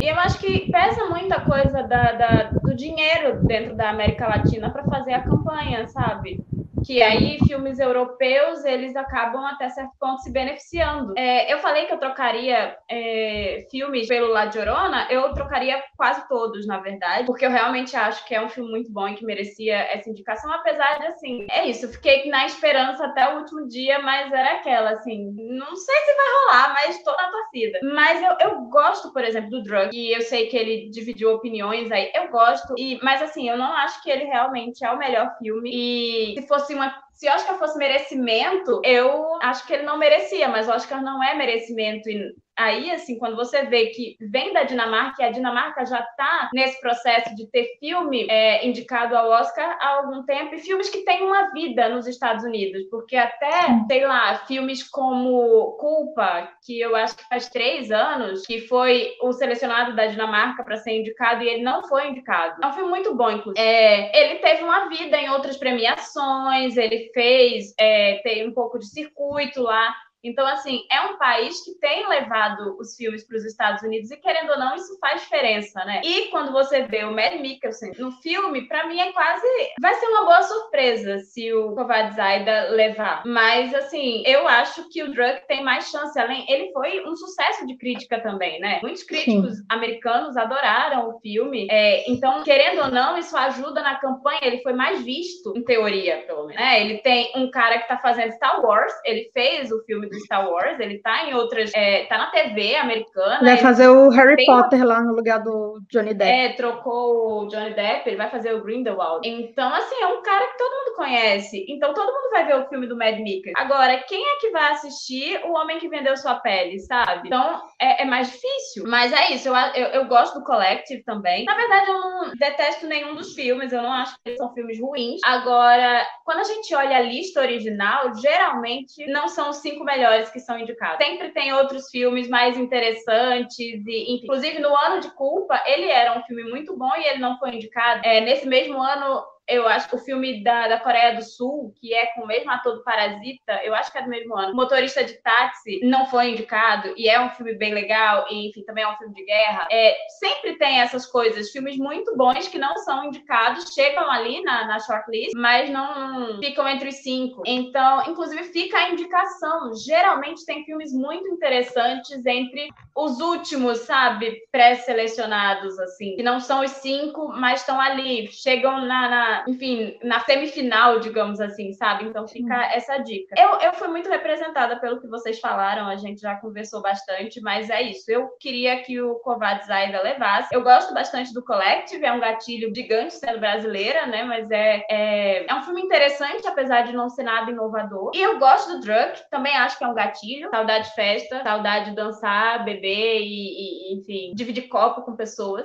E 0.00 0.06
eu 0.06 0.18
acho 0.18 0.38
que 0.38 0.70
pesa 0.70 1.06
muita 1.08 1.40
coisa 1.40 1.82
da, 1.82 2.12
da 2.12 2.50
do 2.62 2.74
dinheiro 2.74 3.44
dentro 3.44 3.76
da 3.76 3.90
América 3.90 4.26
Latina 4.26 4.70
para 4.70 4.84
fazer 4.84 5.12
a 5.12 5.22
campanha, 5.22 5.86
sabe? 5.88 6.40
Que 6.84 7.02
aí 7.02 7.38
filmes 7.46 7.78
europeus 7.78 8.64
eles 8.64 8.96
acabam 8.96 9.44
até 9.44 9.68
certo 9.68 9.92
ponto 9.98 10.22
se 10.22 10.32
beneficiando. 10.32 11.14
É, 11.16 11.52
eu 11.52 11.58
falei 11.58 11.86
que 11.86 11.92
eu 11.92 11.98
trocaria 11.98 12.76
é, 12.90 13.66
filmes 13.70 14.08
pelo 14.08 14.28
La 14.28 14.44
Llorona, 14.44 15.06
eu 15.10 15.32
trocaria 15.32 15.82
quase 15.96 16.26
todos, 16.28 16.66
na 16.66 16.78
verdade, 16.78 17.26
porque 17.26 17.46
eu 17.46 17.50
realmente 17.50 17.96
acho 17.96 18.24
que 18.26 18.34
é 18.34 18.42
um 18.42 18.48
filme 18.48 18.70
muito 18.70 18.92
bom 18.92 19.08
e 19.08 19.14
que 19.14 19.24
merecia 19.24 19.76
essa 19.76 20.10
indicação, 20.10 20.52
apesar 20.52 20.98
de, 20.98 21.06
assim, 21.06 21.46
é 21.50 21.66
isso, 21.66 21.88
fiquei 21.92 22.28
na 22.28 22.46
esperança 22.46 23.04
até 23.04 23.28
o 23.28 23.38
último 23.38 23.68
dia, 23.68 23.98
mas 24.00 24.32
era 24.32 24.54
aquela, 24.54 24.90
assim, 24.90 25.30
não 25.36 25.76
sei 25.76 25.96
se 25.96 26.14
vai 26.14 26.26
rolar, 26.40 26.74
mas 26.74 27.02
tô 27.02 27.10
na 27.12 27.30
torcida. 27.30 27.78
Mas 27.94 28.22
eu, 28.22 28.50
eu 28.50 28.60
gosto, 28.62 29.12
por 29.12 29.24
exemplo, 29.24 29.50
do 29.50 29.62
Drug, 29.62 29.90
e 29.92 30.12
eu 30.12 30.22
sei 30.22 30.46
que 30.46 30.56
ele 30.56 30.90
dividiu 30.90 31.32
opiniões 31.32 31.90
aí, 31.90 32.10
eu 32.14 32.28
gosto, 32.28 32.74
e, 32.78 32.98
mas 33.02 33.22
assim, 33.22 33.48
eu 33.48 33.56
não 33.56 33.72
acho 33.72 34.02
que 34.02 34.10
ele 34.10 34.24
realmente 34.24 34.84
é 34.84 34.90
o 34.90 34.98
melhor 34.98 35.36
filme, 35.38 35.70
e 35.72 36.40
se 36.40 36.46
fosse 36.46 36.71
uma 36.74 37.02
se 37.22 37.28
Oscar 37.30 37.56
fosse 37.56 37.78
merecimento, 37.78 38.80
eu 38.84 39.38
acho 39.42 39.64
que 39.64 39.72
ele 39.72 39.84
não 39.84 39.96
merecia, 39.96 40.48
mas 40.48 40.68
Oscar 40.68 41.00
não 41.00 41.22
é 41.22 41.34
merecimento. 41.36 42.10
E 42.10 42.34
aí, 42.56 42.90
assim, 42.90 43.18
quando 43.18 43.36
você 43.36 43.64
vê 43.64 43.86
que 43.86 44.16
vem 44.20 44.52
da 44.52 44.64
Dinamarca 44.64 45.22
e 45.22 45.26
a 45.26 45.30
Dinamarca 45.30 45.84
já 45.84 46.00
está 46.00 46.50
nesse 46.54 46.80
processo 46.80 47.34
de 47.34 47.46
ter 47.50 47.76
filme 47.78 48.26
é, 48.28 48.66
indicado 48.66 49.16
ao 49.16 49.30
Oscar 49.30 49.76
há 49.80 49.96
algum 49.96 50.24
tempo, 50.24 50.54
e 50.54 50.58
filmes 50.58 50.88
que 50.88 51.04
têm 51.04 51.22
uma 51.22 51.50
vida 51.52 51.88
nos 51.88 52.06
Estados 52.06 52.44
Unidos, 52.44 52.82
porque 52.90 53.16
até, 53.16 53.50
sei 53.86 54.06
lá, 54.06 54.36
filmes 54.46 54.88
como 54.88 55.76
Culpa, 55.78 56.48
que 56.64 56.80
eu 56.80 56.94
acho 56.96 57.16
que 57.16 57.28
faz 57.28 57.48
três 57.48 57.90
anos, 57.90 58.42
que 58.46 58.60
foi 58.60 59.12
o 59.22 59.32
selecionado 59.32 59.94
da 59.94 60.06
Dinamarca 60.06 60.62
para 60.62 60.76
ser 60.76 60.98
indicado 60.98 61.42
e 61.42 61.48
ele 61.48 61.62
não 61.62 61.86
foi 61.88 62.08
indicado. 62.08 62.62
É 62.62 62.66
um 62.66 62.72
filme 62.72 62.90
muito 62.90 63.14
bom, 63.14 63.30
inclusive. 63.30 63.60
É, 63.60 64.24
ele 64.24 64.40
teve 64.40 64.62
uma 64.62 64.88
vida 64.88 65.16
em 65.16 65.30
outras 65.30 65.56
premiações, 65.56 66.76
ele 66.76 67.10
fez, 67.14 67.74
é, 67.78 68.20
tem 68.22 68.48
um 68.48 68.52
pouco 68.52 68.78
de 68.78 68.86
circuito 68.86 69.62
lá. 69.62 69.94
Então, 70.24 70.46
assim, 70.46 70.84
é 70.90 71.00
um 71.02 71.18
país 71.18 71.64
que 71.64 71.74
tem 71.78 72.08
levado 72.08 72.76
os 72.78 72.96
filmes 72.96 73.26
para 73.26 73.36
os 73.36 73.44
Estados 73.44 73.82
Unidos 73.82 74.10
e, 74.10 74.16
querendo 74.16 74.50
ou 74.50 74.58
não, 74.58 74.74
isso 74.76 74.96
faz 75.00 75.20
diferença, 75.22 75.84
né? 75.84 76.00
E 76.04 76.28
quando 76.28 76.52
você 76.52 76.82
vê 76.82 77.04
o 77.04 77.12
Mad 77.12 77.34
Mikkelsen 77.40 77.92
no 77.98 78.12
filme, 78.12 78.68
para 78.68 78.86
mim 78.86 79.00
é 79.00 79.12
quase. 79.12 79.46
Vai 79.80 79.94
ser 79.94 80.06
uma 80.06 80.24
boa 80.24 80.42
surpresa 80.42 81.18
se 81.18 81.52
o 81.52 81.74
Kovad 81.74 82.14
Zaida 82.14 82.70
levar. 82.70 83.22
Mas, 83.26 83.74
assim, 83.74 84.22
eu 84.24 84.46
acho 84.46 84.88
que 84.90 85.02
o 85.02 85.12
Drug 85.12 85.40
tem 85.48 85.62
mais 85.62 85.90
chance. 85.90 86.18
Além, 86.18 86.44
ele 86.48 86.72
foi 86.72 87.04
um 87.04 87.16
sucesso 87.16 87.66
de 87.66 87.76
crítica 87.76 88.20
também, 88.20 88.60
né? 88.60 88.80
Muitos 88.82 89.02
críticos 89.02 89.56
Sim. 89.56 89.64
americanos 89.68 90.36
adoraram 90.36 91.08
o 91.08 91.20
filme. 91.20 91.66
É, 91.70 92.08
então, 92.10 92.42
querendo 92.44 92.82
ou 92.82 92.90
não, 92.90 93.18
isso 93.18 93.36
ajuda 93.36 93.82
na 93.82 93.96
campanha. 93.96 94.40
Ele 94.42 94.62
foi 94.62 94.72
mais 94.72 95.02
visto, 95.04 95.52
em 95.56 95.64
teoria, 95.64 96.18
pelo 96.26 96.46
menos. 96.46 96.62
Né? 96.62 96.80
Ele 96.80 96.98
tem 96.98 97.32
um 97.34 97.50
cara 97.50 97.78
que 97.78 97.88
tá 97.88 97.98
fazendo 97.98 98.32
Star 98.32 98.64
Wars, 98.64 98.92
ele 99.04 99.30
fez 99.32 99.72
o 99.72 99.82
filme 99.84 100.08
do 100.12 100.20
Star 100.20 100.48
Wars, 100.48 100.78
ele 100.78 100.98
tá 100.98 101.24
em 101.24 101.34
outras. 101.34 101.72
É, 101.74 102.04
tá 102.04 102.18
na 102.18 102.30
TV 102.30 102.76
americana. 102.76 103.40
Vai 103.42 103.56
fazer 103.56 103.88
o 103.88 104.08
Harry 104.10 104.44
Potter 104.44 104.80
uma... 104.80 104.86
lá 104.86 105.00
no 105.02 105.14
lugar 105.14 105.42
do 105.42 105.80
Johnny 105.90 106.14
Depp. 106.14 106.30
É, 106.30 106.52
trocou 106.52 107.42
o 107.42 107.48
Johnny 107.48 107.74
Depp, 107.74 108.08
ele 108.08 108.16
vai 108.16 108.30
fazer 108.30 108.54
o 108.54 108.62
Grindelwald. 108.62 109.26
Então, 109.26 109.72
assim, 109.74 109.96
é 110.00 110.06
um 110.06 110.22
cara 110.22 110.46
que 110.46 110.58
todo 110.58 110.72
mundo 110.72 110.96
conhece. 110.96 111.64
Então 111.68 111.94
todo 111.94 112.12
mundo 112.12 112.30
vai 112.30 112.46
ver 112.46 112.56
o 112.56 112.68
filme 112.68 112.86
do 112.86 112.96
Mad 112.96 113.18
Mickey. 113.18 113.52
Agora, 113.56 114.02
quem 114.08 114.22
é 114.22 114.36
que 114.40 114.50
vai 114.50 114.72
assistir 114.72 115.40
O 115.44 115.52
Homem 115.54 115.78
que 115.78 115.88
Vendeu 115.88 116.16
Sua 116.16 116.36
Pele, 116.36 116.78
sabe? 116.80 117.26
Então 117.26 117.62
é, 117.80 118.02
é 118.02 118.04
mais 118.04 118.30
difícil. 118.30 118.84
Mas 118.86 119.12
é 119.12 119.32
isso, 119.32 119.48
eu, 119.48 119.54
eu, 119.54 119.88
eu, 119.88 120.04
gosto 120.06 120.38
do 120.38 120.44
Collective 120.44 121.02
também. 121.04 121.44
Na 121.44 121.54
verdade, 121.54 121.90
eu 121.90 121.98
não 121.98 122.30
detesto 122.36 122.86
nenhum 122.86 123.14
dos 123.14 123.34
filmes, 123.34 123.72
eu 123.72 123.82
não 123.82 123.92
acho 123.92 124.14
que 124.14 124.30
eles 124.30 124.38
são 124.38 124.52
filmes 124.52 124.80
ruins. 124.80 125.20
Agora, 125.24 126.06
quando 126.24 126.40
a 126.40 126.44
gente 126.44 126.74
olha 126.74 126.96
a 126.96 127.00
lista 127.00 127.40
original, 127.40 128.14
geralmente 128.14 129.06
não 129.06 129.28
são 129.28 129.50
os 129.50 129.56
cinco 129.56 129.84
melhores 129.84 130.01
melhores 130.02 130.30
que 130.30 130.40
são 130.40 130.58
indicados. 130.58 131.04
Sempre 131.04 131.30
tem 131.30 131.52
outros 131.52 131.88
filmes 131.90 132.28
mais 132.28 132.56
interessantes 132.58 133.58
e, 133.86 134.14
inclusive 134.14 134.58
no 134.58 134.74
ano 134.76 135.00
de 135.00 135.10
culpa, 135.10 135.62
ele 135.66 135.88
era 135.88 136.18
um 136.18 136.22
filme 136.24 136.44
muito 136.44 136.76
bom 136.76 136.90
e 136.96 137.06
ele 137.06 137.18
não 137.18 137.38
foi 137.38 137.54
indicado. 137.54 138.02
É, 138.04 138.20
nesse 138.20 138.46
mesmo 138.46 138.82
ano, 138.82 139.22
eu 139.48 139.66
acho 139.66 139.88
que 139.88 139.96
o 139.96 139.98
filme 139.98 140.42
da, 140.42 140.68
da 140.68 140.80
Coreia 140.80 141.14
do 141.14 141.22
Sul, 141.22 141.74
que 141.80 141.92
é 141.92 142.06
com 142.14 142.22
o 142.22 142.26
mesmo 142.26 142.50
ator 142.50 142.76
do 142.76 142.84
Parasita, 142.84 143.60
eu 143.64 143.74
acho 143.74 143.90
que 143.90 143.98
é 143.98 144.02
do 144.02 144.08
mesmo 144.08 144.36
ano, 144.36 144.54
Motorista 144.54 145.04
de 145.04 145.14
Táxi, 145.22 145.80
não 145.82 146.06
foi 146.06 146.30
indicado, 146.30 146.92
e 146.96 147.08
é 147.08 147.20
um 147.20 147.30
filme 147.30 147.54
bem 147.54 147.74
legal, 147.74 148.26
e 148.30 148.48
enfim, 148.48 148.62
também 148.64 148.84
é 148.84 148.88
um 148.88 148.96
filme 148.96 149.14
de 149.14 149.24
guerra. 149.24 149.66
É, 149.70 149.96
sempre 150.20 150.56
tem 150.56 150.80
essas 150.80 151.06
coisas, 151.06 151.50
filmes 151.50 151.76
muito 151.76 152.16
bons 152.16 152.48
que 152.48 152.58
não 152.58 152.76
são 152.78 153.04
indicados, 153.04 153.72
chegam 153.74 154.10
ali 154.10 154.42
na, 154.42 154.66
na 154.66 154.78
shortlist, 154.78 155.32
mas 155.34 155.70
não 155.70 156.38
ficam 156.40 156.68
entre 156.68 156.88
os 156.88 156.96
cinco. 156.96 157.42
Então, 157.46 158.02
inclusive, 158.08 158.44
fica 158.44 158.78
a 158.78 158.90
indicação. 158.90 159.74
Geralmente 159.74 160.44
tem 160.44 160.64
filmes 160.64 160.92
muito 160.92 161.28
interessantes 161.28 162.24
entre 162.24 162.68
os 162.94 163.20
últimos, 163.20 163.78
sabe, 163.80 164.42
pré-selecionados, 164.50 165.78
assim, 165.78 166.16
que 166.16 166.22
não 166.22 166.40
são 166.40 166.62
os 166.62 166.70
cinco, 166.72 167.28
mas 167.28 167.60
estão 167.60 167.80
ali, 167.80 168.28
chegam 168.30 168.82
na, 168.82 169.08
na, 169.08 169.31
enfim, 169.48 169.98
na 170.02 170.20
semifinal, 170.20 171.00
digamos 171.00 171.40
assim, 171.40 171.72
sabe? 171.72 172.04
Então 172.04 172.26
fica 172.26 172.54
hum. 172.54 172.70
essa 172.72 172.98
dica. 172.98 173.34
Eu, 173.38 173.60
eu 173.60 173.72
fui 173.74 173.88
muito 173.88 174.08
representada 174.08 174.78
pelo 174.78 175.00
que 175.00 175.08
vocês 175.08 175.40
falaram, 175.40 175.86
a 175.86 175.96
gente 175.96 176.20
já 176.20 176.36
conversou 176.36 176.82
bastante, 176.82 177.40
mas 177.40 177.70
é 177.70 177.82
isso. 177.82 178.10
Eu 178.10 178.28
queria 178.38 178.82
que 178.82 179.00
o 179.00 179.16
Kovacs 179.16 179.68
ainda 179.70 180.02
levasse. 180.02 180.54
Eu 180.54 180.62
gosto 180.62 180.92
bastante 180.94 181.32
do 181.32 181.44
Collective, 181.44 182.04
é 182.04 182.12
um 182.12 182.20
gatilho 182.20 182.72
gigante 182.74 183.14
sendo 183.14 183.38
brasileira, 183.38 184.06
né? 184.06 184.24
Mas 184.24 184.50
é, 184.50 184.84
é, 184.90 185.46
é 185.50 185.54
um 185.54 185.62
filme 185.62 185.82
interessante, 185.82 186.46
apesar 186.46 186.82
de 186.82 186.92
não 186.92 187.08
ser 187.08 187.22
nada 187.22 187.50
inovador. 187.50 188.10
E 188.14 188.20
eu 188.20 188.38
gosto 188.38 188.72
do 188.72 188.80
Drunk, 188.80 189.20
também 189.30 189.56
acho 189.56 189.78
que 189.78 189.84
é 189.84 189.88
um 189.88 189.94
gatilho. 189.94 190.50
Saudade 190.50 190.88
de 190.88 190.94
festa, 190.94 191.42
saudade 191.42 191.90
de 191.90 191.96
dançar, 191.96 192.64
beber 192.64 193.20
e, 193.20 193.92
e 193.92 193.98
enfim, 193.98 194.32
dividir 194.34 194.68
copo 194.68 195.02
com 195.02 195.16
pessoas. 195.16 195.62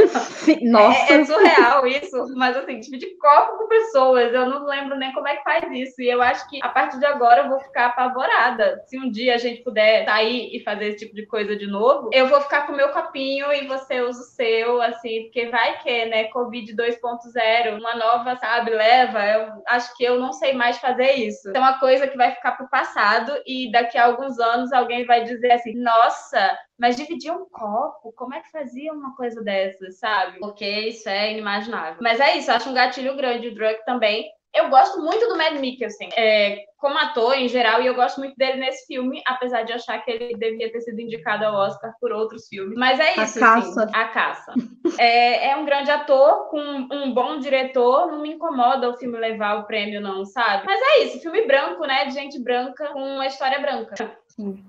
Nossa! 0.62 1.12
É, 1.12 1.20
é 1.20 1.24
surreal 1.24 1.86
isso, 1.86 2.34
mas 2.36 2.56
assim, 2.56 2.80
dividir 2.80 2.99
copo 3.16 3.58
com 3.58 3.68
pessoas, 3.68 4.32
eu 4.32 4.46
não 4.46 4.66
lembro 4.66 4.96
nem 4.96 5.12
como 5.12 5.28
é 5.28 5.36
que 5.36 5.44
faz 5.44 5.64
isso. 5.70 6.00
E 6.00 6.08
eu 6.08 6.22
acho 6.22 6.48
que 6.48 6.58
a 6.62 6.68
partir 6.68 6.98
de 6.98 7.06
agora 7.06 7.42
eu 7.42 7.48
vou 7.48 7.60
ficar 7.60 7.86
apavorada. 7.86 8.82
Se 8.86 8.98
um 8.98 9.10
dia 9.10 9.34
a 9.34 9.38
gente 9.38 9.62
puder 9.62 10.04
sair 10.04 10.54
e 10.54 10.62
fazer 10.62 10.88
esse 10.88 10.98
tipo 10.98 11.14
de 11.14 11.26
coisa 11.26 11.56
de 11.56 11.66
novo, 11.66 12.10
eu 12.12 12.28
vou 12.28 12.40
ficar 12.40 12.66
com 12.66 12.72
o 12.72 12.76
meu 12.76 12.90
copinho 12.90 13.52
e 13.52 13.66
você 13.66 14.00
usa 14.00 14.20
o 14.20 14.24
seu, 14.24 14.82
assim, 14.82 15.24
porque 15.24 15.46
vai 15.46 15.78
que, 15.78 16.06
né, 16.06 16.24
Covid 16.24 16.74
2.0, 16.74 17.78
uma 17.78 17.94
nova, 17.94 18.36
sabe, 18.36 18.70
leva. 18.70 19.24
Eu 19.24 19.62
acho 19.68 19.96
que 19.96 20.04
eu 20.04 20.18
não 20.18 20.32
sei 20.32 20.52
mais 20.54 20.78
fazer 20.78 21.12
isso. 21.12 21.50
É 21.54 21.58
uma 21.58 21.78
coisa 21.78 22.06
que 22.06 22.16
vai 22.16 22.32
ficar 22.32 22.52
pro 22.52 22.68
passado 22.68 23.32
e 23.46 23.70
daqui 23.70 23.98
a 23.98 24.06
alguns 24.06 24.38
anos 24.38 24.72
alguém 24.72 25.04
vai 25.04 25.24
dizer 25.24 25.52
assim: 25.52 25.74
nossa, 25.74 26.58
mas 26.80 26.96
dividir 26.96 27.30
um 27.30 27.44
copo, 27.44 28.12
como 28.16 28.34
é 28.34 28.40
que 28.40 28.50
fazia 28.50 28.92
uma 28.92 29.14
coisa 29.14 29.42
dessa, 29.42 29.90
sabe? 29.90 30.38
Porque 30.40 30.66
isso 30.66 31.08
é 31.08 31.32
inimaginável. 31.32 31.98
Mas 32.00 32.18
é 32.18 32.38
isso, 32.38 32.50
acho 32.50 32.70
um 32.70 32.74
gatilho 32.74 33.16
grande 33.16 33.48
o 33.48 33.54
drug 33.54 33.84
também. 33.84 34.30
Eu 34.52 34.68
gosto 34.68 35.00
muito 35.00 35.28
do 35.28 35.36
Mad 35.36 35.54
Mikkelsen, 35.60 36.08
é, 36.16 36.64
como 36.76 36.98
ator 36.98 37.34
em 37.34 37.46
geral, 37.46 37.80
e 37.80 37.86
eu 37.86 37.94
gosto 37.94 38.18
muito 38.18 38.34
dele 38.36 38.58
nesse 38.58 38.84
filme, 38.86 39.22
apesar 39.24 39.62
de 39.62 39.72
achar 39.72 39.98
que 39.98 40.10
ele 40.10 40.36
devia 40.36 40.72
ter 40.72 40.80
sido 40.80 41.00
indicado 41.00 41.44
ao 41.44 41.54
Oscar 41.54 41.92
por 42.00 42.10
outros 42.10 42.48
filmes. 42.48 42.76
Mas 42.76 42.98
é 42.98 43.12
isso, 43.12 43.38
a 43.38 43.40
caça. 43.40 43.84
Assim, 43.84 43.92
a 43.94 44.08
caça. 44.08 44.54
é, 44.98 45.50
é, 45.50 45.56
um 45.56 45.64
grande 45.64 45.90
ator 45.90 46.48
com 46.48 46.58
um 46.58 47.14
bom 47.14 47.38
diretor, 47.38 48.10
não 48.10 48.22
me 48.22 48.32
incomoda 48.32 48.88
o 48.88 48.96
filme 48.96 49.18
levar 49.18 49.60
o 49.60 49.66
prêmio, 49.66 50.00
não, 50.00 50.24
sabe? 50.24 50.64
Mas 50.66 50.80
é 50.80 51.04
isso, 51.04 51.20
filme 51.20 51.46
branco, 51.46 51.86
né? 51.86 52.06
De 52.06 52.14
gente 52.14 52.42
branca 52.42 52.88
com 52.88 53.00
uma 53.00 53.26
história 53.26 53.60
branca. 53.60 54.18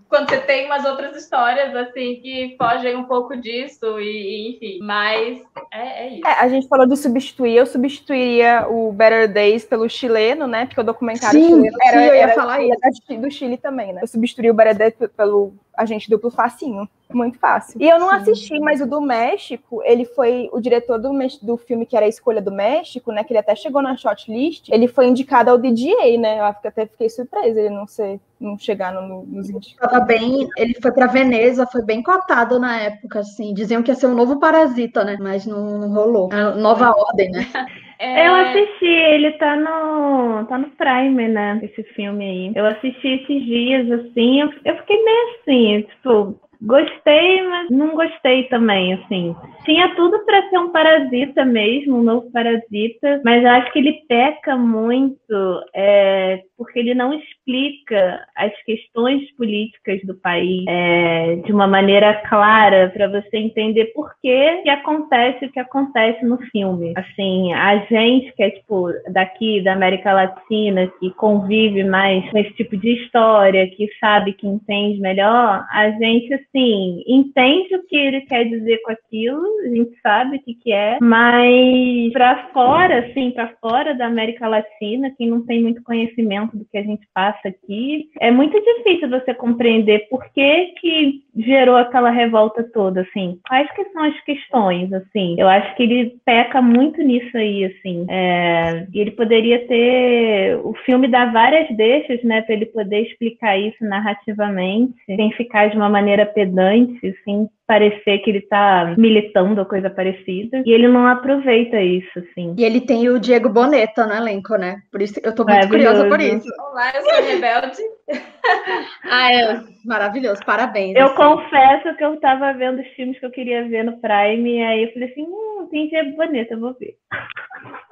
Quando 0.09 0.29
você 0.29 0.39
tem 0.39 0.65
umas 0.65 0.85
outras 0.85 1.15
histórias, 1.15 1.75
assim, 1.75 2.19
que 2.21 2.55
fogem 2.57 2.95
um 2.95 3.05
pouco 3.05 3.35
disso, 3.37 3.99
e, 3.99 4.55
enfim. 4.55 4.79
Mas 4.81 5.41
é, 5.73 6.05
é 6.05 6.09
isso. 6.15 6.27
É, 6.27 6.33
a 6.33 6.49
gente 6.49 6.67
falou 6.67 6.87
do 6.87 6.95
substituir, 6.95 7.55
eu 7.55 7.65
substituiria 7.65 8.67
o 8.69 8.91
Better 8.91 9.31
Days 9.31 9.63
pelo 9.63 9.89
chileno, 9.89 10.47
né? 10.47 10.65
Porque 10.65 10.81
o 10.81 10.83
documentário 10.83 11.39
sim, 11.39 11.47
chileno 11.47 11.77
era, 11.83 11.99
sim, 11.99 12.07
eu 12.07 12.15
ia 12.15 12.21
era, 12.23 12.33
falar 12.33 12.61
isso. 12.61 13.19
do 13.19 13.31
Chile 13.31 13.57
também, 13.57 13.93
né? 13.93 14.01
Eu 14.03 14.07
substituiria 14.07 14.51
o 14.51 14.55
Better 14.55 14.77
Days 14.77 14.93
pelo 15.15 15.53
agente 15.81 16.09
duplo 16.09 16.29
facinho. 16.29 16.87
Muito 17.13 17.37
fácil. 17.37 17.81
E 17.81 17.89
eu 17.89 17.99
não 17.99 18.09
Sim. 18.09 18.15
assisti, 18.15 18.59
mas 18.59 18.79
o 18.79 18.85
do 18.85 19.01
México, 19.01 19.81
ele 19.83 20.05
foi 20.05 20.49
o 20.53 20.61
diretor 20.61 20.97
do, 20.97 21.11
do 21.41 21.57
filme 21.57 21.85
que 21.85 21.97
era 21.97 22.05
a 22.05 22.09
Escolha 22.09 22.41
do 22.41 22.51
México, 22.51 23.11
né? 23.11 23.23
Que 23.23 23.33
ele 23.33 23.39
até 23.39 23.53
chegou 23.55 23.81
na 23.81 23.97
shortlist. 23.97 24.69
Ele 24.69 24.87
foi 24.87 25.07
indicado 25.07 25.49
ao 25.49 25.57
DGA, 25.57 26.17
né? 26.17 26.39
Eu 26.39 26.45
até 26.45 26.85
fiquei 26.85 27.09
surpresa 27.09 27.59
ele 27.59 27.69
não 27.69 27.85
ser, 27.85 28.19
não 28.39 28.57
chegar 28.57 28.93
no, 28.93 29.25
nos 29.25 29.49
indicados. 29.49 29.91
Tava 29.91 30.05
bem, 30.05 30.47
ele 30.57 30.75
foi 30.81 30.91
para 30.91 31.07
Veneza, 31.07 31.67
foi 31.67 31.81
bem 31.81 32.01
cotado 32.01 32.59
na 32.59 32.79
época, 32.79 33.19
assim. 33.19 33.53
Diziam 33.53 33.83
que 33.83 33.91
ia 33.91 33.95
ser 33.95 34.07
um 34.07 34.15
novo 34.15 34.39
Parasita, 34.39 35.03
né? 35.03 35.17
Mas 35.19 35.45
não, 35.45 35.79
não 35.79 35.93
rolou. 35.93 36.29
A 36.31 36.55
nova 36.55 36.91
ordem, 36.91 37.29
né? 37.31 37.47
É... 38.01 38.27
Eu 38.27 38.33
assisti, 38.33 38.85
ele 38.85 39.31
tá 39.33 39.55
no, 39.55 40.43
tá 40.47 40.57
no 40.57 40.71
Prime, 40.71 41.27
né? 41.27 41.59
Esse 41.61 41.83
filme 41.93 42.25
aí. 42.25 42.51
Eu 42.55 42.65
assisti 42.65 43.07
esses 43.07 43.45
dias, 43.45 43.91
assim, 43.91 44.41
eu, 44.41 44.51
eu 44.65 44.75
fiquei 44.77 45.03
meio 45.03 45.35
assim, 45.35 45.81
tipo, 45.83 46.39
Gostei, 46.61 47.41
mas 47.47 47.69
não 47.71 47.95
gostei 47.95 48.43
também, 48.43 48.93
assim. 48.93 49.35
Tinha 49.65 49.95
tudo 49.95 50.23
para 50.25 50.47
ser 50.49 50.59
um 50.59 50.71
parasita 50.71 51.43
mesmo, 51.43 51.97
um 51.97 52.03
novo 52.03 52.31
parasita, 52.31 53.19
mas 53.25 53.43
acho 53.43 53.71
que 53.73 53.79
ele 53.79 53.93
peca 54.07 54.55
muito 54.55 55.63
é, 55.73 56.43
porque 56.61 56.77
ele 56.77 56.93
não 56.93 57.13
explica 57.13 58.23
as 58.35 58.51
questões 58.63 59.31
políticas 59.35 59.99
do 60.03 60.13
país 60.13 60.63
é, 60.67 61.37
de 61.37 61.51
uma 61.51 61.65
maneira 61.65 62.13
clara 62.29 62.91
para 62.93 63.07
você 63.07 63.37
entender 63.37 63.85
por 63.95 64.11
que, 64.21 64.61
que 64.61 64.69
acontece 64.69 65.45
o 65.45 65.51
que 65.51 65.59
acontece 65.59 66.23
no 66.23 66.37
filme. 66.51 66.93
Assim, 66.95 67.53
a 67.53 67.77
gente 67.89 68.31
que 68.33 68.43
é 68.43 68.51
tipo 68.51 68.89
daqui 69.11 69.63
da 69.63 69.73
América 69.73 70.13
Latina, 70.13 70.91
que 70.99 71.09
convive 71.15 71.83
mais 71.83 72.29
com 72.29 72.37
esse 72.37 72.53
tipo 72.53 72.77
de 72.77 73.03
história, 73.03 73.67
que 73.67 73.89
sabe, 73.99 74.33
que 74.33 74.45
entende 74.45 74.99
melhor, 74.99 75.65
a 75.71 75.89
gente 75.89 76.31
assim, 76.51 77.03
entende 77.07 77.75
o 77.75 77.83
que 77.87 77.95
ele 77.95 78.21
quer 78.21 78.43
dizer 78.45 78.81
com 78.83 78.91
aquilo, 78.91 79.41
a 79.65 79.69
gente 79.69 79.91
sabe 80.01 80.37
o 80.37 80.41
que, 80.41 80.53
que 80.53 80.71
é, 80.71 80.97
mas 81.01 82.11
para 82.11 82.49
fora, 82.53 82.99
assim, 82.99 83.31
para 83.31 83.53
fora 83.61 83.95
da 83.95 84.05
América 84.05 84.47
Latina, 84.47 85.13
quem 85.17 85.29
não 85.29 85.45
tem 85.45 85.61
muito 85.61 85.81
conhecimento 85.83 86.57
do 86.57 86.65
que 86.65 86.77
a 86.77 86.83
gente 86.83 87.07
passa 87.13 87.47
aqui, 87.47 88.09
é 88.19 88.29
muito 88.29 88.59
difícil 88.59 89.09
você 89.09 89.33
compreender 89.33 90.07
por 90.09 90.23
que 90.33 90.73
que 90.79 91.21
gerou 91.35 91.75
aquela 91.75 92.09
revolta 92.09 92.63
toda, 92.63 93.01
assim. 93.01 93.39
Quais 93.47 93.69
que 93.73 93.85
são 93.85 94.03
as 94.03 94.19
questões, 94.21 94.91
assim? 94.91 95.35
Eu 95.37 95.47
acho 95.47 95.75
que 95.75 95.83
ele 95.83 96.15
peca 96.25 96.61
muito 96.61 97.01
nisso 97.01 97.35
aí, 97.37 97.65
assim. 97.65 98.05
É, 98.09 98.85
ele 98.93 99.11
poderia 99.11 99.65
ter... 99.67 100.59
O 100.63 100.73
filme 100.85 101.07
dá 101.07 101.25
várias 101.25 101.69
deixas, 101.75 102.21
né, 102.23 102.41
para 102.41 102.55
ele 102.55 102.65
poder 102.65 103.01
explicar 103.01 103.57
isso 103.57 103.83
narrativamente, 103.83 104.93
sem 105.05 105.31
ficar 105.31 105.69
de 105.69 105.77
uma 105.77 105.89
maneira 105.89 106.25
pedante, 106.41 107.07
assim, 107.07 107.47
parecer 107.67 108.19
que 108.19 108.31
ele 108.31 108.41
tá 108.41 108.95
militando 108.97 109.59
ou 109.59 109.65
coisa 109.65 109.89
parecida. 109.89 110.63
E 110.65 110.71
ele 110.71 110.87
não 110.87 111.07
aproveita 111.07 111.79
isso, 111.79 112.19
assim. 112.19 112.55
E 112.57 112.63
ele 112.63 112.81
tem 112.81 113.07
o 113.09 113.19
Diego 113.19 113.47
Boneta 113.47 114.07
no 114.07 114.13
elenco, 114.13 114.55
né? 114.55 114.81
Por 114.91 115.01
isso 115.01 115.19
eu 115.23 115.35
tô 115.35 115.45
muito 115.45 115.69
curiosa 115.69 116.07
por 116.07 116.19
isso. 116.19 116.47
Olá, 116.59 116.91
eu 116.95 117.01
sou 117.03 117.23
Rebelde. 117.23 117.81
ah, 119.09 119.33
é 119.33 119.61
maravilhoso, 119.85 120.43
parabéns. 120.45 120.95
Eu 120.95 121.07
assim. 121.07 121.15
confesso 121.15 121.95
que 121.95 122.03
eu 122.03 122.19
tava 122.19 122.51
vendo 122.53 122.81
os 122.81 122.87
filmes 122.89 123.19
que 123.19 123.25
eu 123.25 123.31
queria 123.31 123.67
ver 123.67 123.83
no 123.83 123.99
Prime, 123.99 124.57
e 124.57 124.63
aí 124.63 124.83
eu 124.83 124.93
falei 124.93 125.09
assim, 125.11 125.23
hum, 125.23 125.67
tem 125.69 125.87
Diego 125.89 126.17
Boneta, 126.17 126.55
eu 126.55 126.59
vou 126.59 126.73
ver. 126.73 126.95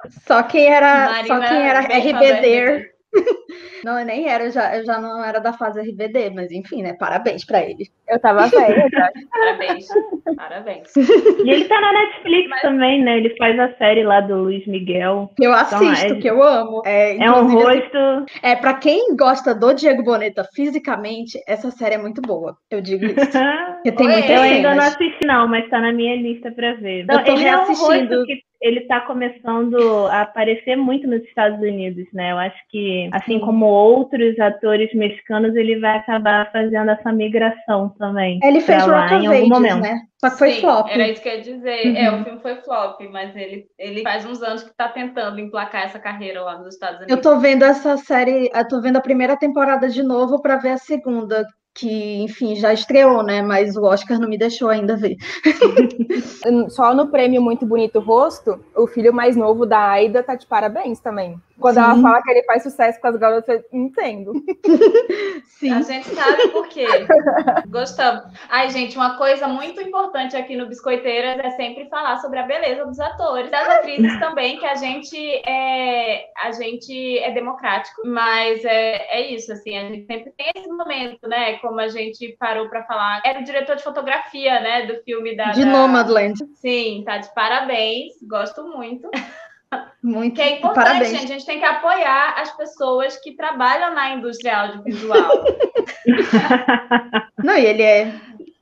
Só 0.08 0.42
quem 0.42 0.66
era, 0.66 1.10
Marina, 1.10 1.26
só 1.26 1.48
quem 1.48 1.68
era 1.68 1.80
RBD. 1.80 2.90
Não, 3.84 3.98
eu 3.98 4.04
nem 4.04 4.28
era, 4.28 4.44
eu 4.44 4.50
já, 4.50 4.76
eu 4.76 4.84
já 4.84 5.00
não 5.00 5.24
era 5.24 5.38
da 5.38 5.52
fase 5.52 5.80
RBD, 5.80 6.30
mas 6.30 6.50
enfim, 6.50 6.82
né? 6.82 6.94
Parabéns 6.94 7.44
pra 7.44 7.62
ele. 7.62 7.88
Eu 8.08 8.18
tava 8.20 8.46
velha, 8.46 8.88
Parabéns. 9.30 9.88
Parabéns. 10.36 10.96
E 10.96 11.50
ele 11.50 11.64
tá 11.66 11.80
na 11.80 11.92
Netflix 11.92 12.48
mas... 12.48 12.62
também, 12.62 13.02
né? 13.02 13.18
Ele 13.18 13.34
faz 13.36 13.58
a 13.58 13.72
série 13.76 14.02
lá 14.02 14.20
do 14.20 14.36
Luiz 14.36 14.66
Miguel. 14.66 15.30
Que 15.36 15.46
eu 15.46 15.52
então, 15.52 15.60
assisto, 15.60 16.06
então, 16.06 16.16
é... 16.16 16.20
que 16.20 16.30
eu 16.30 16.42
amo. 16.42 16.82
É, 16.84 17.16
é 17.16 17.30
um 17.30 17.52
rosto. 17.52 18.26
É, 18.42 18.56
pra 18.56 18.74
quem 18.74 19.16
gosta 19.16 19.54
do 19.54 19.72
Diego 19.72 20.02
Boneta 20.02 20.44
fisicamente, 20.54 21.40
essa 21.46 21.70
série 21.70 21.94
é 21.94 21.98
muito 21.98 22.20
boa. 22.20 22.56
Eu 22.70 22.80
digo 22.80 23.04
isso. 23.04 23.14
Porque 23.80 23.92
tem 23.92 24.08
muita 24.08 24.32
Eu 24.32 24.42
ainda 24.42 24.74
não 24.74 24.84
assisti, 24.84 25.26
não, 25.26 25.48
mas 25.48 25.68
tá 25.70 25.80
na 25.80 25.92
minha 25.92 26.16
lista 26.16 26.50
pra 26.50 26.74
ver. 26.74 27.04
Então, 27.04 27.18
eu 27.18 27.24
tô 27.24 27.32
ele 27.32 27.42
reassistindo. 27.42 27.92
É 27.92 27.96
um 27.96 28.18
rosto 28.18 28.26
que 28.26 28.49
ele 28.60 28.80
está 28.80 29.00
começando 29.00 30.06
a 30.08 30.22
aparecer 30.22 30.76
muito 30.76 31.06
nos 31.08 31.22
Estados 31.22 31.58
Unidos, 31.60 32.06
né? 32.12 32.32
Eu 32.32 32.38
acho 32.38 32.58
que, 32.68 33.08
assim 33.12 33.38
como 33.38 33.64
outros 33.66 34.38
atores 34.38 34.92
mexicanos, 34.94 35.56
ele 35.56 35.80
vai 35.80 35.96
acabar 35.98 36.50
fazendo 36.52 36.90
essa 36.90 37.10
migração 37.10 37.88
também. 37.98 38.38
Ele 38.42 38.60
fez 38.60 38.86
lá 38.86 39.12
em 39.14 39.26
algum 39.26 39.48
momento. 39.48 39.80
né? 39.80 40.00
Só 40.20 40.28
que 40.28 40.36
foi 40.36 40.50
Sim, 40.52 40.60
flop. 40.60 40.88
Era 40.90 41.08
isso 41.08 41.22
que 41.22 41.28
eu 41.28 41.32
ia 41.32 41.40
dizer. 41.40 41.86
Uhum. 41.86 41.96
É, 41.96 42.12
o 42.12 42.24
filme 42.24 42.40
foi 42.40 42.56
flop, 42.56 43.00
mas 43.10 43.34
ele, 43.34 43.64
ele 43.78 44.02
faz 44.02 44.26
uns 44.26 44.42
anos 44.42 44.62
que 44.62 44.70
está 44.70 44.88
tentando 44.88 45.40
emplacar 45.40 45.84
essa 45.84 45.98
carreira 45.98 46.42
lá 46.42 46.58
nos 46.58 46.74
Estados 46.74 46.98
Unidos. 46.98 47.16
Eu 47.16 47.22
tô 47.22 47.38
vendo 47.38 47.64
essa 47.64 47.96
série, 47.96 48.50
eu 48.54 48.68
tô 48.68 48.82
vendo 48.82 48.98
a 48.98 49.02
primeira 49.02 49.38
temporada 49.38 49.88
de 49.88 50.02
novo 50.02 50.42
para 50.42 50.56
ver 50.56 50.72
a 50.72 50.78
segunda, 50.78 51.46
que, 51.74 52.22
enfim, 52.22 52.56
já 52.56 52.72
estreou, 52.72 53.22
né? 53.22 53.42
Mas 53.42 53.76
o 53.76 53.84
Oscar 53.84 54.18
não 54.18 54.28
me 54.28 54.38
deixou 54.38 54.68
ainda 54.68 54.96
ver. 54.96 55.16
Só 56.70 56.94
no 56.94 57.08
prêmio 57.08 57.40
Muito 57.40 57.64
Bonito 57.64 58.00
Rosto, 58.00 58.62
o 58.74 58.86
filho 58.86 59.12
mais 59.12 59.36
novo 59.36 59.64
da 59.64 59.90
Aida 59.90 60.22
tá 60.22 60.34
de 60.34 60.46
parabéns 60.46 61.00
também. 61.00 61.40
Quando 61.60 61.74
Sim. 61.74 61.82
ela 61.82 62.00
fala 62.00 62.22
que 62.22 62.30
ele 62.30 62.42
faz 62.44 62.62
sucesso 62.62 62.98
com 63.00 63.08
as 63.08 63.16
garotas, 63.16 63.62
eu 63.70 63.78
entendo. 63.78 64.32
Sim. 65.44 65.72
A 65.72 65.82
gente 65.82 66.08
sabe 66.08 66.48
por 66.48 66.66
quê. 66.68 66.86
Gostamos. 67.68 68.24
Ai, 68.48 68.70
gente, 68.70 68.96
uma 68.96 69.18
coisa 69.18 69.46
muito 69.46 69.80
importante 69.82 70.34
aqui 70.34 70.56
no 70.56 70.66
Biscoiteiras 70.66 71.38
é 71.38 71.50
sempre 71.50 71.86
falar 71.90 72.16
sobre 72.18 72.38
a 72.38 72.44
beleza 72.44 72.86
dos 72.86 72.98
atores, 72.98 73.50
das 73.50 73.68
atrizes 73.68 74.18
também, 74.18 74.58
que 74.58 74.64
a 74.64 74.74
gente 74.74 75.18
é, 75.46 76.30
a 76.42 76.50
gente 76.52 77.18
é 77.18 77.30
democrático, 77.32 78.02
mas 78.06 78.64
é, 78.64 79.18
é 79.18 79.30
isso, 79.30 79.52
assim, 79.52 79.76
a 79.76 79.82
gente 79.82 80.06
sempre 80.06 80.32
tem 80.38 80.50
esse 80.56 80.68
momento, 80.68 81.28
né? 81.28 81.58
Como 81.60 81.80
a 81.80 81.88
gente 81.88 82.36
parou 82.38 82.68
para 82.68 82.84
falar. 82.84 83.22
Era 83.24 83.40
o 83.40 83.44
diretor 83.44 83.76
de 83.76 83.82
fotografia, 83.82 84.60
né? 84.60 84.86
Do 84.86 85.02
filme 85.02 85.36
da. 85.36 85.50
De 85.50 85.64
da... 85.64 85.70
Nomadland. 85.70 86.38
Sim, 86.54 87.02
tá 87.04 87.18
de 87.18 87.32
parabéns. 87.34 88.14
Gosto 88.22 88.64
muito. 88.64 89.10
Muito 90.02 90.36
que 90.36 90.42
é 90.42 90.56
importante, 90.56 90.84
parabéns. 90.84 91.10
gente. 91.10 91.24
A 91.24 91.26
gente 91.34 91.46
tem 91.46 91.58
que 91.60 91.64
apoiar 91.64 92.40
as 92.40 92.56
pessoas 92.56 93.16
que 93.18 93.36
trabalham 93.36 93.94
na 93.94 94.14
indústria 94.14 94.56
audiovisual. 94.62 95.44
Não, 97.38 97.56
e 97.56 97.66
ele 97.66 97.82
é, 97.82 98.12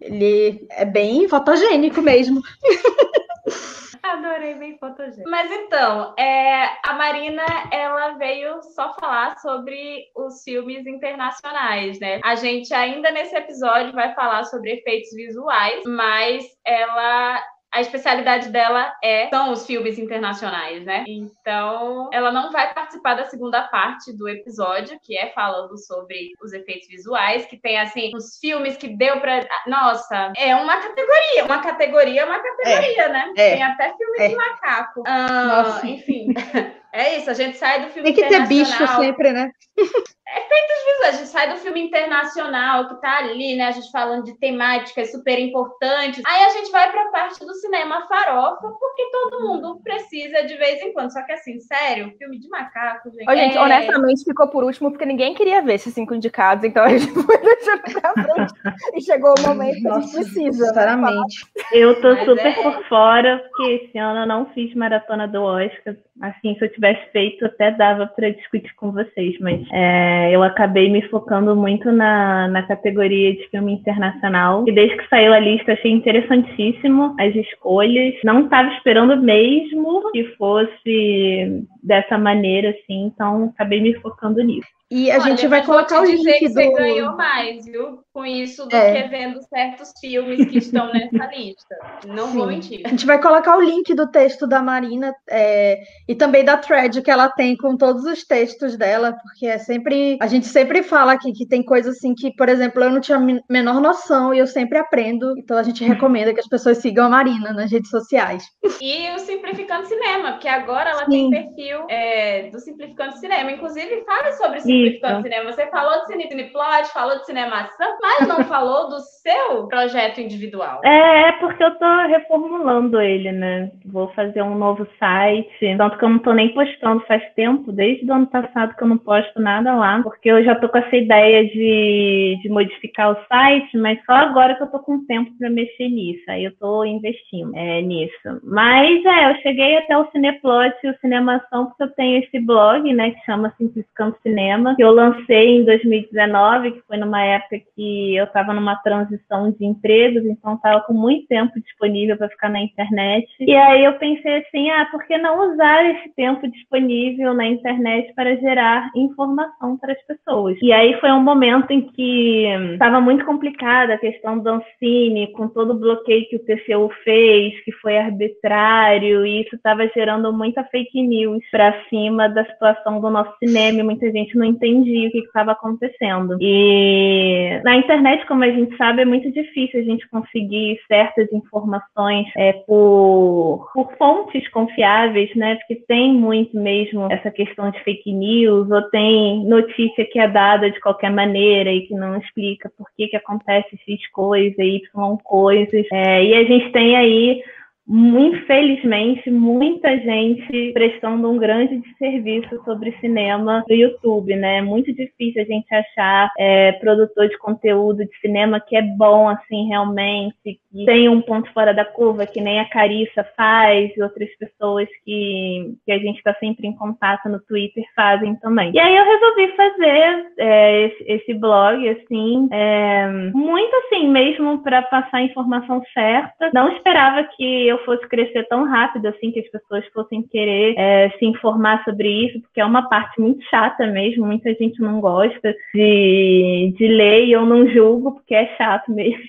ele 0.00 0.66
é 0.70 0.84
bem 0.84 1.28
fotogênico 1.28 2.02
mesmo. 2.02 2.42
Adorei 4.02 4.54
bem 4.54 4.78
fotogênico. 4.78 5.28
Mas 5.28 5.50
então, 5.50 6.14
é, 6.18 6.66
a 6.86 6.94
Marina, 6.94 7.44
ela 7.72 8.12
veio 8.12 8.62
só 8.62 8.94
falar 8.94 9.38
sobre 9.38 10.04
os 10.16 10.42
filmes 10.42 10.86
internacionais, 10.86 11.98
né? 12.00 12.20
A 12.24 12.34
gente 12.34 12.72
ainda 12.72 13.10
nesse 13.10 13.36
episódio 13.36 13.92
vai 13.92 14.14
falar 14.14 14.44
sobre 14.44 14.72
efeitos 14.72 15.10
visuais, 15.14 15.84
mas 15.86 16.44
ela 16.64 17.42
a 17.72 17.80
especialidade 17.80 18.48
dela 18.48 18.94
é 19.02 19.28
são 19.28 19.52
os 19.52 19.66
filmes 19.66 19.98
internacionais, 19.98 20.84
né? 20.84 21.04
Então, 21.06 22.08
ela 22.12 22.32
não 22.32 22.50
vai 22.50 22.72
participar 22.72 23.14
da 23.14 23.26
segunda 23.26 23.62
parte 23.68 24.16
do 24.16 24.28
episódio, 24.28 24.98
que 25.02 25.16
é 25.16 25.30
falando 25.32 25.76
sobre 25.78 26.32
os 26.42 26.52
efeitos 26.52 26.88
visuais, 26.88 27.46
que 27.46 27.58
tem 27.58 27.78
assim 27.78 28.10
os 28.14 28.38
filmes 28.38 28.76
que 28.76 28.88
deu 28.88 29.20
para, 29.20 29.46
nossa, 29.66 30.32
é 30.36 30.54
uma 30.56 30.78
categoria, 30.78 31.44
uma 31.44 31.58
categoria, 31.58 32.26
uma 32.26 32.38
categoria, 32.38 33.02
é, 33.02 33.08
né? 33.08 33.32
É, 33.36 33.50
tem 33.54 33.62
até 33.62 33.96
filme 33.96 34.18
é. 34.18 34.28
de 34.28 34.34
macaco. 34.36 35.02
Ah, 35.06 35.62
nossa. 35.64 35.86
enfim. 35.86 36.28
É 36.90 37.18
isso, 37.18 37.30
a 37.30 37.34
gente 37.34 37.58
sai 37.58 37.82
do 37.82 37.90
filme 37.90 38.12
Tem 38.12 38.24
que 38.24 38.28
ter 38.28 38.46
bicho 38.46 38.86
sempre, 38.96 39.30
né? 39.30 39.50
Efeitos 39.80 40.84
visuais, 40.84 41.14
a 41.14 41.18
gente 41.18 41.28
sai 41.28 41.50
do 41.50 41.56
filme 41.56 41.80
internacional 41.80 42.88
que 42.88 43.00
tá 43.00 43.18
ali, 43.18 43.56
né? 43.56 43.68
A 43.68 43.70
gente 43.70 43.90
falando 43.90 44.24
de 44.24 44.38
temáticas 44.38 45.10
super 45.10 45.38
importantes. 45.38 46.22
Aí 46.26 46.44
a 46.44 46.50
gente 46.50 46.70
vai 46.70 46.90
pra 46.90 47.10
parte 47.10 47.44
do 47.46 47.54
cinema 47.54 48.06
farofa, 48.06 48.68
porque 48.78 49.10
todo 49.10 49.48
mundo 49.48 49.80
precisa 49.82 50.42
de 50.42 50.54
vez 50.56 50.82
em 50.82 50.92
quando. 50.92 51.12
Só 51.12 51.22
que 51.22 51.32
assim, 51.32 51.58
sério, 51.60 52.12
filme 52.18 52.38
de 52.38 52.48
macaco, 52.48 53.10
gente. 53.10 53.28
Ô, 53.28 53.34
gente, 53.34 53.56
é... 53.56 53.60
honestamente, 53.60 54.24
ficou 54.24 54.48
por 54.48 54.64
último 54.64 54.90
porque 54.90 55.06
ninguém 55.06 55.34
queria 55.34 55.62
ver 55.62 55.74
esses 55.74 55.94
cinco 55.94 56.14
indicados, 56.14 56.62
então 56.62 56.84
a 56.84 56.90
gente 56.90 57.06
foi 57.24 57.38
deixando 57.38 57.82
pra 58.00 58.12
frente. 58.12 58.54
e 58.94 59.00
chegou 59.00 59.34
o 59.38 59.48
momento 59.48 59.82
Nossa, 59.82 60.10
que 60.10 60.18
a 60.18 60.22
gente 60.22 60.32
precisa. 60.32 60.60
Né? 60.60 60.68
Sinceramente. 60.68 61.46
Né? 61.56 61.62
Eu 61.72 62.00
tô 62.02 62.08
Mas 62.10 62.24
super 62.26 62.46
é... 62.46 62.62
por 62.62 62.84
fora, 62.88 63.38
porque 63.48 63.72
esse 63.72 63.98
ano 63.98 64.20
eu 64.20 64.26
não 64.26 64.46
fiz 64.52 64.74
maratona 64.74 65.26
do 65.26 65.42
Oscar. 65.42 65.96
Assim, 66.20 66.56
se 66.58 66.64
eu 66.64 66.72
tivesse 66.72 67.10
feito, 67.12 67.44
até 67.46 67.70
dava 67.70 68.06
para 68.08 68.30
discutir 68.30 68.74
com 68.74 68.90
vocês, 68.90 69.38
mas 69.40 69.67
é, 69.70 70.34
eu 70.34 70.42
acabei 70.42 70.90
me 70.90 71.02
focando 71.08 71.54
muito 71.54 71.90
na, 71.92 72.48
na 72.48 72.62
categoria 72.62 73.34
de 73.34 73.48
filme 73.48 73.72
internacional. 73.72 74.64
E 74.66 74.72
desde 74.72 74.96
que 74.96 75.08
saiu 75.08 75.32
a 75.32 75.38
lista, 75.38 75.72
achei 75.72 75.90
interessantíssimo 75.90 77.14
as 77.18 77.34
escolhas. 77.34 78.14
Não 78.24 78.44
estava 78.44 78.68
esperando 78.74 79.16
mesmo 79.16 80.10
que 80.12 80.24
fosse 80.36 81.66
dessa 81.82 82.18
maneira, 82.18 82.70
assim, 82.70 83.06
então 83.06 83.52
acabei 83.54 83.80
me 83.80 83.94
focando 83.94 84.42
nisso. 84.42 84.77
E 84.90 85.10
a 85.10 85.16
Olha, 85.16 85.24
gente 85.24 85.46
vai 85.46 85.64
colocar 85.64 86.00
o 86.00 86.04
link 86.04 86.24
que 86.38 86.48
do... 86.48 86.54
você 86.54 86.72
ganhou 86.72 87.14
mais, 87.14 87.66
viu? 87.66 88.00
Com 88.12 88.24
isso 88.24 88.66
do 88.66 88.74
é. 88.74 89.02
que 89.02 89.08
vendo 89.08 89.38
certos 89.42 89.92
filmes 90.00 90.48
que 90.48 90.58
estão 90.58 90.90
nessa 90.92 91.26
lista. 91.30 91.76
Não 92.06 92.28
Sim. 92.28 92.38
vou 92.38 92.46
mentir. 92.46 92.80
A 92.86 92.88
gente 92.88 93.04
vai 93.04 93.20
colocar 93.20 93.58
o 93.58 93.60
link 93.60 93.94
do 93.94 94.10
texto 94.10 94.46
da 94.46 94.62
Marina 94.62 95.14
é, 95.28 95.78
e 96.08 96.14
também 96.14 96.42
da 96.42 96.56
thread 96.56 97.02
que 97.02 97.10
ela 97.10 97.28
tem 97.28 97.54
com 97.56 97.76
todos 97.76 98.04
os 98.04 98.24
textos 98.24 98.78
dela, 98.78 99.12
porque 99.22 99.46
é 99.46 99.58
sempre. 99.58 100.16
A 100.22 100.26
gente 100.26 100.46
sempre 100.46 100.82
fala 100.82 101.12
aqui 101.12 101.32
que 101.32 101.46
tem 101.46 101.62
coisas 101.62 101.96
assim 101.96 102.14
que, 102.14 102.34
por 102.34 102.48
exemplo, 102.48 102.82
eu 102.82 102.90
não 102.90 103.00
tinha 103.00 103.18
a 103.18 103.42
menor 103.50 103.82
noção 103.82 104.32
e 104.32 104.38
eu 104.38 104.46
sempre 104.46 104.78
aprendo. 104.78 105.34
Então 105.36 105.58
a 105.58 105.62
gente 105.62 105.84
recomenda 105.84 106.32
que 106.32 106.40
as 106.40 106.48
pessoas 106.48 106.78
sigam 106.78 107.04
a 107.06 107.10
Marina 107.10 107.52
nas 107.52 107.70
redes 107.70 107.90
sociais. 107.90 108.42
E 108.80 109.10
o 109.10 109.18
Simplificando 109.18 109.86
Cinema, 109.86 110.32
porque 110.32 110.48
agora 110.48 110.90
ela 110.90 111.04
Sim. 111.04 111.30
tem 111.30 111.30
perfil 111.30 111.84
é, 111.90 112.48
do 112.50 112.58
Simplificando 112.58 113.18
Cinema. 113.18 113.52
Inclusive, 113.52 114.02
fala 114.06 114.32
sobre 114.32 114.58
isso 114.86 115.22
Cinema. 115.22 115.52
Você 115.52 115.66
falou 115.66 116.00
de 116.00 116.06
Cine, 116.06 116.28
Cineplot, 116.28 116.92
falou 116.92 117.18
de 117.18 117.26
cinemação, 117.26 117.98
mas 118.00 118.28
não 118.28 118.44
falou 118.46 118.88
do 118.88 118.98
seu 119.00 119.66
projeto 119.66 120.20
individual. 120.20 120.80
É, 120.84 121.28
é 121.28 121.32
porque 121.32 121.62
eu 121.62 121.74
tô 121.76 122.06
reformulando 122.06 123.00
ele, 123.00 123.32
né? 123.32 123.70
Vou 123.86 124.08
fazer 124.08 124.42
um 124.42 124.54
novo 124.54 124.86
site. 124.98 125.76
Tanto 125.76 125.98
que 125.98 126.04
eu 126.04 126.08
não 126.08 126.18
tô 126.18 126.32
nem 126.32 126.52
postando 126.54 127.04
faz 127.06 127.22
tempo, 127.34 127.72
desde 127.72 128.10
o 128.10 128.14
ano 128.14 128.26
passado 128.26 128.74
que 128.74 128.82
eu 128.82 128.88
não 128.88 128.98
posto 128.98 129.40
nada 129.40 129.74
lá, 129.74 130.00
porque 130.02 130.30
eu 130.30 130.42
já 130.44 130.54
tô 130.54 130.68
com 130.68 130.78
essa 130.78 130.96
ideia 130.96 131.44
de, 131.44 132.38
de 132.42 132.48
modificar 132.48 133.12
o 133.12 133.26
site, 133.26 133.76
mas 133.76 133.98
só 134.04 134.12
agora 134.12 134.54
que 134.54 134.62
eu 134.62 134.70
tô 134.70 134.78
com 134.80 135.04
tempo 135.06 135.30
para 135.38 135.50
mexer 135.50 135.88
nisso. 135.88 136.24
Aí 136.28 136.44
eu 136.44 136.56
tô 136.56 136.84
investindo 136.84 137.54
é, 137.54 137.80
nisso. 137.80 138.40
Mas 138.42 139.04
é, 139.04 139.30
eu 139.30 139.36
cheguei 139.42 139.78
até 139.78 139.96
o 139.96 140.10
Cineplot 140.10 140.74
e 140.82 140.90
o 140.90 140.98
Cinemação, 141.00 141.66
porque 141.66 141.82
eu 141.84 141.90
tenho 141.90 142.22
esse 142.22 142.38
blog, 142.40 142.92
né, 142.92 143.10
que 143.12 143.24
chama 143.24 143.54
Simplificando 143.56 144.16
Cinema 144.22 144.67
que 144.76 144.82
eu 144.82 144.90
lancei 144.90 145.58
em 145.58 145.64
2019, 145.64 146.72
que 146.72 146.82
foi 146.86 146.96
numa 146.96 147.22
época 147.22 147.60
que 147.74 148.16
eu 148.16 148.24
estava 148.24 148.52
numa 148.52 148.76
transição 148.76 149.50
de 149.50 149.64
empregos, 149.64 150.24
então 150.24 150.54
estava 150.54 150.80
com 150.80 150.92
muito 150.92 151.26
tempo 151.26 151.60
disponível 151.60 152.16
para 152.16 152.28
ficar 152.28 152.48
na 152.48 152.60
internet. 152.60 153.28
E 153.40 153.54
aí 153.54 153.84
eu 153.84 153.94
pensei 153.94 154.38
assim, 154.38 154.70
ah, 154.70 154.86
por 154.90 155.04
que 155.06 155.16
não 155.18 155.52
usar 155.52 155.84
esse 155.90 156.08
tempo 156.14 156.48
disponível 156.48 157.34
na 157.34 157.46
internet 157.46 158.12
para 158.14 158.36
gerar 158.36 158.90
informação 158.94 159.76
para 159.76 159.92
as 159.92 160.06
pessoas? 160.06 160.56
E 160.62 160.72
aí 160.72 160.98
foi 161.00 161.10
um 161.10 161.22
momento 161.22 161.70
em 161.70 161.82
que 161.82 162.46
estava 162.72 163.00
muito 163.00 163.24
complicada 163.24 163.94
a 163.94 163.98
questão 163.98 164.38
do 164.38 164.48
Ancine, 164.48 165.32
com 165.32 165.48
todo 165.48 165.72
o 165.72 165.78
bloqueio 165.78 166.28
que 166.28 166.36
o 166.36 166.44
TCU 166.44 166.90
fez, 167.04 167.58
que 167.64 167.72
foi 167.72 167.98
arbitrário, 167.98 169.24
e 169.26 169.42
isso 169.42 169.56
estava 169.56 169.86
gerando 169.88 170.32
muita 170.32 170.64
fake 170.64 171.02
news 171.02 171.42
para 171.50 171.74
cima 171.88 172.28
da 172.28 172.44
situação 172.44 173.00
do 173.00 173.10
nosso 173.10 173.34
cinema, 173.38 173.84
muita 173.84 174.10
gente 174.10 174.36
não 174.36 174.44
entendia 174.58 175.08
o 175.08 175.12
que 175.12 175.18
estava 175.18 175.52
acontecendo. 175.52 176.36
E 176.40 177.60
na 177.64 177.76
internet, 177.76 178.26
como 178.26 178.44
a 178.44 178.50
gente 178.50 178.76
sabe, 178.76 179.02
é 179.02 179.04
muito 179.04 179.30
difícil 179.30 179.80
a 179.80 179.82
gente 179.82 180.08
conseguir 180.08 180.78
certas 180.86 181.32
informações 181.32 182.26
é, 182.36 182.52
por, 182.52 183.70
por 183.72 183.92
fontes 183.96 184.48
confiáveis, 184.48 185.34
né? 185.34 185.56
Porque 185.56 185.76
tem 185.86 186.12
muito 186.12 186.56
mesmo 186.58 187.08
essa 187.10 187.30
questão 187.30 187.70
de 187.70 187.82
fake 187.84 188.12
news, 188.12 188.70
ou 188.70 188.82
tem 188.90 189.44
notícia 189.44 190.04
que 190.04 190.18
é 190.18 190.28
dada 190.28 190.70
de 190.70 190.80
qualquer 190.80 191.10
maneira 191.10 191.70
e 191.70 191.82
que 191.82 191.94
não 191.94 192.16
explica 192.16 192.70
por 192.76 192.86
que, 192.96 193.08
que 193.08 193.16
acontece 193.16 193.78
X 193.86 194.10
coisa, 194.12 194.62
Y 194.62 195.16
coisas. 195.24 195.86
É, 195.92 196.24
e 196.24 196.34
a 196.34 196.44
gente 196.44 196.70
tem 196.72 196.96
aí 196.96 197.42
infelizmente, 197.88 199.30
muita 199.30 199.96
gente 199.98 200.72
prestando 200.72 201.30
um 201.30 201.38
grande 201.38 201.82
serviço 201.98 202.62
sobre 202.64 202.94
cinema 203.00 203.64
no 203.66 203.74
YouTube, 203.74 204.36
né? 204.36 204.58
É 204.58 204.62
muito 204.62 204.92
difícil 204.92 205.42
a 205.42 205.44
gente 205.44 205.74
achar 205.74 206.30
é, 206.38 206.72
produtor 206.72 207.28
de 207.28 207.38
conteúdo 207.38 208.04
de 208.04 208.20
cinema 208.20 208.60
que 208.60 208.76
é 208.76 208.82
bom, 208.82 209.28
assim, 209.28 209.68
realmente, 209.68 210.36
que 210.44 210.84
tem 210.84 211.08
um 211.08 211.22
ponto 211.22 211.50
fora 211.52 211.72
da 211.72 211.84
curva, 211.84 212.26
que 212.26 212.40
nem 212.40 212.60
a 212.60 212.68
Carissa 212.68 213.24
faz, 213.36 213.96
e 213.96 214.02
outras 214.02 214.28
pessoas 214.36 214.88
que, 215.04 215.74
que 215.86 215.92
a 215.92 215.98
gente 215.98 216.18
está 216.18 216.34
sempre 216.34 216.66
em 216.66 216.76
contato 216.76 217.28
no 217.28 217.40
Twitter 217.40 217.84
fazem 217.96 218.34
também. 218.36 218.72
E 218.74 218.78
aí 218.78 218.96
eu 218.96 219.04
resolvi 219.04 219.56
fazer 219.56 220.26
é, 220.38 220.82
esse, 220.86 221.04
esse, 221.06 221.34
blog, 221.34 221.88
assim, 221.88 222.48
é, 222.52 223.08
muito 223.32 223.74
assim, 223.76 224.08
mesmo 224.08 224.58
para 224.62 224.82
passar 224.82 225.18
a 225.18 225.22
informação 225.22 225.82
certa. 225.94 226.50
Não 226.52 226.70
esperava 226.72 227.24
que 227.36 227.66
eu 227.66 227.77
fosse 227.84 228.06
crescer 228.08 228.44
tão 228.48 228.64
rápido 228.64 229.06
assim, 229.06 229.30
que 229.30 229.40
as 229.40 229.48
pessoas 229.48 229.86
fossem 229.88 230.22
querer 230.22 230.74
é, 230.76 231.10
se 231.18 231.24
informar 231.24 231.82
sobre 231.84 232.08
isso, 232.26 232.40
porque 232.40 232.60
é 232.60 232.64
uma 232.64 232.88
parte 232.88 233.20
muito 233.20 233.42
chata 233.44 233.86
mesmo, 233.86 234.26
muita 234.26 234.52
gente 234.54 234.80
não 234.80 235.00
gosta 235.00 235.54
de, 235.74 236.74
de 236.76 236.86
ler 236.86 237.26
e 237.26 237.32
eu 237.32 237.44
não 237.44 237.68
julgo, 237.68 238.12
porque 238.12 238.34
é 238.34 238.46
chato 238.56 238.90
mesmo. 238.92 239.22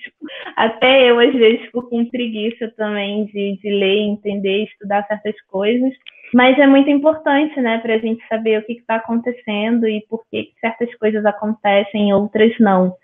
Até 0.56 1.10
eu, 1.10 1.18
às 1.18 1.32
vezes, 1.32 1.62
fico 1.62 1.82
com 1.88 2.04
preguiça 2.04 2.72
também 2.76 3.26
de, 3.26 3.58
de 3.60 3.70
ler, 3.70 4.00
entender, 4.00 4.64
estudar 4.64 5.06
certas 5.06 5.34
coisas. 5.50 5.92
Mas 6.32 6.58
é 6.58 6.66
muito 6.66 6.88
importante, 6.88 7.60
né, 7.60 7.78
para 7.78 7.94
a 7.94 7.98
gente 7.98 8.24
saber 8.28 8.58
o 8.58 8.64
que 8.64 8.74
está 8.74 8.96
acontecendo 8.96 9.88
e 9.88 10.00
por 10.08 10.22
que 10.30 10.50
certas 10.60 10.94
coisas 10.96 11.24
acontecem 11.24 12.10
e 12.10 12.14
outras 12.14 12.52
não. 12.60 12.94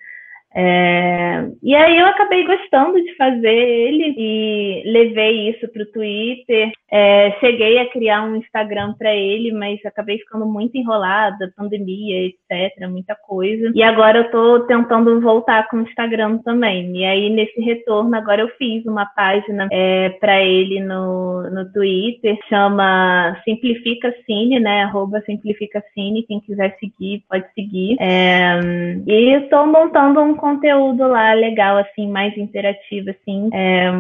É, 0.55 1.49
e 1.63 1.75
aí 1.75 1.99
eu 1.99 2.07
acabei 2.07 2.45
gostando 2.47 2.95
de 3.03 3.15
fazer 3.17 3.47
ele 3.47 4.15
e 4.17 4.83
levei 4.87 5.51
isso 5.51 5.69
para 5.69 5.83
o 5.83 5.93
Twitter. 5.93 6.73
É, 6.91 7.33
cheguei 7.41 7.79
a 7.79 7.91
criar 7.91 8.23
um 8.23 8.37
Instagram 8.37 8.95
para 8.95 9.15
ele, 9.15 9.53
mas 9.53 9.85
acabei 9.85 10.19
ficando 10.19 10.47
muito 10.47 10.77
enrolada, 10.77 11.53
pandemia, 11.57 12.27
etc, 12.27 12.89
muita 12.89 13.15
coisa. 13.15 13.71
E 13.75 13.83
agora 13.83 14.19
eu 14.19 14.25
estou 14.25 14.61
tentando 14.61 15.21
voltar 15.21 15.69
com 15.69 15.79
o 15.79 15.83
Instagram 15.83 16.39
também. 16.39 16.97
E 16.97 17.05
aí 17.05 17.29
nesse 17.29 17.61
retorno 17.61 18.15
agora 18.17 18.43
eu 18.43 18.49
fiz 18.57 18.85
uma 18.87 19.05
página 19.05 19.69
é, 19.73 20.11
para 20.21 20.43
ele 20.43 20.81
no, 20.81 21.51
no 21.51 21.71
Twitter, 21.73 22.39
chama 22.49 23.37
Simplifica 23.45 24.15
Cine, 24.25 24.61
né? 24.61 24.85
Arroba 24.85 25.21
Simplifica 25.23 25.83
Cine. 25.93 26.23
Quem 26.23 26.41
quiser 26.41 26.77
seguir 26.79 27.25
pode 27.29 27.45
seguir. 27.55 27.97
É, 28.01 28.61
e 29.07 29.33
estou 29.43 29.67
montando 29.67 30.21
um 30.21 30.35
conteúdo 30.47 31.09
lá 31.09 31.33
legal, 31.35 31.77
assim, 31.79 32.09
mais 32.09 32.37
interativo, 32.39 33.11
assim. 33.11 33.51
É, 33.53 33.91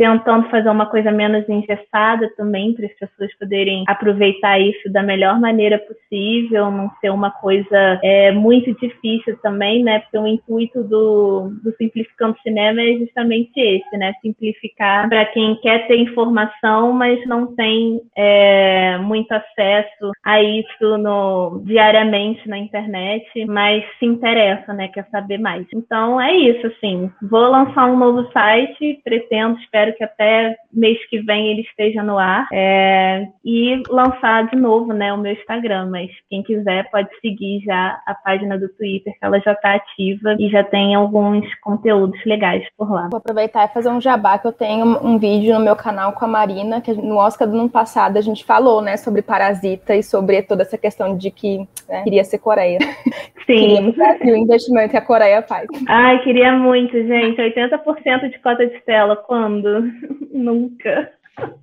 tentando 0.00 0.48
fazer 0.48 0.70
uma 0.70 0.86
coisa 0.86 1.12
menos 1.12 1.46
engessada 1.46 2.26
também, 2.34 2.72
para 2.72 2.86
as 2.86 2.92
pessoas 2.94 3.38
poderem 3.38 3.84
aproveitar 3.86 4.58
isso 4.58 4.90
da 4.90 5.02
melhor 5.02 5.38
maneira 5.38 5.78
possível, 5.78 6.70
não 6.70 6.90
ser 7.02 7.10
uma 7.10 7.30
coisa 7.30 8.00
é, 8.02 8.32
muito 8.32 8.72
difícil 8.80 9.36
também, 9.42 9.84
né? 9.84 9.98
Porque 9.98 10.16
o 10.16 10.26
intuito 10.26 10.82
do, 10.84 11.50
do 11.62 11.76
Simplificando 11.76 12.34
Cinema 12.42 12.80
é 12.80 12.94
justamente 12.94 13.52
esse, 13.60 13.94
né? 13.98 14.14
Simplificar 14.22 15.06
para 15.06 15.26
quem 15.26 15.54
quer 15.56 15.86
ter 15.86 15.98
informação, 15.98 16.94
mas 16.94 17.22
não 17.26 17.54
tem 17.54 18.00
é, 18.16 18.96
muito 18.96 19.30
acesso 19.32 20.12
a 20.24 20.42
isso 20.42 20.96
no, 20.96 21.60
diariamente 21.66 22.48
na 22.48 22.56
internet, 22.56 23.44
mas 23.44 23.84
se 23.98 24.06
interessa, 24.06 24.72
né? 24.72 24.88
Quer 24.88 25.06
saber 25.10 25.36
mais. 25.36 25.66
Então 25.74 26.18
é 26.18 26.34
isso, 26.34 26.66
assim. 26.68 27.10
Vou 27.20 27.50
lançar 27.50 27.84
um 27.84 27.98
novo 27.98 28.26
site, 28.32 28.98
pretendo, 29.04 29.58
espero 29.58 29.89
espero 29.90 29.96
que 29.96 30.04
até 30.04 30.56
mês 30.72 30.98
que 31.08 31.20
vem 31.20 31.48
ele 31.48 31.62
esteja 31.62 32.02
no 32.02 32.18
ar. 32.18 32.46
É, 32.52 33.26
e 33.44 33.82
lançar 33.88 34.48
de 34.48 34.56
novo 34.56 34.92
né, 34.92 35.12
o 35.12 35.18
meu 35.18 35.32
Instagram. 35.32 35.88
Mas 35.90 36.10
quem 36.28 36.42
quiser 36.42 36.88
pode 36.90 37.08
seguir 37.20 37.62
já 37.64 38.00
a 38.06 38.14
página 38.14 38.58
do 38.58 38.68
Twitter, 38.68 39.12
que 39.12 39.24
ela 39.24 39.38
já 39.40 39.52
está 39.52 39.74
ativa 39.74 40.36
e 40.38 40.48
já 40.48 40.62
tem 40.64 40.94
alguns 40.94 41.46
conteúdos 41.60 42.18
legais 42.24 42.66
por 42.76 42.90
lá. 42.90 43.08
Vou 43.10 43.18
aproveitar 43.18 43.64
e 43.64 43.72
fazer 43.72 43.88
um 43.88 44.00
jabá 44.00 44.38
que 44.38 44.46
eu 44.46 44.52
tenho 44.52 44.86
um 45.04 45.18
vídeo 45.18 45.54
no 45.54 45.64
meu 45.64 45.76
canal 45.76 46.12
com 46.12 46.24
a 46.24 46.28
Marina, 46.28 46.80
que 46.80 46.92
no 46.92 47.16
Oscar 47.16 47.48
do 47.48 47.58
ano 47.58 47.68
passado 47.68 48.16
a 48.16 48.20
gente 48.20 48.44
falou, 48.44 48.80
né, 48.80 48.96
sobre 48.96 49.22
Parasita 49.22 49.94
e 49.94 50.02
sobre 50.02 50.42
toda 50.42 50.62
essa 50.62 50.78
questão 50.78 51.16
de 51.16 51.30
que 51.30 51.58
né, 51.88 52.02
queria 52.02 52.24
ser 52.24 52.38
Coreia. 52.38 52.78
Sim. 53.46 53.94
E 54.22 54.32
o 54.32 54.36
investimento 54.36 54.90
que 54.90 54.96
a 54.96 55.00
Coreia 55.00 55.42
faz. 55.42 55.66
Ai, 55.88 56.22
queria 56.22 56.52
muito, 56.52 56.92
gente. 56.92 57.40
80% 57.40 58.30
de 58.30 58.38
cota 58.38 58.66
de 58.66 58.80
tela. 58.82 59.16
Quando? 59.16 59.79
Nunca. 60.32 61.12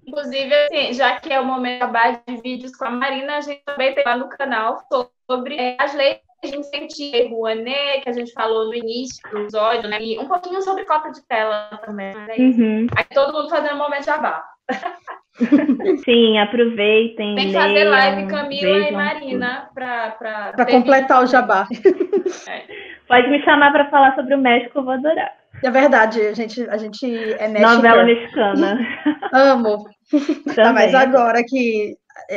Inclusive, 0.06 0.53
assim, 0.53 0.94
já 0.94 1.19
que 1.19 1.31
é 1.31 1.39
o 1.39 1.45
momento 1.45 1.80
da 1.81 1.88
base 1.88 2.22
de 2.27 2.41
vídeos 2.41 2.76
com 2.76 2.85
a 2.85 2.91
Marina, 2.91 3.38
a 3.38 3.41
gente 3.41 3.61
também 3.65 3.94
tem 3.94 4.03
lá 4.06 4.18
no 4.18 4.30
canal 4.30 4.77
sobre 5.30 5.56
é, 5.56 5.77
as 5.80 5.94
leis 5.94 6.19
de 6.44 6.56
incentivo, 6.56 7.35
Rouanet, 7.35 8.02
que 8.02 8.10
a 8.10 8.14
gente 8.14 8.31
falou 8.31 8.68
no 8.68 8.76
início 8.76 9.22
do 9.30 9.39
episódio, 9.39 9.89
né? 9.89 9.98
E 10.02 10.19
um 10.19 10.27
pouquinho 10.27 10.61
sobre 10.61 10.85
cota 10.85 11.11
de 11.11 11.22
tela 11.27 11.80
também. 11.84 12.14
Né? 12.14 12.35
Uhum. 12.38 12.88
Aí 12.95 13.06
todo 13.14 13.34
mundo 13.34 13.49
fazendo 13.49 13.76
um 13.76 13.80
momento 13.80 14.02
de 14.02 14.06
jabá. 14.06 14.44
Sim, 16.06 16.39
aproveitem. 16.39 17.35
Tem 17.35 17.48
que 17.48 17.57
leiam, 17.57 17.61
fazer 17.61 17.84
live 17.85 18.27
Camila 18.27 18.77
e 18.80 18.91
Marina 18.91 19.69
para 19.73 20.65
completar 20.69 21.23
o 21.23 21.27
jabá. 21.27 21.68
É. 22.48 22.64
Pode 23.07 23.30
me 23.30 23.44
chamar 23.44 23.72
para 23.72 23.89
falar 23.89 24.15
sobre 24.15 24.35
o 24.35 24.39
México, 24.39 24.80
eu 24.80 24.84
vou 24.84 24.94
adorar. 24.94 25.34
É 25.63 25.71
verdade, 25.71 26.21
a 26.21 26.34
gente, 26.34 26.61
a 26.69 26.77
gente 26.77 27.05
é 27.05 27.47
mexicana. 27.47 27.75
Novela 27.75 28.03
mexicana. 28.03 28.79
Amo. 29.34 29.85
Tá, 30.55 30.71
mas 30.71 30.93
agora 30.93 31.43
que 31.45 31.95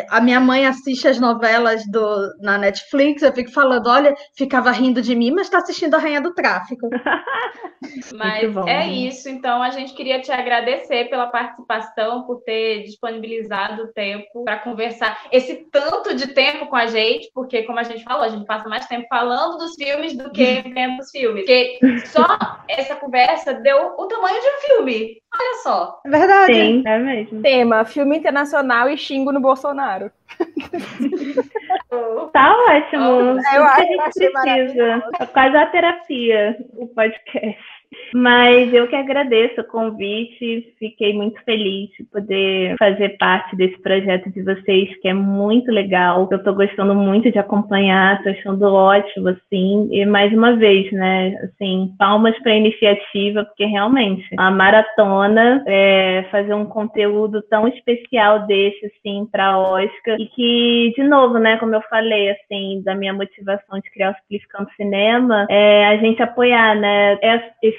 a 0.09 0.21
minha 0.21 0.41
mãe 0.41 0.67
assiste 0.67 1.09
as 1.09 1.19
novelas 1.19 1.83
do, 1.91 2.33
na 2.41 2.59
Netflix, 2.59 3.23
eu 3.23 3.33
fico 3.33 3.51
falando, 3.51 3.89
olha, 3.89 4.15
ficava 4.37 4.71
rindo 4.71 5.03
de 5.03 5.15
mim, 5.15 5.31
mas 5.31 5.47
está 5.47 5.59
assistindo 5.59 5.95
a 5.95 5.99
Rainha 5.99 6.21
do 6.21 6.35
Tráfico. 6.35 6.89
mas 8.15 8.53
bom, 8.53 8.69
é 8.69 8.87
isso, 8.87 9.29
então 9.29 9.63
a 9.63 9.71
gente 9.71 9.95
queria 9.95 10.21
te 10.21 10.31
agradecer 10.31 11.09
pela 11.09 11.27
participação, 11.27 12.25
por 12.25 12.43
ter 12.43 12.83
disponibilizado 12.85 13.85
o 13.85 13.93
tempo 13.93 14.45
para 14.45 14.59
conversar 14.59 15.27
esse 15.33 15.57
tanto 15.71 16.15
de 16.15 16.29
tempo 16.29 16.67
com 16.67 16.77
a 16.77 16.87
gente, 16.87 17.31
porque 17.35 17.63
como 17.63 17.79
a 17.79 17.85
gente 17.85 18.05
falou, 18.05 18.23
a 18.23 18.29
gente 18.29 18.47
passa 18.47 18.69
mais 18.69 18.87
tempo 18.87 19.07
falando 19.09 19.59
dos 19.59 19.75
filmes 19.75 20.17
do 20.17 20.31
que 20.31 20.63
vendo 20.75 21.01
os 21.01 21.11
filmes. 21.11 21.45
Porque 21.45 21.79
só 22.07 22.27
essa 22.69 22.97
conversa 22.97 23.55
deu 23.55 23.95
o 23.97 24.07
tamanho 24.07 24.41
de 24.41 24.47
um 24.47 24.77
filme. 24.77 25.21
Olha 25.33 25.55
só. 25.63 26.01
É 26.05 26.11
verdade. 26.11 26.55
Sim, 26.55 26.83
é 26.87 26.99
mesmo. 26.99 27.43
Tema: 27.43 27.85
filme 27.85 28.19
internacional 28.19 28.89
e 28.89 28.97
xingo 28.97 29.33
no 29.33 29.41
Bolsonaro. 29.41 30.11
tá 32.33 32.57
ótimo. 32.69 33.39
Eu 33.55 33.65
acho 33.65 33.87
que 33.87 34.01
a 34.01 34.05
gente 34.05 34.33
precisa. 34.33 35.03
É 35.21 35.27
quase 35.27 35.57
a 35.57 35.67
terapia, 35.67 36.57
o 36.75 36.89
podcast. 36.89 37.80
Mas 38.15 38.73
eu 38.73 38.87
que 38.89 38.97
agradeço 38.97 39.61
o 39.61 39.65
convite, 39.65 40.75
fiquei 40.79 41.13
muito 41.13 41.43
feliz 41.45 41.91
de 41.97 42.05
poder 42.05 42.77
fazer 42.79 43.17
parte 43.19 43.55
desse 43.57 43.81
projeto 43.81 44.31
de 44.31 44.43
vocês, 44.43 44.97
que 45.01 45.09
é 45.09 45.15
muito 45.15 45.71
legal. 45.71 46.29
Eu 46.31 46.39
estou 46.39 46.55
gostando 46.55 46.95
muito 46.95 47.31
de 47.31 47.39
acompanhar, 47.39 48.17
estou 48.17 48.33
achando 48.33 48.73
ótimo, 48.73 49.29
assim. 49.29 49.89
E 49.91 50.05
mais 50.07 50.33
uma 50.33 50.57
vez, 50.57 50.91
né, 50.93 51.35
assim, 51.45 51.93
palmas 51.99 52.39
para 52.41 52.53
a 52.53 52.57
iniciativa, 52.57 53.45
porque 53.45 53.65
realmente 53.65 54.27
a 54.37 54.51
maratona 54.51 55.63
é 55.67 56.25
fazer 56.31 56.55
um 56.55 56.67
conteúdo 56.67 57.43
tão 57.43 57.69
especial 57.69 58.47
desse, 58.47 58.87
assim, 58.87 59.27
para 59.31 59.59
Oscar, 59.59 60.17
e 60.19 60.27
que, 60.27 60.93
de 60.97 61.03
novo, 61.05 61.39
né, 61.39 61.57
como 61.59 61.75
eu 61.75 61.83
falei, 61.83 62.31
assim, 62.31 62.83
da 62.85 62.95
minha 62.95 63.13
motivação 63.13 63.79
de 63.81 63.91
criar 63.91 64.13
o 64.13 64.15
Simplificando 64.15 64.71
Cinema, 64.77 65.47
é 65.49 65.87
a 65.87 65.97
gente 65.97 66.23
apoiar, 66.23 66.75
né, 66.75 67.19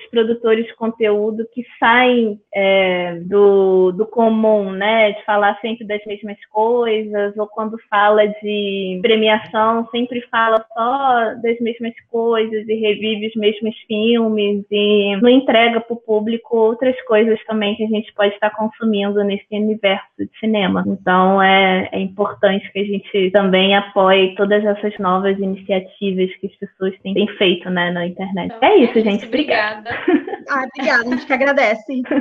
esses 0.01 0.09
produtores 0.09 0.65
de 0.65 0.75
conteúdo 0.75 1.47
que 1.53 1.63
saem 1.79 2.39
é, 2.53 3.19
do, 3.21 3.91
do 3.91 4.05
comum, 4.05 4.71
né? 4.71 5.11
De 5.11 5.23
falar 5.23 5.59
sempre 5.61 5.85
das 5.85 6.03
mesmas 6.05 6.37
coisas, 6.49 7.37
ou 7.37 7.47
quando 7.47 7.77
fala 7.89 8.27
de 8.27 8.99
premiação, 9.01 9.87
sempre 9.91 10.21
fala 10.29 10.65
só 10.73 11.35
das 11.41 11.59
mesmas 11.59 11.93
coisas 12.09 12.67
e 12.67 12.73
revive 12.75 13.27
os 13.27 13.35
mesmos 13.35 13.75
filmes 13.87 14.65
e 14.71 15.15
não 15.21 15.29
entrega 15.29 15.79
para 15.81 15.93
o 15.93 16.01
público 16.01 16.57
outras 16.57 16.99
coisas 17.03 17.39
também 17.45 17.75
que 17.75 17.83
a 17.83 17.87
gente 17.87 18.13
pode 18.13 18.33
estar 18.33 18.49
consumindo 18.51 19.23
nesse 19.23 19.45
universo 19.51 20.05
de 20.17 20.29
cinema. 20.39 20.83
Então 20.87 21.41
é, 21.41 21.89
é 21.91 21.99
importante 21.99 22.71
que 22.71 22.79
a 22.79 22.83
gente 22.83 23.31
também 23.31 23.75
apoie 23.75 24.35
todas 24.35 24.63
essas 24.63 24.97
novas 24.97 25.37
iniciativas 25.37 26.33
que 26.37 26.47
as 26.47 26.55
pessoas 26.55 26.93
têm, 27.01 27.13
têm 27.13 27.27
feito 27.37 27.69
né, 27.69 27.91
na 27.91 28.07
internet. 28.07 28.53
Então, 28.55 28.69
é 28.69 28.75
isso, 28.77 28.99
gente. 29.01 29.25
Obrigada. 29.25 29.90
Ah, 30.49 30.65
obrigada, 30.65 31.03
a 31.03 31.09
gente 31.09 31.25
que 31.25 31.33
agradece. 31.33 32.01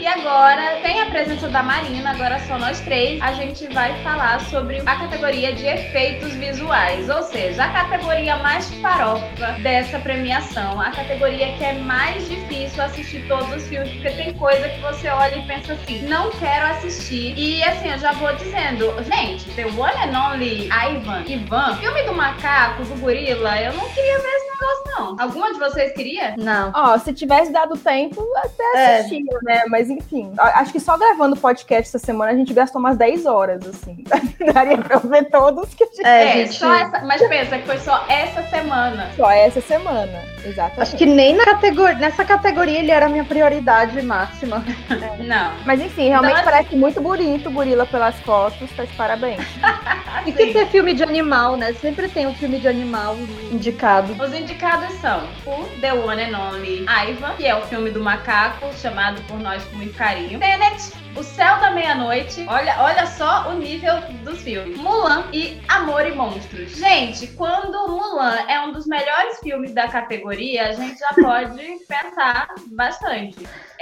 E 0.00 0.06
agora, 0.06 0.80
presença 1.14 1.48
da 1.48 1.62
Marina, 1.62 2.10
agora 2.10 2.40
só 2.40 2.58
nós 2.58 2.80
três, 2.80 3.22
a 3.22 3.32
gente 3.34 3.72
vai 3.72 3.94
falar 4.02 4.40
sobre 4.46 4.82
a 4.84 4.96
categoria 4.96 5.54
de 5.54 5.64
efeitos 5.64 6.32
visuais, 6.32 7.08
ou 7.08 7.22
seja, 7.22 7.66
a 7.66 7.68
categoria 7.68 8.36
mais 8.38 8.68
farofa 8.80 9.52
dessa 9.62 10.00
premiação, 10.00 10.80
a 10.80 10.90
categoria 10.90 11.52
que 11.56 11.62
é 11.62 11.74
mais 11.74 12.28
difícil 12.28 12.82
assistir 12.82 13.28
todos 13.28 13.48
os 13.54 13.68
filmes, 13.68 13.92
porque 13.92 14.10
tem 14.10 14.34
coisa 14.34 14.68
que 14.68 14.80
você 14.80 15.08
olha 15.08 15.36
e 15.36 15.46
pensa 15.46 15.74
assim, 15.74 16.02
não 16.08 16.32
quero 16.32 16.66
assistir. 16.66 17.32
E 17.38 17.62
assim, 17.62 17.92
eu 17.92 17.98
já 17.98 18.10
vou 18.10 18.34
dizendo, 18.34 18.92
gente, 19.04 19.48
The 19.52 19.66
One 19.66 19.94
and 19.96 20.18
Only 20.18 20.68
Ivan, 20.68 21.22
Ivan, 21.28 21.76
filme 21.76 22.02
do 22.02 22.12
macaco, 22.12 22.82
do 22.82 22.96
gorila, 22.96 23.56
eu 23.60 23.72
não 23.74 23.88
queria 23.90 24.18
ver 24.18 24.53
negócio, 24.54 24.84
não. 24.86 25.16
Alguma 25.18 25.52
de 25.52 25.58
vocês 25.58 25.92
queria? 25.92 26.34
Não. 26.36 26.72
Ó, 26.74 26.94
oh, 26.94 26.98
se 26.98 27.12
tivesse 27.12 27.52
dado 27.52 27.76
tempo, 27.76 28.24
até 28.36 28.98
assistia, 28.98 29.18
é. 29.18 29.44
né? 29.44 29.64
Mas 29.68 29.90
enfim, 29.90 30.32
acho 30.38 30.72
que 30.72 30.80
só 30.80 30.96
gravando 30.96 31.36
podcast 31.36 31.88
essa 31.88 31.98
semana 31.98 32.32
a 32.32 32.34
gente 32.34 32.52
gastou 32.52 32.80
umas 32.80 32.96
10 32.96 33.26
horas, 33.26 33.66
assim. 33.66 34.04
Daria 34.52 34.78
pra 34.78 34.98
ver 34.98 35.24
todos 35.30 35.74
que 35.74 35.84
a 35.84 35.86
gente... 35.86 36.06
É, 36.06 36.32
gente... 36.44 36.54
só 36.54 36.74
essa... 36.74 37.00
Mas 37.00 37.26
pensa 37.28 37.58
que 37.58 37.66
foi 37.66 37.78
só 37.78 38.04
essa 38.08 38.42
semana. 38.44 39.10
Só 39.16 39.30
essa 39.30 39.60
semana, 39.60 40.22
exatamente. 40.44 40.80
Acho 40.80 40.96
que 40.96 41.06
nem 41.06 41.34
na 41.34 41.44
categoria, 41.44 41.94
nessa 41.96 42.24
categoria 42.24 42.78
ele 42.78 42.90
era 42.90 43.06
a 43.06 43.08
minha 43.08 43.24
prioridade 43.24 44.00
máxima. 44.02 44.64
É. 44.90 45.22
Não. 45.24 45.52
Mas 45.64 45.80
enfim, 45.80 46.08
realmente 46.08 46.40
então, 46.40 46.44
parece 46.44 46.76
muito 46.76 47.00
bonito 47.00 47.48
o 47.48 47.52
gorila 47.52 47.86
pelas 47.86 48.18
fotos, 48.20 48.70
tá 48.76 48.84
de 48.84 48.92
parabéns. 48.94 49.40
Assim, 49.62 50.04
E 50.26 50.32
que 50.32 50.52
ter 50.52 50.66
filme 50.68 50.94
de 50.94 51.02
animal, 51.02 51.56
né? 51.56 51.72
Sempre 51.74 52.08
tem 52.08 52.26
um 52.26 52.34
filme 52.34 52.58
de 52.58 52.66
animal 52.66 53.16
indicado. 53.52 54.12
Os 54.12 54.32
indicados 54.44 54.92
são 55.00 55.26
o 55.46 55.80
The 55.80 55.94
One 55.94 56.22
and 56.22 56.38
Only 56.38 56.84
Aiva, 56.86 57.32
que 57.34 57.46
é 57.46 57.56
o 57.56 57.62
filme 57.62 57.90
do 57.90 58.00
macaco, 58.00 58.70
chamado 58.74 59.22
por 59.22 59.40
nós 59.40 59.64
com 59.64 59.76
muito 59.76 59.96
carinho. 59.96 60.38
Tenet, 60.38 60.92
O 61.16 61.22
Céu 61.22 61.58
da 61.60 61.70
Meia-Noite. 61.70 62.44
Olha, 62.46 62.76
olha 62.82 63.06
só 63.06 63.48
o 63.48 63.54
nível 63.54 63.94
dos 64.22 64.42
filmes. 64.42 64.76
Mulan 64.76 65.24
e 65.32 65.62
Amor 65.68 66.06
e 66.06 66.12
Monstros. 66.12 66.76
Gente, 66.76 67.28
quando 67.28 67.88
Mulan 67.88 68.36
é 68.46 68.60
um 68.60 68.72
dos 68.72 68.86
melhores 68.86 69.40
filmes 69.40 69.72
da 69.72 69.88
categoria, 69.88 70.68
a 70.68 70.72
gente 70.72 70.98
já 70.98 71.08
pode 71.14 71.62
pensar 71.88 72.48
bastante. 72.66 73.36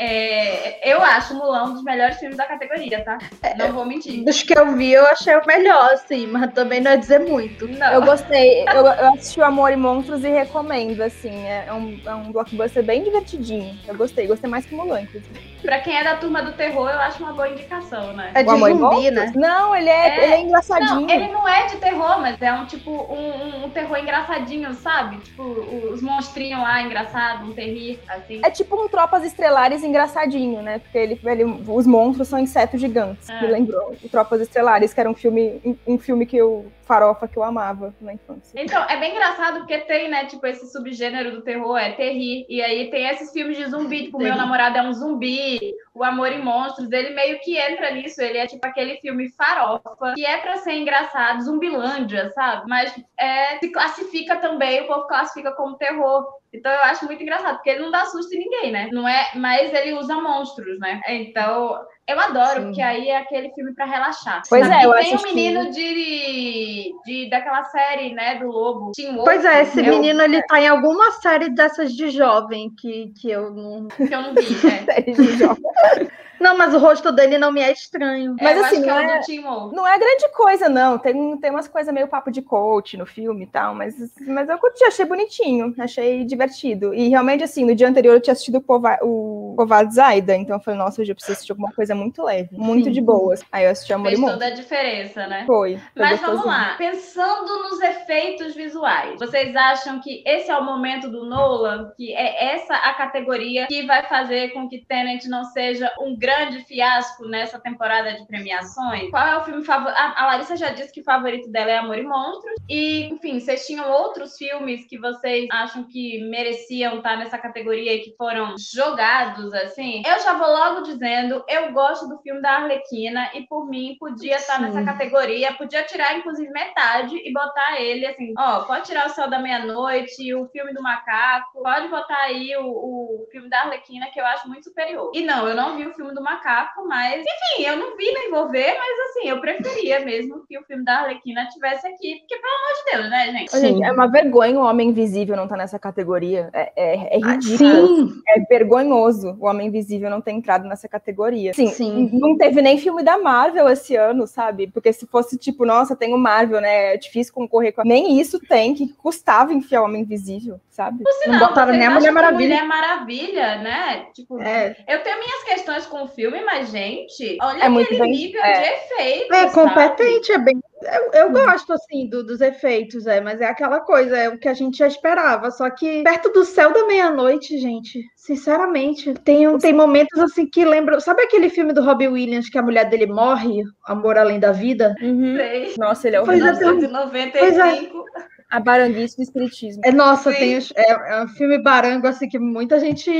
É, 0.07 0.91
eu 0.93 1.01
acho 1.01 1.33
Mulan 1.35 1.65
um 1.67 1.73
dos 1.75 1.85
melhores 1.85 2.17
filmes 2.19 2.37
da 2.37 2.45
categoria, 2.45 3.05
tá? 3.05 3.19
Não 3.57 3.73
vou 3.73 3.85
mentir. 3.85 4.25
Dos 4.25 4.43
que 4.43 4.59
eu 4.59 4.75
vi, 4.75 4.93
eu 4.93 5.07
achei 5.07 5.35
o 5.37 5.47
melhor, 5.47 5.93
assim, 5.93 6.27
mas 6.27 6.53
também 6.53 6.81
não 6.81 6.91
é 6.91 6.97
dizer 6.97 7.21
muito. 7.21 7.69
Não. 7.69 7.93
Eu 7.93 8.03
gostei, 8.03 8.65
eu, 8.69 8.85
eu 8.87 9.15
assisti 9.15 9.39
o 9.39 9.45
Amor 9.45 9.71
e 9.73 9.77
Monstros 9.77 10.25
e 10.25 10.29
recomendo, 10.29 11.01
assim, 11.03 11.47
é 11.47 11.73
um, 11.73 12.01
é 12.05 12.15
um 12.15 12.33
blockbuster 12.33 12.83
bem 12.83 13.05
divertidinho. 13.05 13.79
Eu 13.87 13.95
gostei, 13.95 14.27
gostei 14.27 14.51
mais 14.51 14.67
que 14.67 14.75
Mulan, 14.75 15.03
inclusive. 15.03 15.53
Pra 15.63 15.79
quem 15.79 15.97
é 15.97 16.03
da 16.03 16.17
turma 16.17 16.43
do 16.43 16.53
terror, 16.55 16.91
eu 16.91 16.99
acho 16.99 17.23
uma 17.23 17.33
boa 17.33 17.49
indicação, 17.49 18.13
né? 18.15 18.33
É 18.35 18.43
de 18.43 18.51
zumbi, 18.51 19.11
né? 19.13 19.33
Não, 19.37 19.77
ele 19.77 19.89
é, 19.89 20.09
É. 20.09 20.25
ele 20.25 20.35
é 20.35 20.41
engraçadinho. 20.41 21.03
Não, 21.03 21.09
ele 21.11 21.29
não 21.29 21.47
é 21.49 21.67
de 21.67 21.77
terror, 21.77 22.21
mas 22.21 22.43
é 22.43 22.53
um 22.53 22.67
tipo 22.67 22.91
um, 22.91 23.45
um- 23.45 23.65
um 23.67 23.71
terror 23.71 23.97
engraçadinho, 23.99 24.75
sabe? 24.75 25.19
Tipo, 25.19 25.43
os 25.45 26.03
monstrinhos 26.03 26.61
lá 26.61 26.83
engraçado, 26.83 27.45
um 27.45 27.53
terrir, 27.53 28.01
assim. 28.09 28.41
É 28.45 28.51
tipo 28.51 28.75
um 28.75 28.89
Tropas 28.89 29.23
Estelares 29.23 29.85
engraçadinho, 29.93 30.63
né? 30.63 30.79
Porque 30.79 30.99
ele, 30.99 31.21
ele- 31.25 31.45
os 31.69 31.87
monstros 31.87 32.29
são 32.29 32.39
insetos 32.39 32.81
gigantes. 32.81 33.29
É. 33.29 33.41
Me 33.43 33.47
lembrou 33.53 33.95
o 34.03 34.09
Tropas 34.09 34.41
Estelares, 34.41 34.93
que 34.93 35.01
era 35.01 35.09
um 35.11 35.15
filme, 35.15 35.61
um 35.87 35.99
filme 35.99 36.27
que 36.27 36.37
eu, 36.37 36.67
farofa 36.83 37.29
que 37.29 37.37
eu 37.37 37.43
amava 37.43 37.95
na 38.01 38.15
infância. 38.15 38.61
Então, 38.61 38.83
é 38.89 38.99
bem 38.99 39.13
engraçado 39.13 39.59
porque 39.59 39.79
tem, 39.79 40.09
né, 40.09 40.27
tipo, 40.27 40.47
esse 40.47 40.71
subgênero 40.71 41.33
do 41.33 41.43
terror, 41.43 41.79
é 41.79 41.93
terrir. 41.93 42.45
E 42.49 42.61
aí 42.63 42.91
tem 42.91 43.07
esses 43.09 43.33
filmes 43.33 43.57
de 43.57 43.67
zumbi, 43.67 44.05
tipo, 44.05 44.19
Meu. 44.19 44.37
Namorado 44.37 44.79
é 44.79 44.83
um 44.83 44.93
Zumbi, 44.93 45.75
O 45.95 46.03
Amor 46.05 46.33
em 46.33 46.43
Monstros, 46.43 46.91
ele 46.91 47.11
meio 47.11 47.39
que 47.41 47.59
entra 47.59 47.91
nisso, 47.93 48.21
ele 48.21 48.39
é 48.39 48.47
tipo 48.47 48.67
aquele 48.67 48.97
filme 48.97 49.31
farofa, 49.31 50.15
que 50.15 50.25
é 50.25 50.39
pra 50.39 50.57
ser 50.57 50.75
engraçado, 50.75 51.43
Zumbilândia, 51.43 52.31
sabe? 52.31 52.69
Mas 52.69 52.95
é, 53.19 53.59
se 53.59 53.71
classifica 53.71 54.37
também, 54.37 54.83
o 54.83 54.87
povo 54.87 55.07
classifica 55.07 55.53
como 55.53 55.77
terror. 55.77 56.27
Então 56.53 56.71
eu 56.71 56.83
acho 56.83 57.07
muito 57.07 57.23
engraçado, 57.23 57.57
porque 57.57 57.71
ele 57.71 57.81
não 57.81 57.91
dá 57.91 58.05
susto 58.05 58.35
em 58.35 58.41
ninguém, 58.41 58.73
né? 58.73 58.89
Não 58.93 59.09
é, 59.09 59.31
mas 59.37 59.73
ele 59.73 59.95
usa 59.95 60.15
monstros, 60.17 60.79
né? 60.79 61.01
Então, 61.09 61.81
eu 62.09 62.19
adoro, 62.19 62.61
Sim. 62.61 62.67
porque 62.67 62.83
aí 62.83 63.09
é 63.09 63.19
aquele 63.19 63.51
filme 63.55 63.73
pra 63.75 63.85
relaxar. 63.87 64.43
Pois 64.49 64.67
sabe? 64.67 64.83
é, 64.83 64.87
eu 64.87 64.91
E 64.91 65.01
tem 65.01 65.13
o 65.13 65.15
assisti. 65.17 65.35
menino 65.35 65.71
de, 65.71 66.95
de 67.07 67.31
daquela 67.31 67.65
série, 67.65 68.13
né, 68.15 68.37
do 68.37 68.47
Lobo, 68.49 68.93
Wolf, 68.97 69.25
Pois 69.25 69.45
é, 69.45 69.63
esse 69.63 69.83
menino 69.83 70.21
ele 70.23 70.43
tá 70.43 70.61
em 70.61 70.69
alguma 70.69 71.11
série 71.13 71.49
dessas 71.51 71.95
de 71.95 72.11
jovem 72.11 72.71
que, 72.77 73.13
que 73.21 73.31
eu 73.31 73.51
não. 73.51 73.89
que 73.89 74.13
eu 74.15 74.23
não 74.23 74.35
vi, 74.35 74.67
é. 74.67 74.85
Série 74.93 75.13
de 75.13 75.37
jogos. 75.39 75.61
Não, 76.43 76.59
mas 76.59 76.75
o 76.75 76.79
rosto 76.79 77.13
dele 77.13 77.39
não 77.39 77.53
me 77.53 77.61
é 77.61 77.71
estranho. 77.71 78.35
É, 78.41 78.43
Mas 78.43 78.65
assim, 78.65 78.81
não 78.81 78.99
é 78.99 79.05
é-. 79.05 79.73
Não 79.73 79.87
é 79.87 79.97
grande 79.97 80.29
coisa, 80.35 80.69
não. 80.69 80.99
Tem, 80.99 81.37
tem 81.39 81.51
umas 81.51 81.69
coisas 81.69 81.95
meio 81.95 82.09
papo 82.09 82.33
de 82.33 82.43
coach 82.43 82.97
no 82.97 83.07
filme 83.07 83.45
e 83.45 83.47
tal, 83.47 83.77
mas, 83.77 83.95
mas 84.27 84.49
eu 84.49 84.59
curti, 84.59 84.83
achei 84.85 85.05
bonitinho, 85.05 85.73
achei 85.79 86.25
divertido. 86.25 86.93
E 86.93 87.09
realmente, 87.09 87.45
assim, 87.45 87.65
no 87.65 87.77
dia 87.77 87.89
anterior 87.89 88.15
eu 88.15 88.21
tinha 88.21 88.33
assistido 88.33 88.57
o, 88.57 88.61
Pova, 88.61 88.99
o 89.03 89.55
Kovad 89.57 89.95
Zaida, 89.95 90.35
então 90.35 90.57
eu 90.57 90.61
falei, 90.61 90.79
nossa, 90.81 91.01
hoje 91.01 91.13
eu 91.13 91.15
preciso 91.15 91.35
assistir 91.35 91.53
alguma 91.53 91.71
coisa 91.73 91.95
muito 91.95 92.25
leve, 92.25 92.49
muito 92.51 92.87
Sim. 92.87 92.91
de 92.91 93.01
boas. 93.01 93.45
Aí 93.53 93.65
eu 93.65 93.71
assisti 93.71 93.93
Amor 93.93 94.09
Fez 94.09 94.21
toda 94.21 94.47
a 94.47 94.51
diferença, 94.51 95.27
né? 95.29 95.45
Foi. 95.47 95.77
foi 95.77 96.03
Mas 96.03 96.21
vamos 96.21 96.43
gostosinho. 96.43 96.69
lá, 96.69 96.75
pensando 96.77 97.63
nos 97.63 97.81
efeitos 97.81 98.53
visuais, 98.57 99.21
vocês 99.21 99.55
acham 99.55 100.01
que 100.01 100.25
esse 100.27 100.51
é 100.51 100.57
o 100.57 100.65
momento 100.65 101.09
do 101.09 101.25
Nolan? 101.25 101.93
Que 101.97 102.13
é 102.13 102.55
essa 102.55 102.75
a 102.75 102.95
categoria 102.95 103.69
que 103.69 103.87
vai 103.87 104.03
fazer 104.09 104.53
com 104.53 104.69
que 104.69 104.85
Tenet 104.85 105.29
não 105.29 105.45
seja 105.45 105.93
um 106.01 106.17
grande 106.17 106.32
fiasco 106.67 107.27
nessa 107.27 107.59
temporada 107.59 108.13
de 108.15 108.27
premiações? 108.27 109.11
Qual 109.11 109.27
é 109.27 109.37
o 109.37 109.45
filme 109.45 109.65
favorito? 109.65 109.99
A, 109.99 110.23
a 110.23 110.27
Larissa 110.27 110.57
já 110.57 110.71
disse 110.71 110.93
que 110.93 111.01
o 111.01 111.05
favorito 111.05 111.51
dela 111.51 111.71
é 111.71 111.79
Amor 111.79 111.99
e 111.99 112.03
Monstros. 112.03 112.55
E, 112.69 113.05
enfim, 113.07 113.39
vocês 113.39 113.67
tinham 113.67 113.91
outros 113.91 114.37
filmes 114.37 114.87
que 114.87 114.99
vocês 114.99 115.49
acham 115.51 115.85
que 115.85 116.23
mereciam 116.29 116.99
estar 116.99 117.17
nessa 117.17 117.39
categoria 117.39 117.95
e 117.95 118.01
que 118.01 118.15
foram 118.17 118.55
jogados, 118.59 119.53
assim? 119.55 120.03
Eu 120.07 120.21
já 120.21 120.35
vou 120.35 120.49
logo 120.49 120.83
dizendo, 120.83 121.45
eu 121.49 121.73
gosto 121.73 122.09
do 122.09 122.19
filme 122.19 122.41
da 122.41 122.57
Arlequina 122.57 123.31
e, 123.35 123.47
por 123.47 123.69
mim, 123.69 123.97
podia 123.99 124.37
estar 124.37 124.57
Sim. 124.57 124.63
nessa 124.63 124.85
categoria, 124.85 125.55
podia 125.55 125.83
tirar, 125.85 126.17
inclusive, 126.17 126.51
metade 126.51 127.17
e 127.17 127.33
botar 127.33 127.81
ele, 127.81 128.07
assim, 128.07 128.33
ó, 128.39 128.61
pode 128.65 128.87
tirar 128.87 129.07
o 129.07 129.11
Céu 129.11 129.29
da 129.29 129.39
Meia-Noite, 129.39 130.35
o 130.35 130.47
filme 130.49 130.73
do 130.73 130.83
Macaco, 130.83 131.63
pode 131.63 131.89
botar 131.89 132.23
aí 132.23 132.57
o, 132.57 132.67
o 132.67 133.27
filme 133.31 133.49
da 133.49 133.61
Arlequina, 133.61 134.11
que 134.13 134.21
eu 134.21 134.27
acho 134.27 134.49
muito 134.49 134.65
superior. 134.65 135.11
E 135.15 135.23
não, 135.23 135.49
eu 135.49 135.55
não 135.55 135.77
vi 135.77 135.87
o 135.87 135.95
filme 135.95 136.15
do 136.15 136.22
Macaco, 136.23 136.87
mas, 136.87 137.21
enfim, 137.23 137.65
eu 137.67 137.77
não 137.77 137.97
vi 137.97 138.13
nem 138.13 138.31
vou 138.31 138.49
ver, 138.49 138.77
mas, 138.79 139.11
assim, 139.11 139.29
eu 139.29 139.41
preferia 139.41 140.01
mesmo 140.01 140.45
que 140.47 140.59
o 140.59 140.63
filme 140.65 140.85
da 140.85 141.01
Arlequina 141.01 141.47
tivesse 141.49 141.87
aqui, 141.87 142.17
porque, 142.21 142.37
pelo 142.37 142.55
amor 142.55 142.85
de 142.85 142.93
Deus, 142.93 143.11
né, 143.11 143.33
gente? 143.39 143.61
Gente, 143.61 143.85
é 143.85 143.93
uma 143.93 144.07
vergonha 144.07 144.59
o 144.59 144.65
Homem 144.65 144.89
Invisível 144.91 145.37
não 145.37 145.45
estar 145.45 145.57
nessa 145.57 145.79
categoria. 145.79 146.51
É, 146.53 146.73
é, 146.77 147.19
é 147.19 147.21
Ah, 147.25 147.33
ridículo. 147.33 148.09
Sim, 148.09 148.23
É 148.29 148.41
vergonhoso 148.49 149.37
o 149.41 149.47
Homem 149.47 149.69
Invisível 149.69 150.11
não 150.11 150.21
ter 150.21 150.33
entrado 150.33 150.67
nessa 150.67 150.89
categoria. 150.89 151.53
Sim, 151.55 151.69
Sim. 151.69 152.11
não 152.13 152.37
teve 152.37 152.63
nem 152.63 152.79
filme 152.79 153.03
da 153.03 153.19
Marvel 153.19 153.69
esse 153.69 153.97
ano, 153.97 154.27
sabe? 154.27 154.67
Porque 154.67 154.93
se 154.93 155.07
fosse 155.07 155.37
tipo, 155.39 155.65
nossa, 155.65 155.97
tem 155.97 156.15
o 156.15 156.19
Marvel, 156.19 156.61
né? 156.61 156.95
É 156.95 156.97
difícil 156.97 157.33
concorrer 157.35 157.73
com. 157.75 157.83
Nem 157.85 158.21
isso 158.21 158.39
tem, 158.41 158.75
que 158.75 158.93
custava 158.95 159.53
enfiar 159.53 159.83
o 159.83 159.85
Homem 159.85 160.03
Invisível, 160.03 160.61
sabe? 160.71 161.03
Por 161.03 161.13
sinal, 161.15 161.41
Não 161.41 161.49
botaram 161.49 161.73
nem 161.73 161.87
a 161.87 161.91
Mulher 161.91 162.13
Maravilha. 162.13 162.49
Mulher 162.49 162.67
Maravilha, 162.67 163.57
né? 163.59 164.07
Tipo, 164.15 164.41
é, 164.41 164.77
eu 164.89 165.03
tenho 165.03 165.19
minhas 165.19 165.43
questões 165.45 165.87
com 165.87 166.02
o 166.05 166.09
filme, 166.09 166.43
mas, 166.45 166.71
gente, 166.71 167.39
olha 167.41 167.65
É 167.65 167.69
muito 167.69 167.87
aquele 167.87 168.01
bem- 168.01 168.11
nível 168.13 168.43
é. 168.43 168.53
de 168.53 168.69
efeito. 168.69 169.33
é 169.35 169.49
sabe? 169.49 169.55
competente, 169.55 170.33
é 170.33 170.39
bem. 170.39 170.61
Eu, 170.83 171.13
eu 171.21 171.31
gosto, 171.31 171.73
assim, 171.73 172.09
do- 172.09 172.25
dos 172.25 172.41
efeitos, 172.41 173.07
é, 173.07 173.21
mas 173.21 173.41
é 173.41 173.45
aquela 173.47 173.79
coisa, 173.81 174.17
é 174.19 174.29
o 174.29 174.37
que 174.37 174.49
a 174.49 174.55
gente 174.55 174.79
já 174.79 174.87
esperava. 174.89 175.51
Só 175.53 175.71
que 175.71 176.03
perto 176.03 176.31
do 176.31 176.45
céu 176.45 176.73
da 176.73 176.85
meia-noite, 176.87 177.57
gente, 177.59 178.01
sinceramente, 178.17 179.15
tem, 179.25 179.47
um- 179.47 179.59
tem 179.59 179.73
momentos 179.73 180.19
assim 180.19 180.45
que 180.45 180.65
lembram. 180.65 180.99
Sabe 180.99 181.23
aquele 181.23 181.49
filme 181.49 181.73
do 181.73 181.83
Robbie 181.85 182.09
Williams 182.09 182.49
que 182.49 182.59
a 182.59 182.63
mulher 182.63 182.89
dele 182.91 183.07
morre, 183.07 183.63
Amor 183.87 184.19
Além 184.19 184.41
da 184.41 184.51
Vida? 184.51 184.93
Sei. 184.99 185.75
Nossa, 185.79 186.09
ele 186.09 186.17
é 186.17 186.23
Pois 186.25 186.43
horrível. 186.43 186.69
é, 186.69 186.75
1995. 186.75 188.05
A 188.53 188.61
baranguice 188.61 189.17
do 189.17 189.23
espiritismo. 189.23 189.81
É, 189.85 189.91
nossa, 189.91 190.31
Sim. 190.31 190.39
tem, 190.39 190.59
é, 190.77 190.93
é 191.15 191.25
um 191.25 191.29
filme 191.29 191.59
barango, 191.63 192.07
assim, 192.07 192.29
que 192.29 192.39
muita 192.39 192.79
gente 192.79 193.11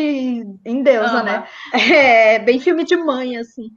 endeusa, 0.65 1.21
Ama. 1.21 1.23
né? 1.23 1.45
É 2.35 2.39
bem 2.39 2.61
filme 2.61 2.85
de 2.85 2.95
mãe, 2.97 3.37
assim. 3.39 3.71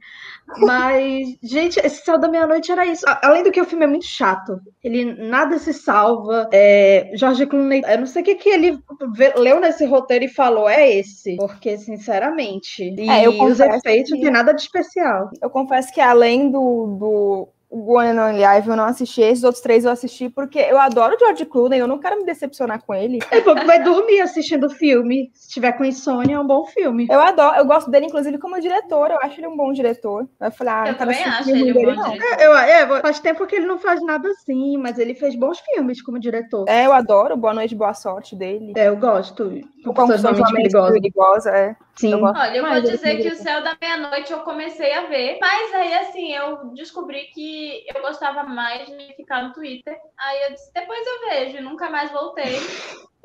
Mas, 0.58 1.26
gente, 1.42 1.80
esse 1.84 2.04
Céu 2.04 2.18
da 2.18 2.28
Meia-Noite 2.28 2.70
era 2.70 2.86
isso. 2.86 3.04
Além 3.22 3.42
do 3.42 3.50
que 3.50 3.60
o 3.60 3.64
filme 3.64 3.84
é 3.84 3.88
muito 3.88 4.06
chato. 4.06 4.60
Ele 4.84 5.04
nada 5.28 5.58
se 5.58 5.72
salva. 5.72 6.48
É, 6.52 7.10
Jorge 7.14 7.46
Clooney, 7.46 7.82
eu 7.88 7.98
não 7.98 8.06
sei 8.06 8.22
o 8.22 8.24
que, 8.24 8.34
que 8.36 8.48
ele 8.48 8.78
vê- 9.14 9.34
leu 9.36 9.58
nesse 9.60 9.84
roteiro 9.86 10.24
e 10.26 10.28
falou, 10.28 10.68
é 10.68 10.88
esse. 10.88 11.36
Porque, 11.36 11.76
sinceramente, 11.78 12.94
e 12.96 13.10
É, 13.10 13.26
eu 13.26 13.42
os 13.42 13.58
efeitos 13.60 14.10
não 14.12 14.18
que- 14.18 14.24
tem 14.24 14.32
nada 14.32 14.52
de 14.52 14.62
especial. 14.62 15.30
Eu 15.42 15.50
confesso 15.50 15.92
que 15.92 16.00
além 16.00 16.50
do, 16.50 16.96
do 16.98 17.48
One 17.70 18.10
and 18.10 18.24
Only 18.24 18.40
Live 18.40 18.68
eu 18.68 18.76
não 18.76 18.84
assisti, 18.84 19.20
esses 19.20 19.44
outros 19.44 19.62
três 19.62 19.84
eu 19.84 19.90
assisti 19.90 20.28
porque 20.28 20.58
eu 20.58 20.78
adoro 20.78 21.16
o 21.16 21.18
George 21.18 21.44
Clooney, 21.46 21.78
eu 21.78 21.88
não 21.88 21.98
quero 21.98 22.16
me 22.16 22.24
decepcionar 22.24 22.82
com 22.82 22.94
ele. 22.94 23.18
É 23.30 23.40
bom 23.40 23.54
que 23.54 23.64
vai 23.64 23.82
dormir 23.82 24.20
assistindo 24.20 24.66
o 24.66 24.70
filme. 24.70 25.30
Se 25.34 25.48
tiver 25.48 25.72
com 25.72 25.84
insônia, 25.84 26.36
é 26.36 26.40
um 26.40 26.46
bom 26.46 26.64
filme. 26.66 27.06
Eu 27.10 27.20
adoro, 27.20 27.56
eu 27.56 27.66
gosto 27.66 27.90
dele, 27.90 28.06
inclusive, 28.06 28.38
como 28.38 28.60
diretor, 28.60 29.10
eu 29.10 29.18
acho 29.20 29.40
ele 29.40 29.48
um 29.48 29.56
bom 29.56 29.72
diretor. 29.72 30.28
Vai 30.38 30.50
falar, 30.50 30.82
ah, 30.82 30.86
Eu 30.86 30.92
não 30.92 30.98
também 30.98 31.24
acho 31.24 31.50
ele 31.50 31.70
um 31.70 31.74
bom 31.74 31.94
não. 31.94 32.10
diretor. 32.10 32.40
Eu, 32.40 32.56
é, 32.56 33.00
faz 33.00 33.20
tempo 33.20 33.46
que 33.46 33.56
ele 33.56 33.66
não 33.66 33.78
faz 33.78 34.02
nada 34.02 34.28
assim, 34.30 34.76
mas 34.76 34.98
ele 34.98 35.14
fez 35.14 35.34
bons 35.34 35.58
filmes 35.60 36.00
como 36.02 36.18
diretor. 36.18 36.64
É, 36.68 36.86
eu 36.86 36.92
adoro 36.92 37.36
Boa 37.36 37.54
Noite, 37.54 37.74
Boa 37.74 37.94
Sorte 37.94 38.36
dele. 38.36 38.72
É, 38.76 38.88
eu 38.88 38.96
gosto. 38.96 39.60
O 39.84 39.92
Confissões 39.92 40.36
de 40.36 40.52
Perigosa. 40.52 40.92
Perigosa, 40.92 41.50
é. 41.50 41.76
Sim. 41.98 42.12
Eu 42.12 42.22
Olha, 42.22 42.56
eu 42.56 42.66
vou 42.66 42.80
dizer 42.80 43.22
que 43.22 43.28
o. 43.28 43.36
Céu 43.36 43.62
da 43.62 43.76
Meia-Noite 43.80 44.32
eu 44.32 44.40
comecei 44.40 44.92
a 44.92 45.06
ver, 45.06 45.38
mas 45.40 45.74
aí 45.74 45.94
assim, 45.94 46.32
eu 46.32 46.72
descobri 46.74 47.28
que 47.32 47.84
eu 47.94 48.02
gostava 48.02 48.42
mais 48.44 48.86
de 48.86 49.14
ficar 49.14 49.42
no 49.44 49.52
Twitter. 49.52 49.96
Aí 50.18 50.42
eu 50.42 50.52
disse, 50.52 50.72
depois 50.74 51.06
eu 51.06 51.28
vejo, 51.30 51.56
e 51.58 51.60
nunca 51.60 51.88
mais 51.88 52.10
voltei. 52.10 52.58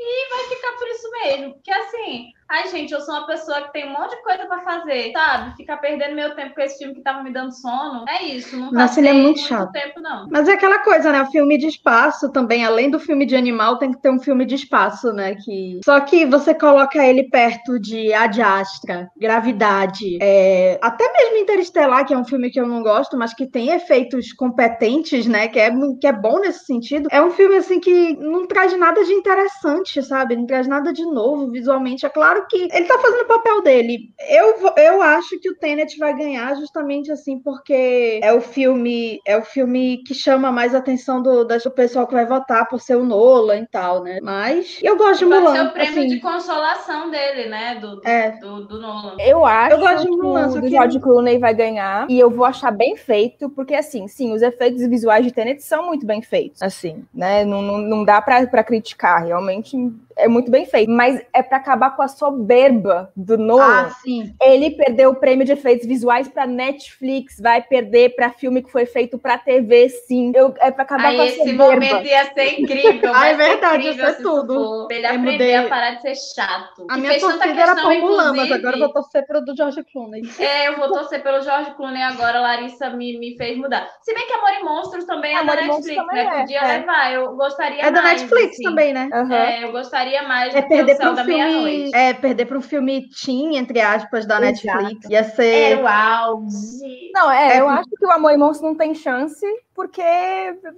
E 0.02 0.30
vai 0.30 0.44
ficar 0.50 0.78
por 0.78 0.88
isso 0.88 1.12
mesmo. 1.12 1.54
Porque 1.54 1.72
assim, 1.72 2.32
ai 2.50 2.68
gente, 2.70 2.92
eu 2.92 3.02
sou 3.02 3.14
uma 3.16 3.28
pessoa 3.28 3.62
que 3.62 3.74
tem 3.74 3.88
um 3.88 3.94
monte 3.94 4.16
de 4.16 4.24
coisa 4.24 4.46
pra 4.46 4.62
fazer, 4.62 5.12
sabe? 5.12 5.56
Ficar 5.56 5.78
perdendo 5.78 6.16
meu 6.16 6.36
tempo 6.36 6.56
com 6.56 6.62
esse 6.62 6.80
filme 6.80 6.96
que 6.96 7.02
tava 7.02 7.24
me 7.24 7.32
dando 7.32 7.52
sono. 7.52 8.04
É 8.10 8.24
isso, 8.24 8.58
não 8.58 8.72
Nossa, 8.72 9.00
ele 9.00 9.08
é 9.08 9.12
passei 9.12 9.24
muito 9.24 9.40
chato. 9.42 9.72
tempo, 9.72 10.00
não. 10.02 10.28
Mas 10.30 10.48
é 10.48 10.54
aquela 10.54 10.80
coisa, 10.80 11.12
né? 11.12 11.22
O 11.22 11.32
filme 11.32 11.58
de 11.58 11.68
espaço 11.68 12.32
também, 12.32 12.66
além 12.66 12.90
do 12.90 13.00
filme 13.00 13.26
de 13.26 13.36
animal, 13.36 13.78
tem 13.78 13.92
que 13.92 14.02
ter 14.02 14.10
um 14.10 14.20
filme 14.20 14.46
de 14.46 14.56
espaço, 14.56 15.14
né? 15.14 15.36
Que... 15.36 15.80
Só 15.86 16.00
que 16.00 16.26
você 16.26 16.54
coloca 16.54 16.98
ele 17.06 17.30
perto 17.30 17.80
de 17.80 18.12
Ad 18.14 18.42
Astra, 18.42 19.10
Gravidade, 19.18 20.18
é, 20.22 20.80
até 20.82 21.12
mesmo 21.14 21.38
Interestelar, 21.38 22.06
que 22.06 22.14
é 22.14 22.18
um 22.18 22.26
filme 22.26 22.50
que 22.50 22.60
eu 22.60 22.68
não 22.68 22.82
gosto, 22.82 23.18
mas 23.18 23.34
que 23.34 23.46
tem 23.46 23.70
efeitos 23.70 24.34
competentes, 24.34 25.28
né? 25.28 25.48
Que 25.48 25.60
é, 25.60 25.72
que 26.00 26.08
é 26.08 26.14
bom 26.14 26.40
nesse 26.40 26.66
sentido. 26.66 27.08
É 27.12 27.22
um 27.22 27.32
filme, 27.32 27.58
assim, 27.58 27.80
que 27.80 28.16
não 28.18 28.48
traz 28.48 28.78
nada 28.78 29.04
de 29.04 29.12
interessante, 29.14 29.91
sabe? 30.00 30.36
Não 30.36 30.46
traz 30.46 30.68
nada 30.68 30.94
de 30.94 31.04
novo 31.04 31.50
visualmente. 31.50 32.06
É 32.06 32.10
claro 32.10 32.46
que 32.48 32.68
ele 32.72 32.86
tá 32.86 33.00
fazendo 33.00 33.22
o 33.24 33.28
papel 33.28 33.64
dele. 33.64 34.14
Eu, 34.30 34.56
eu 34.78 35.02
acho 35.02 35.40
que 35.40 35.50
o 35.50 35.56
Tenet 35.56 35.98
vai 35.98 36.16
ganhar 36.16 36.56
justamente 36.56 37.12
assim, 37.12 37.40
porque 37.40 38.20
é 38.22 38.32
o 38.32 38.42
filme, 38.42 39.20
é 39.26 39.36
o 39.38 39.42
filme 39.42 40.04
que 40.06 40.14
chama 40.14 40.52
mais 40.52 40.76
a 40.76 40.78
atenção 40.78 41.22
do, 41.22 41.44
das- 41.44 41.64
do 41.64 41.72
pessoal 41.72 42.06
que 42.06 42.14
vai 42.14 42.26
votar 42.26 42.68
por 42.68 42.80
ser 42.80 42.96
o 42.98 43.04
Nolan 43.04 43.60
e 43.62 43.68
tal, 43.68 44.04
né? 44.04 44.20
Mas 44.22 44.78
eu 44.84 44.96
gosto 44.98 45.26
de 45.26 45.32
Pode 45.32 45.46
ser 45.48 45.52
Mulan. 45.52 45.64
o 45.70 45.72
prêmio 45.74 46.00
assim, 46.00 46.08
de 46.08 46.20
consolação 46.20 47.10
dele, 47.10 47.50
né? 47.50 47.76
Do, 47.80 47.96
do, 47.96 48.08
É. 48.08 48.32
do, 48.32 48.66
do 48.66 48.80
Nolan. 48.80 49.16
Eu 49.20 49.46
acho 49.46 49.76
Eu 49.76 49.80
gosto 49.80 50.02
de 50.04 50.10
que 50.10 50.16
Mulan, 50.18 50.48
o 50.48 50.50
só 50.52 50.56
do 50.60 50.62
que- 50.62 50.70
George 50.70 51.00
Clooney 51.00 51.40
vai 51.40 51.54
ganhar 51.54 52.06
e 52.10 52.20
eu 52.20 52.30
vou 52.30 52.46
achar 52.46 52.72
bem 52.72 52.96
feito, 52.96 53.50
porque 53.50 53.74
assim, 53.74 54.08
sim, 54.08 54.34
os 54.34 54.42
efeitos 54.42 54.86
visuais 54.88 55.26
de 55.26 55.32
Tenet 55.32 55.64
são 55.64 55.86
muito 55.88 56.06
bem 56.06 56.22
feitos, 56.22 56.62
assim, 56.62 57.04
né? 57.14 57.46
Não, 57.46 57.62
não, 57.62 57.78
não 57.78 58.04
dá 58.04 58.22
pra, 58.22 58.46
pra 58.48 58.64
criticar, 58.64 59.24
realmente 59.26 59.76
mean, 59.82 60.08
é 60.22 60.28
muito 60.28 60.50
bem 60.52 60.66
feito, 60.66 60.90
mas 60.92 61.22
é 61.34 61.42
pra 61.44 61.58
acabar 61.58 61.96
com 61.96 62.02
a 62.02 62.08
soberba 62.08 63.12
do 63.16 63.38
Nolan. 63.38 63.88
Ah, 63.88 63.90
sim. 64.04 64.34
Ele 64.42 64.72
perdeu 64.72 65.12
o 65.12 65.16
prêmio 65.16 65.46
de 65.46 65.52
efeitos 65.54 65.86
visuais 65.88 66.28
pra 66.28 66.46
Netflix, 66.48 67.40
vai 67.40 67.62
perder 67.62 68.16
pra 68.16 68.30
filme 68.32 68.62
que 68.64 68.72
foi 68.72 68.86
feito 68.86 69.18
pra 69.18 69.38
TV, 69.38 69.90
sim. 69.90 70.32
Eu, 70.36 70.54
é 70.60 70.72
pra 70.72 70.84
acabar 70.84 71.14
com 71.16 71.22
a 71.22 71.26
esse 71.26 71.38
soberba. 71.38 71.64
momento 71.66 72.06
ia 72.06 72.26
ser 72.34 72.60
incrível. 72.60 73.12
Ah, 73.22 73.28
é 73.28 73.34
verdade, 73.36 73.90
isso 73.90 74.02
é 74.06 74.14
tudo. 74.14 74.54
for. 74.54 74.88
Pra 74.88 74.96
ele 74.98 75.06
Eu 75.06 75.10
aprender 75.12 75.32
mudei- 75.32 75.56
a 75.56 75.68
parar 75.68 75.92
de 75.96 76.02
ser 76.02 76.16
chato. 76.16 76.86
A 76.90 76.94
Que 76.96 77.00
minha 77.02 77.12
fez 77.12 77.22
tanta 77.24 77.34
torcida 77.38 77.62
era 77.62 77.74
questão, 77.74 77.90
pra 77.92 78.00
Mulan, 78.00 78.34
mas 78.34 78.52
agora 78.52 78.76
eu 78.76 78.80
vou 78.80 78.94
torcer 78.94 79.26
pro 79.28 79.42
do 79.42 79.56
George 79.56 79.84
Clooney. 79.92 80.22
É, 80.40 80.68
eu 80.70 80.78
vou 80.78 80.92
torcer 80.92 81.22
pelo 81.22 81.42
George 81.42 81.72
Clooney 81.76 82.02
agora, 82.02 82.38
a 82.40 82.42
Larissa 82.42 82.90
me, 82.92 83.18
me 83.20 83.36
fez 83.38 83.58
mudar. 83.58 83.88
Se 84.02 84.14
bem 84.14 84.26
que 84.28 84.34
Amor 84.34 84.50
e 84.60 84.64
Monstros 84.64 85.06
também 85.06 85.34
é 85.34 85.38
Amor 85.40 85.56
da 85.56 85.62
e 85.62 85.68
Monstros 85.68 85.88
Netflix, 85.96 86.08
também 86.08 86.26
né? 86.26 86.36
é, 86.38 86.40
Podia 86.42 86.60
é. 86.60 86.78
levar, 86.78 87.14
eu 87.14 87.36
gostaria 87.36 87.82
É 87.82 87.92
da 87.92 88.02
mais, 88.02 88.22
Netflix 88.22 88.54
assim. 88.54 88.64
também, 88.64 88.94
né? 88.94 89.10
Aham. 89.14 89.36
É, 89.36 89.64
eu 89.64 89.72
gostaria 89.72 90.11
mais 90.28 90.54
É 90.56 90.62
do 90.62 90.68
que 90.68 90.76
perder 90.76 90.94
o 90.94 90.98
para 90.98 91.04
Céu 91.06 91.12
um 91.12 91.16
da 91.16 91.26
filme, 91.26 91.44
Meia-Noite. 91.44 91.96
é 91.96 92.14
perder 92.14 92.46
para 92.46 92.58
um 92.58 92.62
filme 92.62 93.10
teen, 93.10 93.56
entre 93.58 93.80
aspas, 93.80 94.26
da 94.26 94.42
Exato. 94.42 94.78
Netflix. 94.78 95.10
Ia 95.10 95.24
ser 95.24 95.72
Era 95.74 95.82
o 95.84 95.88
auge. 95.88 97.12
Não, 97.14 97.32
é, 97.32 97.58
É, 97.58 97.60
eu 97.62 97.70
acho 97.70 97.90
que 97.90 98.06
o 98.06 98.12
Amor 98.12 98.32
e 98.32 98.38
Monstros 98.38 98.70
não 98.70 98.76
tem 98.76 98.94
chance, 98.96 99.46
porque, 99.76 100.02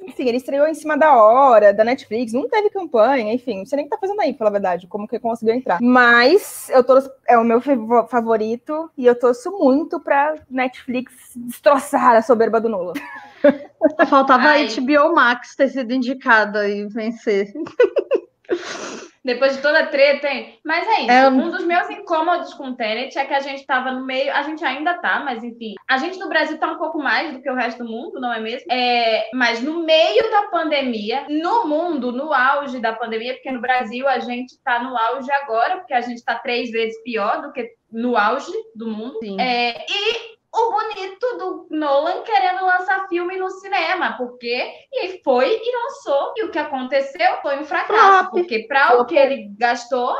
enfim, 0.03 0.27
ele 0.27 0.37
estreou 0.37 0.67
em 0.67 0.73
cima 0.73 0.97
da 0.97 1.15
hora, 1.15 1.73
da 1.73 1.83
Netflix, 1.83 2.31
não 2.33 2.47
teve 2.47 2.69
campanha, 2.69 3.33
enfim, 3.33 3.59
não 3.59 3.65
sei 3.65 3.77
nem 3.77 3.85
o 3.85 3.89
que 3.89 3.95
tá 3.95 3.99
fazendo 3.99 4.19
aí, 4.21 4.31
pra 4.33 4.39
falar 4.39 4.49
a 4.49 4.53
verdade, 4.53 4.87
como 4.87 5.07
que 5.07 5.19
conseguiu 5.19 5.55
entrar. 5.55 5.79
Mas 5.81 6.69
eu 6.69 6.83
torço, 6.83 7.09
é 7.27 7.37
o 7.37 7.43
meu 7.43 7.59
fav- 7.61 8.07
favorito, 8.09 8.89
e 8.97 9.05
eu 9.05 9.17
torço 9.17 9.51
muito 9.57 9.99
pra 9.99 10.35
Netflix 10.49 11.13
destroçar 11.35 12.15
a 12.15 12.21
soberba 12.21 12.59
do 12.61 12.69
Nolan. 12.69 12.93
Faltava 14.09 14.43
Ai. 14.47 14.67
a 14.67 14.81
HBO 14.81 15.13
Max 15.13 15.55
ter 15.55 15.67
sido 15.67 15.91
indicada 15.93 16.67
e 16.69 16.85
vencer. 16.87 17.51
Depois 19.23 19.55
de 19.55 19.61
toda 19.61 19.79
a 19.79 19.85
treta, 19.85 20.27
hein? 20.27 20.59
Mas 20.65 20.85
é 20.85 21.01
isso. 21.01 21.11
É, 21.11 21.29
Um 21.29 21.49
dos 21.49 21.63
meus 21.63 21.89
incômodos 21.89 22.53
com 22.55 22.69
o 22.69 22.75
Tenet 22.75 23.17
é 23.17 23.23
que 23.23 23.33
a 23.33 23.39
gente 23.39 23.65
tava 23.65 23.91
no 23.91 24.05
meio, 24.05 24.33
a 24.33 24.43
gente 24.43 24.63
ainda 24.65 24.95
tá, 24.95 25.21
mas 25.21 25.41
enfim. 25.43 25.75
A 25.87 25.97
gente 25.97 26.19
no 26.19 26.27
Brasil 26.27 26.57
tá 26.57 26.67
um 26.67 26.77
pouco 26.77 26.97
mais 26.97 27.31
do 27.31 27.41
que 27.41 27.49
o 27.49 27.55
resto 27.55 27.83
do 27.83 27.89
mundo, 27.89 28.19
não 28.19 28.33
é 28.33 28.39
mesmo? 28.41 28.69
É, 28.69 29.29
mas 29.33 29.61
no 29.61 29.81
meio 29.85 30.29
da 30.29 30.43
pandemia, 30.43 31.25
no 31.29 31.65
mundo, 31.65 32.11
no 32.11 32.33
auge 32.33 32.79
da 32.79 32.91
pandemia, 32.91 33.33
porque 33.35 33.51
no 33.51 33.61
Brasil 33.61 34.09
a 34.09 34.19
gente 34.19 34.61
tá 34.61 34.83
no 34.83 34.97
auge 34.97 35.31
agora, 35.31 35.77
porque 35.77 35.93
a 35.93 36.01
gente 36.01 36.21
tá 36.23 36.35
três 36.35 36.69
vezes 36.69 37.01
pior 37.03 37.41
do 37.41 37.53
que 37.53 37.71
no 37.89 38.17
auge 38.17 38.51
do 38.75 38.87
mundo. 38.89 39.19
Sim. 39.23 39.39
É, 39.39 39.85
e 39.87 40.33
o 40.55 40.71
bonito 40.71 41.37
do 41.37 41.67
Nolan 41.71 42.21
querendo 42.21 42.63
lançar 42.65 43.07
filme 43.07 43.35
no 43.37 43.49
cinema, 43.49 44.15
porque 44.17 44.71
e 44.93 45.19
foi 45.23 45.49
e 45.49 45.75
lançou. 45.83 46.33
E 46.37 46.43
o 46.43 46.51
que 46.51 46.59
aconteceu 46.59 47.37
foi 47.41 47.57
um 47.59 47.63
fracasso, 47.65 48.19
Flop. 48.29 48.31
porque 48.31 48.67
para 48.67 49.01
o 49.01 49.05
que 49.05 49.15
ele 49.17 49.49
gastou, 49.57 50.15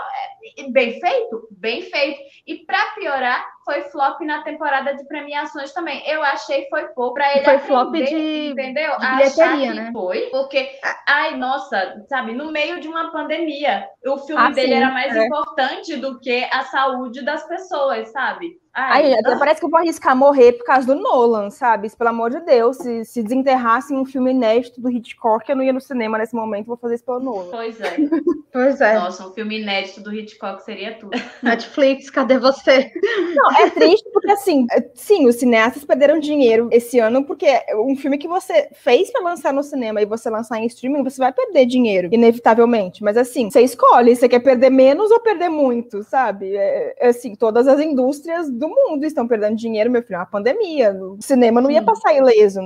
é 0.58 0.64
bem 0.72 1.00
feito, 1.00 1.48
bem 1.52 1.82
feito. 1.84 2.20
E 2.48 2.66
para 2.66 2.84
piorar, 2.96 3.46
foi 3.64 3.82
flop 3.84 4.20
na 4.22 4.42
temporada 4.44 4.94
de 4.96 5.08
premiações 5.08 5.72
também. 5.72 6.02
Eu 6.06 6.22
achei 6.24 6.68
foi 6.70 6.88
pouco 6.90 7.14
para 7.14 7.32
ele 7.38 7.46
Foi 7.46 7.60
flop 7.60 7.88
aprender, 7.90 8.08
de- 8.10 8.48
entendeu? 8.52 8.98
de 8.98 9.06
Achar 9.06 9.58
que 9.58 9.68
né? 9.70 9.90
foi, 9.94 10.22
porque 10.32 10.70
ai, 11.08 11.38
nossa, 11.38 12.04
sabe, 12.10 12.34
no 12.34 12.52
meio 12.52 12.80
de 12.82 12.88
uma 12.88 13.12
pandemia, 13.12 13.88
o 14.06 14.18
filme 14.18 14.42
Ah, 14.42 14.50
dele 14.50 14.70
sim, 14.70 14.74
era 14.82 14.92
mais 14.92 15.16
é. 15.16 15.26
importante 15.26 15.96
do 15.96 16.20
que 16.20 16.44
a 16.52 16.64
saúde 16.64 17.24
das 17.24 17.48
pessoas, 17.48 18.12
sabe? 18.12 18.62
Ai, 18.74 19.06
Aí, 19.06 19.14
até 19.14 19.34
ah. 19.34 19.38
parece 19.38 19.60
que 19.60 19.66
eu 19.66 19.70
vou 19.70 19.80
arriscar 19.80 20.16
morrer 20.16 20.54
por 20.54 20.66
causa 20.66 20.88
do 20.88 21.00
Nolan, 21.00 21.52
sabe? 21.52 21.92
Pelo 21.96 22.10
amor 22.10 22.32
de 22.32 22.40
Deus, 22.40 22.78
se, 22.78 23.06
se 23.06 23.22
desenterrassem 23.22 23.96
um 23.96 24.04
filme 24.04 24.32
inédito 24.32 24.82
do 24.82 24.90
Hitchcock, 24.90 25.48
eu 25.48 25.56
não 25.56 25.64
ia 25.64 25.72
no 25.72 25.80
cinema 25.80 26.18
nesse 26.18 26.34
momento, 26.34 26.66
vou 26.66 26.78
fazer 26.78 26.96
isso 26.96 27.06
pelo 27.06 27.20
Nolan. 27.20 27.52
Pois 27.52 27.80
é. 27.80 27.98
Pois 28.54 28.80
é. 28.82 28.94
Nossa, 28.94 29.28
um 29.28 29.34
filme 29.34 29.60
inédito 29.60 30.00
do 30.00 30.14
Hitchcock 30.14 30.64
seria 30.64 30.94
tudo. 30.94 31.10
Netflix, 31.42 32.12
cadê 32.12 32.38
você? 32.38 32.92
Não, 33.36 33.52
é 33.58 33.70
triste 33.72 34.08
porque, 34.14 34.32
assim, 34.32 34.68
é- 34.72 34.92
sim, 34.94 35.28
os 35.28 35.38
cineastas 35.38 35.84
perderam 35.84 36.20
dinheiro 36.20 36.70
esse 36.72 37.00
ano, 37.00 37.26
porque 37.26 37.48
um 37.74 37.96
filme 37.96 38.16
que 38.16 38.28
você 38.28 38.70
fez 38.74 39.12
pra 39.12 39.24
lançar 39.24 39.52
no 39.52 39.64
cinema 39.64 40.04
e 40.04 40.06
você 40.06 40.30
lançar 40.30 40.60
em 40.60 40.68
streaming, 40.68 41.04
você 41.04 41.18
vai 41.18 41.34
perder 41.34 41.66
dinheiro, 41.66 42.10
inevitavelmente. 42.12 43.04
Mas, 43.04 43.18
assim, 43.18 43.50
você 43.50 43.62
escolhe, 43.62 44.16
você 44.16 44.30
quer 44.30 44.40
perder 44.40 44.70
menos 44.70 45.10
ou 45.10 45.20
perder 45.20 45.50
muito, 45.50 46.04
sabe? 46.04 46.56
É, 46.56 46.94
é 47.00 47.08
assim, 47.08 47.34
todas 47.34 47.68
as 47.68 47.80
indústrias 47.80 48.52
do 48.64 48.70
mundo 48.70 49.04
estão 49.04 49.28
perdendo 49.28 49.56
dinheiro, 49.56 49.92
meu 49.92 50.02
filho, 50.02 50.16
é 50.16 50.20
uma 50.20 50.26
pandemia. 50.26 50.94
O 50.94 51.22
cinema 51.22 51.62
não 51.62 51.70
ia 51.70 51.82
passar 51.82 52.14
ileso. 52.14 52.60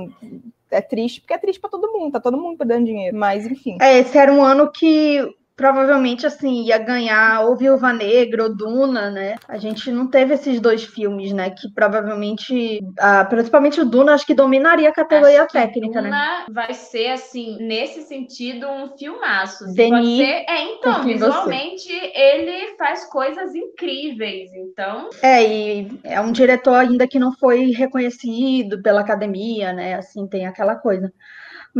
É 0.70 0.80
triste, 0.80 1.20
porque 1.20 1.34
é 1.34 1.38
triste 1.38 1.60
pra 1.60 1.70
todo 1.70 1.92
mundo, 1.92 2.12
tá 2.12 2.20
todo 2.20 2.36
mundo 2.36 2.58
perdendo 2.58 2.86
dinheiro. 2.86 3.16
Mas, 3.16 3.46
enfim. 3.46 3.78
É, 3.80 3.98
esse 3.98 4.16
era 4.16 4.32
um 4.32 4.42
ano 4.42 4.70
que 4.70 5.26
provavelmente 5.58 6.24
assim 6.24 6.62
ia 6.62 6.78
ganhar 6.78 7.44
ou 7.44 7.56
Viúva 7.56 7.92
Negra 7.92 8.44
ou 8.44 8.54
Duna, 8.54 9.10
né? 9.10 9.34
A 9.48 9.58
gente 9.58 9.90
não 9.90 10.08
teve 10.08 10.34
esses 10.34 10.60
dois 10.60 10.84
filmes, 10.84 11.32
né? 11.32 11.50
Que 11.50 11.68
provavelmente, 11.74 12.80
ah, 12.96 13.24
principalmente 13.24 13.80
o 13.80 13.84
Duna, 13.84 14.14
acho 14.14 14.24
que 14.24 14.34
dominaria 14.34 14.88
a 14.88 14.92
categoria 14.92 15.44
técnica, 15.46 16.00
né? 16.00 16.08
Duna 16.08 16.46
vai 16.48 16.72
ser, 16.72 17.08
assim, 17.08 17.58
nesse 17.58 18.02
sentido, 18.02 18.68
um 18.68 18.96
filmaço. 18.96 19.64
Denis, 19.74 20.18
você... 20.18 20.44
É, 20.48 20.62
então, 20.62 21.00
em 21.00 21.02
você. 21.02 21.12
visualmente, 21.14 21.92
ele 22.14 22.76
faz 22.78 23.04
coisas 23.06 23.52
incríveis. 23.52 24.54
Então, 24.54 25.08
É, 25.20 25.42
e 25.42 26.00
é 26.04 26.20
um 26.20 26.30
diretor 26.30 26.76
ainda 26.76 27.08
que 27.08 27.18
não 27.18 27.32
foi 27.32 27.72
reconhecido 27.72 28.80
pela 28.80 29.00
academia, 29.00 29.72
né? 29.72 29.94
Assim, 29.94 30.24
tem 30.28 30.46
aquela 30.46 30.76
coisa. 30.76 31.12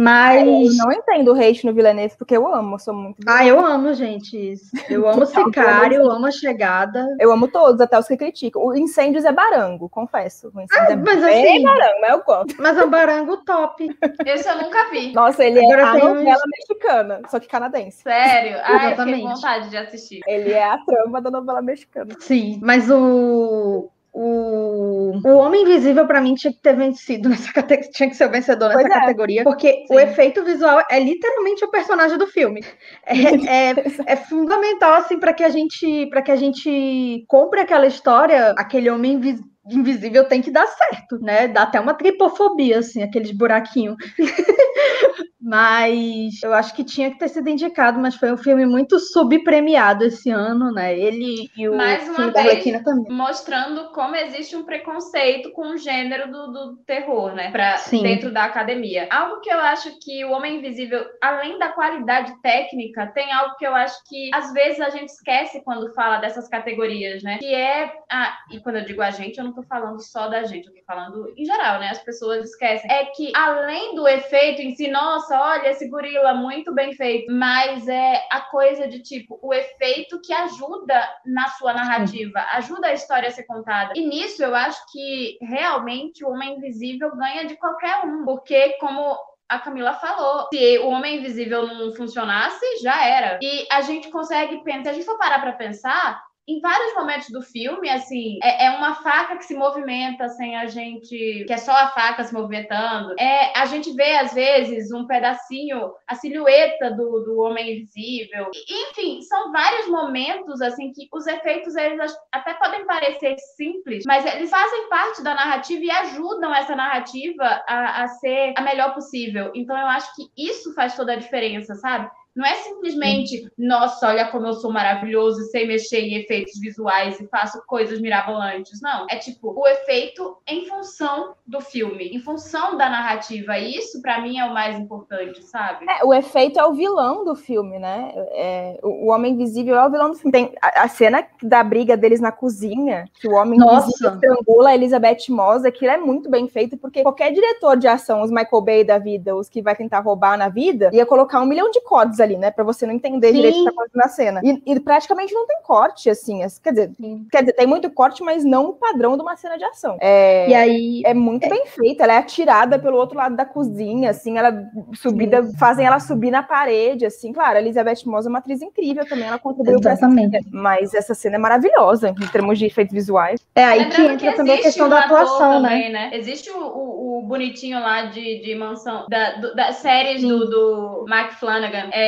Mas. 0.01 0.47
Eu 0.47 0.85
não 0.85 0.93
entendo 0.93 1.33
o 1.33 1.41
hate 1.41 1.67
no 1.67 1.75
Villeneuve, 1.75 2.17
porque 2.17 2.37
eu 2.37 2.47
amo, 2.47 2.77
eu 2.77 2.79
sou 2.79 2.95
muito. 2.95 3.19
Ah, 3.27 3.45
eu 3.45 3.59
amo, 3.65 3.93
gente. 3.95 4.55
Eu 4.89 5.09
amo 5.09 5.27
Sicário, 5.27 5.97
eu 6.03 6.11
amo 6.11 6.27
a 6.27 6.31
chegada. 6.31 7.05
Eu 7.19 7.33
amo 7.33 7.49
todos, 7.49 7.81
até 7.81 7.99
os 7.99 8.07
que 8.07 8.17
criticam. 8.17 8.63
O 8.65 8.77
Incêndios 8.77 9.25
é 9.25 9.33
barango, 9.33 9.89
confesso. 9.89 10.53
O 10.55 10.61
Incêndios 10.61 10.89
Ah, 10.89 10.93
é 10.93 10.97
mas 10.97 11.21
bem 11.25 11.57
assim- 11.57 11.65
barango, 11.65 12.01
mas 12.01 12.11
eu 12.13 12.23
gosto. 12.23 12.55
Mas 12.63 12.79
é 12.79 12.85
um 12.85 12.91
barango 12.91 13.37
top. 13.39 13.89
esse 14.25 14.49
eu 14.49 14.57
nunca 14.63 14.89
vi. 14.91 15.13
Nossa, 15.13 15.45
ele 15.45 15.59
Agora 15.61 15.81
é 15.81 15.85
a 15.85 15.95
novela 16.15 16.43
mexicana, 16.47 17.21
só 17.29 17.41
que 17.41 17.49
canadense. 17.49 18.03
Sério? 18.03 18.57
Ai, 18.63 18.87
Exatamente. 18.93 19.23
com 19.23 19.29
vontade 19.35 19.69
de 19.71 19.77
assistir. 19.77 20.21
Ele 20.27 20.53
é 20.53 20.65
a 20.65 20.79
trama 20.79 21.21
da 21.21 21.31
novela 21.31 21.61
mexicana. 21.61 22.15
Sim, 22.21 22.61
mas 22.63 22.89
o. 22.91 23.91
O, 24.13 25.13
o 25.25 25.37
Homem 25.37 25.63
Invisível, 25.63 26.07
pra 26.07 26.21
mim, 26.21 26.35
tinha 26.35 26.53
que 26.53 26.61
ter 26.61 26.75
vencido 26.75 27.29
nessa 27.29 27.53
categoria, 27.53 27.91
tinha 27.93 28.09
que 28.09 28.17
ser 28.17 28.27
o 28.27 28.31
vencedor 28.31 28.71
nessa 28.71 28.81
Pois 28.81 28.91
é. 28.91 29.01
categoria, 29.01 29.45
porque 29.45 29.85
o 29.91 29.99
Sim. 29.99 30.05
efeito 30.05 30.45
visual 30.45 30.83
é 30.91 30.99
literalmente 30.99 31.65
o 31.65 31.71
personagem 31.71 32.19
do 32.19 32.27
filme. 32.27 32.61
É, 33.07 33.15
é, 33.71 33.75
é 34.07 34.17
fundamental, 34.17 34.95
assim, 34.95 35.19
para 35.19 35.33
que 35.33 35.45
a 35.45 35.49
gente 35.49 36.07
para 36.07 36.23
que 36.23 36.31
a 36.31 36.37
gente 36.37 37.25
compre 37.29 37.61
aquela 37.61 37.87
história, 37.87 38.51
aquele 38.59 38.91
homem 38.91 39.13
invis- 39.15 39.41
invisível 39.71 40.27
tem 40.27 40.41
que 40.41 40.51
dar 40.51 40.67
certo, 40.67 41.19
né? 41.21 41.47
Dá 41.49 41.63
até 41.63 41.79
uma 41.79 41.95
tripofobia, 41.95 42.79
assim, 42.79 43.03
aqueles 43.03 43.31
buraquinhos. 43.31 43.97
Mas 45.49 46.43
eu 46.43 46.53
acho 46.53 46.75
que 46.75 46.85
tinha 46.85 47.11
que 47.11 47.19
ter 47.19 47.29
sido 47.29 47.49
indicado, 47.49 47.99
mas 47.99 48.15
foi 48.17 48.31
um 48.31 48.37
filme 48.37 48.67
muito 48.67 48.99
subpremiado 48.99 50.05
esse 50.05 50.31
ano, 50.31 50.71
né? 50.71 50.97
Ele 50.99 51.51
e 51.57 51.67
o 51.67 51.75
Mais 51.75 52.07
uma 52.07 52.17
filme 52.17 52.33
da 52.33 52.43
vez, 52.43 52.53
Arlequina 52.53 52.85
também. 52.85 53.11
mostrando 53.11 53.91
como 53.93 54.15
existe 54.15 54.55
um 54.55 54.65
preconceito 54.65 55.51
com 55.53 55.71
o 55.71 55.79
gênero 55.79 56.31
do, 56.31 56.53
do 56.53 56.77
terror, 56.85 57.33
né? 57.35 57.51
Pra, 57.51 57.79
Sim. 57.79 58.03
dentro 58.03 58.31
da 58.31 58.45
academia. 58.45 59.09
Algo 59.11 59.41
que 59.41 59.49
eu 59.49 59.59
acho 59.59 59.99
que 60.01 60.23
o 60.27 60.33
Homem 60.33 60.59
Invisível, 60.59 61.03
além 61.23 61.59
da 61.59 61.71
qualidade 61.71 62.35
técnica, 62.43 63.07
tem 63.15 63.33
algo 63.33 63.57
que 63.57 63.67
eu 63.67 63.75
acho 63.75 63.97
que 64.07 64.29
às 64.35 64.53
vezes 64.53 64.81
a 64.81 64.91
gente 64.91 65.09
esquece 65.09 65.63
quando 65.65 65.95
fala 65.95 66.19
dessas 66.19 66.47
categorias, 66.47 67.23
né? 67.23 67.39
Que 67.39 67.55
é. 67.55 67.91
Ah, 68.13 68.37
e 68.51 68.61
quando 68.61 68.77
eu 68.77 68.85
digo 68.85 69.01
a 69.01 69.11
gente, 69.11 69.39
eu 69.39 69.45
não 69.45 69.55
tô 69.55 69.63
falando 69.63 70.03
só 70.03 70.29
da 70.29 70.43
gente, 70.43 70.67
eu 70.67 70.75
tô 70.75 70.81
falando 70.87 71.33
em 71.39 71.45
geral, 71.47 71.81
né? 71.81 71.89
As 71.89 72.05
pessoas 72.05 72.45
esquecem. 72.45 72.91
É 72.91 73.07
que 73.07 73.33
além 73.35 73.95
do 73.95 74.07
efeito 74.07 74.61
em 74.61 74.75
si, 74.75 74.89
nossa, 74.89 75.38
olha 75.39 75.71
esse 75.71 75.89
gorila 75.89 76.35
muito 76.35 76.75
bem 76.75 76.93
feito, 76.93 77.33
mas 77.33 77.87
é 77.89 78.27
a 78.31 78.41
coisa 78.43 78.89
de 78.89 79.03
tipo, 79.03 79.39
o 79.43 79.55
efeito 79.55 80.21
que 80.21 80.33
ajuda 80.33 81.09
na 81.25 81.49
sua 81.51 81.73
narrativa, 81.73 82.41
ajuda 82.53 82.89
a 82.89 82.93
história 82.93 83.29
a 83.29 83.33
ser 83.33 83.45
contada. 83.45 83.93
E 83.97 84.07
nisso 84.07 84.43
eu 84.43 84.55
acho 84.55 84.81
que 84.91 85.39
realmente 85.41 86.25
o 86.25 86.31
Homem 86.31 86.57
Invisível 86.57 87.15
ganha 87.17 87.45
de 87.47 87.57
qualquer 87.57 88.05
um, 88.05 88.25
porque 88.25 88.71
como 88.79 89.17
a 89.49 89.59
Camila 89.59 89.95
falou, 89.95 90.47
se 90.53 90.79
o 90.81 90.89
Homem 90.89 91.19
Invisível 91.19 91.67
não 91.67 91.95
funcionasse, 91.95 92.65
já 92.83 93.07
era. 93.07 93.39
E 93.43 93.67
a 93.73 93.81
gente 93.81 94.11
consegue 94.11 94.63
pensar, 94.63 94.83
se 94.85 94.89
a 94.91 94.93
gente 94.93 95.07
for 95.07 95.19
parar 95.19 95.41
pra 95.41 95.53
pensar, 95.53 96.23
em 96.49 96.61
vários 96.61 96.95
momentos 96.95 97.29
do 97.29 97.43
filme, 97.43 97.91
assim, 97.91 98.39
é, 98.43 98.67
é 98.67 98.71
uma 98.71 98.95
faca 98.95 99.37
que 99.37 99.45
se 99.45 99.55
movimenta 99.55 100.29
sem 100.31 100.57
a 100.57 100.67
gente. 100.67 101.45
que 101.47 101.53
é 101.53 101.59
só 101.59 101.73
a 101.73 101.89
faca 101.89 102.25
se 102.25 102.33
movimentando. 102.33 103.15
É, 103.19 103.53
a 103.55 103.67
gente 103.67 103.93
vê, 103.93 104.17
às 104.17 104.33
vezes, 104.33 104.91
um 104.91 105.07
pedacinho, 105.07 105.93
a 106.07 106.15
silhueta 106.15 106.91
do, 106.91 107.25
do 107.25 107.39
homem 107.41 107.73
invisível. 107.73 108.51
Enfim, 108.69 109.21
são 109.21 109.53
vários 109.53 109.89
momentos, 109.89 110.63
assim, 110.63 110.91
que 110.93 111.07
os 111.13 111.27
efeitos, 111.27 111.77
eles 111.77 112.17
até 112.33 112.55
podem 112.55 112.87
parecer 112.87 113.37
simples, 113.57 114.05
mas 114.07 114.25
eles 114.25 114.49
fazem 114.49 114.89
parte 114.89 115.23
da 115.23 115.35
narrativa 115.35 115.85
e 115.85 115.91
ajudam 115.91 116.55
essa 116.55 116.75
narrativa 116.75 117.45
a, 117.69 118.05
a 118.05 118.09
ser 118.09 118.55
a 118.57 118.63
melhor 118.63 118.95
possível. 118.95 119.53
Então, 119.55 119.77
eu 119.77 119.87
acho 119.87 120.15
que 120.15 120.23
isso 120.37 120.75
faz 120.75 120.97
toda 120.97 121.13
a 121.13 121.17
diferença, 121.17 121.75
sabe? 121.75 122.11
Não 122.39 122.47
é 122.47 122.55
simplesmente, 122.55 123.51
nossa, 123.59 124.07
olha 124.07 124.29
como 124.29 124.47
eu 124.47 124.53
sou 124.53 124.73
maravilhoso, 124.73 125.43
sei 125.51 125.67
mexer 125.67 126.03
em 126.03 126.15
efeitos 126.21 126.57
visuais 126.61 127.19
e 127.19 127.27
faço 127.27 127.61
coisas 127.67 128.01
mirabolantes. 128.01 128.81
Não. 128.81 129.07
É 129.11 129.17
tipo, 129.17 129.61
o 129.61 129.67
efeito 129.67 130.37
em 130.47 130.65
função 130.67 131.35
do 131.45 131.61
filme, 131.61 132.11
em 132.11 132.21
função 132.21 132.77
da 132.77 132.89
narrativa. 132.89 133.59
E 133.59 133.77
isso, 133.77 134.01
pra 134.01 134.21
mim, 134.21 134.39
é 134.39 134.45
o 134.45 134.55
mais 134.55 134.79
importante, 134.79 135.43
sabe? 135.43 135.85
É, 135.91 136.05
o 136.05 136.15
efeito 136.15 136.61
é 136.61 136.65
o 136.65 136.75
vilão 136.75 137.25
do 137.25 137.35
filme, 137.35 137.77
né? 137.81 138.13
É, 138.31 138.79
o, 138.85 139.07
o 139.07 139.11
Homem 139.11 139.33
Invisível 139.33 139.75
é 139.75 139.85
o 139.85 139.91
vilão 139.91 140.11
do 140.11 140.17
filme. 140.17 140.31
Tem 140.31 140.55
a, 140.63 140.85
a 140.85 140.89
cena 140.89 141.27
da 141.43 141.65
briga 141.65 141.97
deles 141.97 142.21
na 142.21 142.31
cozinha, 142.31 143.07
que 143.21 143.27
o 143.27 143.35
Homem 143.35 143.59
Nossa. 143.59 143.89
Invisível 143.89 144.15
estrangula 144.15 144.69
a 144.69 144.75
Elizabeth 144.77 145.25
Moss, 145.31 145.65
aquilo 145.65 145.91
é 145.91 145.99
muito 145.99 146.31
bem 146.31 146.47
feito, 146.47 146.77
porque 146.77 147.03
qualquer 147.03 147.33
diretor 147.33 147.77
de 147.77 147.89
ação, 147.89 148.23
os 148.23 148.31
Michael 148.31 148.63
Bay 148.63 148.85
da 148.85 148.99
vida, 148.99 149.35
os 149.35 149.49
que 149.49 149.61
vai 149.61 149.75
tentar 149.75 149.99
roubar 149.99 150.39
na 150.39 150.49
vida, 150.49 150.91
ia 150.93 151.05
colocar 151.05 151.41
um 151.41 151.47
milhão 151.47 151.69
de 151.71 151.81
cortes 151.81 152.21
ali, 152.21 152.28
né? 152.37 152.51
Pra 152.51 152.65
você 152.65 152.87
não 152.87 152.93
entender 152.95 153.29
Sim. 153.29 153.35
direito 153.35 153.55
o 153.57 153.59
que 153.59 153.65
tá 153.65 153.71
acontecendo 153.71 154.03
na 154.03 154.09
cena. 154.09 154.41
E, 154.45 154.63
e 154.73 154.81
praticamente 154.81 155.33
não 155.33 155.47
tem 155.47 155.59
corte, 155.63 156.11
assim. 156.11 156.43
as- 156.43 156.59
Quer 156.59 156.71
dizer, 156.73 156.91
quer 157.31 157.41
dizer, 157.43 157.53
tem 157.55 157.67
muito 157.67 157.91
corte, 157.91 158.23
mas 158.23 158.45
não 158.45 158.67
o 158.71 158.73
padrão 158.75 159.17
de 159.17 159.23
uma 159.23 159.37
cena 159.37 159.57
de 159.57 159.65
ação. 159.65 159.97
É, 160.01 160.49
E 160.51 160.55
aí, 160.55 161.03
é 161.05 161.15
muito 161.15 161.49
bem 161.49 161.67
feita, 161.67 162.05
ela 162.05 162.15
é 162.15 162.19
atirada 162.19 162.79
pelo 162.79 162.97
outro 162.97 163.17
lado 163.17 163.37
da 163.37 163.45
cozinha, 163.45 164.11
assim, 164.11 164.37
ela 164.39 164.53
subida, 164.95 165.43
fazem 165.59 165.87
ela 165.87 166.01
subir 166.01 166.31
na 166.31 166.43
parede, 166.43 167.07
assim, 167.07 167.33
claro, 167.33 167.57
a 167.59 167.61
Elizabeth 167.61 168.03
Moss 168.07 168.27
é 168.27 168.29
uma 168.29 168.39
atriz 168.39 168.61
incrível 168.63 169.07
também, 169.09 169.29
ela 169.29 169.39
contribuiu 169.39 169.81
pra 169.81 169.93
essa 169.93 170.09
cena, 170.11 170.39
mas 170.53 170.95
essa 170.95 171.15
cena 171.15 171.37
é 171.37 171.39
maravilhosa 171.39 172.09
em 172.11 172.27
termos 172.29 172.59
de 172.59 172.67
efeitos 172.67 172.95
visuais. 172.95 173.41
é 173.55 173.65
aí 173.65 173.89
que 173.91 174.03
entra 174.03 174.33
também 174.35 174.55
a 174.59 174.63
questão 174.63 174.87
um 174.87 174.91
da 174.91 175.01
atuação, 175.05 175.61
né? 175.61 175.69
também, 175.69 175.93
né? 175.93 176.11
Existe 176.13 176.51
o, 176.51 176.59
o- 176.61 177.19
o 177.19 177.23
bonitinho 177.23 177.81
lá 177.81 178.07
de, 178.07 178.41
de 178.41 178.55
mansão, 178.55 179.07
da, 179.09 179.33
do- 179.37 179.55
das 179.55 179.77
séries 179.77 180.23
do, 180.23 180.47
do 180.49 181.05
Mark 181.09 181.33
Flanagan, 181.33 181.91
é, 181.93 182.08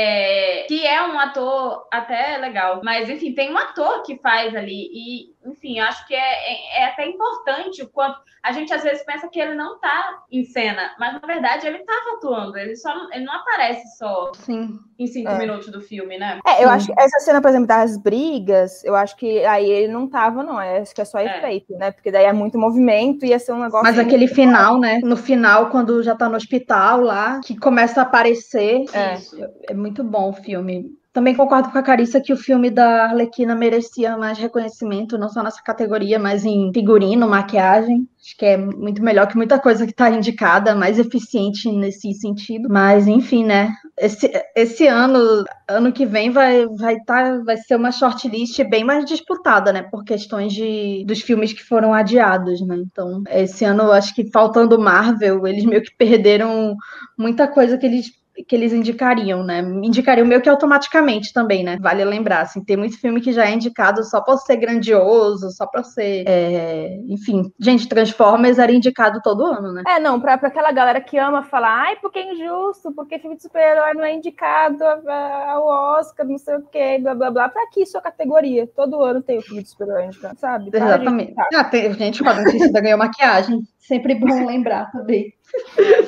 que 0.68 0.86
é 0.86 1.02
um 1.06 1.18
ator 1.18 1.86
até 1.90 2.36
legal. 2.38 2.80
Mas, 2.84 3.08
enfim, 3.08 3.32
tem 3.32 3.52
um 3.52 3.58
ator 3.58 4.02
que 4.02 4.18
faz 4.18 4.54
ali. 4.54 4.88
E, 4.92 5.34
enfim, 5.44 5.80
acho 5.80 6.06
que 6.06 6.14
é, 6.14 6.18
é, 6.18 6.80
é 6.82 6.84
até 6.86 7.06
importante 7.06 7.82
o 7.82 7.88
quanto. 7.88 8.20
A 8.42 8.52
gente 8.52 8.72
às 8.72 8.82
vezes 8.82 9.04
pensa 9.04 9.28
que 9.28 9.38
ele 9.38 9.54
não 9.54 9.78
tá 9.78 10.22
em 10.30 10.44
cena, 10.44 10.94
mas 10.98 11.12
na 11.12 11.26
verdade 11.26 11.66
ele 11.66 11.78
tava 11.80 12.16
atuando. 12.16 12.56
Ele 12.56 12.74
só 12.76 12.94
não, 12.94 13.12
ele 13.12 13.24
não 13.24 13.34
aparece 13.34 13.96
só 13.98 14.32
Sim. 14.34 14.78
em 14.98 15.06
cinco 15.06 15.30
É. 15.30 15.38
minutos 15.38 15.68
do 15.70 15.80
filme, 15.80 16.18
né? 16.18 16.40
É, 16.46 16.64
eu 16.64 16.68
Sim. 16.68 16.74
acho 16.74 16.86
que 16.86 16.94
essa 17.00 17.18
cena, 17.20 17.40
por 17.40 17.48
exemplo, 17.48 17.66
das 17.66 17.96
brigas, 17.98 18.82
eu 18.84 18.96
acho 18.96 19.16
que 19.16 19.44
aí 19.44 19.68
ele 19.70 19.92
não 19.92 20.08
tava, 20.08 20.42
não, 20.42 20.60
é, 20.60 20.78
acho 20.78 20.94
que 20.94 21.00
é 21.02 21.04
só 21.04 21.18
É. 21.18 21.38
efeito, 21.38 21.74
né, 21.74 21.90
porque 21.90 22.10
daí 22.10 22.24
é 22.24 22.32
muito 22.32 22.58
movimento, 22.58 23.26
ia 23.26 23.38
ser 23.38 23.52
um 23.52 23.60
negócio... 23.60 23.84
Mas 23.84 23.98
aquele 23.98 24.26
final, 24.26 24.78
né? 24.78 25.00
No 25.02 25.16
final, 25.16 25.68
quando 25.70 26.02
já 26.02 26.14
tá 26.14 26.28
no 26.28 26.36
hospital 26.36 27.00
lá, 27.00 27.40
que 27.44 27.58
começa 27.58 28.00
a 28.00 28.04
aparecer. 28.04 28.84
É. 28.92 29.14
Isso. 29.14 29.36
É 29.68 29.74
muito 29.74 30.02
bom 30.02 30.30
o 30.30 30.34
filme. 30.34 30.98
Também 31.12 31.34
concordo 31.34 31.70
com 31.70 31.78
a 31.78 31.82
Carissa 31.82 32.20
que 32.20 32.32
o 32.32 32.36
filme 32.36 32.70
da 32.70 33.06
Arlequina 33.06 33.52
merecia 33.52 34.16
mais 34.16 34.38
reconhecimento, 34.38 35.18
não 35.18 35.28
só 35.28 35.42
nessa 35.42 35.60
categoria, 35.60 36.20
mas 36.20 36.44
em 36.44 36.72
figurino, 36.72 37.28
maquiagem. 37.28 38.08
Acho 38.22 38.36
que 38.36 38.46
é 38.46 38.56
muito 38.56 39.02
melhor 39.02 39.26
que 39.26 39.36
muita 39.36 39.58
coisa 39.58 39.84
que 39.84 39.90
está 39.90 40.08
indicada, 40.08 40.72
mais 40.72 41.00
eficiente 41.00 41.70
nesse 41.72 42.14
sentido. 42.14 42.68
Mas, 42.70 43.08
enfim, 43.08 43.44
né? 43.44 43.74
Esse, 43.98 44.30
esse 44.54 44.86
ano, 44.86 45.44
ano 45.68 45.92
que 45.92 46.06
vem, 46.06 46.30
vai, 46.30 46.64
vai, 46.66 47.00
tá, 47.00 47.38
vai 47.44 47.56
ser 47.56 47.74
uma 47.74 47.90
shortlist 47.90 48.62
bem 48.68 48.84
mais 48.84 49.04
disputada, 49.04 49.72
né? 49.72 49.82
Por 49.82 50.04
questões 50.04 50.52
de, 50.52 51.04
dos 51.04 51.22
filmes 51.22 51.52
que 51.52 51.64
foram 51.64 51.92
adiados, 51.92 52.60
né? 52.64 52.76
Então, 52.76 53.24
esse 53.30 53.64
ano, 53.64 53.90
acho 53.90 54.14
que 54.14 54.30
faltando 54.30 54.78
Marvel, 54.78 55.44
eles 55.44 55.64
meio 55.64 55.82
que 55.82 55.96
perderam 55.96 56.76
muita 57.18 57.48
coisa 57.48 57.76
que 57.76 57.86
eles 57.86 58.19
que 58.46 58.54
eles 58.56 58.72
indicariam, 58.72 59.42
né? 59.42 59.60
Indicariam 59.82 60.26
meio 60.26 60.40
que 60.40 60.48
automaticamente 60.48 61.32
também, 61.32 61.62
né? 61.64 61.76
Vale 61.80 62.04
lembrar, 62.04 62.40
assim, 62.42 62.62
tem 62.64 62.76
muito 62.76 62.98
filme 63.00 63.20
que 63.20 63.32
já 63.32 63.46
é 63.46 63.52
indicado 63.54 64.02
só 64.04 64.20
por 64.20 64.38
ser 64.38 64.56
grandioso, 64.56 65.50
só 65.50 65.66
por 65.66 65.84
ser, 65.84 66.24
é, 66.26 66.96
enfim, 67.08 67.52
gente, 67.58 67.88
Transformers 67.88 68.58
era 68.58 68.72
indicado 68.72 69.20
todo 69.22 69.44
ano, 69.44 69.72
né? 69.72 69.82
É, 69.86 69.98
não, 70.00 70.20
pra, 70.20 70.36
pra 70.38 70.48
aquela 70.48 70.72
galera 70.72 71.00
que 71.00 71.18
ama 71.18 71.42
falar, 71.42 71.74
ai, 71.86 71.96
porque 71.96 72.18
é 72.18 72.32
injusto, 72.32 72.92
porque 72.92 73.18
filme 73.18 73.36
de 73.36 73.42
super-herói 73.42 73.94
não 73.94 74.04
é 74.04 74.14
indicado 74.14 74.82
a- 74.84 75.50
ao 75.50 75.66
Oscar, 75.98 76.26
não 76.26 76.38
sei 76.38 76.56
o 76.56 76.62
quê, 76.62 76.98
blá 77.00 77.14
blá 77.14 77.30
blá. 77.30 77.48
Pra 77.48 77.62
aqui 77.64 77.84
sua 77.86 78.00
categoria. 78.00 78.66
Todo 78.66 79.02
ano 79.02 79.22
tem 79.22 79.38
o 79.38 79.42
filme 79.42 79.62
de 79.62 79.68
super-herói 79.70 80.06
indicado, 80.06 80.38
sabe? 80.38 80.70
Exatamente. 80.72 81.34
Ah, 81.54 81.64
tem, 81.64 81.92
gente, 81.94 82.22
Quadrão 82.22 82.44
Suicida 82.50 82.80
ganhou 82.80 82.98
maquiagem. 82.98 83.60
Sempre 83.80 84.14
bom 84.14 84.46
lembrar 84.46 84.90
também. 84.92 85.32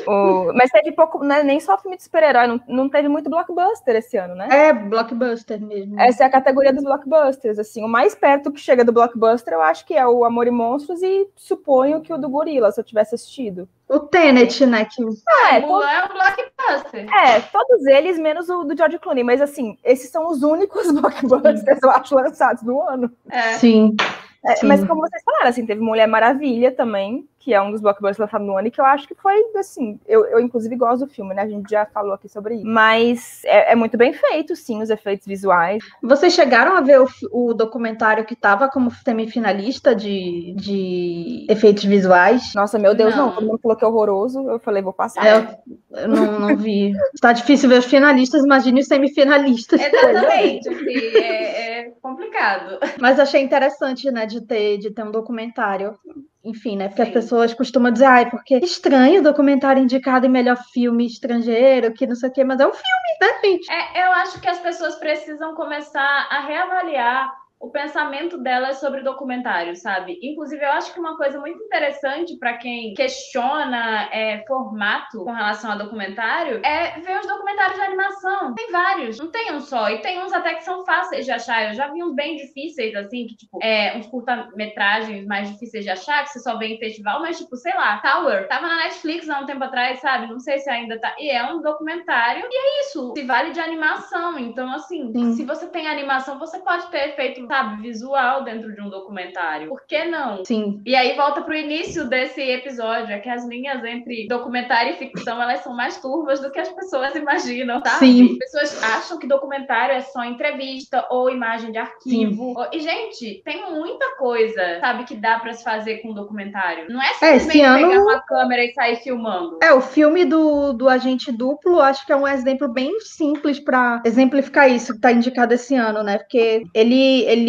O- 0.06 0.52
Mas 0.54 0.70
teve 0.70 0.92
pouco, 0.92 1.24
né, 1.24 1.42
nem 1.42 1.58
só 1.58 1.76
filme 1.78 1.96
de 1.96 2.04
super-herói, 2.04 2.46
não, 2.46 2.60
não 2.68 2.88
teve 2.88 3.08
muito 3.08 3.28
blockbuster 3.30 3.96
esse 3.96 4.16
ano, 4.16 4.34
né? 4.36 4.46
É, 4.50 4.72
blockbuster 4.72 5.60
mesmo. 5.60 5.98
Essa 6.00 6.24
é 6.24 6.26
a 6.26 6.30
categoria 6.30 6.72
dos 6.72 6.84
blockbusters, 6.84 7.58
assim, 7.58 7.82
o 7.82 7.88
mais 7.88 8.14
perto 8.14 8.52
que 8.52 8.60
chega 8.60 8.84
do 8.84 8.92
blockbuster 8.92 9.54
eu 9.54 9.62
acho 9.62 9.84
que 9.86 9.94
é 9.94 10.06
o 10.06 10.24
Amor 10.24 10.46
e 10.46 10.50
Monstros 10.50 11.02
e 11.02 11.26
suponho 11.34 12.00
que 12.02 12.12
o 12.12 12.18
do 12.18 12.28
Gorila, 12.28 12.70
se 12.70 12.78
eu 12.80 12.84
tivesse 12.84 13.14
assistido. 13.14 13.68
O 13.88 13.98
Tenet, 14.00 14.64
né? 14.66 14.84
Que... 14.84 15.02
É, 15.50 15.60
to- 15.60 15.66
Mulan 15.66 15.90
é 15.90 16.04
um 16.04 16.08
blockbuster. 16.08 17.08
é, 17.12 17.40
todos 17.40 17.84
eles, 17.86 18.18
menos 18.18 18.48
o 18.48 18.64
do 18.64 18.76
George 18.76 18.98
Clooney, 18.98 19.24
mas 19.24 19.40
assim, 19.40 19.76
esses 19.82 20.08
são 20.10 20.28
os 20.28 20.42
únicos 20.42 20.90
blockbusters, 20.92 21.80
eu 21.82 21.90
acho, 21.90 22.14
lançados 22.14 22.62
do 22.62 22.80
ano. 22.80 23.10
É. 23.30 23.54
Sim. 23.54 23.96
É, 24.44 24.64
mas 24.64 24.85
como 24.85 25.01
vocês 25.01 25.23
falaram, 25.24 25.48
assim, 25.48 25.64
teve 25.64 25.81
Mulher 25.81 26.09
Maravilha 26.09 26.73
também, 26.73 27.28
que 27.39 27.55
é 27.55 27.60
um 27.60 27.70
dos 27.70 27.81
blockbusters 27.81 28.19
lançados 28.19 28.47
no 28.47 28.56
ano, 28.56 28.69
e 28.69 28.70
que 28.70 28.81
eu 28.81 28.85
acho 28.85 29.06
que 29.06 29.14
foi, 29.14 29.35
assim, 29.56 29.98
eu, 30.06 30.24
eu 30.27 30.40
inclusive 30.40 30.74
gosto 30.77 31.06
do 31.06 31.12
filme, 31.12 31.35
né? 31.35 31.43
A 31.43 31.48
gente 31.48 31.70
já 31.70 31.86
falou 31.86 32.12
aqui 32.12 32.28
sobre 32.28 32.56
isso. 32.56 32.66
Mas 32.66 33.43
é, 33.44 33.73
é 33.73 33.74
muito 33.77 33.97
bem 33.97 34.12
feito, 34.12 34.55
sim, 34.56 34.82
os 34.82 34.90
efeitos 34.90 35.27
visuais. 35.27 35.82
Vocês 36.02 36.32
chegaram 36.32 36.77
a 36.77 36.81
ver 36.81 37.01
o, 37.01 37.09
o 37.31 37.55
documentário 37.55 38.24
que 38.24 38.35
estava 38.35 38.69
como 38.69 38.90
semifinalista 38.90 39.94
de, 39.94 40.55
de 40.56 41.47
efeitos 41.48 41.85
visuais? 41.85 42.52
Nossa, 42.55 42.78
meu 42.78 42.94
Deus, 42.94 43.14
não. 43.14 43.27
Não. 43.27 43.35
todo 43.35 43.47
mundo 43.47 43.60
falou 43.60 43.77
que 43.77 43.85
é 43.85 43.89
horroroso, 43.89 44.51
eu 44.51 44.59
falei, 44.59 44.82
vou 44.82 44.93
passar. 44.93 45.24
É, 45.24 45.59
eu, 46.02 46.09
não, 46.09 46.40
não 46.40 46.56
vi. 46.56 46.93
Está 47.14 47.32
difícil 47.32 47.69
ver 47.69 47.78
os 47.78 47.86
finalistas, 47.86 48.44
imagine 48.44 48.81
os 48.81 48.86
semifinalistas. 48.86 49.81
Exatamente, 49.81 50.69
assim, 50.70 51.16
é, 51.16 51.71
é 51.82 51.90
complicado. 52.00 52.78
Mas 53.00 53.18
achei 53.18 53.42
interessante, 53.42 54.10
né, 54.10 54.26
de 54.26 54.40
ter, 54.40 54.78
de 54.78 54.90
ter 54.90 55.02
um 55.02 55.10
documentário. 55.10 55.98
Enfim, 56.44 56.76
né? 56.76 56.88
Porque 56.88 57.02
Sim. 57.04 57.09
as 57.09 57.14
pessoas 57.14 57.54
costumam 57.54 57.92
dizer, 57.92 58.06
ai, 58.06 58.30
porque 58.30 58.54
é 58.54 58.59
estranho 58.59 59.20
o 59.20 59.22
documentário 59.22 59.82
indicado 59.82 60.26
em 60.26 60.30
melhor 60.30 60.56
filme 60.72 61.06
estrangeiro, 61.06 61.92
que 61.92 62.06
não 62.06 62.16
sei 62.16 62.28
o 62.28 62.32
quê, 62.32 62.42
mas 62.42 62.59
é 62.59 62.66
um 62.66 62.72
filme, 62.72 63.18
né, 63.20 63.40
gente? 63.44 63.70
É, 63.70 64.06
eu 64.06 64.12
acho 64.12 64.40
que 64.40 64.48
as 64.48 64.59
pessoas 64.59 64.96
precisam 64.96 65.54
começar 65.54 66.28
a 66.30 66.40
reavaliar 66.40 67.41
o 67.62 67.70
pensamento 67.70 68.36
delas 68.39 68.80
sobre 68.80 69.02
documentários, 69.02 69.80
sabe? 69.80 70.18
Inclusive, 70.20 70.64
eu 70.64 70.72
acho 70.72 70.93
que 70.93 70.98
uma 70.98 71.16
coisa 71.16 71.39
muito 71.39 71.62
interessante 71.62 72.36
para 72.36 72.56
quem 72.56 72.93
questiona 72.93 74.09
é, 74.12 74.44
formato 74.48 75.24
com 75.24 75.30
relação 75.30 75.70
a 75.70 75.76
documentário 75.76 76.60
é 76.64 76.98
ver 76.98 77.20
os 77.20 77.26
documentários 77.26 77.76
de 77.76 77.84
animação. 77.86 78.52
Tem 78.55 78.72
vários, 78.72 79.18
não 79.20 79.30
tem 79.30 79.52
um 79.52 79.60
só. 79.60 79.89
E 79.90 79.98
tem 79.98 80.20
uns 80.20 80.32
até 80.32 80.55
que 80.55 80.64
são 80.64 80.84
fáceis 80.84 81.24
de 81.24 81.30
achar. 81.30 81.68
Eu 81.68 81.74
já 81.74 81.86
vi 81.86 82.02
uns 82.02 82.16
bem 82.16 82.34
difíceis, 82.36 82.97
assim, 82.97 83.28
que, 83.28 83.36
tipo, 83.36 83.60
é, 83.62 83.97
uns 83.97 84.09
curta-metragens 84.09 85.24
mais 85.26 85.48
difíceis 85.52 85.84
de 85.84 85.90
achar, 85.90 86.24
que 86.24 86.30
você 86.30 86.40
só 86.40 86.59
vê 86.59 86.66
em 86.66 86.78
festival, 86.80 87.20
mas, 87.20 87.39
tipo, 87.39 87.56
sei 87.56 87.74
lá, 87.74 87.98
Tower. 87.98 88.48
Tava 88.48 88.66
na 88.66 88.78
Netflix 88.78 89.30
há 89.30 89.39
um 89.39 89.47
tempo 89.47 89.62
atrás, 89.62 90.01
sabe? 90.01 90.26
Não 90.26 90.40
sei 90.40 90.59
se 90.59 90.68
ainda 90.68 90.98
tá. 90.98 91.14
E 91.16 91.30
é 91.30 91.44
um 91.44 91.62
documentário. 91.62 92.44
E 92.51 92.56
é 92.56 92.80
isso. 92.80 93.12
Se 93.16 93.22
vale 93.22 93.52
de 93.52 93.60
animação. 93.60 94.36
Então, 94.36 94.72
assim, 94.72 95.12
Sim. 95.12 95.32
se 95.34 95.44
você 95.44 95.68
tem 95.68 95.86
animação, 95.86 96.40
você 96.40 96.59
pode 96.59 96.90
ter 96.90 97.10
efeito, 97.10 97.51
sabe, 97.52 97.82
visual 97.82 98.44
dentro 98.44 98.74
de 98.74 98.80
um 98.80 98.88
documentário. 98.88 99.68
Por 99.68 99.84
que 99.86 100.06
não? 100.06 100.42
Sim. 100.42 100.80
E 100.86 100.96
aí 100.96 101.14
volta 101.14 101.42
pro 101.42 101.54
início 101.54 102.08
desse 102.08 102.40
episódio, 102.40 103.12
é 103.12 103.18
que 103.18 103.28
as 103.28 103.46
linhas 103.46 103.84
entre 103.84 104.26
documentário 104.26 104.94
e 104.94 104.96
ficção, 104.96 105.40
elas 105.40 105.60
são 105.60 105.76
mais 105.76 106.00
turvas 106.00 106.40
do 106.40 106.50
que 106.50 106.58
as 106.58 106.70
pessoas 106.70 107.14
imaginam, 107.14 107.82
sabe? 107.84 107.98
Sim. 107.98 108.32
As 108.32 108.38
pessoas 108.38 108.82
acham 108.82 109.18
que 109.18 109.26
documentário 109.26 109.96
é 109.96 110.00
só 110.00 110.24
entrevista 110.24 111.06
ou 111.10 111.28
imagem 111.28 111.72
de 111.72 111.78
arquivo. 111.78 112.54
Sim. 112.54 112.68
E, 112.72 112.80
gente, 112.80 113.42
tem 113.44 113.70
muita 113.70 114.16
coisa, 114.16 114.80
sabe, 114.80 115.04
que 115.04 115.14
dá 115.14 115.38
para 115.38 115.52
se 115.52 115.62
fazer 115.62 115.98
com 115.98 116.14
documentário. 116.14 116.86
Não 116.88 117.02
é 117.02 117.12
simplesmente 117.12 117.60
é, 117.60 117.64
ano... 117.66 117.88
pegar 117.88 118.02
uma 118.02 118.20
câmera 118.22 118.64
e 118.64 118.72
sair 118.72 118.96
filmando. 118.96 119.58
É, 119.62 119.74
o 119.74 119.82
filme 119.82 120.24
do, 120.24 120.72
do 120.72 120.88
Agente 120.88 121.30
Duplo, 121.30 121.80
acho 121.80 122.06
que 122.06 122.12
é 122.12 122.16
um 122.16 122.26
exemplo 122.26 122.66
bem 122.66 122.98
simples 123.00 123.58
para 123.58 124.00
exemplificar 124.06 124.70
isso 124.70 124.94
que 124.94 125.00
tá 125.00 125.12
indicado 125.12 125.52
esse 125.52 125.74
ano, 125.74 126.02
né? 126.02 126.16
Porque 126.16 126.62
ele, 126.72 127.24
ele 127.24 127.41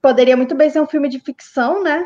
poderia 0.00 0.36
muito 0.36 0.54
bem 0.54 0.70
ser 0.70 0.80
um 0.80 0.86
filme 0.86 1.08
de 1.08 1.20
ficção, 1.20 1.82
né? 1.82 2.04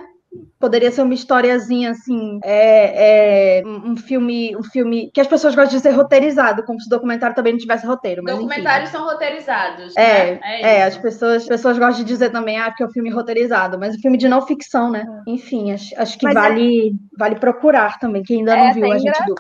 Poderia 0.59 0.91
ser 0.91 1.03
uma 1.03 1.15
historiazinha 1.15 1.91
assim, 1.91 2.41
é, 2.43 3.59
é, 3.61 3.63
um 3.67 3.97
filme, 3.97 4.57
um 4.57 4.63
filme 4.63 5.11
que 5.13 5.21
as 5.21 5.27
pessoas 5.27 5.55
gostam 5.55 5.77
de 5.77 5.83
ser 5.83 5.91
roteirizado, 5.91 6.65
como 6.65 6.81
se 6.81 6.87
o 6.87 6.91
documentário 6.91 7.37
também 7.37 7.53
não 7.53 7.61
tivesse 7.61 7.87
roteiro. 7.87 8.23
Mas 8.25 8.35
Documentários 8.35 8.89
enfim. 8.89 8.99
são 8.99 9.07
roteirizados. 9.07 9.97
É, 9.97 10.33
né? 10.33 10.41
é, 10.43 10.61
é, 10.79 10.85
as 10.85 10.97
pessoas, 10.97 11.43
as 11.43 11.49
pessoas 11.49 11.79
gostam 11.79 12.03
de 12.03 12.05
dizer 12.05 12.31
também, 12.31 12.59
ah, 12.59 12.71
porque 12.71 12.83
é 12.83 12.87
um 12.87 12.91
filme 12.91 13.11
roteirizado, 13.11 13.79
mas 13.79 13.95
o 13.95 13.99
um 13.99 14.01
filme 14.01 14.17
de 14.17 14.29
não 14.29 14.43
ficção, 14.43 14.91
né? 14.91 15.07
É. 15.07 15.31
Enfim, 15.31 15.73
acho, 15.73 15.95
acho 15.99 16.19
que 16.19 16.33
vale, 16.33 16.89
é... 16.89 17.17
vale 17.17 17.37
procurar 17.37 17.99
também, 17.99 18.23
quem 18.23 18.39
ainda 18.39 18.57
não 18.57 18.73
viu 18.73 18.91
a 18.91 18.99
gente 18.99 19.25
do. 19.27 19.35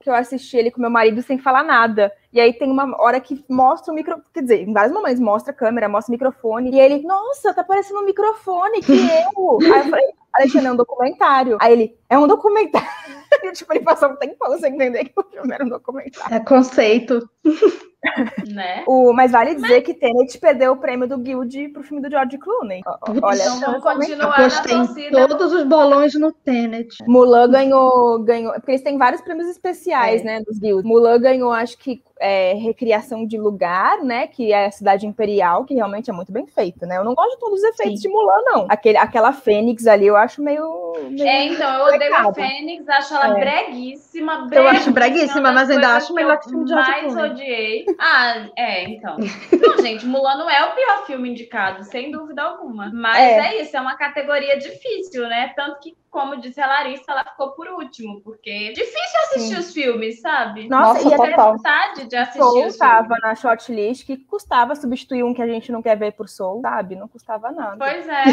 que 0.00 0.08
eu 0.08 0.14
assisti 0.14 0.56
ele 0.56 0.70
com 0.70 0.80
meu 0.80 0.90
marido 0.90 1.20
sem 1.20 1.36
falar 1.36 1.64
nada. 1.64 2.12
E 2.34 2.40
aí 2.40 2.52
tem 2.52 2.68
uma 2.68 3.00
hora 3.00 3.20
que 3.20 3.44
mostra 3.48 3.92
o 3.92 3.94
microfone, 3.94 4.26
quer 4.34 4.42
dizer, 4.42 4.68
em 4.68 4.72
vários 4.72 4.92
momentos 4.92 5.20
mostra 5.20 5.52
a 5.52 5.56
câmera, 5.56 5.88
mostra 5.88 6.10
o 6.10 6.14
microfone, 6.14 6.72
e 6.72 6.80
ele, 6.80 7.00
nossa, 7.06 7.54
tá 7.54 7.62
parecendo 7.62 8.00
um 8.00 8.04
microfone, 8.04 8.80
que 8.80 8.92
eu. 8.92 9.58
aí 9.72 9.78
eu 9.78 9.84
falei, 9.88 10.12
Alexandre, 10.34 10.68
é 10.68 10.72
um 10.72 10.76
documentário. 10.76 11.58
Aí 11.60 11.72
ele, 11.72 11.98
é 12.08 12.18
um 12.18 12.26
documentário. 12.26 12.88
tipo, 13.54 13.72
ele 13.72 13.84
passou 13.84 14.10
um 14.10 14.16
tempão 14.16 14.58
sem 14.58 14.74
entender 14.74 15.04
que 15.04 15.12
o 15.16 15.22
filme 15.22 15.54
era 15.54 15.64
um 15.64 15.68
documentário. 15.68 16.34
É 16.34 16.40
conceito. 16.40 17.28
né? 18.48 18.84
O, 18.86 19.12
mas 19.12 19.32
vale 19.32 19.54
dizer 19.54 19.76
mas... 19.76 19.84
que 19.84 19.94
Tenet 19.94 20.38
perdeu 20.38 20.72
o 20.72 20.76
prêmio 20.76 21.08
do 21.08 21.18
Guild 21.18 21.68
pro 21.70 21.82
filme 21.82 22.02
do 22.02 22.10
George 22.10 22.38
Clooney. 22.38 22.82
Olha, 23.22 23.42
então 23.42 23.60
vamos 23.60 23.82
continuar 23.82 24.38
na 24.38 25.28
todos 25.28 25.52
os 25.52 25.64
bolões 25.64 26.14
no 26.14 26.32
Tenet. 26.32 26.96
Mulan 27.06 27.50
ganhou, 27.50 28.22
ganhou, 28.22 28.52
porque 28.54 28.72
eles 28.72 28.82
têm 28.82 28.98
vários 28.98 29.22
prêmios 29.22 29.48
especiais, 29.48 30.20
é. 30.22 30.24
né, 30.24 30.40
dos 30.40 30.58
Guilds. 30.58 30.84
Mulan 30.84 31.20
ganhou, 31.20 31.52
acho 31.52 31.78
que 31.78 32.02
é, 32.20 32.54
recriação 32.54 33.26
de 33.26 33.38
lugar, 33.38 34.02
né? 34.02 34.26
Que 34.26 34.52
é 34.52 34.66
a 34.66 34.70
cidade 34.70 35.06
imperial, 35.06 35.64
que 35.64 35.74
realmente 35.74 36.10
é 36.10 36.12
muito 36.12 36.32
bem 36.32 36.46
feita, 36.46 36.86
né? 36.86 36.98
Eu 36.98 37.04
não 37.04 37.14
gosto 37.14 37.32
de 37.32 37.38
todos 37.38 37.60
os 37.60 37.64
efeitos 37.64 38.00
Sim. 38.00 38.08
de 38.08 38.14
Mulan, 38.14 38.42
não. 38.44 38.66
Aquele, 38.68 38.98
aquela 38.98 39.32
Fênix 39.32 39.86
ali, 39.86 40.06
eu 40.06 40.16
acho 40.24 40.42
meio. 40.42 40.92
meio 41.10 41.28
é, 41.28 41.44
então, 41.46 41.72
eu 41.74 41.94
odeio 41.94 42.14
a 42.14 42.34
Fênix, 42.34 42.88
acho 42.88 43.14
ela 43.14 43.36
é. 43.36 43.40
breguíssima, 43.40 44.46
breguíssima. 44.46 44.60
Eu 44.60 44.68
acho 44.68 44.90
breguíssima, 44.92 45.52
mas 45.52 45.70
ainda 45.70 45.96
acho 45.96 46.14
melhor 46.14 46.38
que 46.40 46.46
o 46.46 46.50
filme 46.50 46.64
de 46.64 46.74
mais 46.74 47.16
odiei. 47.16 47.86
Ah, 47.98 48.46
é, 48.56 48.84
então. 48.84 49.16
Não, 49.60 49.78
gente, 49.78 50.06
Mulan 50.06 50.36
não 50.36 50.50
é 50.50 50.64
o 50.64 50.74
pior 50.74 51.06
filme 51.06 51.30
indicado, 51.30 51.84
sem 51.84 52.10
dúvida 52.10 52.42
alguma. 52.42 52.90
Mas 52.92 53.18
é, 53.18 53.38
é 53.38 53.62
isso, 53.62 53.76
é 53.76 53.80
uma 53.80 53.96
categoria 53.96 54.58
difícil, 54.58 55.28
né? 55.28 55.52
Tanto 55.56 55.80
que 55.80 55.94
como 56.14 56.36
disse 56.36 56.60
a 56.60 56.66
Larissa, 56.68 57.10
ela 57.10 57.24
ficou 57.24 57.50
por 57.50 57.66
último, 57.66 58.20
porque 58.20 58.48
é 58.48 58.72
difícil 58.72 59.20
assistir 59.24 59.54
Sim. 59.56 59.58
os 59.58 59.72
filmes, 59.74 60.20
sabe? 60.20 60.68
Nossa, 60.68 61.02
Nossa 61.02 61.14
e 61.16 61.18
ter 61.18 61.36
vontade 61.36 62.06
de 62.06 62.14
assistir 62.14 62.38
Soul 62.38 62.66
os 62.66 62.76
tava 62.76 63.16
na 63.20 63.34
shortlist, 63.34 64.06
que 64.06 64.16
custava 64.16 64.76
substituir 64.76 65.24
um 65.24 65.34
que 65.34 65.42
a 65.42 65.46
gente 65.48 65.72
não 65.72 65.82
quer 65.82 65.98
ver 65.98 66.12
por 66.12 66.28
Soul, 66.28 66.60
sabe? 66.60 66.94
Não 66.94 67.08
custava 67.08 67.50
nada. 67.50 67.76
Pois 67.78 68.06
é. 68.08 68.24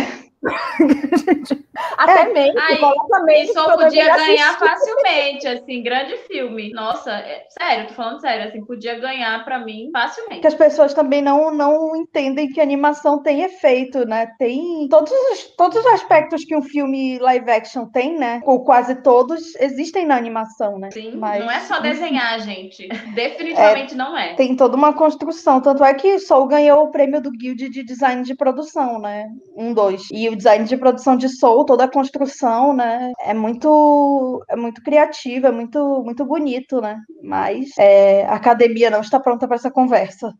Até 1.97 2.21
é, 2.21 2.33
mesmo, 2.33 2.59
aí, 2.59 3.47
Soul 3.47 3.77
podia 3.77 4.15
ganhar 4.15 4.57
facilmente, 4.59 5.47
assim, 5.47 5.81
grande 5.81 6.17
filme. 6.27 6.71
Nossa, 6.71 7.11
é, 7.11 7.45
sério, 7.49 7.87
tô 7.87 7.93
falando 7.95 8.21
sério, 8.21 8.47
assim, 8.47 8.63
podia 8.63 8.99
ganhar 8.99 9.43
para 9.43 9.59
mim 9.59 9.89
facilmente. 9.91 10.41
Que 10.41 10.47
as 10.47 10.55
pessoas 10.55 10.93
também 10.93 11.21
não, 11.21 11.51
não 11.51 11.95
entendem 11.95 12.49
que 12.49 12.61
animação 12.61 13.21
tem 13.23 13.41
efeito, 13.41 14.05
né? 14.05 14.31
Tem 14.37 14.87
todos 14.89 15.11
os, 15.11 15.55
todos 15.55 15.77
os 15.79 15.85
aspectos 15.87 16.43
que 16.45 16.55
um 16.55 16.61
filme 16.61 17.17
live 17.19 17.49
action 17.49 17.70
action 17.72 17.85
tem, 17.85 18.18
né? 18.18 18.41
Ou 18.45 18.64
quase 18.64 18.95
todos 18.95 19.56
existem 19.56 20.06
na 20.06 20.18
animação, 20.18 20.77
né? 20.77 20.89
Sim, 20.91 21.15
Mas, 21.15 21.43
não 21.43 21.49
é 21.49 21.60
só 21.61 21.80
desenhar, 21.80 22.39
gente. 22.41 22.88
Definitivamente 23.15 23.93
é, 23.93 23.98
não 23.98 24.18
é. 24.18 24.34
Tem 24.35 24.56
toda 24.56 24.76
uma 24.76 24.93
construção. 24.93 25.61
Tanto 25.61 25.84
é 25.84 25.93
que 25.93 26.19
Soul 26.19 26.48
ganhou 26.48 26.84
o 26.84 26.91
prêmio 26.91 27.22
do 27.22 27.31
Guild 27.31 27.69
de 27.69 27.84
Design 27.84 28.23
de 28.23 28.35
Produção, 28.35 28.99
né? 28.99 29.27
Um, 29.56 29.73
dois. 29.73 30.03
E 30.11 30.27
o 30.30 30.35
design 30.35 30.65
de 30.65 30.77
produção 30.77 31.15
de 31.15 31.30
Soul, 31.30 31.65
toda 31.65 31.85
a 31.85 31.91
construção, 31.91 32.73
né? 32.73 33.11
É 33.22 33.34
muito, 33.34 34.43
é 34.49 34.56
muito 34.56 34.81
criativo, 34.84 35.48
é 35.48 35.52
muito, 35.52 36.03
muito 36.03 36.26
bonito, 36.26 36.81
né? 36.81 36.99
Mas 37.23 37.69
é, 37.77 38.26
a 38.26 38.35
academia 38.35 38.89
não 38.89 39.02
está 39.02 39.19
pronta 39.19 39.48
para 39.48 39.56
essa 39.56 39.72
conversa. 39.72 40.34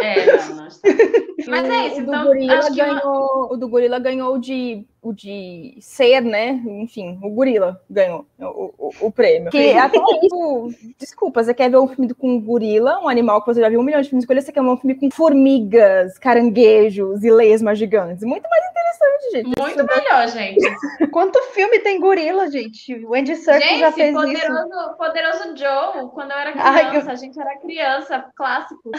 É, 0.00 0.26
não, 0.26 0.56
não 0.56 0.66
está. 0.66 0.88
Mas 1.48 1.68
é 1.68 1.86
isso, 1.86 1.96
o 1.96 2.02
então. 2.02 2.24
Do 2.24 2.76
ganhou, 2.76 3.00
uma... 3.02 3.52
O 3.52 3.56
do 3.56 3.68
Gorila 3.68 3.98
ganhou 3.98 4.38
de 4.38 4.86
o 5.02 5.12
de 5.12 5.78
ser, 5.80 6.20
né? 6.20 6.60
Enfim, 6.66 7.18
o 7.22 7.30
gorila 7.30 7.80
ganhou 7.88 8.26
o, 8.38 8.74
o, 8.78 8.90
o 9.06 9.12
prêmio. 9.12 9.50
Que 9.50 9.72
até 9.72 9.98
isso, 9.98 10.74
desculpa, 10.98 11.42
você 11.42 11.54
quer 11.54 11.70
ver 11.70 11.78
um 11.78 11.88
filme 11.88 12.12
com 12.12 12.28
um 12.28 12.40
gorila, 12.40 13.00
um 13.00 13.08
animal 13.08 13.40
que 13.40 13.46
você 13.46 13.60
já 13.60 13.68
viu 13.68 13.80
um 13.80 13.82
milhão 13.82 14.00
de 14.00 14.08
filmes 14.08 14.26
com 14.26 14.32
ele, 14.32 14.42
você 14.42 14.52
quer 14.52 14.62
ver 14.62 14.68
um 14.68 14.76
filme 14.76 14.94
com 14.94 15.10
formigas, 15.10 16.18
caranguejos 16.18 17.24
e 17.24 17.30
lesmas 17.30 17.78
gigantes. 17.78 18.24
Muito 18.24 18.46
mais 18.48 18.64
interessante, 18.70 19.30
gente. 19.32 19.58
Muito 19.58 19.84
melhor, 19.84 20.28
gente. 20.28 20.70
Quanto 21.10 21.40
filme 21.52 21.78
tem 21.78 21.98
gorila, 21.98 22.50
gente? 22.50 22.94
O 23.06 23.14
Andy 23.14 23.36
Serkis 23.36 23.78
já 23.78 23.92
fez 23.92 24.14
poderoso, 24.14 24.68
isso. 24.68 24.96
Poderoso 24.96 25.56
Joe, 25.56 26.10
quando 26.12 26.32
eu 26.32 26.36
era 26.36 26.52
criança, 26.52 26.70
Ai, 26.70 26.96
eu... 26.96 27.10
a 27.10 27.14
gente 27.14 27.40
era 27.40 27.58
criança, 27.58 28.26
clássico. 28.36 28.90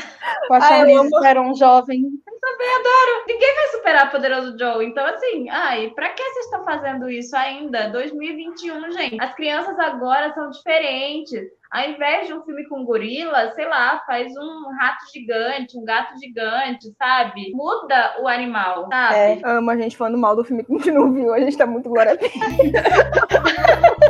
Com 0.47 0.53
a 0.53 0.61
Charlize 0.61 1.09
era 1.23 1.41
um 1.41 1.53
jovem. 1.53 2.03
Eu 2.27 2.39
também 2.39 2.69
adoro. 2.69 3.25
Ninguém 3.27 3.55
vai 3.55 3.67
superar 3.67 4.11
Poderoso 4.11 4.57
Joe. 4.57 4.85
Então, 4.85 5.05
assim, 5.05 5.49
ai, 5.49 5.90
Pra 5.95 6.09
que 6.09 6.23
vocês 6.23 6.45
estão 6.45 6.63
fazendo 6.63 7.09
isso 7.09 7.35
ainda? 7.35 7.89
2021, 7.89 8.91
gente. 8.91 9.21
As 9.21 9.33
crianças 9.35 9.77
agora 9.79 10.33
são 10.33 10.49
diferentes. 10.49 11.41
Ao 11.71 11.89
invés 11.89 12.27
de 12.27 12.33
um 12.33 12.43
filme 12.43 12.67
com 12.67 12.83
gorila, 12.83 13.51
sei 13.55 13.65
lá, 13.65 14.03
faz 14.05 14.35
um 14.35 14.75
rato 14.77 15.05
gigante, 15.13 15.77
um 15.77 15.85
gato 15.85 16.19
gigante, 16.19 16.93
sabe? 16.97 17.51
Muda 17.53 18.17
o 18.21 18.27
animal, 18.27 18.89
sabe? 18.89 19.15
É, 19.15 19.41
amo 19.45 19.71
a 19.71 19.77
gente 19.77 19.95
falando 19.95 20.17
mal 20.17 20.35
do 20.35 20.43
filme 20.43 20.65
que 20.65 20.73
a 20.73 20.77
gente 20.77 20.91
não 20.91 21.13
viu. 21.13 21.33
A 21.33 21.39
gente 21.39 21.57
tá 21.57 21.65
muito 21.65 21.89
glória 21.89 22.17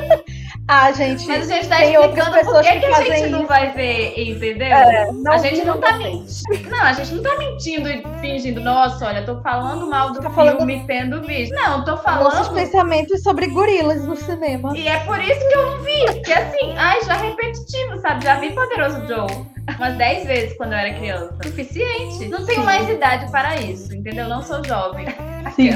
Ah, 0.74 0.90
gente. 0.94 1.28
Mas 1.28 1.52
a 1.52 1.54
gente 1.54 1.68
tá 1.68 1.78
tem 1.80 1.94
explicando 1.94 2.46
por 2.46 2.62
que, 2.64 2.80
que 2.80 2.86
a 2.86 3.02
gente 3.04 3.30
não 3.30 3.46
vai 3.46 3.74
ver, 3.74 4.14
entendeu? 4.18 4.68
É, 4.68 5.10
a 5.30 5.38
gente 5.38 5.66
não 5.66 5.82
tá 5.82 5.98
mentindo. 5.98 6.70
Não, 6.70 6.82
a 6.82 6.94
gente 6.94 7.14
não 7.14 7.22
tá 7.22 7.38
mentindo 7.38 7.90
e 7.90 8.02
fingindo, 8.22 8.62
nossa, 8.62 9.06
olha, 9.06 9.22
tô 9.26 9.42
falando 9.42 9.86
mal 9.90 10.14
do 10.14 10.22
tá 10.22 10.30
filme 10.30 10.78
falando... 10.78 10.88
tendo 10.88 11.22
visto. 11.24 11.54
Não, 11.54 11.84
tô 11.84 11.98
falando. 11.98 12.24
Nossos 12.24 12.48
pensamentos 12.54 13.22
sobre 13.22 13.48
gorilas 13.48 14.06
no 14.06 14.16
cinema. 14.16 14.72
E 14.74 14.88
é 14.88 15.00
por 15.02 15.22
isso 15.22 15.46
que 15.46 15.56
eu 15.56 15.72
não 15.72 15.84
vi. 15.84 16.06
Porque 16.06 16.32
assim, 16.32 16.74
ai, 16.78 17.04
já 17.04 17.16
é 17.16 17.22
repetitivo, 17.28 18.00
sabe? 18.00 18.24
Já 18.24 18.40
vi 18.40 18.54
Poderoso 18.54 19.06
Joe 19.08 19.46
umas 19.78 19.98
10 19.98 20.26
vezes 20.26 20.58
quando 20.58 20.72
eu 20.72 20.78
era 20.78 20.94
criança. 20.94 21.38
Suficiente. 21.44 22.30
Não 22.30 22.46
tenho 22.46 22.64
mais 22.64 22.90
idade 22.90 23.30
para 23.30 23.58
isso, 23.58 23.94
entendeu? 23.94 24.30
Não 24.30 24.42
sou 24.42 24.64
jovem. 24.64 25.06
Sim, 25.56 25.70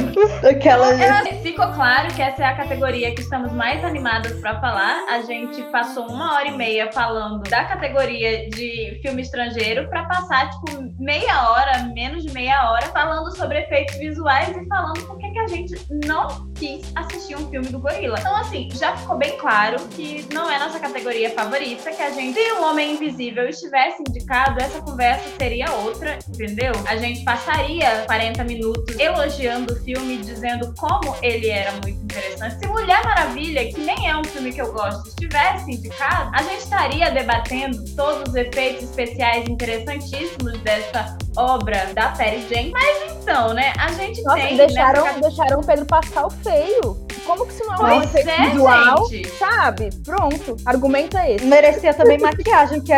aquela. 0.47 0.93
Eu- 0.93 1.41
ficou 1.41 1.67
claro 1.73 2.13
que 2.13 2.21
essa 2.21 2.43
é 2.43 2.45
a 2.45 2.55
categoria 2.55 3.13
que 3.13 3.21
estamos 3.21 3.51
mais 3.51 3.83
animadas 3.83 4.39
pra 4.39 4.59
falar. 4.59 5.05
A 5.09 5.21
gente 5.21 5.61
passou 5.71 6.07
uma 6.07 6.33
hora 6.35 6.47
e 6.47 6.57
meia 6.57 6.91
falando 6.91 7.43
da 7.43 7.63
categoria 7.65 8.49
de 8.49 8.99
filme 9.01 9.21
estrangeiro 9.21 9.87
pra 9.89 10.03
passar, 10.05 10.49
tipo, 10.49 10.93
meia 10.99 11.49
hora, 11.49 11.83
menos 11.93 12.23
de 12.23 12.31
meia 12.33 12.71
hora, 12.71 12.87
falando 12.87 13.35
sobre 13.35 13.59
efeitos 13.59 13.95
visuais 13.97 14.49
e 14.49 14.67
falando 14.67 15.01
por 15.05 15.17
que 15.17 15.29
que 15.29 15.39
a 15.39 15.47
gente 15.47 15.75
não 16.05 16.51
quis 16.55 16.91
assistir 16.95 17.35
um 17.35 17.49
filme 17.49 17.67
do 17.67 17.79
Gorila. 17.79 18.17
Então, 18.19 18.35
assim, 18.37 18.69
já 18.73 18.95
ficou 18.97 19.17
bem 19.17 19.37
claro 19.37 19.77
que 19.89 20.25
não 20.33 20.49
é 20.49 20.57
nossa 20.59 20.79
categoria 20.79 21.29
favorita, 21.31 21.91
que 21.91 22.01
a 22.01 22.09
gente, 22.11 22.33
se 22.33 22.51
o 22.53 22.63
Homem 22.63 22.93
Invisível 22.93 23.47
estivesse 23.47 24.01
indicado, 24.07 24.61
essa 24.61 24.81
conversa 24.81 25.23
seria 25.37 25.71
outra, 25.71 26.17
entendeu? 26.29 26.73
A 26.87 26.95
gente 26.97 27.23
passaria 27.23 28.03
40 28.05 28.43
minutos 28.43 28.97
elogiando 28.99 29.64
o 29.73 29.75
filme, 29.83 30.17
dizendo 30.17 30.73
como 30.77 31.15
ele 31.21 31.49
era 31.49 31.71
muito 31.73 31.89
interessante. 32.03 32.57
Se 32.59 32.67
Mulher 32.67 33.03
Maravilha, 33.03 33.65
que 33.71 33.79
nem 33.79 34.09
é 34.09 34.15
um 34.17 34.23
filme 34.23 34.51
que 34.51 34.61
eu 34.61 34.71
gosto, 34.73 35.07
estivesse 35.07 35.71
indicado, 35.71 36.31
a 36.33 36.43
gente 36.43 36.59
estaria 36.59 37.09
debatendo 37.11 37.83
todos 37.95 38.29
os 38.29 38.35
efeitos 38.35 38.83
especiais 38.83 39.47
interessantíssimos 39.47 40.57
dessa 40.59 41.17
obra 41.37 41.87
da 41.93 42.09
Perry 42.09 42.41
Jenkins. 42.47 42.71
Mas 42.71 43.11
então, 43.21 43.53
né, 43.53 43.73
a 43.79 43.91
gente 43.93 44.21
Nossa, 44.23 44.37
tem 44.41 44.57
deixaram, 44.57 45.03
nessa 45.03 45.19
deixaram 45.19 45.59
o 45.59 45.65
Pedro 45.65 45.85
Pascal 45.85 46.29
feio. 46.29 47.05
Como 47.25 47.45
que 47.47 47.53
isso 47.53 47.65
não 47.65 47.87
é 47.87 47.93
um 47.95 48.03
efeito 48.03 48.29
é, 48.29 48.49
visual? 48.49 49.09
gente. 49.09 49.29
Sabe? 49.37 49.89
Pronto. 50.03 50.55
Argumento 50.65 51.17
é 51.17 51.33
esse. 51.33 51.45
Merecia 51.45 51.93
também 51.93 52.19
maquiagem, 52.19 52.81
que 52.81 52.93
é. 52.93 52.97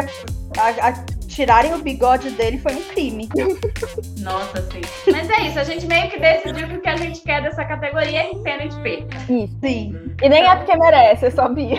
a- 0.57 0.89
a- 0.89 1.16
tirarem 1.38 1.72
o 1.76 1.77
bigode 1.77 2.31
dele 2.31 2.57
foi 2.57 2.73
um 2.73 2.81
crime. 2.89 3.30
Nossa, 4.22 4.59
sim. 4.72 4.81
Mas 5.11 5.30
é 5.30 5.41
isso, 5.41 5.59
a 5.59 5.64
gente 5.64 5.85
meio 5.85 6.09
que 6.09 6.19
decidiu 6.19 6.68
que 6.68 6.76
o 6.77 6.81
que 6.81 6.89
a 6.89 6.95
gente 6.95 7.22
quer 7.22 7.43
dessa 7.43 7.64
categoria 7.64 8.22
é 8.22 8.30
que 8.30 8.39
Tenet 8.39 8.76
perca. 8.81 9.18
Isso. 9.31 9.55
Sim, 9.61 10.15
E 10.22 10.30
nem 10.30 10.43
é 10.43 10.55
porque 10.55 10.76
merece, 10.76 11.27
é 11.27 11.30
só 11.30 11.47
Bia. 11.47 11.77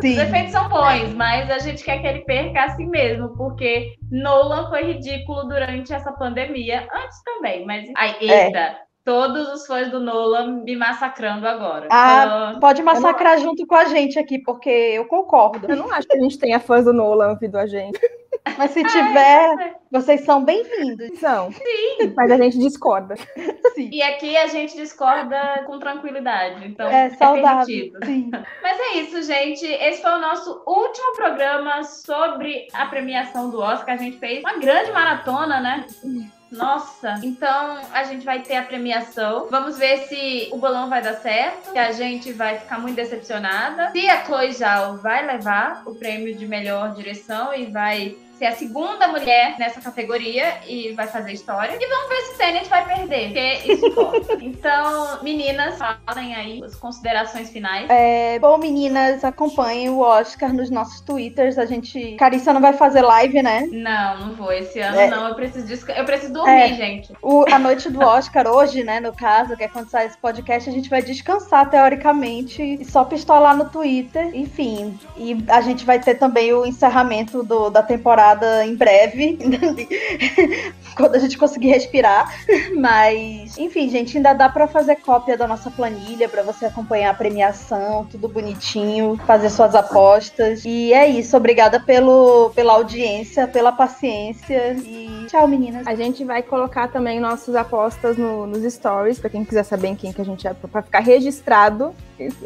sim. 0.00 0.12
Os 0.12 0.18
efeitos 0.18 0.52
são 0.52 0.68
bons, 0.68 1.12
mas 1.14 1.50
a 1.50 1.58
gente 1.58 1.82
quer 1.82 1.98
que 1.98 2.06
ele 2.06 2.20
perca 2.20 2.64
assim 2.64 2.86
mesmo, 2.86 3.36
porque 3.36 3.96
Nolan 4.10 4.70
foi 4.70 4.92
ridículo 4.92 5.48
durante 5.48 5.92
essa 5.92 6.12
pandemia, 6.12 6.86
antes 6.94 7.22
também, 7.24 7.66
mas. 7.66 7.88
Ai, 7.96 8.16
É. 8.20 8.76
Todos 9.04 9.48
os 9.52 9.66
fãs 9.66 9.90
do 9.90 9.98
Nolan 9.98 10.62
me 10.62 10.76
massacrando 10.76 11.46
agora. 11.46 11.88
Ah, 11.90 12.46
Então, 12.50 12.60
pode 12.60 12.82
massacrar 12.82 13.36
junto 13.38 13.66
com 13.66 13.74
a 13.74 13.86
gente 13.86 14.16
aqui, 14.18 14.38
porque 14.38 14.70
eu 14.70 15.04
concordo. 15.06 15.66
Eu 15.68 15.76
não 15.76 15.92
acho 15.92 16.06
que 16.06 16.16
a 16.16 16.20
gente 16.20 16.38
tenha 16.38 16.60
fãs 16.60 16.84
do 16.84 16.92
Nolan 16.92 17.30
ouvindo 17.30 17.56
a 17.58 17.66
gente. 17.66 17.98
Mas 18.56 18.70
se 18.72 18.82
tiver, 18.84 19.76
vocês 19.90 20.20
são 20.24 20.44
bem-vindos. 20.44 21.18
São. 21.18 21.50
Sim. 21.52 22.12
Mas 22.16 22.30
a 22.30 22.36
gente 22.36 22.58
discorda. 22.58 23.14
Sim. 23.74 23.88
E 23.92 24.02
aqui 24.02 24.36
a 24.36 24.46
gente 24.46 24.76
discorda 24.76 25.64
com 25.66 25.78
tranquilidade. 25.80 26.64
Então, 26.66 26.88
É 26.88 27.10
saudável. 27.10 27.66
permitido. 27.66 27.98
Sim. 28.04 28.30
Mas 28.62 28.78
é 28.80 28.98
isso, 28.98 29.22
gente. 29.22 29.64
Esse 29.66 30.00
foi 30.00 30.12
o 30.12 30.18
nosso 30.20 30.62
último 30.66 31.14
programa 31.16 31.82
sobre 31.84 32.68
a 32.72 32.86
premiação 32.86 33.50
do 33.50 33.60
Oscar. 33.60 33.94
A 33.94 33.98
gente 33.98 34.18
fez 34.18 34.40
uma 34.40 34.58
grande 34.58 34.92
maratona, 34.92 35.60
né? 35.60 35.86
Nossa, 36.52 37.18
então 37.22 37.80
a 37.92 38.04
gente 38.04 38.24
vai 38.26 38.42
ter 38.42 38.56
a 38.56 38.62
premiação. 38.62 39.48
Vamos 39.50 39.78
ver 39.78 40.06
se 40.06 40.48
o 40.52 40.58
bolão 40.58 40.88
vai 40.88 41.02
dar 41.02 41.14
certo, 41.14 41.72
se 41.72 41.78
a 41.78 41.90
gente 41.92 42.30
vai 42.32 42.58
ficar 42.58 42.78
muito 42.78 42.96
decepcionada, 42.96 43.90
se 43.90 44.06
a 44.06 44.22
Chloe 44.24 44.52
Zhao 44.52 44.98
vai 44.98 45.26
levar 45.26 45.82
o 45.86 45.94
prêmio 45.94 46.36
de 46.36 46.46
melhor 46.46 46.94
direção 46.94 47.54
e 47.54 47.66
vai 47.66 48.16
ser 48.42 48.46
a 48.46 48.52
segunda 48.56 49.06
mulher 49.06 49.54
nessa 49.58 49.80
categoria 49.80 50.54
e 50.66 50.92
vai 50.92 51.06
fazer 51.06 51.32
história. 51.32 51.76
E 51.80 51.88
vamos 51.88 52.08
ver 52.08 52.20
se 52.22 52.38
Tenet 52.38 52.68
vai 52.68 52.84
perder, 52.84 53.26
porque 53.26 53.72
isso 53.72 53.86
importa. 53.86 54.32
Então, 54.42 55.22
meninas, 55.22 55.78
falem 56.06 56.34
aí 56.34 56.62
as 56.64 56.74
considerações 56.74 57.50
finais. 57.50 57.86
É, 57.88 58.38
bom, 58.38 58.58
meninas, 58.58 59.24
acompanhem 59.24 59.88
o 59.90 60.00
Oscar 60.00 60.52
nos 60.52 60.70
nossos 60.70 61.00
twitters. 61.00 61.58
A 61.58 61.66
gente. 61.66 62.16
Carissa 62.16 62.52
não 62.52 62.60
vai 62.60 62.72
fazer 62.72 63.02
live, 63.02 63.42
né? 63.42 63.68
Não, 63.70 64.18
não 64.26 64.34
vou. 64.34 64.52
Esse 64.52 64.80
ano 64.80 64.98
É. 64.98 65.08
não. 65.08 65.28
Eu 65.28 65.34
preciso 65.34 65.66
desca- 65.66 65.92
Eu 65.94 66.04
preciso 66.04 66.32
dormir, 66.32 66.50
É. 66.50 66.68
gente. 66.74 67.12
O, 67.22 67.44
a 67.52 67.58
noite 67.58 67.88
do 67.90 68.00
Oscar, 68.00 68.46
hoje, 68.48 68.82
né, 68.82 68.98
no 69.00 69.12
caso, 69.14 69.56
que 69.56 69.64
é 69.64 69.68
quando 69.68 69.88
sai 69.88 70.06
esse 70.06 70.18
podcast, 70.18 70.68
a 70.68 70.72
gente 70.72 70.88
vai 70.90 71.02
descansar 71.02 71.68
teoricamente 71.70 72.62
e 72.62 72.84
só 72.84 73.04
pistolar 73.04 73.56
no 73.56 73.68
Twitter. 73.68 74.30
Enfim. 74.34 74.98
E 75.16 75.44
a 75.48 75.60
gente 75.60 75.84
vai 75.84 75.98
ter 76.00 76.14
também 76.16 76.52
o 76.52 76.64
encerramento 76.66 77.42
do- 77.42 77.70
da 77.70 77.82
temporada 77.82 78.31
em 78.64 78.74
breve. 78.74 79.38
quando 80.94 81.14
a 81.14 81.18
gente 81.18 81.38
conseguir 81.38 81.68
respirar. 81.68 82.30
Mas, 82.76 83.56
enfim, 83.58 83.88
gente, 83.88 84.16
ainda 84.16 84.32
dá 84.32 84.48
pra 84.48 84.66
fazer 84.66 84.96
cópia 84.96 85.36
da 85.36 85.46
nossa 85.48 85.70
planilha 85.70 86.28
pra 86.28 86.42
você 86.42 86.66
acompanhar 86.66 87.10
a 87.10 87.14
premiação, 87.14 88.06
tudo 88.10 88.28
bonitinho, 88.28 89.18
fazer 89.26 89.50
suas 89.50 89.74
apostas. 89.74 90.64
E 90.64 90.92
é 90.92 91.08
isso. 91.08 91.36
Obrigada 91.36 91.80
pelo, 91.80 92.50
pela 92.54 92.74
audiência, 92.74 93.46
pela 93.48 93.72
paciência. 93.72 94.74
E 94.74 95.26
tchau, 95.28 95.48
meninas. 95.48 95.86
A 95.86 95.94
gente 95.94 96.24
vai 96.24 96.42
colocar 96.42 96.88
também 96.88 97.20
nossas 97.20 97.54
apostas 97.54 98.16
no- 98.16 98.46
nos 98.46 98.62
stories, 98.72 99.18
pra 99.18 99.30
quem 99.30 99.44
quiser 99.44 99.64
saber 99.64 99.88
em 99.88 99.96
quem 99.96 100.12
que 100.12 100.20
a 100.20 100.24
gente 100.24 100.46
é, 100.46 100.54
pra 100.54 100.82
ficar 100.82 101.00
registrado 101.00 101.94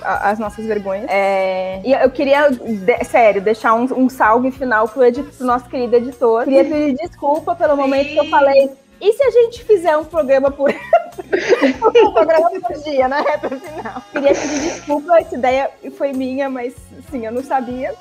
as 0.03 0.39
nossas 0.39 0.65
vergonhas. 0.66 1.07
É, 1.09 1.81
e 1.85 1.93
eu 1.93 2.11
queria, 2.11 2.48
de- 2.51 3.05
sério, 3.05 3.40
deixar 3.40 3.74
um, 3.74 3.85
um 3.97 4.09
salve 4.09 4.51
final 4.51 4.89
pro, 4.89 5.05
edi- 5.05 5.23
pro 5.23 5.47
nosso 5.47 5.66
querido 5.69 5.97
editor. 5.97 6.44
Queria 6.44 6.65
pedir 6.65 6.94
desculpa 6.97 7.55
pelo 7.55 7.77
momento 7.77 8.09
que 8.09 8.19
eu 8.19 8.24
Sim. 8.24 8.31
falei. 8.31 8.70
E 8.98 9.12
se 9.12 9.23
a 9.23 9.31
gente 9.31 9.62
fizer 9.65 9.94
um 9.97 10.05
programa 10.05 10.51
por 10.51 10.70
um 12.05 12.12
programa 12.12 12.51
por 12.51 12.82
dia 12.82 13.07
na 13.09 13.20
reta 13.20 13.51
final? 13.51 14.03
Queria 14.11 14.35
pedir 14.35 14.61
desculpa, 14.61 15.19
essa 15.19 15.35
ideia 15.35 15.70
foi 15.98 16.12
minha, 16.12 16.48
mas 16.48 16.74
sim, 17.11 17.27
eu 17.27 17.32
não 17.32 17.43
sabia 17.44 17.93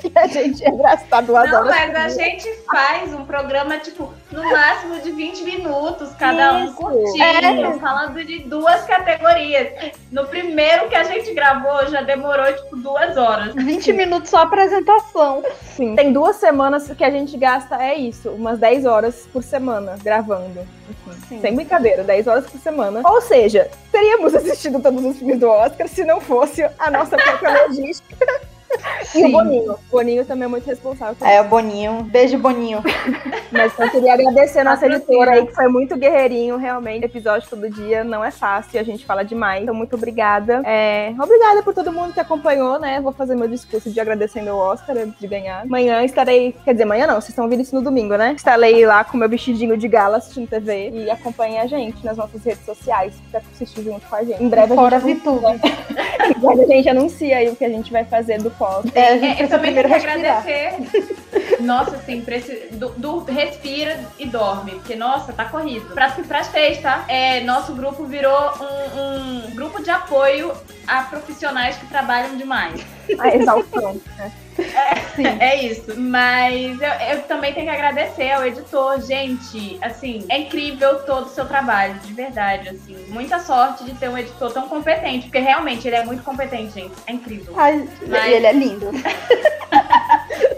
que 0.00 0.12
a 0.14 0.26
gente 0.26 0.62
ia 0.62 0.70
gastar 0.76 1.20
duas 1.22 1.50
Não, 1.50 1.60
horas. 1.60 1.74
mas 1.74 1.90
por 1.90 1.96
a 1.96 2.06
dia. 2.08 2.10
gente 2.10 2.48
faz 2.70 3.12
um 3.14 3.24
programa, 3.24 3.78
tipo, 3.78 4.12
no 4.30 4.42
máximo 4.42 5.00
de 5.00 5.10
20 5.12 5.44
minutos, 5.44 6.10
cada 6.18 6.54
um 6.54 6.64
Isso. 6.64 6.74
curtinho, 6.74 7.22
É. 7.24 7.78
falando 7.78 8.24
de 8.24 8.40
duas 8.40 8.82
categorias. 8.84 9.92
No 10.10 10.26
primeiro 10.26 10.88
que 10.88 10.94
a 10.94 11.04
gente 11.04 11.32
gravou, 11.34 11.86
já 11.88 12.02
demorou, 12.02 12.52
tipo, 12.52 12.76
duas 12.76 13.16
horas. 13.16 13.54
20 13.54 13.92
minutos 13.92 14.30
só 14.30 14.38
a 14.38 14.42
apresentação. 14.42 15.42
Sim. 15.76 15.94
Tem 15.96 16.12
duas 16.12 16.36
semanas 16.36 16.88
que 16.96 17.04
a 17.04 17.10
gente 17.10 17.36
gasta, 17.36 17.82
é 17.82 17.94
isso, 17.94 18.30
umas 18.30 18.58
10 18.58 18.84
horas 18.86 19.26
por 19.32 19.42
semana 19.42 19.96
gravando. 20.02 20.60
Sim. 21.28 21.40
Sem 21.40 21.54
brincadeira, 21.54 22.02
10 22.04 22.26
horas 22.26 22.46
por 22.46 22.60
semana. 22.60 23.00
Ou 23.04 23.20
seja, 23.20 23.70
teríamos 23.90 24.34
assistido 24.36 24.80
todos 24.80 25.04
os 25.04 25.16
filmes 25.18 25.38
do 25.38 25.48
Oscar 25.48 25.88
se 25.88 26.04
não 26.04 26.20
fosse 26.20 26.62
a 26.78 26.90
nossa 26.90 27.16
própria 27.16 27.66
logística. 27.66 28.40
E 29.14 29.22
o 29.22 29.26
Sim. 29.26 29.32
Boninho. 29.32 29.72
O 29.72 29.78
Boninho 29.90 30.24
também 30.24 30.44
é 30.44 30.48
muito 30.48 30.66
responsável. 30.66 31.16
É, 31.26 31.40
o 31.40 31.44
Boninho. 31.44 32.04
Beijo, 32.04 32.38
Boninho. 32.38 32.82
Mas 33.52 33.78
eu 33.78 33.90
queria 33.90 34.14
agradecer 34.14 34.60
a 34.60 34.64
nossa 34.64 34.86
editora 34.86 35.32
aí, 35.32 35.46
que 35.46 35.54
foi 35.54 35.68
muito 35.68 35.96
guerreirinho, 35.96 36.56
realmente. 36.56 37.04
Episódio 37.04 37.48
todo 37.48 37.68
dia 37.68 38.02
não 38.02 38.24
é 38.24 38.30
fácil, 38.30 38.80
a 38.80 38.82
gente 38.82 39.04
fala 39.04 39.22
demais. 39.22 39.62
Então, 39.62 39.74
muito 39.74 39.94
obrigada. 39.94 40.62
É, 40.64 41.12
obrigada 41.20 41.62
por 41.62 41.74
todo 41.74 41.92
mundo 41.92 42.14
que 42.14 42.20
acompanhou, 42.20 42.78
né? 42.78 43.00
Vou 43.00 43.12
fazer 43.12 43.34
meu 43.34 43.48
discurso 43.48 43.90
de 43.90 44.00
agradecendo 44.00 44.50
o 44.50 44.56
Oscar 44.56 44.96
antes 44.96 45.18
de 45.20 45.26
ganhar. 45.26 45.62
Amanhã 45.62 46.02
estarei. 46.02 46.54
Quer 46.64 46.72
dizer, 46.72 46.84
amanhã 46.84 47.06
não, 47.06 47.14
vocês 47.14 47.30
estão 47.30 47.44
ouvindo 47.44 47.60
isso 47.60 47.74
no 47.74 47.82
domingo, 47.82 48.16
né? 48.16 48.32
Estarei 48.34 48.86
lá 48.86 49.04
com 49.04 49.16
meu 49.16 49.28
vestidinho 49.28 49.76
de 49.76 49.88
gala 49.88 50.16
assistindo 50.16 50.48
TV 50.48 50.90
e 50.90 51.10
acompanhem 51.10 51.60
a 51.60 51.66
gente 51.66 52.04
nas 52.04 52.16
nossas 52.16 52.42
redes 52.42 52.64
sociais 52.64 53.14
pra 53.30 53.40
assistir 53.40 53.82
junto 53.82 54.06
com 54.06 54.16
a 54.16 54.24
gente. 54.24 54.42
Em 54.42 54.48
breve 54.48 54.72
a 54.72 54.76
Fora 54.76 55.00
gente, 55.00 55.20
em 55.28 56.40
breve 56.40 56.62
a 56.62 56.66
gente 56.66 56.88
anuncia 56.88 57.36
aí 57.36 57.48
o 57.48 57.56
que 57.56 57.64
a 57.64 57.68
gente 57.68 57.92
vai 57.92 58.04
fazer 58.04 58.38
do 58.38 58.50
pós. 58.62 58.84
É, 58.94 59.00
a 59.00 59.10
É, 59.10 59.18
gente 59.18 59.24
eu 59.30 59.36
precisa 59.36 59.48
também 59.48 59.74
tenho 59.74 59.88
primeiro 59.88 59.88
que 59.88 59.94
respirar. 59.94 60.38
agradecer. 60.38 61.62
Nossa, 61.62 61.96
assim, 61.96 62.24
do, 62.72 62.88
do- 62.90 63.24
respira 63.24 63.98
e 64.18 64.26
dorme. 64.26 64.72
Porque, 64.72 64.94
nossa, 64.94 65.32
tá 65.32 65.44
corrido. 65.46 65.86
Pra, 65.94 66.10
pras 66.10 66.48
três, 66.48 66.80
tá? 66.80 67.04
É, 67.08 67.40
nosso 67.40 67.74
grupo 67.74 68.04
virou 68.04 68.52
um, 68.60 69.46
um 69.46 69.50
grupo 69.54 69.82
de 69.82 69.90
apoio 69.90 70.52
a 70.86 71.02
profissionais 71.02 71.76
que 71.76 71.86
trabalham 71.86 72.36
demais. 72.36 72.80
A 73.18 73.34
exaustão. 73.34 74.00
né? 74.16 74.32
Sim. 75.16 75.26
É 75.40 75.62
isso. 75.64 75.98
Mas 75.98 76.80
eu, 76.80 77.16
eu 77.16 77.22
também 77.22 77.52
tenho 77.52 77.66
que 77.66 77.72
agradecer 77.72 78.30
ao 78.32 78.46
editor. 78.46 79.00
Gente, 79.00 79.78
assim, 79.82 80.24
é 80.28 80.38
incrível 80.38 81.00
todo 81.04 81.26
o 81.26 81.28
seu 81.28 81.46
trabalho, 81.46 81.94
de 82.00 82.12
verdade, 82.12 82.68
assim. 82.68 82.96
Muita 83.08 83.38
sorte 83.40 83.84
de 83.84 83.94
ter 83.94 84.08
um 84.08 84.16
editor 84.18 84.52
tão 84.52 84.68
competente, 84.68 85.26
porque 85.26 85.38
realmente 85.38 85.86
ele 85.86 85.96
é 85.96 86.04
muito 86.04 86.22
competente, 86.22 86.72
gente. 86.74 86.94
É 87.06 87.12
incrível. 87.12 87.52
Ai, 87.56 87.88
Mas- 88.06 88.32
Ele 88.32 88.46
é 88.46 88.52
lindo. 88.52 88.90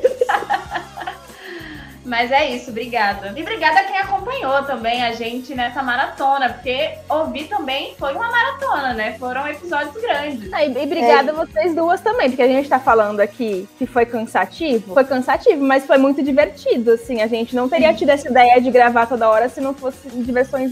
Mas 2.05 2.31
é 2.31 2.51
isso, 2.51 2.71
obrigada. 2.71 3.33
E 3.37 3.41
obrigada 3.41 3.81
a 3.81 3.85
quem 3.85 3.99
acompanhou 3.99 4.63
também 4.65 5.03
a 5.03 5.13
gente 5.13 5.55
nessa 5.55 5.83
maratona, 5.83 6.51
porque 6.51 6.91
ouvir 7.09 7.45
também 7.45 7.95
foi 7.99 8.13
uma 8.15 8.31
maratona, 8.31 8.93
né? 8.93 9.17
Foram 9.19 9.47
episódios 9.49 9.95
grandes. 10.01 10.53
Ah, 10.53 10.65
E, 10.65 10.73
e 10.73 10.85
obrigada 10.85 11.33
a 11.33 11.35
vocês 11.35 11.75
duas 11.75 12.01
também, 12.01 12.29
porque 12.29 12.43
a 12.43 12.49
gente 12.49 12.69
tá 12.69 12.79
falando 12.79 13.21
aqui 13.21 13.69
que 13.79 13.87
foi 13.87 14.05
cansativo. 14.05 14.93
Foi 14.93 15.05
cansativo, 15.05 15.63
mas 15.63 15.87
foi 15.87 15.99
muito 15.99 16.23
divertido, 16.23 16.93
assim. 16.93 17.23
A 17.23 17.27
gente 17.27 17.57
não 17.57 17.69
teria 17.69 17.95
tido 17.95 18.11
essa 18.11 18.29
ideia 18.29 18.61
de 18.61 18.71
gravar 18.71 19.07
toda 19.07 19.29
hora 19.29 19.49
se 19.49 19.61
não 19.61 19.75
fosse 19.75 20.09
diversões 20.09 20.71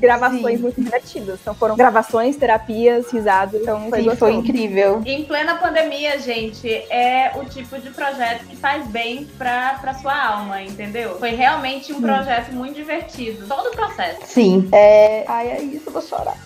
gravações 0.00 0.56
Sim. 0.56 0.62
muito 0.62 0.80
divertidas. 0.80 1.38
Então 1.40 1.54
foram 1.54 1.76
gravações, 1.76 2.36
terapias, 2.36 3.10
risadas. 3.12 3.60
Então 3.60 3.88
foi, 3.88 4.02
Sim, 4.02 4.16
foi 4.16 4.32
incrível. 4.32 5.02
Em 5.04 5.24
plena 5.24 5.56
pandemia, 5.56 6.18
gente, 6.18 6.68
é 6.68 7.32
o 7.36 7.44
tipo 7.44 7.78
de 7.78 7.90
projeto 7.90 8.46
que 8.46 8.56
faz 8.56 8.86
bem 8.88 9.28
pra, 9.38 9.78
pra 9.80 9.94
sua 9.94 10.16
alma, 10.16 10.62
entendeu? 10.62 11.18
Foi 11.18 11.30
realmente 11.30 11.92
um 11.92 11.96
Sim. 11.96 12.02
projeto 12.02 12.52
muito 12.52 12.74
divertido. 12.74 13.46
Todo 13.46 13.68
o 13.68 13.70
processo. 13.70 14.20
Sim. 14.24 14.68
É... 14.72 15.24
Ai, 15.28 15.48
é 15.48 15.62
isso, 15.62 15.84
eu 15.86 15.92
vou 15.92 16.02
chorar. 16.02 16.36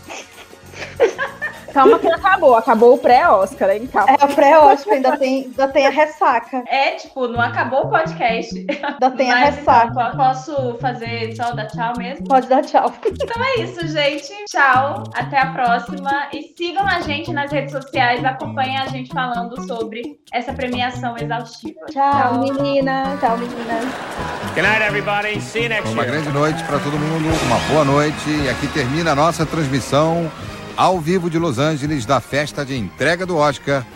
Calma 1.74 1.98
que 1.98 2.08
não 2.08 2.14
acabou. 2.14 2.54
Acabou 2.54 2.94
o 2.94 2.98
pré-Oscar, 2.98 3.70
hein? 3.70 3.88
Calma. 3.92 4.16
É, 4.20 4.24
o 4.24 4.28
pré-Oscar 4.28 4.94
ainda 4.94 5.16
tem, 5.16 5.42
ainda 5.46 5.68
tem 5.68 5.86
a 5.88 5.90
ressaca. 5.90 6.62
É, 6.68 6.92
tipo, 6.92 7.26
não 7.26 7.40
acabou 7.40 7.86
o 7.86 7.90
podcast. 7.90 8.54
Ainda 8.84 9.10
tem 9.10 9.32
a 9.32 9.36
ressaca. 9.36 9.90
Então, 9.90 10.16
posso 10.16 10.78
fazer 10.80 11.34
só 11.34 11.50
dar 11.50 11.66
tchau 11.66 11.92
mesmo? 11.98 12.28
Pode 12.28 12.46
dar 12.46 12.62
tchau. 12.62 12.92
Então 13.04 13.42
é 13.42 13.60
isso, 13.62 13.88
gente. 13.88 14.32
Tchau. 14.48 15.02
Até 15.14 15.40
a 15.40 15.46
próxima. 15.46 16.28
E 16.32 16.54
sigam 16.56 16.86
a 16.86 17.00
gente 17.00 17.32
nas 17.32 17.50
redes 17.50 17.72
sociais. 17.72 18.24
Acompanhem 18.24 18.76
a 18.76 18.86
gente 18.86 19.12
falando 19.12 19.60
sobre 19.66 20.16
essa 20.32 20.52
premiação 20.52 21.16
exaustiva. 21.18 21.80
Tchau, 21.90 22.12
tchau 22.12 22.38
menina. 22.38 23.16
Tchau, 23.18 23.36
meninas. 23.36 23.84
Good 24.54 24.62
night, 24.62 24.82
everybody. 24.84 25.40
See 25.40 25.64
you 25.64 25.68
next 25.70 25.92
Uma 25.92 26.04
grande 26.04 26.28
noite 26.28 26.62
para 26.64 26.78
todo 26.78 26.96
mundo. 26.96 27.28
Uma 27.46 27.58
boa 27.68 27.84
noite. 27.84 28.30
E 28.44 28.48
aqui 28.48 28.68
termina 28.68 29.10
a 29.10 29.14
nossa 29.16 29.44
transmissão 29.44 30.30
ao 30.76 31.00
vivo 31.00 31.30
de 31.30 31.38
Los 31.38 31.58
Angeles 31.58 32.04
da 32.04 32.20
festa 32.20 32.64
de 32.64 32.76
entrega 32.76 33.24
do 33.24 33.36
Oscar. 33.36 33.86